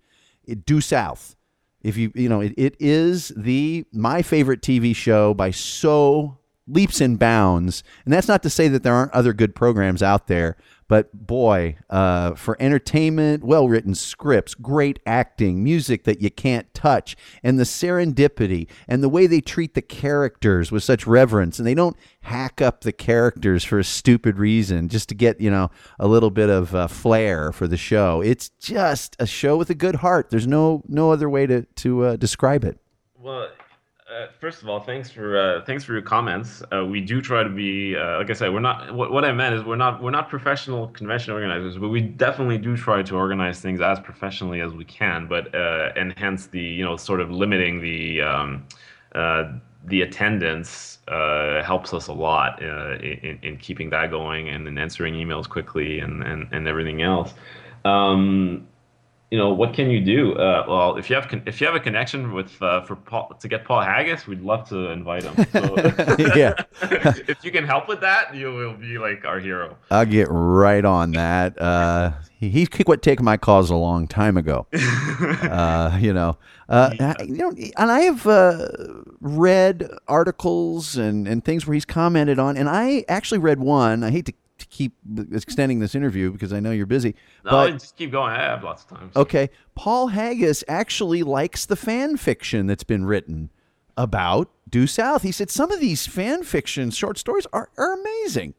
It, 0.45 0.65
due 0.65 0.81
south. 0.81 1.37
If 1.83 1.97
you, 1.97 2.13
you 2.15 2.29
know, 2.29 2.41
it, 2.41 2.55
it 2.57 2.77
is 2.79 3.33
the, 3.37 3.87
my 3.93 4.23
favorite 4.23 4.61
TV 4.61 4.95
show 4.95 5.33
by 5.35 5.51
so 5.51 6.39
leaps 6.67 7.01
and 7.01 7.19
bounds. 7.19 7.83
And 8.05 8.13
that's 8.13 8.29
not 8.29 8.43
to 8.43 8.51
say 8.51 8.69
that 8.69 8.83
there 8.83 8.95
aren't 8.95 9.13
other 9.13 9.33
good 9.33 9.55
programs 9.55 10.03
out 10.03 10.27
there, 10.27 10.57
but 10.91 11.25
boy, 11.25 11.77
uh, 11.89 12.35
for 12.35 12.61
entertainment, 12.61 13.45
well 13.45 13.69
written 13.69 13.95
scripts, 13.95 14.57
great 14.57 14.99
acting, 15.07 15.63
music 15.63 16.03
that 16.03 16.21
you 16.21 16.33
can't 16.33 16.75
touch, 16.75 17.17
and 17.45 17.61
the 17.61 17.65
serendipity 17.65 18.67
and 18.89 19.01
the 19.01 19.09
way 19.09 19.29
they 19.29 19.41
treat 19.41 19.75
the 19.75 19.83
characters 19.83 20.73
with 20.73 20.83
such 20.83 21.07
reverence. 21.07 21.61
And 21.61 21.67
they 21.69 21.75
don't 21.75 21.97
hack 22.23 22.61
up 22.61 22.81
the 22.81 22.91
characters 22.91 23.63
for 23.63 23.79
a 23.79 23.85
stupid 23.85 24.37
reason 24.37 24.89
just 24.89 25.09
to 25.11 25.15
get, 25.15 25.41
you 25.41 25.49
know, 25.49 25.71
a 26.01 26.09
little 26.09 26.33
bit 26.33 26.51
of 26.51 26.75
uh, 26.75 26.89
flair 26.89 27.53
for 27.53 27.69
the 27.69 27.77
show. 27.77 28.21
It's 28.21 28.49
just 28.59 29.15
a 29.21 29.27
show 29.27 29.57
with 29.57 29.71
a 29.71 29.77
good 29.77 29.95
heart. 29.95 30.31
There's 30.31 30.49
no, 30.49 30.83
no 30.89 31.13
other 31.13 31.31
way 31.31 31.47
to, 31.47 31.63
to 31.63 32.03
uh, 32.03 32.17
describe 32.17 32.65
it. 32.65 32.81
Well, 33.17 33.49
uh, 34.11 34.27
first 34.41 34.63
of 34.63 34.69
all, 34.69 34.81
thanks 34.81 35.11
for 35.11 35.39
uh, 35.39 35.65
thanks 35.65 35.85
for 35.85 35.93
your 35.93 36.03
comments. 36.03 36.63
Uh, 36.73 36.85
we 36.85 37.01
do 37.01 37.21
try 37.21 37.43
to 37.45 37.49
be, 37.49 37.97
uh, 37.97 38.19
like 38.19 38.31
I 38.31 38.33
said, 38.33 38.53
we're 38.53 38.61
not. 38.61 38.93
What, 38.93 39.13
what 39.13 39.25
I 39.25 39.33
meant 39.33 39.55
is 39.55 39.63
we're 39.63 39.77
not 39.77 40.03
we're 40.03 40.11
not 40.11 40.29
professional 40.29 40.89
convention 40.89 41.33
organizers, 41.33 41.79
but 41.79 41.89
we 41.89 42.01
definitely 42.01 42.59
do 42.59 42.77
try 42.77 43.03
to 43.03 43.15
organize 43.15 43.61
things 43.61 43.81
as 43.81 44.01
professionally 44.01 44.61
as 44.61 44.73
we 44.73 44.85
can. 44.85 45.27
But 45.29 45.55
uh, 45.55 45.93
and 45.97 46.13
hence 46.17 46.47
the 46.47 46.61
you 46.61 46.85
know 46.85 46.97
sort 46.97 47.21
of 47.21 47.31
limiting 47.31 47.81
the 47.81 48.23
um, 48.23 48.67
uh, 49.15 49.53
the 49.85 50.03
attendance 50.03 50.99
helps 51.09 51.95
us 51.95 52.09
a 52.09 52.13
lot 52.13 52.63
in, 52.63 53.39
in 53.43 53.57
keeping 53.59 53.91
that 53.91 54.11
going 54.11 54.49
and 54.49 54.67
then 54.67 54.79
answering 54.79 55.15
emails 55.15 55.49
quickly 55.49 56.01
and 56.01 56.23
and, 56.23 56.49
and 56.53 56.67
everything 56.67 57.03
else. 57.03 57.33
Um, 57.85 58.67
you 59.31 59.39
know 59.39 59.53
what 59.53 59.75
can 59.75 59.91
you 59.91 60.01
do? 60.01 60.35
Uh, 60.35 60.65
well, 60.69 60.97
if 60.97 61.09
you 61.09 61.15
have 61.15 61.29
con- 61.29 61.43
if 61.47 61.61
you 61.61 61.67
have 61.67 61.77
a 61.77 61.81
connection 61.81 62.33
with 62.33 62.61
uh, 62.61 62.83
for 62.83 62.97
Paul 62.97 63.33
to 63.39 63.49
get 63.49 63.65
Paul 63.65 63.81
Haggis, 63.81 64.27
we'd 64.27 64.41
love 64.41 64.69
to 64.71 64.89
invite 64.89 65.23
him. 65.23 65.47
So, 65.53 65.77
Yeah. 66.37 66.55
if 66.83 67.45
you 67.45 67.53
can 67.53 67.65
help 67.65 67.89
with 67.89 68.01
that, 68.01 68.35
you 68.35 68.53
will 68.53 68.75
be 68.75 68.99
like 68.99 69.25
our 69.25 69.39
hero. 69.39 69.77
I'll 69.91 70.05
get 70.05 70.27
right 70.31 70.85
on 70.85 71.13
that. 71.13 71.61
Uh, 71.61 72.13
he, 72.41 72.49
he 72.49 72.67
quit 72.67 73.03
taking 73.03 73.25
my 73.25 73.37
calls 73.37 73.71
a 73.71 73.77
long 73.77 74.09
time 74.09 74.37
ago. 74.37 74.67
uh, 74.73 75.97
you 76.01 76.13
know, 76.13 76.39
uh, 76.71 77.15
you 77.25 77.37
know, 77.37 77.53
and 77.77 77.91
I 77.91 78.01
have 78.01 78.27
uh, 78.27 78.69
read 79.21 79.89
articles 80.09 80.97
and, 80.97 81.29
and 81.29 81.45
things 81.45 81.67
where 81.67 81.75
he's 81.75 81.85
commented 81.85 82.39
on, 82.39 82.57
and 82.57 82.69
I 82.69 83.05
actually 83.09 83.39
read 83.39 83.61
one. 83.61 84.03
I 84.03 84.11
hate 84.11 84.27
to, 84.27 84.33
to 84.33 84.39
keep 84.71 84.95
extending 85.33 85.81
this 85.81 85.95
interview 85.95 86.31
because 86.31 86.53
I 86.53 86.61
know 86.61 86.71
you're 86.71 86.87
busy, 86.87 87.15
No, 87.45 87.51
but 87.51 87.73
just 87.73 87.97
keep 87.97 88.11
going. 88.13 88.33
I 88.33 88.39
have 88.39 88.63
lots 88.65 88.85
of 88.85 88.89
time. 88.99 89.11
okay, 89.17 89.51
Paul 89.75 90.09
Haggis 90.09 90.63
actually 90.69 91.23
likes 91.23 91.67
the 91.67 91.77
fan 91.77 92.17
fiction 92.17 92.67
that's 92.67 92.85
been 92.85 93.05
written 93.05 93.51
about 93.97 94.49
Due 94.69 94.87
South. 94.87 95.23
He 95.23 95.33
said 95.33 95.51
some 95.51 95.71
of 95.73 95.81
these 95.81 96.07
fan 96.07 96.45
fiction 96.45 96.91
short 96.91 97.19
stories 97.19 97.47
are, 97.53 97.69
are 97.77 97.93
amazing. 98.01 98.55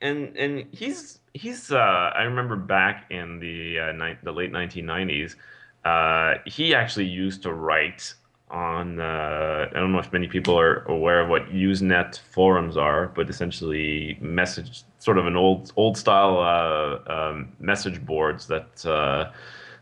and 0.00 0.36
and 0.36 0.66
he's 0.72 1.20
he's 1.34 1.72
uh 1.72 1.78
I 2.14 2.22
remember 2.22 2.56
back 2.56 3.06
in 3.10 3.40
the 3.40 3.78
uh, 3.80 3.92
ni- 3.92 4.18
the 4.22 4.32
late 4.32 4.52
1990s 4.52 5.36
uh 5.84 6.34
he 6.44 6.74
actually 6.74 7.06
used 7.06 7.42
to 7.44 7.52
write 7.54 8.14
on 8.50 9.00
uh 9.00 9.68
I 9.70 9.78
don't 9.78 9.92
know 9.92 9.98
if 9.98 10.12
many 10.12 10.26
people 10.26 10.58
are 10.58 10.82
aware 10.84 11.20
of 11.20 11.28
what 11.28 11.50
Usenet 11.50 12.18
forums 12.18 12.76
are 12.76 13.08
but 13.08 13.30
essentially 13.30 14.18
message 14.20 14.82
sort 14.98 15.18
of 15.18 15.26
an 15.26 15.36
old 15.36 15.72
old 15.76 15.96
style 15.96 16.38
uh 16.38 17.12
um, 17.12 17.52
message 17.60 18.04
boards 18.04 18.46
that 18.48 18.84
uh 18.84 19.30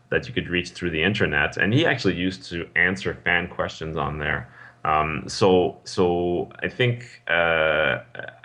that 0.09 0.27
you 0.27 0.33
could 0.33 0.49
reach 0.49 0.71
through 0.71 0.89
the 0.89 1.03
internet. 1.03 1.57
And 1.57 1.73
he 1.73 1.85
actually 1.85 2.15
used 2.15 2.43
to 2.49 2.67
answer 2.75 3.13
fan 3.23 3.47
questions 3.47 3.95
on 3.95 4.17
there 4.17 4.49
um, 4.83 5.23
so 5.27 5.77
so 5.83 6.49
I 6.63 6.69
think 6.69 7.21
uh, 7.27 7.99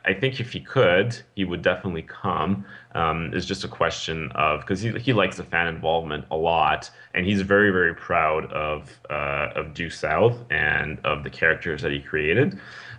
I 0.04 0.12
think 0.12 0.40
if 0.40 0.52
he 0.52 0.60
could, 0.60 1.16
he 1.34 1.44
would 1.44 1.62
definitely 1.62 2.02
come. 2.02 2.64
Um, 2.94 3.30
it's 3.32 3.46
just 3.46 3.64
a 3.64 3.68
question 3.68 4.30
of 4.34 4.60
because 4.60 4.80
he 4.80 4.90
he 4.98 5.12
likes 5.12 5.36
the 5.36 5.44
fan 5.44 5.68
involvement 5.68 6.24
a 6.30 6.36
lot, 6.36 6.90
and 7.14 7.24
he's 7.24 7.40
very 7.42 7.70
very 7.70 7.94
proud 7.94 8.52
of 8.52 8.90
uh, 9.10 9.50
of 9.54 9.74
Due 9.74 9.90
South 9.90 10.44
and 10.50 10.98
of 11.04 11.22
the 11.22 11.30
characters 11.30 11.82
that 11.82 11.92
he 11.92 12.00
created. 12.00 12.58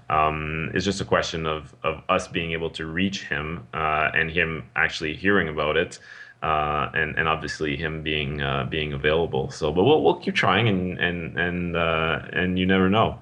Um, 0.09 0.71
it's 0.73 0.85
just 0.85 1.01
a 1.01 1.05
question 1.05 1.45
of 1.45 1.75
of 1.83 2.03
us 2.07 2.27
being 2.27 2.53
able 2.53 2.69
to 2.71 2.85
reach 2.85 3.25
him 3.25 3.67
uh, 3.73 4.11
and 4.13 4.31
him 4.31 4.69
actually 4.75 5.15
hearing 5.15 5.49
about 5.49 5.77
it. 5.77 5.99
Uh, 6.43 6.91
and 6.93 7.17
and 7.17 7.27
obviously 7.27 7.75
him 7.75 8.03
being 8.03 8.41
uh, 8.41 8.65
being 8.69 8.93
available. 8.93 9.49
So, 9.49 9.71
but 9.71 9.83
we'll 9.83 10.03
we'll 10.03 10.19
keep 10.19 10.35
trying, 10.35 10.67
and 10.67 10.99
and 10.99 11.39
and 11.39 11.75
uh, 11.75 12.19
and 12.33 12.59
you 12.59 12.67
never 12.67 12.87
know. 12.89 13.19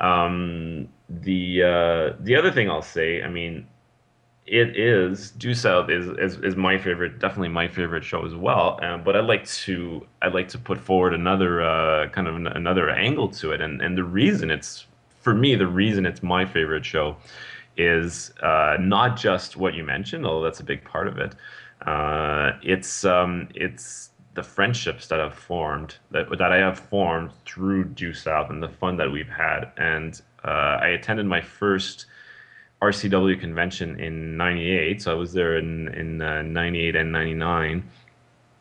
Um, 0.00 0.88
the 1.08 1.62
uh, 1.62 2.16
the 2.20 2.36
other 2.36 2.50
thing 2.50 2.70
I'll 2.70 2.82
say, 2.82 3.22
I 3.22 3.28
mean, 3.28 3.66
it 4.46 4.76
is 4.76 5.30
Due 5.32 5.54
South 5.54 5.90
is, 5.90 6.08
is 6.18 6.42
is 6.42 6.56
my 6.56 6.78
favorite, 6.78 7.18
definitely 7.18 7.48
my 7.48 7.68
favorite 7.68 8.04
show 8.04 8.24
as 8.26 8.34
well. 8.34 8.78
Uh, 8.82 8.98
but 8.98 9.16
I'd 9.16 9.26
like 9.26 9.46
to 9.46 10.06
I'd 10.22 10.34
like 10.34 10.48
to 10.48 10.58
put 10.58 10.78
forward 10.78 11.14
another 11.14 11.62
uh, 11.62 12.08
kind 12.08 12.26
of 12.26 12.36
an, 12.36 12.46
another 12.46 12.90
angle 12.90 13.28
to 13.28 13.52
it, 13.52 13.60
and 13.60 13.80
and 13.80 13.96
the 13.96 14.04
reason 14.04 14.50
it's 14.50 14.86
for 15.20 15.34
me 15.34 15.54
the 15.54 15.66
reason 15.66 16.06
it's 16.06 16.22
my 16.22 16.44
favorite 16.44 16.84
show 16.84 17.16
is 17.76 18.32
uh, 18.42 18.76
not 18.80 19.16
just 19.16 19.56
what 19.56 19.74
you 19.74 19.84
mentioned, 19.84 20.26
although 20.26 20.44
that's 20.44 20.60
a 20.60 20.64
big 20.64 20.84
part 20.84 21.06
of 21.06 21.18
it. 21.18 21.34
Uh, 21.86 22.52
it's 22.62 23.04
um, 23.04 23.48
it's 23.54 24.09
the 24.40 24.48
friendships 24.48 25.06
that 25.08 25.20
have 25.20 25.34
formed 25.34 25.96
that 26.12 26.26
that 26.38 26.50
I 26.50 26.56
have 26.56 26.78
formed 26.78 27.30
through 27.44 27.84
Due 27.84 28.14
South 28.14 28.48
and 28.48 28.62
the 28.62 28.70
fun 28.70 28.96
that 28.96 29.12
we've 29.12 29.28
had. 29.28 29.70
And 29.76 30.18
uh, 30.42 30.76
I 30.86 30.88
attended 30.88 31.26
my 31.26 31.42
first 31.42 32.06
RCW 32.80 33.38
convention 33.38 34.00
in 34.00 34.38
'98, 34.38 35.02
so 35.02 35.12
I 35.12 35.14
was 35.14 35.34
there 35.34 35.58
in 35.58 35.88
in 35.88 36.16
'98 36.18 36.96
and 36.96 37.12
'99, 37.12 37.84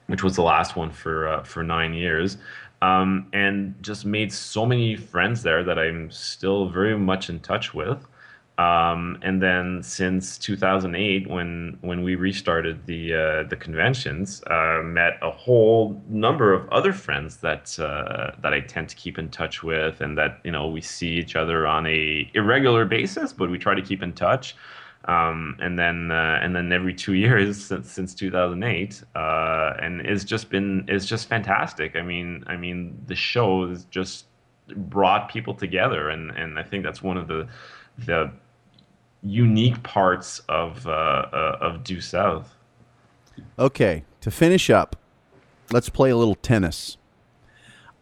which 0.07 0.21
was 0.21 0.35
the 0.35 0.41
last 0.41 0.75
one 0.75 0.91
for 0.91 1.29
uh, 1.29 1.43
for 1.43 1.63
nine 1.63 1.93
years. 1.93 2.37
Um, 2.81 3.27
and 3.31 3.75
just 3.81 4.05
made 4.05 4.31
so 4.33 4.65
many 4.65 4.97
friends 4.97 5.43
there 5.43 5.63
that 5.63 5.79
I'm 5.79 6.11
still 6.11 6.67
very 6.67 6.97
much 6.97 7.29
in 7.29 7.39
touch 7.39 7.73
with. 7.73 8.05
Um, 8.59 9.17
and 9.21 9.41
then 9.41 9.81
since 9.83 10.37
2008, 10.37 11.29
when 11.29 11.77
when 11.79 12.03
we 12.03 12.15
restarted 12.15 12.85
the 12.87 13.13
uh, 13.13 13.43
the 13.43 13.55
conventions, 13.55 14.43
uh, 14.47 14.81
met 14.83 15.17
a 15.21 15.31
whole 15.31 16.01
number 16.09 16.51
of 16.51 16.67
other 16.69 16.91
friends 16.91 17.37
that 17.37 17.79
uh, 17.79 18.31
that 18.41 18.53
I 18.53 18.59
tend 18.59 18.89
to 18.89 18.97
keep 18.97 19.17
in 19.17 19.29
touch 19.29 19.63
with, 19.63 20.01
and 20.01 20.17
that 20.17 20.41
you 20.43 20.51
know 20.51 20.67
we 20.67 20.81
see 20.81 21.11
each 21.11 21.37
other 21.37 21.65
on 21.65 21.87
a 21.87 22.29
irregular 22.33 22.83
basis, 22.83 23.31
but 23.31 23.49
we 23.49 23.57
try 23.57 23.75
to 23.75 23.81
keep 23.81 24.03
in 24.03 24.11
touch. 24.11 24.57
Um, 25.05 25.55
and 25.61 25.79
then 25.79 26.11
uh, 26.11 26.39
and 26.41 26.53
then 26.53 26.73
every 26.73 26.93
two 26.93 27.13
years 27.25 27.65
since 27.65 27.89
since 27.89 28.13
2008, 28.13 29.01
uh, 29.15 29.73
and 29.81 30.01
it's 30.01 30.25
just 30.25 30.49
been 30.49 30.83
it's 30.89 31.05
just 31.05 31.29
fantastic. 31.29 31.95
I 31.95 32.01
mean 32.01 32.43
I 32.47 32.57
mean 32.57 33.01
the 33.07 33.15
show 33.15 33.69
has 33.69 33.85
just 33.85 34.25
brought 34.75 35.29
people 35.29 35.53
together, 35.53 36.09
and 36.09 36.31
and 36.31 36.59
I 36.59 36.63
think 36.63 36.83
that's 36.83 37.01
one 37.01 37.15
of 37.15 37.29
the 37.29 37.47
the 38.05 38.31
unique 39.23 39.83
parts 39.83 40.39
of 40.49 40.87
uh, 40.87 40.91
uh, 40.91 41.57
of 41.61 41.83
Due 41.83 42.01
South. 42.01 42.55
Okay, 43.57 44.03
to 44.21 44.31
finish 44.31 44.69
up, 44.69 44.95
let's 45.71 45.89
play 45.89 46.09
a 46.09 46.15
little 46.17 46.35
tennis. 46.35 46.97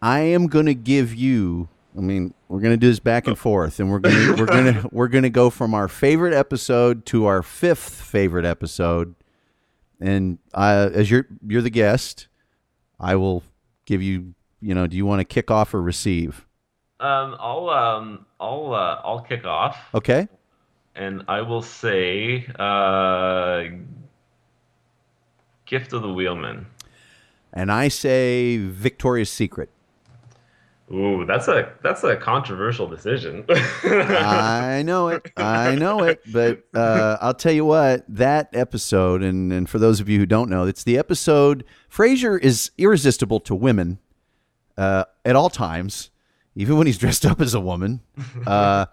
I 0.00 0.20
am 0.20 0.46
going 0.46 0.66
to 0.66 0.74
give 0.74 1.14
you. 1.14 1.68
I 1.96 2.00
mean, 2.00 2.34
we're 2.48 2.60
going 2.60 2.72
to 2.72 2.76
do 2.76 2.88
this 2.88 3.00
back 3.00 3.26
and 3.26 3.36
forth, 3.36 3.80
and 3.80 3.90
we're 3.90 3.98
going 3.98 4.14
to 4.14 4.40
we're 4.40 4.46
going 4.46 4.74
to 4.82 4.88
we're 4.92 5.08
going 5.08 5.24
to 5.24 5.30
go 5.30 5.50
from 5.50 5.74
our 5.74 5.88
favorite 5.88 6.34
episode 6.34 7.04
to 7.06 7.26
our 7.26 7.42
fifth 7.42 8.02
favorite 8.02 8.44
episode. 8.44 9.14
And 10.00 10.38
uh, 10.54 10.90
as 10.92 11.10
you're 11.10 11.26
you're 11.46 11.62
the 11.62 11.70
guest, 11.70 12.28
I 13.00 13.16
will 13.16 13.42
give 13.84 14.02
you. 14.02 14.34
You 14.60 14.74
know, 14.74 14.88
do 14.88 14.96
you 14.96 15.06
want 15.06 15.20
to 15.20 15.24
kick 15.24 15.52
off 15.52 15.72
or 15.72 15.80
receive? 15.80 16.44
Um, 16.98 17.36
I'll 17.38 17.70
um, 17.70 18.26
I'll 18.40 18.74
uh, 18.74 19.00
I'll 19.04 19.20
kick 19.20 19.44
off, 19.44 19.78
Okay. 19.94 20.26
And 20.98 21.22
I 21.28 21.42
will 21.42 21.62
say, 21.62 22.46
uh, 22.58 23.64
"Gift 25.64 25.92
of 25.92 26.02
the 26.02 26.12
Wheelman." 26.12 26.66
And 27.52 27.72
I 27.72 27.88
say 27.88 28.58
Victoria's 28.58 29.30
Secret. 29.30 29.70
Ooh, 30.92 31.26
that's 31.26 31.48
a 31.48 31.70
that's 31.82 32.02
a 32.02 32.16
controversial 32.16 32.86
decision. 32.86 33.44
I 33.84 34.82
know 34.86 35.08
it. 35.08 35.30
I 35.36 35.74
know 35.74 36.02
it. 36.04 36.20
But 36.32 36.64
uh, 36.74 37.18
I'll 37.20 37.34
tell 37.34 37.52
you 37.52 37.66
what, 37.66 38.04
that 38.08 38.48
episode, 38.54 39.22
and, 39.22 39.52
and 39.52 39.68
for 39.68 39.78
those 39.78 40.00
of 40.00 40.08
you 40.08 40.18
who 40.18 40.24
don't 40.24 40.48
know, 40.48 40.64
it's 40.64 40.84
the 40.84 40.96
episode. 40.96 41.64
Fraser 41.90 42.38
is 42.38 42.70
irresistible 42.78 43.40
to 43.40 43.54
women 43.54 43.98
uh, 44.78 45.04
at 45.26 45.36
all 45.36 45.50
times, 45.50 46.10
even 46.54 46.78
when 46.78 46.86
he's 46.86 46.98
dressed 46.98 47.26
up 47.26 47.40
as 47.40 47.52
a 47.52 47.60
woman. 47.60 48.00
Uh, 48.46 48.86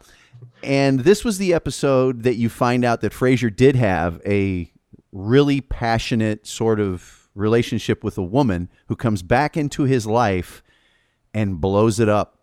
and 0.64 1.02
this 1.02 1.24
was 1.24 1.38
the 1.38 1.54
episode 1.54 2.24
that 2.24 2.36
you 2.36 2.50
find 2.50 2.84
out 2.84 3.02
that 3.02 3.14
Fraser 3.14 3.50
did 3.50 3.76
have 3.76 4.22
a 4.26 4.72
really 5.12 5.62
passionate 5.62 6.48
sort 6.48 6.80
of 6.80 7.30
relationship 7.36 8.04
with 8.04 8.18
a 8.18 8.24
woman 8.24 8.70
who 8.88 8.96
comes 8.96 9.22
back 9.22 9.56
into 9.58 9.84
his 9.84 10.06
life 10.08 10.64
and 11.34 11.60
blows 11.60 12.00
it 12.00 12.10
up 12.10 12.36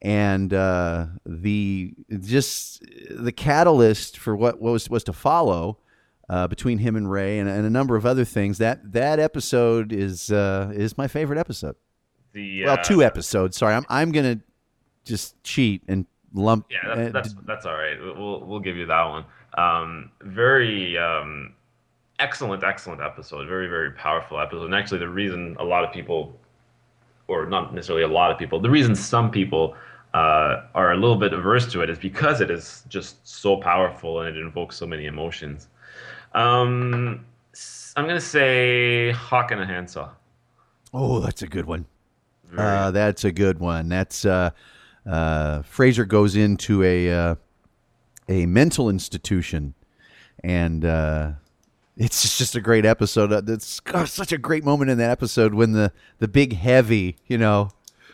and 0.00 0.54
uh, 0.54 1.06
the 1.26 1.94
just 2.20 2.84
the 3.10 3.32
catalyst 3.32 4.16
for 4.16 4.36
what 4.36 4.60
was 4.60 4.88
was 4.88 5.02
to 5.04 5.12
follow 5.12 5.78
uh, 6.28 6.46
between 6.46 6.78
him 6.78 6.94
and 6.94 7.10
Ray 7.10 7.38
and, 7.38 7.48
and 7.48 7.66
a 7.66 7.70
number 7.70 7.96
of 7.96 8.06
other 8.06 8.24
things. 8.24 8.58
That 8.58 8.92
that 8.92 9.18
episode 9.18 9.92
is 9.92 10.30
uh, 10.30 10.72
is 10.74 10.96
my 10.96 11.08
favorite 11.08 11.38
episode. 11.38 11.76
the 12.32 12.64
Well, 12.64 12.74
uh, 12.74 12.82
two 12.82 13.02
episodes. 13.02 13.56
Sorry, 13.56 13.74
I'm 13.74 13.86
I'm 13.88 14.12
gonna 14.12 14.40
just 15.04 15.42
cheat 15.42 15.82
and 15.88 16.06
lump. 16.34 16.66
Yeah, 16.70 16.94
that's 16.94 17.12
that's, 17.12 17.34
that's 17.46 17.66
all 17.66 17.74
right. 17.74 17.98
We'll 18.00 18.44
we'll 18.44 18.60
give 18.60 18.76
you 18.76 18.86
that 18.86 19.04
one. 19.04 19.24
Um, 19.56 20.10
very 20.20 20.98
um, 20.98 21.54
excellent, 22.18 22.64
excellent 22.64 23.00
episode. 23.00 23.48
Very 23.48 23.68
very 23.68 23.92
powerful 23.92 24.40
episode. 24.40 24.64
And 24.64 24.74
actually, 24.74 24.98
the 24.98 25.08
reason 25.08 25.56
a 25.58 25.64
lot 25.64 25.84
of 25.84 25.92
people, 25.92 26.38
or 27.28 27.46
not 27.46 27.74
necessarily 27.74 28.04
a 28.04 28.08
lot 28.08 28.30
of 28.30 28.38
people, 28.38 28.60
the 28.60 28.70
reason 28.70 28.94
some 28.94 29.30
people 29.30 29.74
uh, 30.14 30.62
are 30.74 30.92
a 30.92 30.96
little 30.96 31.16
bit 31.16 31.32
averse 31.32 31.70
to 31.72 31.82
it 31.82 31.90
is 31.90 31.98
because 31.98 32.40
it 32.40 32.50
is 32.50 32.82
just 32.88 33.26
so 33.26 33.56
powerful 33.56 34.20
and 34.20 34.36
it 34.36 34.40
invokes 34.40 34.76
so 34.76 34.86
many 34.86 35.06
emotions. 35.06 35.68
Um, 36.34 37.24
I'm 37.96 38.06
gonna 38.06 38.20
say 38.20 39.10
Hawk 39.12 39.50
and 39.50 39.60
a 39.60 39.66
Handsaw. 39.66 40.10
Oh, 40.94 41.20
that's 41.20 41.42
a 41.42 41.46
good 41.46 41.66
one. 41.66 41.86
Uh, 42.56 42.90
that's 42.90 43.24
a 43.24 43.32
good 43.32 43.58
one. 43.58 43.88
That's 43.88 44.24
uh, 44.24 44.50
uh, 45.08 45.62
Fraser 45.62 46.04
goes 46.04 46.36
into 46.36 46.82
a 46.82 47.10
uh, 47.10 47.34
a 48.28 48.46
mental 48.46 48.90
institution, 48.90 49.74
and 50.44 50.84
uh, 50.84 51.32
it's 51.96 52.22
just, 52.22 52.38
just 52.38 52.54
a 52.54 52.60
great 52.60 52.84
episode. 52.84 53.32
Uh, 53.32 53.42
It's 53.46 53.80
such 54.06 54.32
a 54.32 54.38
great 54.38 54.64
moment 54.64 54.90
in 54.90 54.98
that 54.98 55.10
episode 55.10 55.54
when 55.54 55.72
the 55.72 55.92
the 56.18 56.28
big 56.28 56.54
heavy, 56.54 57.16
you 57.26 57.38
know, 57.38 57.70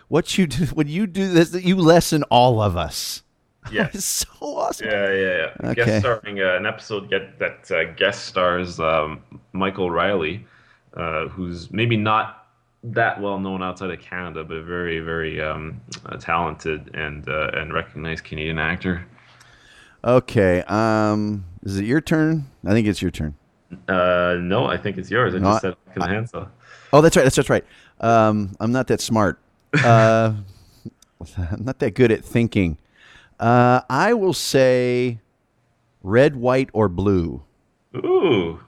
what 0.08 0.38
you 0.38 0.46
do 0.46 0.66
when 0.66 0.88
you 0.88 1.06
do 1.06 1.28
this, 1.28 1.52
you 1.54 1.76
lessen 1.76 2.22
all 2.24 2.62
of 2.62 2.76
us. 2.76 3.22
Yeah, 3.72 3.88
it's 3.94 4.04
so 4.04 4.28
awesome. 4.42 4.88
Yeah, 4.88 5.10
yeah, 5.10 5.36
yeah. 5.36 5.70
Okay. 5.70 5.86
Guest 5.86 6.00
starring 6.00 6.38
uh, 6.38 6.54
an 6.56 6.66
episode 6.66 7.08
get 7.08 7.38
that 7.38 7.70
uh, 7.70 7.94
guest 7.94 8.26
stars 8.26 8.78
um, 8.78 9.22
Michael 9.54 9.90
Riley, 9.90 10.46
uh, 10.94 11.28
who's 11.28 11.70
maybe 11.72 11.96
not 11.96 12.43
that 12.84 13.20
well 13.20 13.38
known 13.38 13.62
outside 13.62 13.90
of 13.90 14.00
Canada, 14.00 14.44
but 14.44 14.62
very, 14.64 15.00
very 15.00 15.40
um, 15.40 15.80
uh, 16.06 16.16
talented 16.16 16.90
and 16.94 17.28
uh, 17.28 17.50
and 17.54 17.72
recognized 17.72 18.24
Canadian 18.24 18.58
actor. 18.58 19.06
Okay, 20.04 20.62
um, 20.68 21.44
is 21.62 21.78
it 21.78 21.86
your 21.86 22.00
turn? 22.00 22.44
I 22.66 22.70
think 22.72 22.86
it's 22.86 23.00
your 23.00 23.10
turn. 23.10 23.34
Uh, 23.88 24.36
no, 24.38 24.66
I 24.66 24.76
think 24.76 24.98
it's 24.98 25.10
yours. 25.10 25.34
I 25.34 25.38
No, 25.38 25.50
just 25.52 25.62
said 25.62 25.74
Hawk 25.86 25.94
and 25.96 26.04
a 26.04 26.08
Handsaw. 26.08 26.46
Oh, 26.92 27.00
that's 27.00 27.16
right. 27.16 27.22
That's 27.24 27.36
that's 27.36 27.50
right. 27.50 27.64
Um, 28.00 28.54
I'm 28.60 28.72
not 28.72 28.86
that 28.88 29.00
smart. 29.00 29.40
Uh, 29.84 30.34
I'm 31.36 31.64
not 31.64 31.80
that 31.80 31.94
good 31.94 32.12
at 32.12 32.24
thinking. 32.24 32.78
Uh, 33.40 33.80
I 33.90 34.14
will 34.14 34.32
say 34.34 35.18
red, 36.02 36.36
white, 36.36 36.70
or 36.72 36.88
blue. 36.88 37.42
Ooh, 37.96 38.60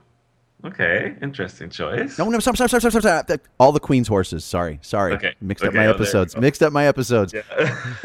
okay, 0.65 1.15
interesting 1.21 1.69
choice. 1.69 2.17
No, 2.17 2.29
no, 2.29 2.39
stop, 2.39 2.55
stop, 2.55 2.69
stop, 2.69 2.81
stop, 2.81 2.91
stop, 3.01 3.25
stop. 3.25 3.41
All 3.59 3.71
the 3.71 3.79
Queen's 3.79 4.07
horses. 4.07 4.43
Sorry, 4.45 4.79
sorry. 4.81 5.13
Okay. 5.13 5.35
Mixed 5.41 5.63
up 5.63 5.69
Okay, 5.69 5.77
my 5.77 5.87
oh, 5.87 5.91
episodes. 5.91 6.35
Mixed 6.37 6.61
up 6.63 6.73
my 6.73 6.87
episodes. 6.87 7.33
Yeah. 7.33 7.41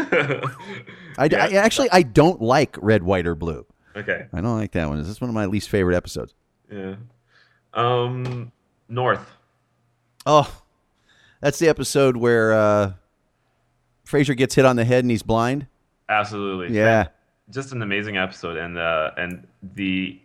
I, 1.18 1.26
Yeah. 1.30 1.44
I 1.44 1.52
actually 1.54 1.88
I 1.90 2.02
don't 2.02 2.40
like 2.40 2.76
red, 2.80 3.02
white, 3.02 3.26
or 3.26 3.34
blue. 3.34 3.66
okay. 3.96 4.26
I 4.32 4.40
don't 4.40 4.56
like 4.58 4.72
that 4.72 4.88
one. 4.88 4.98
This 4.98 5.08
is 5.08 5.20
one 5.20 5.28
of 5.30 5.34
my 5.34 5.46
least 5.46 5.68
favorite 5.68 5.96
episodes. 5.96 6.34
Yeah. 6.70 6.94
Um, 7.74 8.52
North. 8.88 9.26
Oh, 10.26 10.52
that's 11.40 11.58
the 11.58 11.68
episode 11.68 12.16
where 12.16 12.52
uh, 12.52 12.92
Fraser 14.04 14.34
gets 14.34 14.54
hit 14.54 14.64
on 14.64 14.76
the 14.76 14.84
head 14.84 15.04
and 15.04 15.10
he's 15.10 15.22
blind. 15.22 15.66
Absolutely. 16.08 16.76
Yeah. 16.76 17.08
just 17.50 17.72
an 17.72 17.82
amazing 17.82 18.16
episode 18.18 18.56
and 18.56 18.78
uh 18.78 19.10
and 19.16 19.46
the 19.74 20.20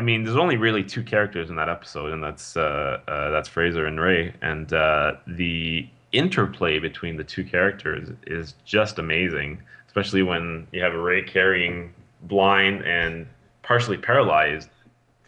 i 0.00 0.02
mean 0.02 0.24
there's 0.24 0.36
only 0.36 0.56
really 0.56 0.82
two 0.82 1.02
characters 1.02 1.50
in 1.50 1.56
that 1.56 1.68
episode 1.68 2.10
and 2.10 2.22
that's 2.22 2.56
uh, 2.56 2.98
uh 3.06 3.30
that's 3.30 3.48
fraser 3.48 3.84
and 3.84 4.00
ray 4.00 4.32
and 4.40 4.72
uh 4.72 5.12
the 5.26 5.86
interplay 6.12 6.78
between 6.78 7.16
the 7.16 7.24
two 7.24 7.44
characters 7.44 8.08
is 8.26 8.54
just 8.64 8.98
amazing 8.98 9.60
especially 9.86 10.22
when 10.22 10.66
you 10.72 10.82
have 10.82 10.94
ray 10.94 11.22
carrying 11.22 11.92
blind 12.22 12.82
and 12.86 13.26
partially 13.62 13.98
paralyzed 13.98 14.70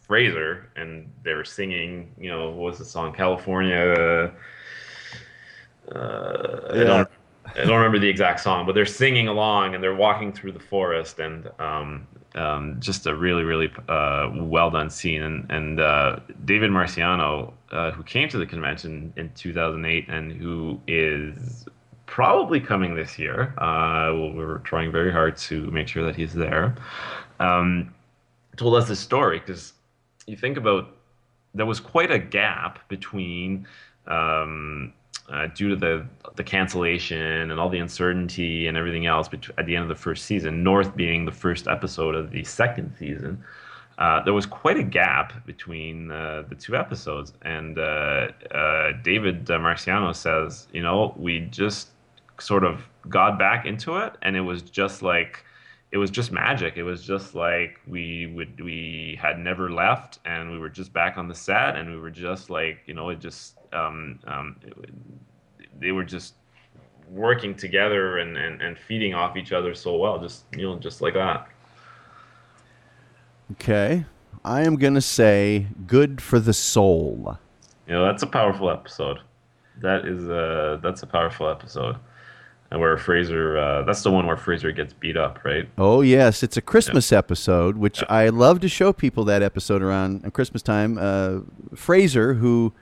fraser 0.01 0.67
and 0.77 1.07
they 1.23 1.35
were 1.35 1.45
singing 1.45 2.11
you 2.19 2.31
know 2.31 2.49
what 2.49 2.71
was 2.71 2.79
the 2.79 2.85
song 2.85 3.13
california? 3.13 4.33
Uh, 5.95 6.61
I 6.71 6.85
don't 6.85 7.09
I 7.45 7.65
don't 7.65 7.77
remember 7.77 7.99
the 7.99 8.09
exact 8.09 8.41
song, 8.41 8.67
but 8.67 8.75
they're 8.75 8.87
singing 8.87 9.29
along 9.29 9.75
and 9.75 9.83
they're 9.83 9.95
walking 9.95 10.33
through 10.33 10.53
the 10.53 10.61
forest, 10.61 11.19
and 11.19 11.51
um, 11.59 12.07
um, 12.35 12.77
just 12.81 13.07
a 13.07 13.15
really, 13.15 13.45
really 13.45 13.71
uh, 13.89 14.31
well 14.35 14.71
done 14.71 14.91
scene. 14.91 15.23
And, 15.23 15.51
and 15.51 15.81
uh, 15.81 16.21
David 16.45 16.71
Marciano, 16.71 17.53
uh, 17.71 17.91
who 17.91 18.03
came 18.03 18.29
to 18.29 18.39
the 18.39 18.47
convention 18.47 19.13
in 19.17 19.31
2008 19.35 20.09
and 20.09 20.33
who 20.33 20.81
is 20.87 21.67
probably 22.07 22.61
coming 22.61 22.95
this 22.95 23.19
year, 23.19 23.55
uh, 23.59 24.13
we're 24.35 24.59
trying 24.59 24.93
very 24.93 25.13
hard 25.13 25.37
to 25.37 25.71
make 25.71 25.89
sure 25.89 26.05
that 26.05 26.17
he's 26.17 26.35
there, 26.35 26.75
um, 27.41 27.95
told 28.57 28.75
us 28.75 28.89
this 28.89 29.01
story 29.01 29.39
because 29.39 29.73
you 30.27 30.37
think 30.37 30.57
about 30.57 30.97
there 31.55 31.67
was 31.67 31.81
quite 31.81 32.11
a 32.11 32.19
gap 32.19 32.87
between 32.89 33.67
um, 34.07 34.93
uh, 35.33 35.47
due 35.55 35.71
to 35.71 35.77
the 35.77 36.07
the 36.37 36.45
cancellation 36.45 37.51
and 37.51 37.59
all 37.59 37.69
the 37.69 37.79
uncertainty 37.79 38.67
and 38.67 38.77
everything 38.77 39.07
else 39.07 39.29
at 39.59 39.67
the 39.67 39.75
end 39.75 39.83
of 39.83 39.89
the 39.89 40.03
first 40.03 40.25
season. 40.25 40.63
North 40.63 40.95
being 40.97 41.25
the 41.25 41.33
first 41.33 41.67
episode 41.69 42.15
of 42.15 42.31
the 42.31 42.45
second 42.45 42.95
season. 42.99 43.43
Uh, 43.99 44.23
there 44.25 44.33
was 44.33 44.47
quite 44.47 44.79
a 44.79 44.83
gap 44.83 45.45
between 45.45 46.11
uh, 46.11 46.43
the 46.49 46.55
two 46.55 46.75
episodes, 46.75 47.35
and 47.43 47.79
uh, 47.79 48.29
uh, 48.51 48.93
David 49.03 49.51
uh, 49.51 49.59
Marciano 49.59 50.15
says, 50.15 50.67
you 50.73 50.83
know, 50.83 51.15
we 51.17 51.41
just 51.41 51.89
sort 52.41 52.65
of 52.65 52.83
got 53.09 53.39
back 53.39 53.67
into 53.67 53.99
it, 53.99 54.15
and 54.23 54.37
it 54.37 54.41
was 54.41 54.63
just 54.63 55.03
like 55.03 55.45
it 55.93 55.99
was 55.99 56.11
just 56.11 56.33
magic. 56.33 56.77
It 56.77 56.85
was 56.85 57.05
just 57.05 57.35
like 57.35 57.79
we 57.87 58.27
would 58.35 58.63
we 58.65 59.19
had 59.21 59.39
never 59.39 59.71
left, 59.71 60.19
and 60.25 60.51
we 60.51 60.59
were 60.59 60.71
just 60.71 60.93
back 60.93 61.19
on 61.19 61.29
the 61.29 61.35
set, 61.35 61.77
and 61.77 61.91
we 61.91 61.99
were 61.99 62.11
just 62.11 62.49
like 62.49 62.79
you 62.87 62.95
know 62.95 63.11
it 63.11 63.21
just 63.21 63.59
um, 63.73 64.19
um, 64.27 64.57
they 65.79 65.93
were 65.93 66.05
just 66.05 66.35
working 67.11 67.55
together 67.55 68.19
and, 68.19 68.37
and, 68.37 68.63
and 68.63 68.79
feeding 68.79 69.15
off 69.15 69.37
each 69.37 69.53
other 69.53 69.75
so 69.75 69.97
well, 69.97 70.19
just 70.19 70.45
you 70.57 70.63
know 70.63 70.79
just 70.79 71.01
like 71.01 71.15
that. 71.15 71.49
Okay. 73.53 74.05
I 74.45 74.63
am 74.63 74.77
going 74.77 74.95
to 74.95 75.01
say 75.01 75.67
good 75.87 76.21
for 76.21 76.41
the 76.41 76.53
soul. 76.53 77.39
You 77.87 77.95
know 77.95 78.05
that's 78.05 78.23
a 78.23 78.27
powerful 78.27 78.71
episode. 78.71 79.19
That 79.81 80.07
is 80.07 80.25
a 80.29 80.81
that's 80.83 81.03
a 81.03 81.07
powerful 81.07 81.49
episode, 81.49 81.97
and 82.71 82.81
where 82.81 82.97
Fraser 82.97 83.59
uh, 83.59 83.83
that's 83.83 84.03
the 84.03 84.11
one 84.11 84.27
where 84.27 84.37
Fraser 84.37 84.73
gets 84.73 84.93
beat 84.93 85.17
up, 85.17 85.45
right? 85.45 85.69
Oh, 85.79 86.01
yes. 86.01 86.43
It's 86.43 86.57
a 86.57 86.63
Christmas 86.63 87.13
episode, 87.13 87.77
which 87.77 88.03
I 88.09 88.29
love 88.29 88.61
to 88.61 88.69
show 88.69 88.93
people 88.93 89.25
that 89.25 89.43
episode 89.43 89.83
around 89.83 90.33
Christmas 90.33 90.63
time. 90.63 90.99
Uh, 90.99 91.41
Fraser, 91.75 92.35
who 92.35 92.73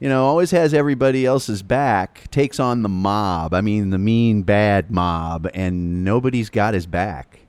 you 0.00 0.08
know, 0.08 0.26
always 0.26 0.50
has 0.52 0.72
everybody 0.72 1.26
else's 1.26 1.62
back, 1.62 2.30
takes 2.30 2.60
on 2.60 2.82
the 2.82 2.88
mob. 2.88 3.52
I 3.52 3.60
mean, 3.60 3.90
the 3.90 3.98
mean, 3.98 4.42
bad 4.42 4.90
mob, 4.90 5.48
and 5.54 6.04
nobody's 6.04 6.50
got 6.50 6.74
his 6.74 6.86
back. 6.86 7.40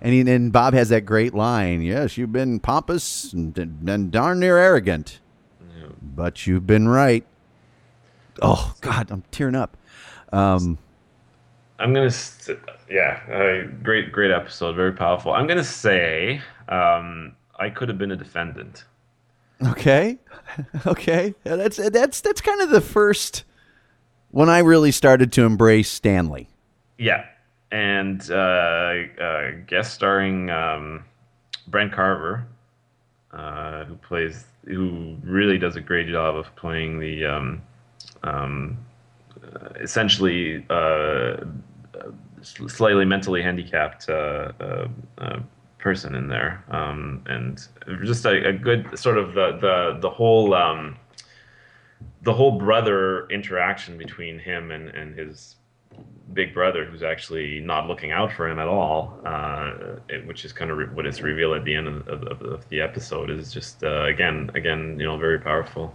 And, 0.00 0.12
he, 0.12 0.20
and 0.20 0.52
Bob 0.52 0.74
has 0.74 0.90
that 0.90 1.00
great 1.00 1.34
line 1.34 1.82
Yes, 1.82 2.16
you've 2.16 2.32
been 2.32 2.60
pompous 2.60 3.32
and, 3.32 3.58
and 3.58 4.12
darn 4.12 4.38
near 4.38 4.56
arrogant, 4.56 5.20
but 6.00 6.46
you've 6.46 6.66
been 6.66 6.88
right. 6.88 7.24
Oh, 8.40 8.74
God, 8.80 9.10
I'm 9.10 9.24
tearing 9.32 9.56
up. 9.56 9.76
Um, 10.32 10.78
I'm 11.80 11.92
gonna, 11.92 12.10
st- 12.10 12.58
yeah, 12.90 13.20
uh, 13.28 13.70
great, 13.82 14.12
great 14.12 14.30
episode, 14.30 14.76
very 14.76 14.92
powerful. 14.92 15.32
I'm 15.32 15.46
gonna 15.46 15.64
say 15.64 16.40
um, 16.68 17.34
I 17.58 17.70
could 17.70 17.88
have 17.88 17.98
been 17.98 18.12
a 18.12 18.16
defendant. 18.16 18.84
Okay, 19.66 20.18
okay, 20.86 21.34
that's 21.44 21.76
that's 21.76 22.20
that's 22.20 22.40
kind 22.40 22.60
of 22.60 22.70
the 22.70 22.80
first 22.80 23.44
when 24.30 24.48
I 24.48 24.58
really 24.58 24.92
started 24.92 25.32
to 25.32 25.44
embrace 25.44 25.90
Stanley. 25.90 26.48
Yeah, 26.98 27.24
and 27.70 28.28
uh, 28.30 28.34
uh, 29.20 29.50
guest 29.66 29.94
starring 29.94 30.50
um, 30.50 31.04
Brent 31.66 31.92
Carver, 31.92 32.46
uh, 33.32 33.84
who 33.84 33.96
plays, 33.96 34.44
who 34.64 35.16
really 35.22 35.58
does 35.58 35.76
a 35.76 35.80
great 35.80 36.08
job 36.08 36.36
of 36.36 36.54
playing 36.56 36.98
the 37.00 37.24
um, 37.24 37.62
um, 38.22 38.78
essentially 39.80 40.64
uh, 40.70 41.36
slightly 42.42 43.04
mentally 43.04 43.42
handicapped 43.42 44.08
uh, 44.08 44.52
uh, 44.60 45.40
person 45.78 46.14
in 46.14 46.28
there, 46.28 46.64
um, 46.70 47.22
and 47.26 47.66
just 48.04 48.24
a, 48.24 48.48
a, 48.48 48.52
good 48.52 48.98
sort 48.98 49.16
of 49.16 49.34
the 49.34 49.58
the 49.60 49.98
the 50.00 50.10
whole 50.10 50.54
um, 50.54 50.96
the 52.22 52.32
whole 52.32 52.58
brother 52.58 53.28
interaction 53.30 53.96
between 53.96 54.38
him 54.38 54.70
and 54.70 54.88
and 54.88 55.16
his 55.16 55.56
big 56.32 56.52
brother, 56.52 56.84
who's 56.84 57.02
actually 57.02 57.60
not 57.60 57.86
looking 57.86 58.12
out 58.12 58.32
for 58.32 58.48
him 58.48 58.58
at 58.58 58.68
all, 58.68 59.18
uh, 59.24 59.96
it, 60.08 60.26
which 60.26 60.44
is 60.44 60.52
kind 60.52 60.70
of 60.70 60.78
re- 60.78 60.86
what 60.86 61.06
is 61.06 61.22
revealed 61.22 61.56
at 61.56 61.64
the 61.64 61.74
end 61.74 61.88
of, 61.88 62.06
of, 62.08 62.42
of 62.42 62.68
the 62.68 62.80
episode, 62.80 63.30
is 63.30 63.52
just 63.52 63.82
uh, 63.82 64.04
again 64.04 64.50
again 64.54 64.98
you 64.98 65.06
know 65.06 65.16
very 65.16 65.38
powerful. 65.38 65.94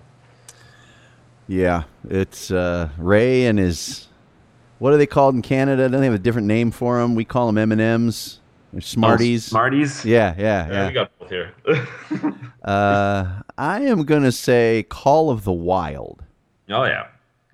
Yeah, 1.48 1.84
it's 2.10 2.52
uh, 2.52 2.90
Ray 2.98 3.46
and 3.46 3.60
his. 3.60 4.08
What 4.80 4.94
are 4.94 4.98
they 4.98 5.08
called 5.08 5.36
in 5.36 5.42
Canada? 5.42 5.88
Don't 5.88 6.02
they 6.02 6.08
have 6.08 6.16
a 6.16 6.20
different 6.20 6.48
name 6.48 6.72
for 6.72 7.00
them? 7.00 7.16
We 7.16 7.26
call 7.26 7.48
them 7.48 7.58
M 7.58 7.72
and 7.72 7.82
M's. 7.82 8.40
Smarties. 8.80 9.48
Oh, 9.48 9.52
Smarties. 9.52 10.06
Yeah, 10.06 10.36
yeah, 10.38 10.68
yeah. 10.68 10.74
yeah. 10.74 10.88
We 10.88 10.94
got 10.94 11.20
both 11.20 11.30
here. 11.30 11.54
uh, 12.64 13.42
I 13.58 13.82
am 13.82 14.04
gonna 14.04 14.32
say 14.32 14.86
Call 14.90 15.30
of 15.30 15.44
the 15.44 15.52
Wild. 15.52 16.24
Oh 16.70 16.86
yeah, 16.86 17.08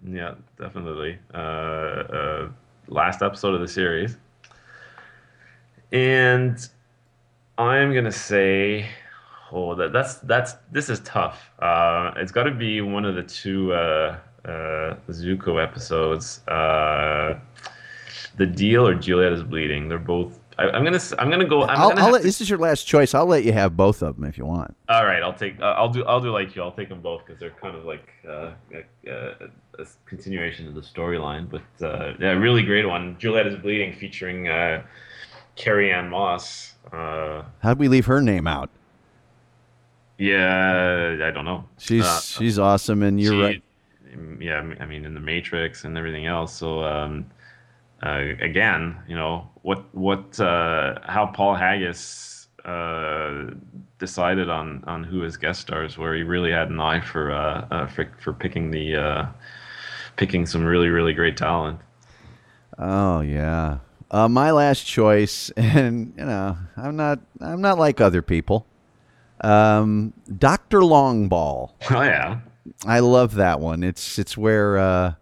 yeah, 0.07 0.35
definitely. 0.57 1.17
Uh, 1.33 1.37
uh, 1.37 2.49
last 2.87 3.21
episode 3.21 3.53
of 3.53 3.61
the 3.61 3.67
series, 3.67 4.17
and 5.91 6.57
I'm 7.57 7.93
gonna 7.93 8.11
say, 8.11 8.87
oh, 9.51 9.75
that 9.75 9.91
that's 9.91 10.15
that's 10.15 10.53
this 10.71 10.89
is 10.89 11.01
tough. 11.01 11.51
Uh, 11.59 12.13
it's 12.15 12.31
got 12.31 12.43
to 12.43 12.51
be 12.51 12.81
one 12.81 13.05
of 13.05 13.15
the 13.15 13.23
two 13.23 13.73
uh, 13.73 14.17
uh, 14.45 14.95
Zuko 15.09 15.61
episodes. 15.61 16.47
Uh, 16.47 17.39
the 18.37 18.45
deal 18.45 18.87
or 18.87 18.95
Juliet 18.95 19.33
is 19.33 19.43
bleeding. 19.43 19.89
They're 19.89 19.97
both 19.97 20.38
I, 20.59 20.77
am 20.77 20.83
gonna 20.83 20.99
I'm 21.17 21.29
gonna 21.29 21.47
go. 21.47 21.63
I'm 21.63 21.79
I'll, 21.79 21.89
gonna 21.89 22.01
I'll 22.01 22.11
let, 22.11 22.19
to, 22.19 22.23
this 22.27 22.41
is 22.41 22.49
your 22.49 22.59
last 22.59 22.83
choice. 22.83 23.13
I'll 23.13 23.25
let 23.25 23.45
you 23.45 23.53
have 23.53 23.77
both 23.77 24.01
of 24.01 24.17
them 24.17 24.25
if 24.25 24.37
you 24.37 24.45
want. 24.45 24.75
All 24.89 25.05
right, 25.05 25.23
I'll 25.23 25.33
take. 25.33 25.59
Uh, 25.59 25.75
I'll 25.77 25.87
do. 25.87 26.03
I'll 26.03 26.19
do 26.19 26.31
like 26.31 26.53
you. 26.55 26.61
I'll 26.61 26.73
take 26.73 26.89
them 26.89 27.01
both 27.01 27.25
because 27.25 27.39
they're 27.39 27.51
kind 27.51 27.77
of 27.77 27.85
like 27.85 28.09
uh, 28.27 28.51
a, 28.73 29.09
a, 29.09 29.81
a, 29.81 29.85
continuation 30.05 30.67
of 30.67 30.75
the 30.75 30.81
storyline. 30.81 31.49
But 31.49 31.85
uh, 31.85 32.13
yeah, 32.19 32.31
really 32.31 32.63
great 32.63 32.85
one. 32.85 33.17
Juliet 33.19 33.47
is 33.47 33.55
bleeding, 33.55 33.93
featuring 33.93 34.49
uh, 34.49 34.83
Carrie-Anne 35.55 36.09
Moss. 36.09 36.73
Uh, 36.91 37.43
How'd 37.59 37.79
we 37.79 37.87
leave 37.87 38.05
her 38.07 38.21
name 38.21 38.45
out? 38.45 38.69
Yeah, 40.17 41.19
I 41.23 41.31
don't 41.31 41.45
know. 41.45 41.63
She's 41.77 42.05
Uh, 42.05 42.19
she's 42.19 42.59
awesome, 42.59 43.01
and 43.03 43.19
you're 43.21 43.33
she- 43.33 43.41
right. 43.41 43.63
Yeah, 44.39 44.73
I 44.79 44.85
mean, 44.85 45.05
in 45.05 45.13
the 45.13 45.19
Matrix 45.19 45.85
and 45.85 45.97
everything 45.97 46.25
else. 46.25 46.53
So 46.53 46.83
um, 46.83 47.27
uh, 48.03 48.23
again, 48.41 48.97
you 49.07 49.15
know 49.15 49.49
what 49.61 49.83
what 49.93 50.39
uh, 50.39 50.99
how 51.03 51.27
Paul 51.27 51.55
Haggis 51.55 52.47
uh, 52.65 53.51
decided 53.97 54.49
on 54.49 54.83
on 54.87 55.03
who 55.03 55.21
his 55.21 55.37
guest 55.37 55.61
stars 55.61 55.97
were. 55.97 56.15
He 56.15 56.23
really 56.23 56.51
had 56.51 56.69
an 56.69 56.79
eye 56.79 57.01
for 57.01 57.31
uh, 57.31 57.67
uh, 57.71 57.87
for, 57.87 58.11
for 58.19 58.33
picking 58.33 58.71
the 58.71 58.95
uh, 58.95 59.25
picking 60.15 60.45
some 60.45 60.63
really 60.65 60.89
really 60.89 61.13
great 61.13 61.37
talent. 61.37 61.79
Oh 62.77 63.21
yeah. 63.21 63.79
Uh, 64.11 64.27
my 64.27 64.49
last 64.49 64.87
choice, 64.87 65.49
and 65.57 66.13
you 66.17 66.25
know, 66.25 66.57
I'm 66.77 66.95
not 66.95 67.19
I'm 67.41 67.61
not 67.61 67.77
like 67.77 68.01
other 68.01 68.21
people. 68.21 68.65
Um, 69.41 70.13
Doctor 70.37 70.79
Longball. 70.79 71.71
Oh 71.91 72.01
yeah. 72.01 72.39
I 72.85 72.99
love 72.99 73.35
that 73.35 73.59
one. 73.59 73.83
It's 73.83 74.19
it's 74.19 74.37
where 74.37 74.77
uh, 74.77 75.13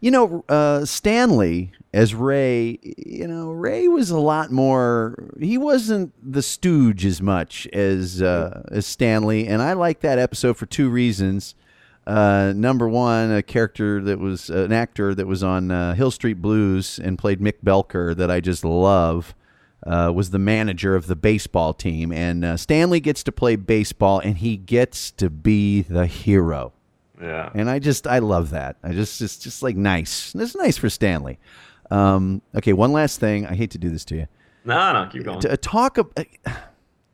you 0.00 0.10
know 0.10 0.44
uh, 0.48 0.84
Stanley 0.84 1.72
as 1.92 2.14
Ray. 2.14 2.78
You 2.82 3.26
know 3.26 3.50
Ray 3.50 3.88
was 3.88 4.10
a 4.10 4.18
lot 4.18 4.50
more. 4.50 5.30
He 5.40 5.58
wasn't 5.58 6.12
the 6.22 6.42
stooge 6.42 7.04
as 7.04 7.22
much 7.22 7.66
as 7.72 8.22
uh, 8.22 8.62
as 8.70 8.86
Stanley, 8.86 9.46
and 9.46 9.62
I 9.62 9.72
like 9.72 10.00
that 10.00 10.18
episode 10.18 10.56
for 10.56 10.66
two 10.66 10.88
reasons. 10.88 11.54
Uh, 12.06 12.52
number 12.54 12.88
one, 12.88 13.32
a 13.32 13.42
character 13.42 14.00
that 14.00 14.20
was 14.20 14.48
an 14.48 14.72
actor 14.72 15.12
that 15.14 15.26
was 15.26 15.42
on 15.42 15.72
uh, 15.72 15.94
Hill 15.94 16.12
Street 16.12 16.40
Blues 16.40 17.00
and 17.02 17.18
played 17.18 17.40
Mick 17.40 17.64
Belker 17.64 18.14
that 18.16 18.30
I 18.30 18.40
just 18.40 18.64
love. 18.64 19.34
Uh, 19.86 20.10
was 20.12 20.30
the 20.30 20.38
manager 20.38 20.96
of 20.96 21.06
the 21.06 21.14
baseball 21.14 21.72
team, 21.72 22.10
and 22.10 22.44
uh, 22.44 22.56
Stanley 22.56 22.98
gets 22.98 23.22
to 23.22 23.30
play 23.30 23.54
baseball, 23.54 24.18
and 24.18 24.38
he 24.38 24.56
gets 24.56 25.12
to 25.12 25.30
be 25.30 25.82
the 25.82 26.06
hero. 26.06 26.72
Yeah. 27.20 27.50
And 27.54 27.70
I 27.70 27.78
just 27.78 28.06
I 28.06 28.18
love 28.18 28.50
that. 28.50 28.76
I 28.82 28.92
just 28.92 29.20
it's 29.20 29.36
just 29.38 29.62
like 29.62 29.76
nice. 29.76 30.34
It's 30.34 30.54
nice 30.54 30.76
for 30.76 30.90
Stanley. 30.90 31.38
Um, 31.90 32.42
okay, 32.54 32.72
one 32.72 32.92
last 32.92 33.20
thing. 33.20 33.46
I 33.46 33.54
hate 33.54 33.70
to 33.72 33.78
do 33.78 33.90
this 33.90 34.04
to 34.06 34.16
you. 34.16 34.26
No, 34.64 34.92
no, 34.92 35.08
keep 35.10 35.24
going. 35.24 35.40
To 35.40 35.56
talk. 35.56 35.98
ab- 35.98 36.26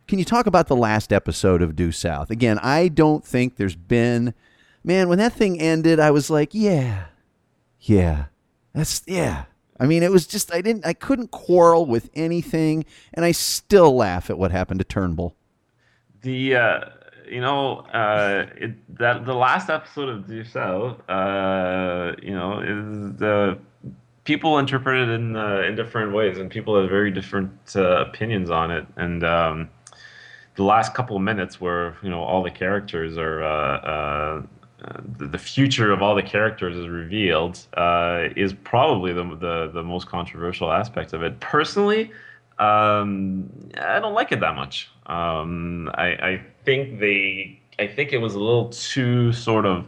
Can 0.09 0.19
you 0.19 0.25
talk 0.25 0.47
about 0.47 0.69
the 0.69 0.77
last 0.77 1.13
episode 1.13 1.63
of 1.63 1.77
Due 1.77 1.93
South 1.93 2.31
again? 2.31 2.59
I 2.59 2.89
don't 2.89 3.25
think 3.25 3.57
there's 3.57 3.77
been. 3.77 4.35
Man, 4.85 5.09
when 5.09 5.19
that 5.19 5.33
thing 5.35 5.61
ended, 5.61 6.01
I 6.01 6.11
was 6.11 6.29
like, 6.29 6.51
yeah, 6.53 7.05
yeah, 7.81 8.25
that's 8.73 9.03
yeah. 9.07 9.45
I 9.79 9.87
mean, 9.87 10.03
it 10.03 10.11
was 10.11 10.27
just 10.27 10.53
I 10.53 10.61
didn't 10.61 10.87
I 10.87 10.93
couldn't 10.93 11.31
quarrel 11.31 11.87
with 11.87 12.11
anything, 12.15 12.85
and 13.15 13.25
I 13.25 13.33
still 13.33 13.95
laugh 13.95 14.31
at 14.31 14.39
what 14.39 14.51
happened 14.51 14.81
to 14.81 14.85
Turnbull. 14.85 15.37
The 16.23 16.57
uh, 16.57 16.81
you 17.33 17.41
know 17.41 17.79
uh, 17.93 18.47
it, 18.57 18.97
that 18.99 19.25
the 19.25 19.35
last 19.35 19.71
episode 19.71 20.09
of 20.09 20.47
South, 20.47 20.99
uh, 21.09 22.13
you 22.23 22.35
know, 22.35 22.61
is 22.61 23.19
the 23.19 23.59
people 24.25 24.59
interpret 24.59 25.09
it 25.09 25.13
in 25.13 25.37
uh, 25.37 25.63
in 25.67 25.75
different 25.75 26.13
ways, 26.13 26.39
and 26.39 26.51
people 26.51 26.79
have 26.81 26.91
very 26.91 27.11
different 27.11 27.53
uh, 27.75 28.05
opinions 28.07 28.51
on 28.51 28.71
it. 28.71 28.87
And 28.97 29.25
um, 29.25 29.71
the 30.57 30.65
last 30.65 30.95
couple 30.95 31.17
of 31.17 31.23
minutes, 31.23 31.61
where 31.61 31.97
you 32.03 32.11
know 32.11 32.23
all 32.23 32.43
the 32.43 32.51
characters 32.51 33.17
are. 33.19 33.43
Uh, 33.43 34.43
uh, 34.85 35.01
the, 35.17 35.29
the 35.29 35.39
future 35.39 35.93
of 35.93 36.03
all 36.03 36.17
the 36.17 36.25
characters 36.25 36.77
is 36.77 36.89
revealed 36.89 37.55
is 38.37 38.53
probably 38.65 39.13
the, 39.13 39.23
the 39.37 39.71
the 39.73 39.83
most 39.83 40.09
controversial 40.09 40.73
aspect 40.73 41.13
of 41.13 41.23
it. 41.23 41.39
Personally, 41.39 42.11
um, 42.63 43.51
I 43.81 43.99
don't 44.01 44.15
like 44.15 44.33
it 44.33 44.41
that 44.41 44.55
much. 44.55 44.91
Um, 45.07 45.91
I, 45.95 46.07
I 46.07 46.43
think 46.65 47.01
they, 47.01 47.61
I 47.79 47.87
think 47.87 48.13
it 48.13 48.19
was 48.19 48.35
a 48.35 48.39
little 48.39 48.69
too 48.71 49.33
sort 49.33 49.67
of. 49.67 49.87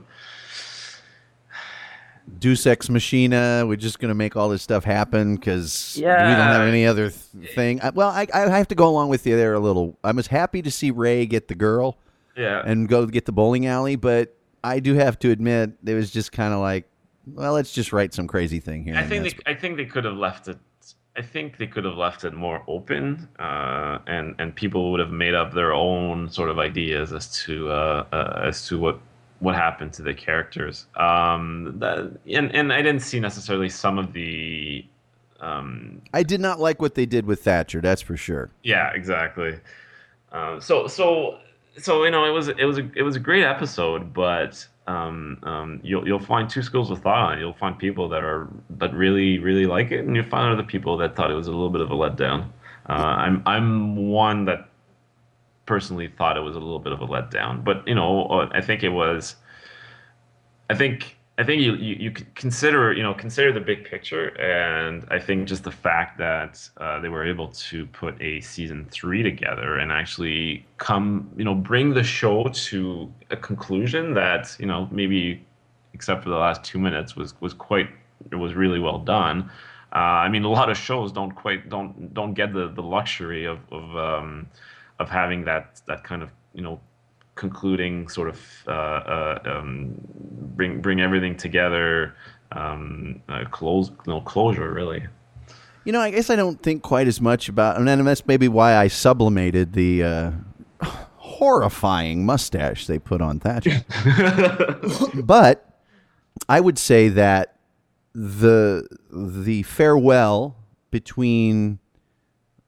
Deus 2.38 2.66
Ex 2.66 2.88
Machina. 2.88 3.64
We're 3.66 3.76
just 3.76 3.98
going 3.98 4.08
to 4.08 4.14
make 4.14 4.34
all 4.36 4.48
this 4.48 4.62
stuff 4.62 4.84
happen 4.84 5.36
because 5.36 5.94
we 5.96 6.02
don't 6.04 6.14
have 6.14 6.62
any 6.62 6.86
other 6.86 7.10
th- 7.10 7.54
thing. 7.54 7.80
I, 7.82 7.90
well, 7.90 8.08
I, 8.08 8.26
I 8.34 8.48
have 8.48 8.68
to 8.68 8.74
go 8.74 8.88
along 8.88 9.10
with 9.10 9.26
you 9.26 9.36
there 9.36 9.54
a 9.54 9.60
little. 9.60 9.98
I 10.02 10.12
was 10.12 10.26
happy 10.26 10.62
to 10.62 10.70
see 10.70 10.90
Ray 10.90 11.26
get 11.26 11.48
the 11.48 11.54
girl 11.54 11.98
Yeah. 12.36 12.62
and 12.64 12.88
go 12.88 13.06
get 13.06 13.26
the 13.26 13.32
bowling 13.32 13.66
alley, 13.66 13.96
but 13.96 14.34
I 14.62 14.80
do 14.80 14.94
have 14.94 15.18
to 15.20 15.30
admit 15.30 15.72
it 15.84 15.94
was 15.94 16.10
just 16.10 16.32
kind 16.32 16.54
of 16.54 16.60
like, 16.60 16.88
well, 17.26 17.52
let's 17.52 17.72
just 17.72 17.92
write 17.92 18.14
some 18.14 18.26
crazy 18.26 18.58
thing 18.58 18.84
here. 18.84 18.96
I 18.96 19.04
think 19.04 19.24
they, 19.24 19.52
I 19.52 19.54
think 19.54 19.76
they 19.76 19.84
could 19.86 20.04
have 20.04 20.16
left 20.16 20.48
it. 20.48 20.58
I 21.16 21.22
think 21.22 21.58
they 21.58 21.66
could 21.66 21.84
have 21.84 21.96
left 21.96 22.24
it 22.24 22.34
more 22.34 22.62
open, 22.66 23.28
uh, 23.38 23.98
and 24.06 24.34
and 24.38 24.54
people 24.54 24.90
would 24.90 25.00
have 25.00 25.12
made 25.12 25.34
up 25.34 25.54
their 25.54 25.72
own 25.72 26.28
sort 26.28 26.50
of 26.50 26.58
ideas 26.58 27.12
as 27.12 27.30
to 27.44 27.70
uh, 27.70 28.06
uh, 28.12 28.42
as 28.48 28.66
to 28.68 28.78
what 28.78 28.98
what 29.38 29.54
happened 29.54 29.92
to 29.92 30.02
the 30.02 30.14
characters. 30.14 30.86
Um, 30.96 31.76
that, 31.78 32.18
and 32.26 32.52
and 32.54 32.72
I 32.72 32.82
didn't 32.82 33.02
see 33.02 33.20
necessarily 33.20 33.68
some 33.68 33.98
of 33.98 34.12
the. 34.12 34.84
Um, 35.40 36.02
I 36.12 36.22
did 36.22 36.40
not 36.40 36.58
like 36.58 36.80
what 36.80 36.94
they 36.94 37.06
did 37.06 37.26
with 37.26 37.42
Thatcher. 37.44 37.80
That's 37.80 38.02
for 38.02 38.16
sure. 38.16 38.50
yeah, 38.62 38.90
exactly. 38.92 39.60
Um, 40.32 40.60
so 40.60 40.88
so 40.88 41.38
so 41.78 42.02
you 42.04 42.10
know 42.10 42.24
it 42.24 42.30
was 42.30 42.48
it 42.48 42.64
was 42.64 42.78
a, 42.78 42.90
it 42.96 43.02
was 43.02 43.14
a 43.14 43.20
great 43.20 43.44
episode, 43.44 44.12
but 44.12 44.66
um, 44.86 45.38
um, 45.44 45.80
you'll 45.82 46.06
you'll 46.06 46.18
find 46.18 46.48
two 46.48 46.62
schools 46.62 46.90
of 46.90 47.00
thought 47.00 47.32
on 47.32 47.38
it. 47.38 47.40
You'll 47.40 47.54
find 47.54 47.78
people 47.78 48.08
that 48.10 48.22
are 48.22 48.48
that 48.78 48.92
really 48.94 49.38
really 49.38 49.66
like 49.66 49.90
it, 49.90 50.04
and 50.04 50.14
you'll 50.14 50.26
find 50.26 50.52
other 50.52 50.62
people 50.62 50.96
that 50.98 51.16
thought 51.16 51.30
it 51.30 51.34
was 51.34 51.46
a 51.46 51.52
little 51.52 51.70
bit 51.70 51.80
of 51.80 51.90
a 51.90 51.94
letdown. 51.94 52.48
Uh, 52.88 52.92
I'm 52.92 53.42
I'm 53.46 54.08
one 54.08 54.44
that 54.44 54.68
personally 55.66 56.08
thought 56.08 56.36
it 56.36 56.40
was 56.40 56.54
a 56.54 56.58
little 56.58 56.78
bit 56.78 56.92
of 56.92 57.00
a 57.00 57.06
letdown, 57.06 57.64
but 57.64 57.86
you 57.88 57.94
know 57.94 58.26
uh, 58.26 58.48
I 58.52 58.60
think 58.60 58.82
it 58.82 58.90
was. 58.90 59.36
I 60.68 60.74
think 60.74 61.16
I 61.36 61.42
think 61.42 61.62
you, 61.62 61.74
you, 61.74 61.96
you 61.96 62.10
consider 62.36 62.92
you 62.92 63.02
know 63.02 63.12
consider 63.12 63.52
the 63.52 63.60
big 63.60 63.84
picture, 63.84 64.28
and 64.40 65.04
I 65.10 65.18
think 65.18 65.48
just 65.48 65.64
the 65.64 65.72
fact 65.72 66.16
that 66.18 66.68
uh, 66.76 67.00
they 67.00 67.08
were 67.08 67.26
able 67.26 67.48
to 67.48 67.86
put 67.86 68.20
a 68.22 68.40
season 68.40 68.86
three 68.90 69.22
together 69.22 69.78
and 69.78 69.90
actually 69.90 70.64
come 70.78 71.28
you 71.36 71.44
know 71.44 71.54
bring 71.54 71.92
the 71.92 72.04
show 72.04 72.44
to 72.44 73.12
a 73.30 73.36
conclusion 73.36 74.14
that 74.14 74.56
you 74.60 74.66
know 74.66 74.88
maybe 74.92 75.44
except 75.92 76.22
for 76.22 76.30
the 76.30 76.36
last 76.36 76.62
two 76.62 76.78
minutes 76.78 77.16
was 77.16 77.34
was 77.40 77.52
quite 77.52 77.88
it 78.30 78.36
was 78.36 78.54
really 78.54 78.78
well 78.78 78.98
done. 78.98 79.50
Uh, 79.92 80.24
I 80.26 80.28
mean, 80.28 80.44
a 80.44 80.50
lot 80.50 80.70
of 80.70 80.76
shows 80.76 81.12
don't 81.12 81.32
quite 81.32 81.68
don't 81.68 82.14
don't 82.14 82.34
get 82.34 82.52
the, 82.52 82.68
the 82.68 82.82
luxury 82.82 83.44
of 83.44 83.58
of 83.72 83.96
um, 83.96 84.46
of 85.00 85.08
having 85.08 85.44
that 85.44 85.80
that 85.86 86.04
kind 86.04 86.22
of 86.22 86.30
you 86.52 86.62
know 86.62 86.80
concluding 87.34 88.08
sort 88.08 88.28
of 88.28 88.40
uh, 88.66 88.70
uh, 88.70 89.38
um, 89.44 89.94
bring 90.56 90.80
bring 90.80 91.00
everything 91.00 91.36
together, 91.36 92.14
um, 92.52 93.22
uh, 93.28 93.44
close 93.50 93.90
no 94.06 94.20
closure 94.20 94.72
really. 94.72 95.06
You 95.84 95.92
know, 95.92 96.00
I 96.00 96.10
guess 96.10 96.30
I 96.30 96.36
don't 96.36 96.62
think 96.62 96.82
quite 96.82 97.06
as 97.06 97.20
much 97.20 97.48
about, 97.50 97.76
and 97.76 98.06
that's 98.06 98.26
maybe 98.26 98.48
why 98.48 98.74
I 98.74 98.88
sublimated 98.88 99.74
the 99.74 100.02
uh, 100.02 100.30
horrifying 101.16 102.24
mustache 102.24 102.86
they 102.86 102.98
put 102.98 103.20
on 103.20 103.38
Thatcher. 103.38 103.84
but 105.22 105.78
I 106.48 106.60
would 106.60 106.78
say 106.78 107.08
that 107.08 107.56
the 108.14 108.88
the 109.10 109.62
farewell 109.64 110.56
between 110.90 111.80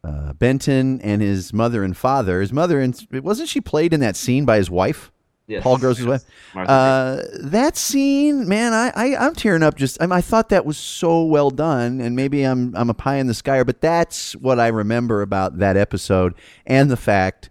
uh, 0.06 0.32
Benton 0.34 1.00
and 1.00 1.20
his 1.20 1.52
mother 1.52 1.82
and 1.82 1.96
father. 1.96 2.40
His 2.40 2.52
mother 2.52 2.80
and 2.80 2.94
wasn't 3.12 3.48
she 3.48 3.60
played 3.60 3.92
in 3.92 4.00
that 4.00 4.16
scene 4.16 4.44
by 4.44 4.56
his 4.58 4.70
wife? 4.70 5.10
Yes. 5.48 5.62
Paul 5.62 5.78
Gross's 5.78 6.04
yes. 6.06 6.24
wife. 6.54 6.68
Uh, 6.68 7.22
that 7.44 7.76
scene, 7.76 8.48
man, 8.48 8.72
I, 8.72 8.92
I 8.96 9.16
I'm 9.16 9.34
tearing 9.34 9.62
up. 9.62 9.76
Just 9.76 10.00
I, 10.00 10.06
I 10.10 10.20
thought 10.20 10.48
that 10.48 10.66
was 10.66 10.76
so 10.76 11.24
well 11.24 11.50
done, 11.50 12.00
and 12.00 12.16
maybe 12.16 12.42
I'm 12.42 12.74
I'm 12.74 12.90
a 12.90 12.94
pie 12.94 13.16
in 13.16 13.26
the 13.28 13.34
sky, 13.34 13.62
but 13.62 13.80
that's 13.80 14.34
what 14.36 14.58
I 14.58 14.68
remember 14.68 15.22
about 15.22 15.58
that 15.58 15.76
episode, 15.76 16.34
and 16.66 16.90
the 16.90 16.96
fact 16.96 17.48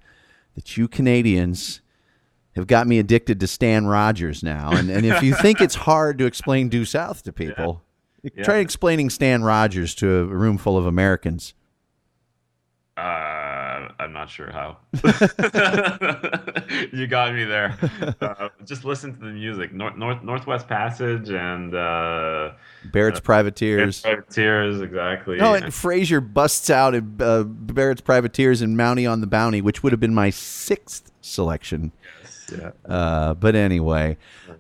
that 0.56 0.76
you 0.78 0.88
Canadians 0.88 1.82
have 2.56 2.68
got 2.68 2.88
me 2.88 3.00
addicted 3.00 3.40
to 3.42 3.48
Stan 3.48 3.86
Rogers 3.86 4.44
now. 4.44 4.72
And 4.72 4.90
and 4.90 5.06
if 5.06 5.24
you 5.24 5.34
think 5.42 5.62
it's 5.62 5.76
hard 5.76 6.18
to 6.18 6.26
explain 6.26 6.68
due 6.70 6.86
south 6.86 7.24
to 7.24 7.34
people, 7.34 7.82
Yeah. 8.24 8.44
try 8.44 8.58
explaining 8.58 9.10
Stan 9.10 9.44
Rogers 9.44 9.96
to 9.96 10.20
a 10.20 10.26
room 10.26 10.58
full 10.58 10.78
of 10.78 10.86
Americans. 10.86 11.54
Uh, 12.98 13.90
I'm 14.00 14.14
not 14.14 14.30
sure 14.30 14.50
how. 14.52 14.78
you 16.94 17.08
got 17.08 17.36
me 17.36 17.44
there. 17.44 17.78
Uh, 18.22 18.48
just 18.64 18.86
listen 18.86 19.14
to 19.14 19.20
the 19.20 19.32
music. 19.34 19.74
North, 19.74 19.98
North 19.98 20.24
Northwest 20.24 20.70
Passage 20.70 21.30
and 21.30 21.76
uh, 21.76 22.52
Barrett's 22.94 23.20
Privateers. 23.20 24.00
Privateers, 24.02 24.80
exactly. 24.80 25.38
No, 25.38 25.56
and 25.56 25.74
Fraser 25.74 26.22
busts 26.22 26.70
out 26.70 26.96
in 26.96 27.18
uh, 27.20 27.44
Barrett's 27.44 28.00
Privateers 28.00 28.62
and 28.62 28.78
Mountie 28.78 29.12
on 29.12 29.20
the 29.20 29.28
Bounty, 29.28 29.62
which 29.62 29.84
would 29.84 29.92
have 29.92 30.00
been 30.00 30.16
my 30.16 30.30
sixth 30.30 31.12
selection. 31.20 31.92
Yeah. 32.52 32.72
Uh, 32.86 33.34
but 33.34 33.56
anyway, 33.56 34.18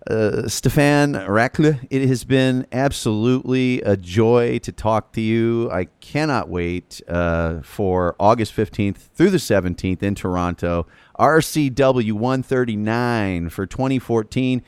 uh, 0.09 0.47
Stefan 0.47 1.13
Rackle, 1.27 1.75
it 1.89 2.07
has 2.07 2.23
been 2.23 2.65
absolutely 2.71 3.81
a 3.81 3.97
joy 3.97 4.59
to 4.59 4.71
talk 4.71 5.13
to 5.13 5.21
you. 5.21 5.69
I 5.71 5.85
cannot 5.99 6.49
wait 6.49 7.01
uh, 7.07 7.61
for 7.61 8.15
August 8.19 8.55
15th 8.55 8.97
through 8.97 9.29
the 9.29 9.37
17th 9.37 10.03
in 10.03 10.15
Toronto. 10.15 10.87
RCW 11.19 12.13
139 12.13 13.49
for 13.49 13.65
2014. 13.65 14.61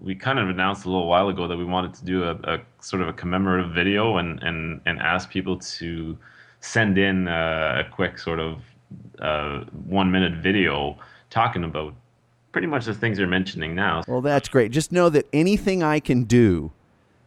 we 0.00 0.14
kind 0.14 0.38
of 0.38 0.48
announced 0.48 0.84
a 0.84 0.88
little 0.88 1.08
while 1.08 1.28
ago 1.28 1.48
that 1.48 1.56
we 1.56 1.64
wanted 1.64 1.94
to 1.94 2.04
do 2.04 2.24
a, 2.24 2.34
a 2.44 2.60
sort 2.80 3.02
of 3.02 3.08
a 3.08 3.12
commemorative 3.12 3.72
video 3.72 4.18
and 4.18 4.42
and 4.42 4.80
and 4.84 4.98
ask 5.00 5.30
people 5.30 5.58
to 5.58 6.18
send 6.60 6.98
in 6.98 7.28
uh, 7.28 7.82
a 7.86 7.90
quick 7.90 8.18
sort 8.18 8.40
of 8.40 8.62
uh, 9.20 9.60
one 9.86 10.10
minute 10.10 10.34
video 10.34 10.98
talking 11.30 11.64
about 11.64 11.94
pretty 12.54 12.68
much 12.68 12.84
the 12.84 12.94
things 12.94 13.18
you're 13.18 13.26
mentioning 13.26 13.74
now. 13.74 14.04
Well, 14.06 14.20
that's 14.20 14.48
great. 14.48 14.70
Just 14.70 14.92
know 14.92 15.08
that 15.08 15.26
anything 15.32 15.82
I 15.82 15.98
can 15.98 16.22
do 16.22 16.70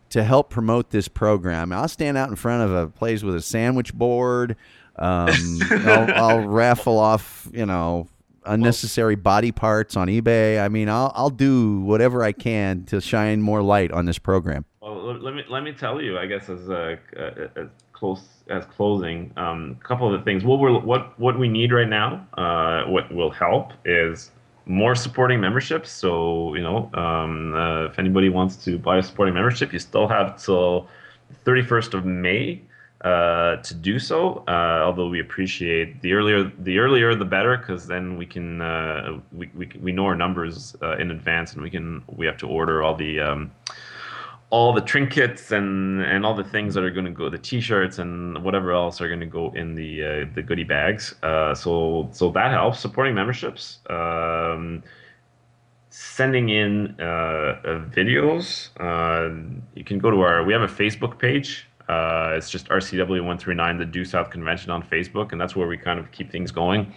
to 0.10 0.24
help 0.24 0.50
promote 0.50 0.92
this 0.92 1.10
program, 1.10 1.74
I'll 1.74 1.90
stand 1.90 2.18
out 2.18 2.30
in 2.30 2.38
front 2.38 2.64
of 2.64 2.72
a 2.74 2.88
place 2.88 3.24
with 3.24 3.36
a 3.36 3.42
sandwich 3.42 3.94
board. 3.94 4.56
Um, 4.96 5.60
I'll, 5.70 6.14
I'll 6.14 6.48
raffle 6.48 6.98
off, 6.98 7.50
you 7.52 7.66
know, 7.66 8.08
unnecessary 8.46 9.16
body 9.16 9.52
parts 9.52 9.98
on 9.98 10.08
eBay. 10.08 10.64
I 10.64 10.70
mean, 10.70 10.88
I'll 10.88 11.12
I'll 11.14 11.30
do 11.30 11.82
whatever 11.82 12.24
I 12.24 12.32
can 12.32 12.86
to 12.86 13.02
shine 13.02 13.42
more 13.42 13.62
light 13.62 13.92
on 13.92 14.06
this 14.06 14.18
program. 14.18 14.64
Well, 14.82 15.20
let- 15.22 15.34
me 15.34 15.44
let 15.50 15.62
me 15.62 15.74
tell 15.74 16.02
you. 16.02 16.18
I 16.18 16.26
guess 16.26 16.48
as 16.50 16.70
a, 16.70 16.98
a, 17.18 17.64
a 17.64 17.70
close 17.92 18.24
as 18.50 18.64
closing, 18.66 19.34
um, 19.36 19.78
a 19.78 19.86
couple 19.86 20.08
of 20.14 20.18
the 20.18 20.24
things. 20.24 20.46
What 20.46 20.60
we're 20.60 20.80
what 20.80 21.20
what 21.20 21.38
we 21.38 21.50
need 21.50 21.74
right 21.74 21.90
now, 21.90 22.26
uh, 22.38 22.90
what 22.90 23.14
will 23.14 23.32
help 23.32 23.74
is 23.84 24.32
more 24.68 24.96
supporting 24.96 25.40
memberships. 25.40 25.92
So 25.92 26.54
you 26.56 26.62
know, 26.62 26.90
um, 26.94 27.56
uh, 27.56 27.86
if 27.86 28.00
anybody 28.00 28.30
wants 28.30 28.56
to 28.66 28.78
buy 28.78 28.98
a 28.98 29.04
supporting 29.04 29.34
membership, 29.34 29.74
you 29.74 29.80
still 29.80 30.08
have 30.08 30.42
till 30.42 30.88
31st 31.46 31.94
of 31.94 32.06
May 32.06 32.62
uh, 33.02 33.58
to 33.58 33.74
do 33.74 34.00
so. 34.00 34.44
Uh, 34.48 34.82
although 34.84 35.08
we 35.08 35.20
appreciate 35.20 36.02
the 36.02 36.14
earlier 36.14 36.52
the 36.60 36.80
earlier 36.80 37.16
the 37.16 37.26
better, 37.26 37.58
because 37.58 37.88
then 37.88 38.18
we 38.18 38.26
can 38.26 38.62
uh, 38.62 39.20
we, 39.32 39.50
we 39.56 39.70
we 39.82 39.92
know 39.92 40.06
our 40.06 40.16
numbers 40.16 40.76
uh, 40.82 40.98
in 40.98 41.12
advance, 41.12 41.54
and 41.54 41.62
we 41.62 41.70
can 41.70 42.04
we 42.08 42.26
have 42.26 42.38
to 42.38 42.48
order 42.48 42.84
all 42.84 42.96
the. 42.96 43.20
Um, 43.20 43.52
all 44.50 44.72
the 44.74 44.82
trinkets 44.82 45.52
and 45.52 46.02
and 46.02 46.26
all 46.26 46.34
the 46.34 46.44
things 46.44 46.74
that 46.74 46.84
are 46.84 46.92
going 46.92 47.06
to 47.06 47.12
go 47.12 47.30
the 47.30 47.38
t-shirts 47.38 48.00
and 48.00 48.42
whatever 48.44 48.72
else 48.72 49.02
are 49.02 49.08
going 49.08 49.20
to 49.20 49.26
go 49.26 49.52
in 49.56 49.76
the 49.76 50.04
uh, 50.04 50.26
the 50.36 50.42
goodie 50.42 50.64
bags. 50.64 51.16
Uh, 51.24 51.54
so 51.54 52.08
so 52.12 52.32
that 52.32 52.52
helps 52.52 52.80
supporting 52.80 53.14
memberships. 53.14 53.80
Um, 53.90 54.84
sending 55.90 56.50
in 56.50 56.96
uh, 57.00 57.04
uh, 57.04 57.86
videos. 57.90 58.70
Uh, 58.80 59.58
you 59.76 59.84
can 59.84 60.00
go 60.00 60.12
to 60.12 60.22
our 60.22 60.44
we 60.44 60.54
have 60.54 60.62
a 60.62 60.68
facebook 60.68 61.20
page 61.20 61.68
uh, 61.90 62.34
it's 62.36 62.50
just 62.50 62.68
rcw139 62.70 63.78
the 63.78 63.86
due 63.86 64.06
south 64.06 64.30
convention 64.30 64.72
on 64.72 64.84
facebook 64.84 65.32
and 65.32 65.40
that's 65.40 65.56
where 65.56 65.68
we 65.68 65.78
kind 65.78 66.00
of 66.00 66.12
keep 66.12 66.32
things 66.32 66.52
going. 66.52 66.94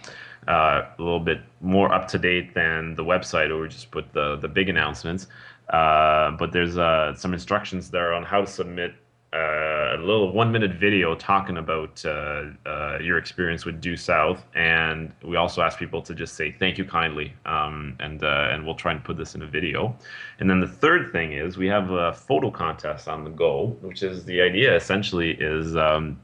Uh, 0.47 0.87
a 0.97 1.01
little 1.01 1.19
bit 1.19 1.39
more 1.61 1.93
up 1.93 2.07
to 2.07 2.17
date 2.17 2.55
than 2.55 2.95
the 2.95 3.03
website 3.03 3.49
where 3.49 3.59
we 3.59 3.67
just 3.67 3.91
put 3.91 4.11
the 4.13 4.37
the 4.37 4.47
big 4.47 4.69
announcements. 4.69 5.27
Uh, 5.69 6.31
but 6.31 6.51
there's 6.51 6.77
uh, 6.77 7.13
some 7.15 7.33
instructions 7.33 7.91
there 7.91 8.13
on 8.13 8.23
how 8.23 8.41
to 8.41 8.47
submit 8.47 8.95
a 9.33 9.97
little 9.99 10.31
one 10.33 10.51
minute 10.51 10.73
video 10.73 11.15
talking 11.15 11.57
about 11.57 12.03
uh, 12.05 12.43
uh, 12.65 12.97
your 13.01 13.17
experience 13.17 13.65
with 13.65 13.79
Due 13.79 13.95
South. 13.95 14.45
And 14.55 15.13
we 15.23 15.37
also 15.37 15.61
ask 15.61 15.79
people 15.79 16.01
to 16.01 16.13
just 16.13 16.35
say 16.35 16.51
thank 16.51 16.77
you 16.77 16.85
kindly. 16.85 17.33
Um, 17.45 17.95
and, 17.99 18.23
uh, 18.23 18.49
and 18.51 18.65
we'll 18.65 18.75
try 18.75 18.91
and 18.91 19.03
put 19.03 19.17
this 19.17 19.35
in 19.35 19.41
a 19.41 19.47
video. 19.47 19.95
And 20.39 20.49
then 20.49 20.59
the 20.59 20.67
third 20.67 21.11
thing 21.11 21.33
is 21.33 21.57
we 21.57 21.67
have 21.67 21.91
a 21.91 22.13
photo 22.13 22.51
contest 22.51 23.07
on 23.07 23.23
the 23.23 23.29
go, 23.29 23.77
which 23.81 24.03
is 24.03 24.25
the 24.25 24.41
idea 24.41 24.75
essentially 24.75 25.31
is 25.31 25.77
um, 25.77 26.19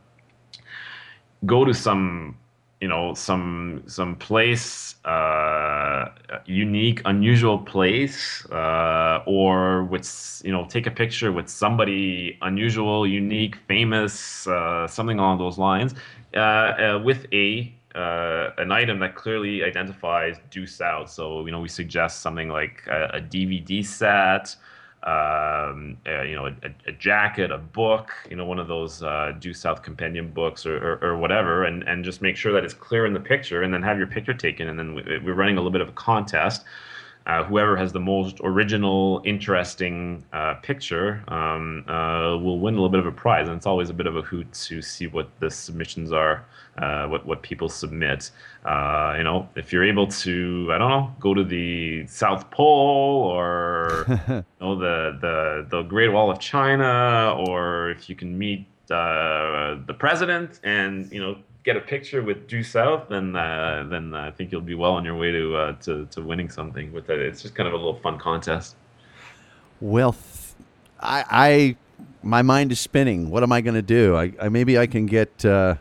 go 1.45 1.63
to 1.63 1.73
some 1.73 2.37
you 2.81 2.87
know 2.87 3.13
some 3.13 3.83
some 3.87 4.15
place 4.15 4.95
uh 5.05 6.05
unique 6.45 7.01
unusual 7.05 7.57
place 7.57 8.45
uh 8.51 9.23
or 9.25 9.83
with 9.85 10.41
you 10.45 10.51
know 10.51 10.65
take 10.65 10.85
a 10.85 10.91
picture 10.91 11.31
with 11.31 11.49
somebody 11.49 12.37
unusual 12.43 13.07
unique 13.07 13.55
famous 13.67 14.45
uh 14.47 14.87
something 14.87 15.17
along 15.17 15.39
those 15.39 15.57
lines 15.57 15.95
uh, 16.35 16.39
uh 16.39 17.01
with 17.03 17.25
a 17.33 17.73
uh, 17.95 18.51
an 18.59 18.71
item 18.71 18.99
that 18.99 19.15
clearly 19.15 19.63
identifies 19.63 20.37
due 20.51 20.67
south. 20.67 21.09
So 21.09 21.45
you 21.45 21.51
know 21.51 21.59
we 21.59 21.67
suggest 21.67 22.21
something 22.21 22.49
like 22.49 22.83
a, 22.87 23.17
a 23.17 23.21
dvd 23.21 23.83
set 23.83 24.55
um, 25.03 25.97
uh, 26.07 26.23
you 26.23 26.35
know, 26.35 26.47
a, 26.47 26.89
a 26.89 26.91
jacket, 26.91 27.51
a 27.51 27.57
book, 27.57 28.11
you 28.29 28.35
know, 28.35 28.45
one 28.45 28.59
of 28.59 28.67
those 28.67 29.03
uh, 29.03 29.33
due 29.39 29.53
south 29.53 29.83
compendium 29.83 30.29
books 30.31 30.65
or, 30.65 30.77
or, 30.77 31.03
or 31.03 31.17
whatever, 31.17 31.65
and, 31.65 31.83
and 31.83 32.03
just 32.03 32.21
make 32.21 32.35
sure 32.35 32.51
that 32.51 32.63
it's 32.63 32.73
clear 32.73 33.05
in 33.05 33.13
the 33.13 33.19
picture, 33.19 33.61
and 33.63 33.73
then 33.73 33.83
have 33.83 33.97
your 33.97 34.07
picture 34.07 34.33
taken, 34.33 34.67
and 34.67 34.77
then 34.77 34.95
we, 34.95 35.03
we're 35.19 35.35
running 35.35 35.57
a 35.57 35.59
little 35.59 35.71
bit 35.71 35.81
of 35.81 35.89
a 35.89 35.93
contest. 35.93 36.63
Uh, 37.27 37.43
whoever 37.43 37.75
has 37.75 37.91
the 37.91 37.99
most 37.99 38.39
original, 38.41 39.21
interesting 39.25 40.23
uh, 40.31 40.53
picture 40.55 41.21
um, 41.27 41.83
uh, 41.89 42.37
will 42.37 42.57
win 42.57 42.73
a 42.73 42.77
little 42.77 42.89
bit 42.89 43.01
of 43.01 43.05
a 43.05 43.11
prize. 43.11 43.49
And 43.49 43.57
it's 43.57 43.65
always 43.65 43.89
a 43.89 43.93
bit 43.93 44.07
of 44.07 44.15
a 44.15 44.21
hoot 44.21 44.51
to 44.53 44.81
see 44.81 45.07
what 45.07 45.29
the 45.41 45.51
submissions 45.51 46.13
are, 46.13 46.45
uh, 46.77 47.05
what 47.07 47.25
what 47.25 47.41
people 47.41 47.67
submit. 47.67 48.31
Uh, 48.63 49.15
you 49.17 49.23
know, 49.25 49.49
if 49.55 49.73
you're 49.73 49.83
able 49.83 50.07
to, 50.07 50.69
I 50.71 50.77
don't 50.77 50.89
know, 50.89 51.13
go 51.19 51.33
to 51.33 51.43
the 51.43 52.07
South 52.07 52.49
Pole 52.49 53.23
or 53.23 54.05
you 54.29 54.43
know, 54.61 54.79
the 54.79 55.17
the 55.19 55.67
the 55.69 55.81
Great 55.81 56.13
Wall 56.13 56.31
of 56.31 56.39
China, 56.39 57.35
or 57.45 57.89
if 57.91 58.09
you 58.09 58.15
can 58.15 58.37
meet 58.37 58.67
uh, 58.89 59.75
the 59.85 59.95
president 59.99 60.61
and 60.63 61.11
you 61.11 61.19
know 61.19 61.35
get 61.67 61.75
a 61.75 61.81
picture 61.81 62.23
with 62.23 62.47
Due 62.47 62.63
South, 62.63 63.09
then 63.09 63.35
uh, 63.35 63.85
then 63.89 64.13
I 64.13 64.31
think 64.31 64.53
you'll 64.53 64.61
be 64.61 64.73
well 64.73 64.93
on 64.93 65.03
your 65.03 65.17
way 65.17 65.31
to 65.31 65.55
uh, 65.55 65.73
to, 65.83 66.05
to 66.11 66.21
winning 66.21 66.49
something 66.49 66.93
with 66.93 67.09
it. 67.09 67.19
It's 67.19 67.41
just 67.41 67.55
kind 67.55 67.67
of 67.67 67.73
a 67.73 67.77
little 67.77 67.99
fun 67.99 68.17
contest. 68.17 68.77
Well, 69.81 70.13
th- 70.13 70.23
I, 70.99 71.25
I, 71.29 71.75
my 72.23 72.41
mind 72.41 72.71
is 72.71 72.79
spinning. 72.79 73.29
What 73.29 73.43
am 73.43 73.51
I 73.51 73.59
going 73.59 73.75
to 73.75 73.81
do? 73.81 74.15
I, 74.15 74.31
I 74.41 74.49
maybe 74.49 74.79
I 74.79 74.87
can 74.87 75.05
get, 75.05 75.45
uh, 75.45 75.75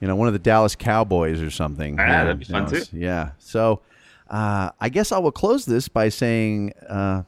you 0.00 0.06
know, 0.06 0.14
one 0.14 0.28
of 0.28 0.32
the 0.32 0.38
Dallas 0.38 0.76
Cowboys 0.76 1.42
or 1.42 1.50
something. 1.50 1.98
Ah, 1.98 2.06
Yeah, 2.06 2.24
that'd 2.24 2.38
be 2.38 2.44
fun 2.44 2.64
know, 2.64 2.70
too. 2.70 2.84
Yeah. 2.92 3.32
So, 3.38 3.82
uh, 4.30 4.70
I 4.80 4.88
guess 4.88 5.10
I 5.10 5.18
will 5.18 5.32
close 5.32 5.66
this 5.66 5.88
by 5.88 6.08
saying, 6.08 6.72
uh, 6.88 7.24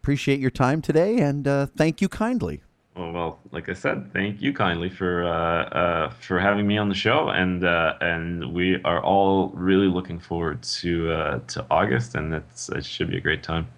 appreciate 0.00 0.38
your 0.40 0.50
time 0.50 0.80
today 0.80 1.18
and 1.18 1.46
uh, 1.46 1.66
thank 1.76 2.00
you 2.00 2.08
kindly. 2.08 2.62
Well, 2.96 3.12
well, 3.12 3.38
like 3.52 3.70
I 3.70 3.72
said, 3.72 4.12
thank 4.12 4.42
you 4.42 4.52
kindly 4.52 4.90
for 4.90 5.24
uh, 5.24 5.64
uh, 5.64 6.10
for 6.10 6.38
having 6.38 6.66
me 6.66 6.76
on 6.76 6.90
the 6.90 6.94
show, 6.94 7.28
and 7.30 7.64
uh, 7.64 7.94
and 8.02 8.52
we 8.52 8.82
are 8.84 9.02
all 9.02 9.48
really 9.54 9.88
looking 9.88 10.20
forward 10.20 10.62
to 10.80 11.10
uh, 11.10 11.38
to 11.38 11.66
August, 11.70 12.14
and 12.14 12.34
it's, 12.34 12.68
it 12.68 12.84
should 12.84 13.10
be 13.10 13.16
a 13.16 13.20
great 13.20 13.42
time. 13.42 13.68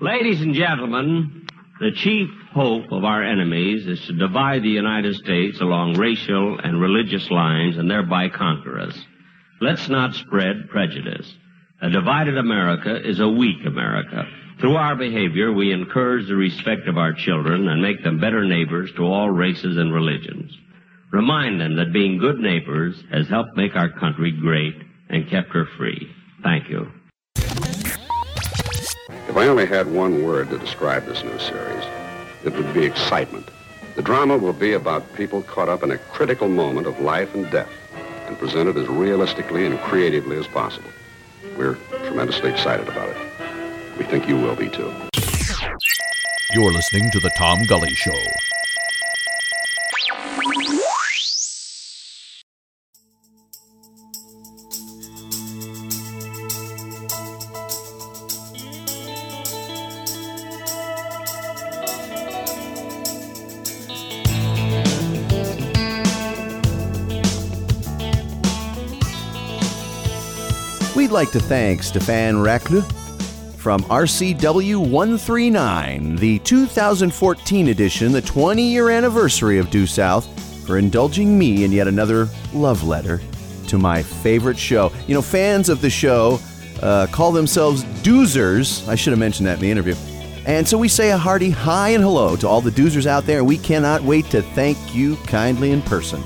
Ladies 0.00 0.40
and 0.40 0.52
gentlemen, 0.52 1.46
the 1.78 1.92
chief 1.92 2.28
hope 2.52 2.90
of 2.90 3.04
our 3.04 3.22
enemies 3.22 3.86
is 3.86 4.04
to 4.06 4.12
divide 4.12 4.62
the 4.64 4.68
United 4.68 5.14
States 5.14 5.60
along 5.60 5.94
racial 5.94 6.58
and 6.58 6.80
religious 6.80 7.30
lines 7.30 7.78
and 7.78 7.88
thereby 7.88 8.28
conquer 8.28 8.80
us. 8.80 8.98
Let's 9.60 9.88
not 9.88 10.14
spread 10.14 10.68
prejudice. 10.70 11.32
A 11.80 11.90
divided 11.90 12.36
America 12.36 12.96
is 13.08 13.20
a 13.20 13.28
weak 13.28 13.64
America. 13.64 14.26
Through 14.60 14.76
our 14.76 14.94
behavior, 14.94 15.52
we 15.52 15.72
encourage 15.72 16.28
the 16.28 16.36
respect 16.36 16.86
of 16.86 16.96
our 16.96 17.12
children 17.12 17.68
and 17.68 17.82
make 17.82 18.02
them 18.02 18.20
better 18.20 18.44
neighbors 18.44 18.90
to 18.96 19.04
all 19.04 19.30
races 19.30 19.76
and 19.76 19.92
religions. 19.92 20.56
Remind 21.12 21.60
them 21.60 21.76
that 21.76 21.92
being 21.92 22.18
good 22.18 22.38
neighbors 22.38 23.02
has 23.10 23.28
helped 23.28 23.56
make 23.56 23.76
our 23.76 23.88
country 23.88 24.32
great 24.32 24.74
and 25.08 25.28
kept 25.28 25.50
her 25.50 25.66
free. 25.76 26.08
Thank 26.42 26.68
you. 26.68 26.90
If 27.36 29.36
I 29.36 29.48
only 29.48 29.66
had 29.66 29.90
one 29.90 30.24
word 30.24 30.50
to 30.50 30.58
describe 30.58 31.06
this 31.06 31.24
new 31.24 31.38
series, 31.38 31.84
it 32.44 32.54
would 32.54 32.72
be 32.72 32.84
excitement. 32.84 33.48
The 33.96 34.02
drama 34.02 34.38
will 34.38 34.52
be 34.52 34.72
about 34.72 35.14
people 35.14 35.42
caught 35.42 35.68
up 35.68 35.82
in 35.82 35.90
a 35.90 35.98
critical 35.98 36.48
moment 36.48 36.86
of 36.86 37.00
life 37.00 37.34
and 37.34 37.50
death 37.50 37.70
and 38.26 38.38
presented 38.38 38.76
as 38.76 38.88
realistically 38.88 39.66
and 39.66 39.78
creatively 39.80 40.36
as 40.36 40.46
possible. 40.46 40.90
We're 41.56 41.76
tremendously 41.90 42.50
excited 42.50 42.88
about 42.88 43.08
it. 43.08 43.33
We 43.96 44.04
think 44.04 44.28
you 44.28 44.36
will 44.36 44.56
be 44.56 44.68
too. 44.68 44.92
You're 46.52 46.72
listening 46.72 47.12
to 47.12 47.20
The 47.20 47.30
Tom 47.36 47.64
Gully 47.66 47.94
Show. 47.94 48.12
We'd 70.96 71.12
like 71.12 71.30
to 71.30 71.40
thank 71.40 71.84
Stefan 71.84 72.40
Reckle 72.40 72.82
from 73.64 73.80
RCW 73.84 74.76
139, 74.76 76.16
the 76.16 76.38
2014 76.40 77.68
edition, 77.68 78.12
the 78.12 78.20
20 78.20 78.62
year 78.62 78.90
anniversary 78.90 79.56
of 79.56 79.70
Due 79.70 79.86
South, 79.86 80.28
for 80.66 80.76
indulging 80.76 81.38
me 81.38 81.64
in 81.64 81.72
yet 81.72 81.88
another 81.88 82.28
love 82.52 82.84
letter 82.84 83.22
to 83.68 83.78
my 83.78 84.02
favorite 84.02 84.58
show. 84.58 84.92
You 85.06 85.14
know, 85.14 85.22
fans 85.22 85.70
of 85.70 85.80
the 85.80 85.88
show 85.88 86.40
uh, 86.82 87.06
call 87.10 87.32
themselves 87.32 87.84
doozers. 88.02 88.86
I 88.86 88.96
should 88.96 89.12
have 89.12 89.18
mentioned 89.18 89.46
that 89.46 89.54
in 89.54 89.60
the 89.60 89.70
interview. 89.70 89.94
And 90.44 90.68
so 90.68 90.76
we 90.76 90.88
say 90.88 91.12
a 91.12 91.16
hearty 91.16 91.48
hi 91.48 91.88
and 91.88 92.04
hello 92.04 92.36
to 92.36 92.46
all 92.46 92.60
the 92.60 92.70
doozers 92.70 93.06
out 93.06 93.24
there. 93.24 93.44
We 93.44 93.56
cannot 93.56 94.02
wait 94.02 94.26
to 94.26 94.42
thank 94.42 94.76
you 94.94 95.16
kindly 95.24 95.70
in 95.70 95.80
person. 95.80 96.22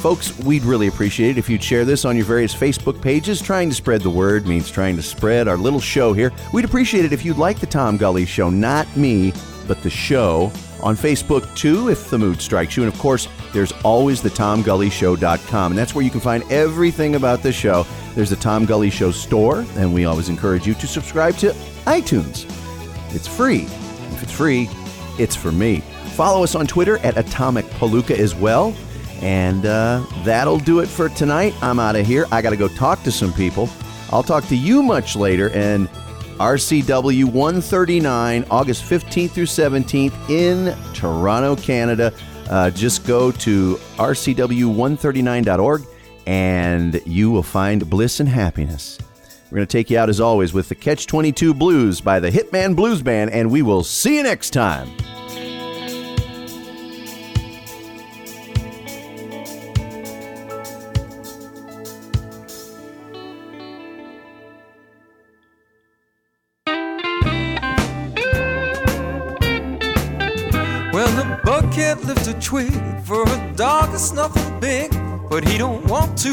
Folks, 0.00 0.34
we'd 0.38 0.62
really 0.62 0.86
appreciate 0.86 1.32
it 1.32 1.38
if 1.38 1.50
you'd 1.50 1.62
share 1.62 1.84
this 1.84 2.06
on 2.06 2.16
your 2.16 2.24
various 2.24 2.54
Facebook 2.54 3.02
pages. 3.02 3.42
Trying 3.42 3.68
to 3.68 3.74
spread 3.74 4.00
the 4.00 4.08
word 4.08 4.46
means 4.46 4.70
trying 4.70 4.96
to 4.96 5.02
spread 5.02 5.46
our 5.46 5.58
little 5.58 5.78
show 5.78 6.14
here. 6.14 6.32
We'd 6.54 6.64
appreciate 6.64 7.04
it 7.04 7.12
if 7.12 7.22
you'd 7.22 7.36
like 7.36 7.60
the 7.60 7.66
Tom 7.66 7.98
Gully 7.98 8.24
Show, 8.24 8.48
not 8.48 8.96
me, 8.96 9.34
but 9.68 9.82
the 9.82 9.90
show, 9.90 10.50
on 10.82 10.96
Facebook 10.96 11.54
too, 11.54 11.90
if 11.90 12.08
the 12.08 12.18
mood 12.18 12.40
strikes 12.40 12.78
you. 12.78 12.82
And 12.82 12.90
of 12.90 12.98
course, 12.98 13.28
there's 13.52 13.72
always 13.84 14.22
the 14.22 14.30
TomGullyShow.com, 14.30 15.72
and 15.72 15.78
that's 15.78 15.94
where 15.94 16.02
you 16.02 16.10
can 16.10 16.20
find 16.20 16.50
everything 16.50 17.14
about 17.14 17.42
the 17.42 17.52
show. 17.52 17.86
There's 18.14 18.30
the 18.30 18.36
Tom 18.36 18.64
Gully 18.64 18.88
Show 18.88 19.10
store, 19.10 19.66
and 19.76 19.92
we 19.92 20.06
always 20.06 20.30
encourage 20.30 20.66
you 20.66 20.72
to 20.72 20.86
subscribe 20.86 21.36
to 21.36 21.50
iTunes. 21.84 22.46
It's 23.14 23.28
free. 23.28 23.64
If 24.14 24.22
it's 24.22 24.32
free, 24.32 24.70
it's 25.18 25.36
for 25.36 25.52
me. 25.52 25.80
Follow 26.14 26.42
us 26.42 26.54
on 26.54 26.66
Twitter 26.66 26.96
at 26.98 27.18
Atomic 27.18 27.66
Palooka 27.66 28.18
as 28.18 28.34
well. 28.34 28.74
And 29.20 29.66
uh, 29.66 30.04
that'll 30.24 30.58
do 30.58 30.80
it 30.80 30.86
for 30.86 31.08
tonight. 31.10 31.54
I'm 31.62 31.78
out 31.78 31.96
of 31.96 32.06
here. 32.06 32.26
I 32.32 32.40
got 32.42 32.50
to 32.50 32.56
go 32.56 32.68
talk 32.68 33.02
to 33.02 33.12
some 33.12 33.32
people. 33.32 33.68
I'll 34.10 34.22
talk 34.22 34.46
to 34.46 34.56
you 34.56 34.82
much 34.82 35.14
later. 35.14 35.50
And 35.50 35.88
RCW 36.38 37.26
139, 37.26 38.46
August 38.50 38.82
15th 38.84 39.30
through 39.30 39.44
17th 39.44 40.30
in 40.30 40.74
Toronto, 40.94 41.54
Canada. 41.54 42.14
Uh, 42.48 42.70
just 42.70 43.06
go 43.06 43.30
to 43.30 43.76
rcw139.org 43.96 45.86
and 46.26 47.00
you 47.06 47.30
will 47.30 47.42
find 47.42 47.88
bliss 47.88 48.20
and 48.20 48.28
happiness. 48.28 48.98
We're 49.50 49.56
going 49.56 49.66
to 49.66 49.72
take 49.72 49.90
you 49.90 49.98
out 49.98 50.08
as 50.08 50.20
always 50.20 50.52
with 50.52 50.68
the 50.68 50.74
Catch 50.74 51.06
22 51.06 51.54
Blues 51.54 52.00
by 52.00 52.20
the 52.20 52.30
Hitman 52.30 52.76
Blues 52.76 53.02
Band, 53.02 53.30
and 53.30 53.50
we 53.50 53.62
will 53.62 53.82
see 53.82 54.16
you 54.16 54.22
next 54.22 54.50
time. 54.50 54.88
But 75.40 75.48
he 75.48 75.56
don't 75.56 75.82
want 75.86 76.18
to. 76.18 76.32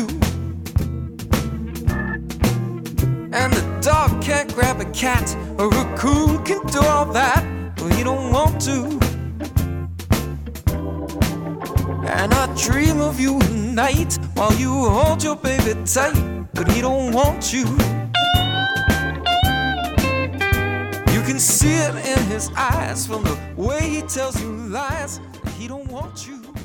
And 3.31 3.53
the 3.53 3.79
dog 3.81 4.21
can't 4.21 4.53
grab 4.53 4.81
a 4.81 4.85
cat, 4.91 5.33
a 5.57 5.67
raccoon 5.67 6.43
can 6.43 6.65
do 6.67 6.81
all 6.81 7.05
that, 7.13 7.41
but 7.77 7.93
he 7.93 8.03
don't 8.03 8.31
want 8.33 8.59
to. 8.63 8.99
And 12.19 12.33
I 12.33 12.53
dream 12.57 12.99
of 12.99 13.17
you 13.17 13.37
at 13.37 13.51
night 13.51 14.17
while 14.33 14.53
you 14.55 14.71
hold 14.71 15.23
your 15.23 15.37
baby 15.37 15.73
tight, 15.85 16.17
but 16.53 16.69
he 16.69 16.81
don't 16.81 17.13
want 17.13 17.53
you. 17.53 17.65
You 21.13 21.21
can 21.23 21.39
see 21.39 21.75
it 21.75 21.95
in 21.95 22.25
his 22.25 22.51
eyes 22.57 23.07
from 23.07 23.23
the 23.23 23.37
way 23.55 23.87
he 23.87 24.01
tells 24.01 24.41
you 24.41 24.51
lies. 24.51 25.21
He 25.57 25.69
don't 25.69 25.89
want 25.89 26.27
you. 26.27 26.56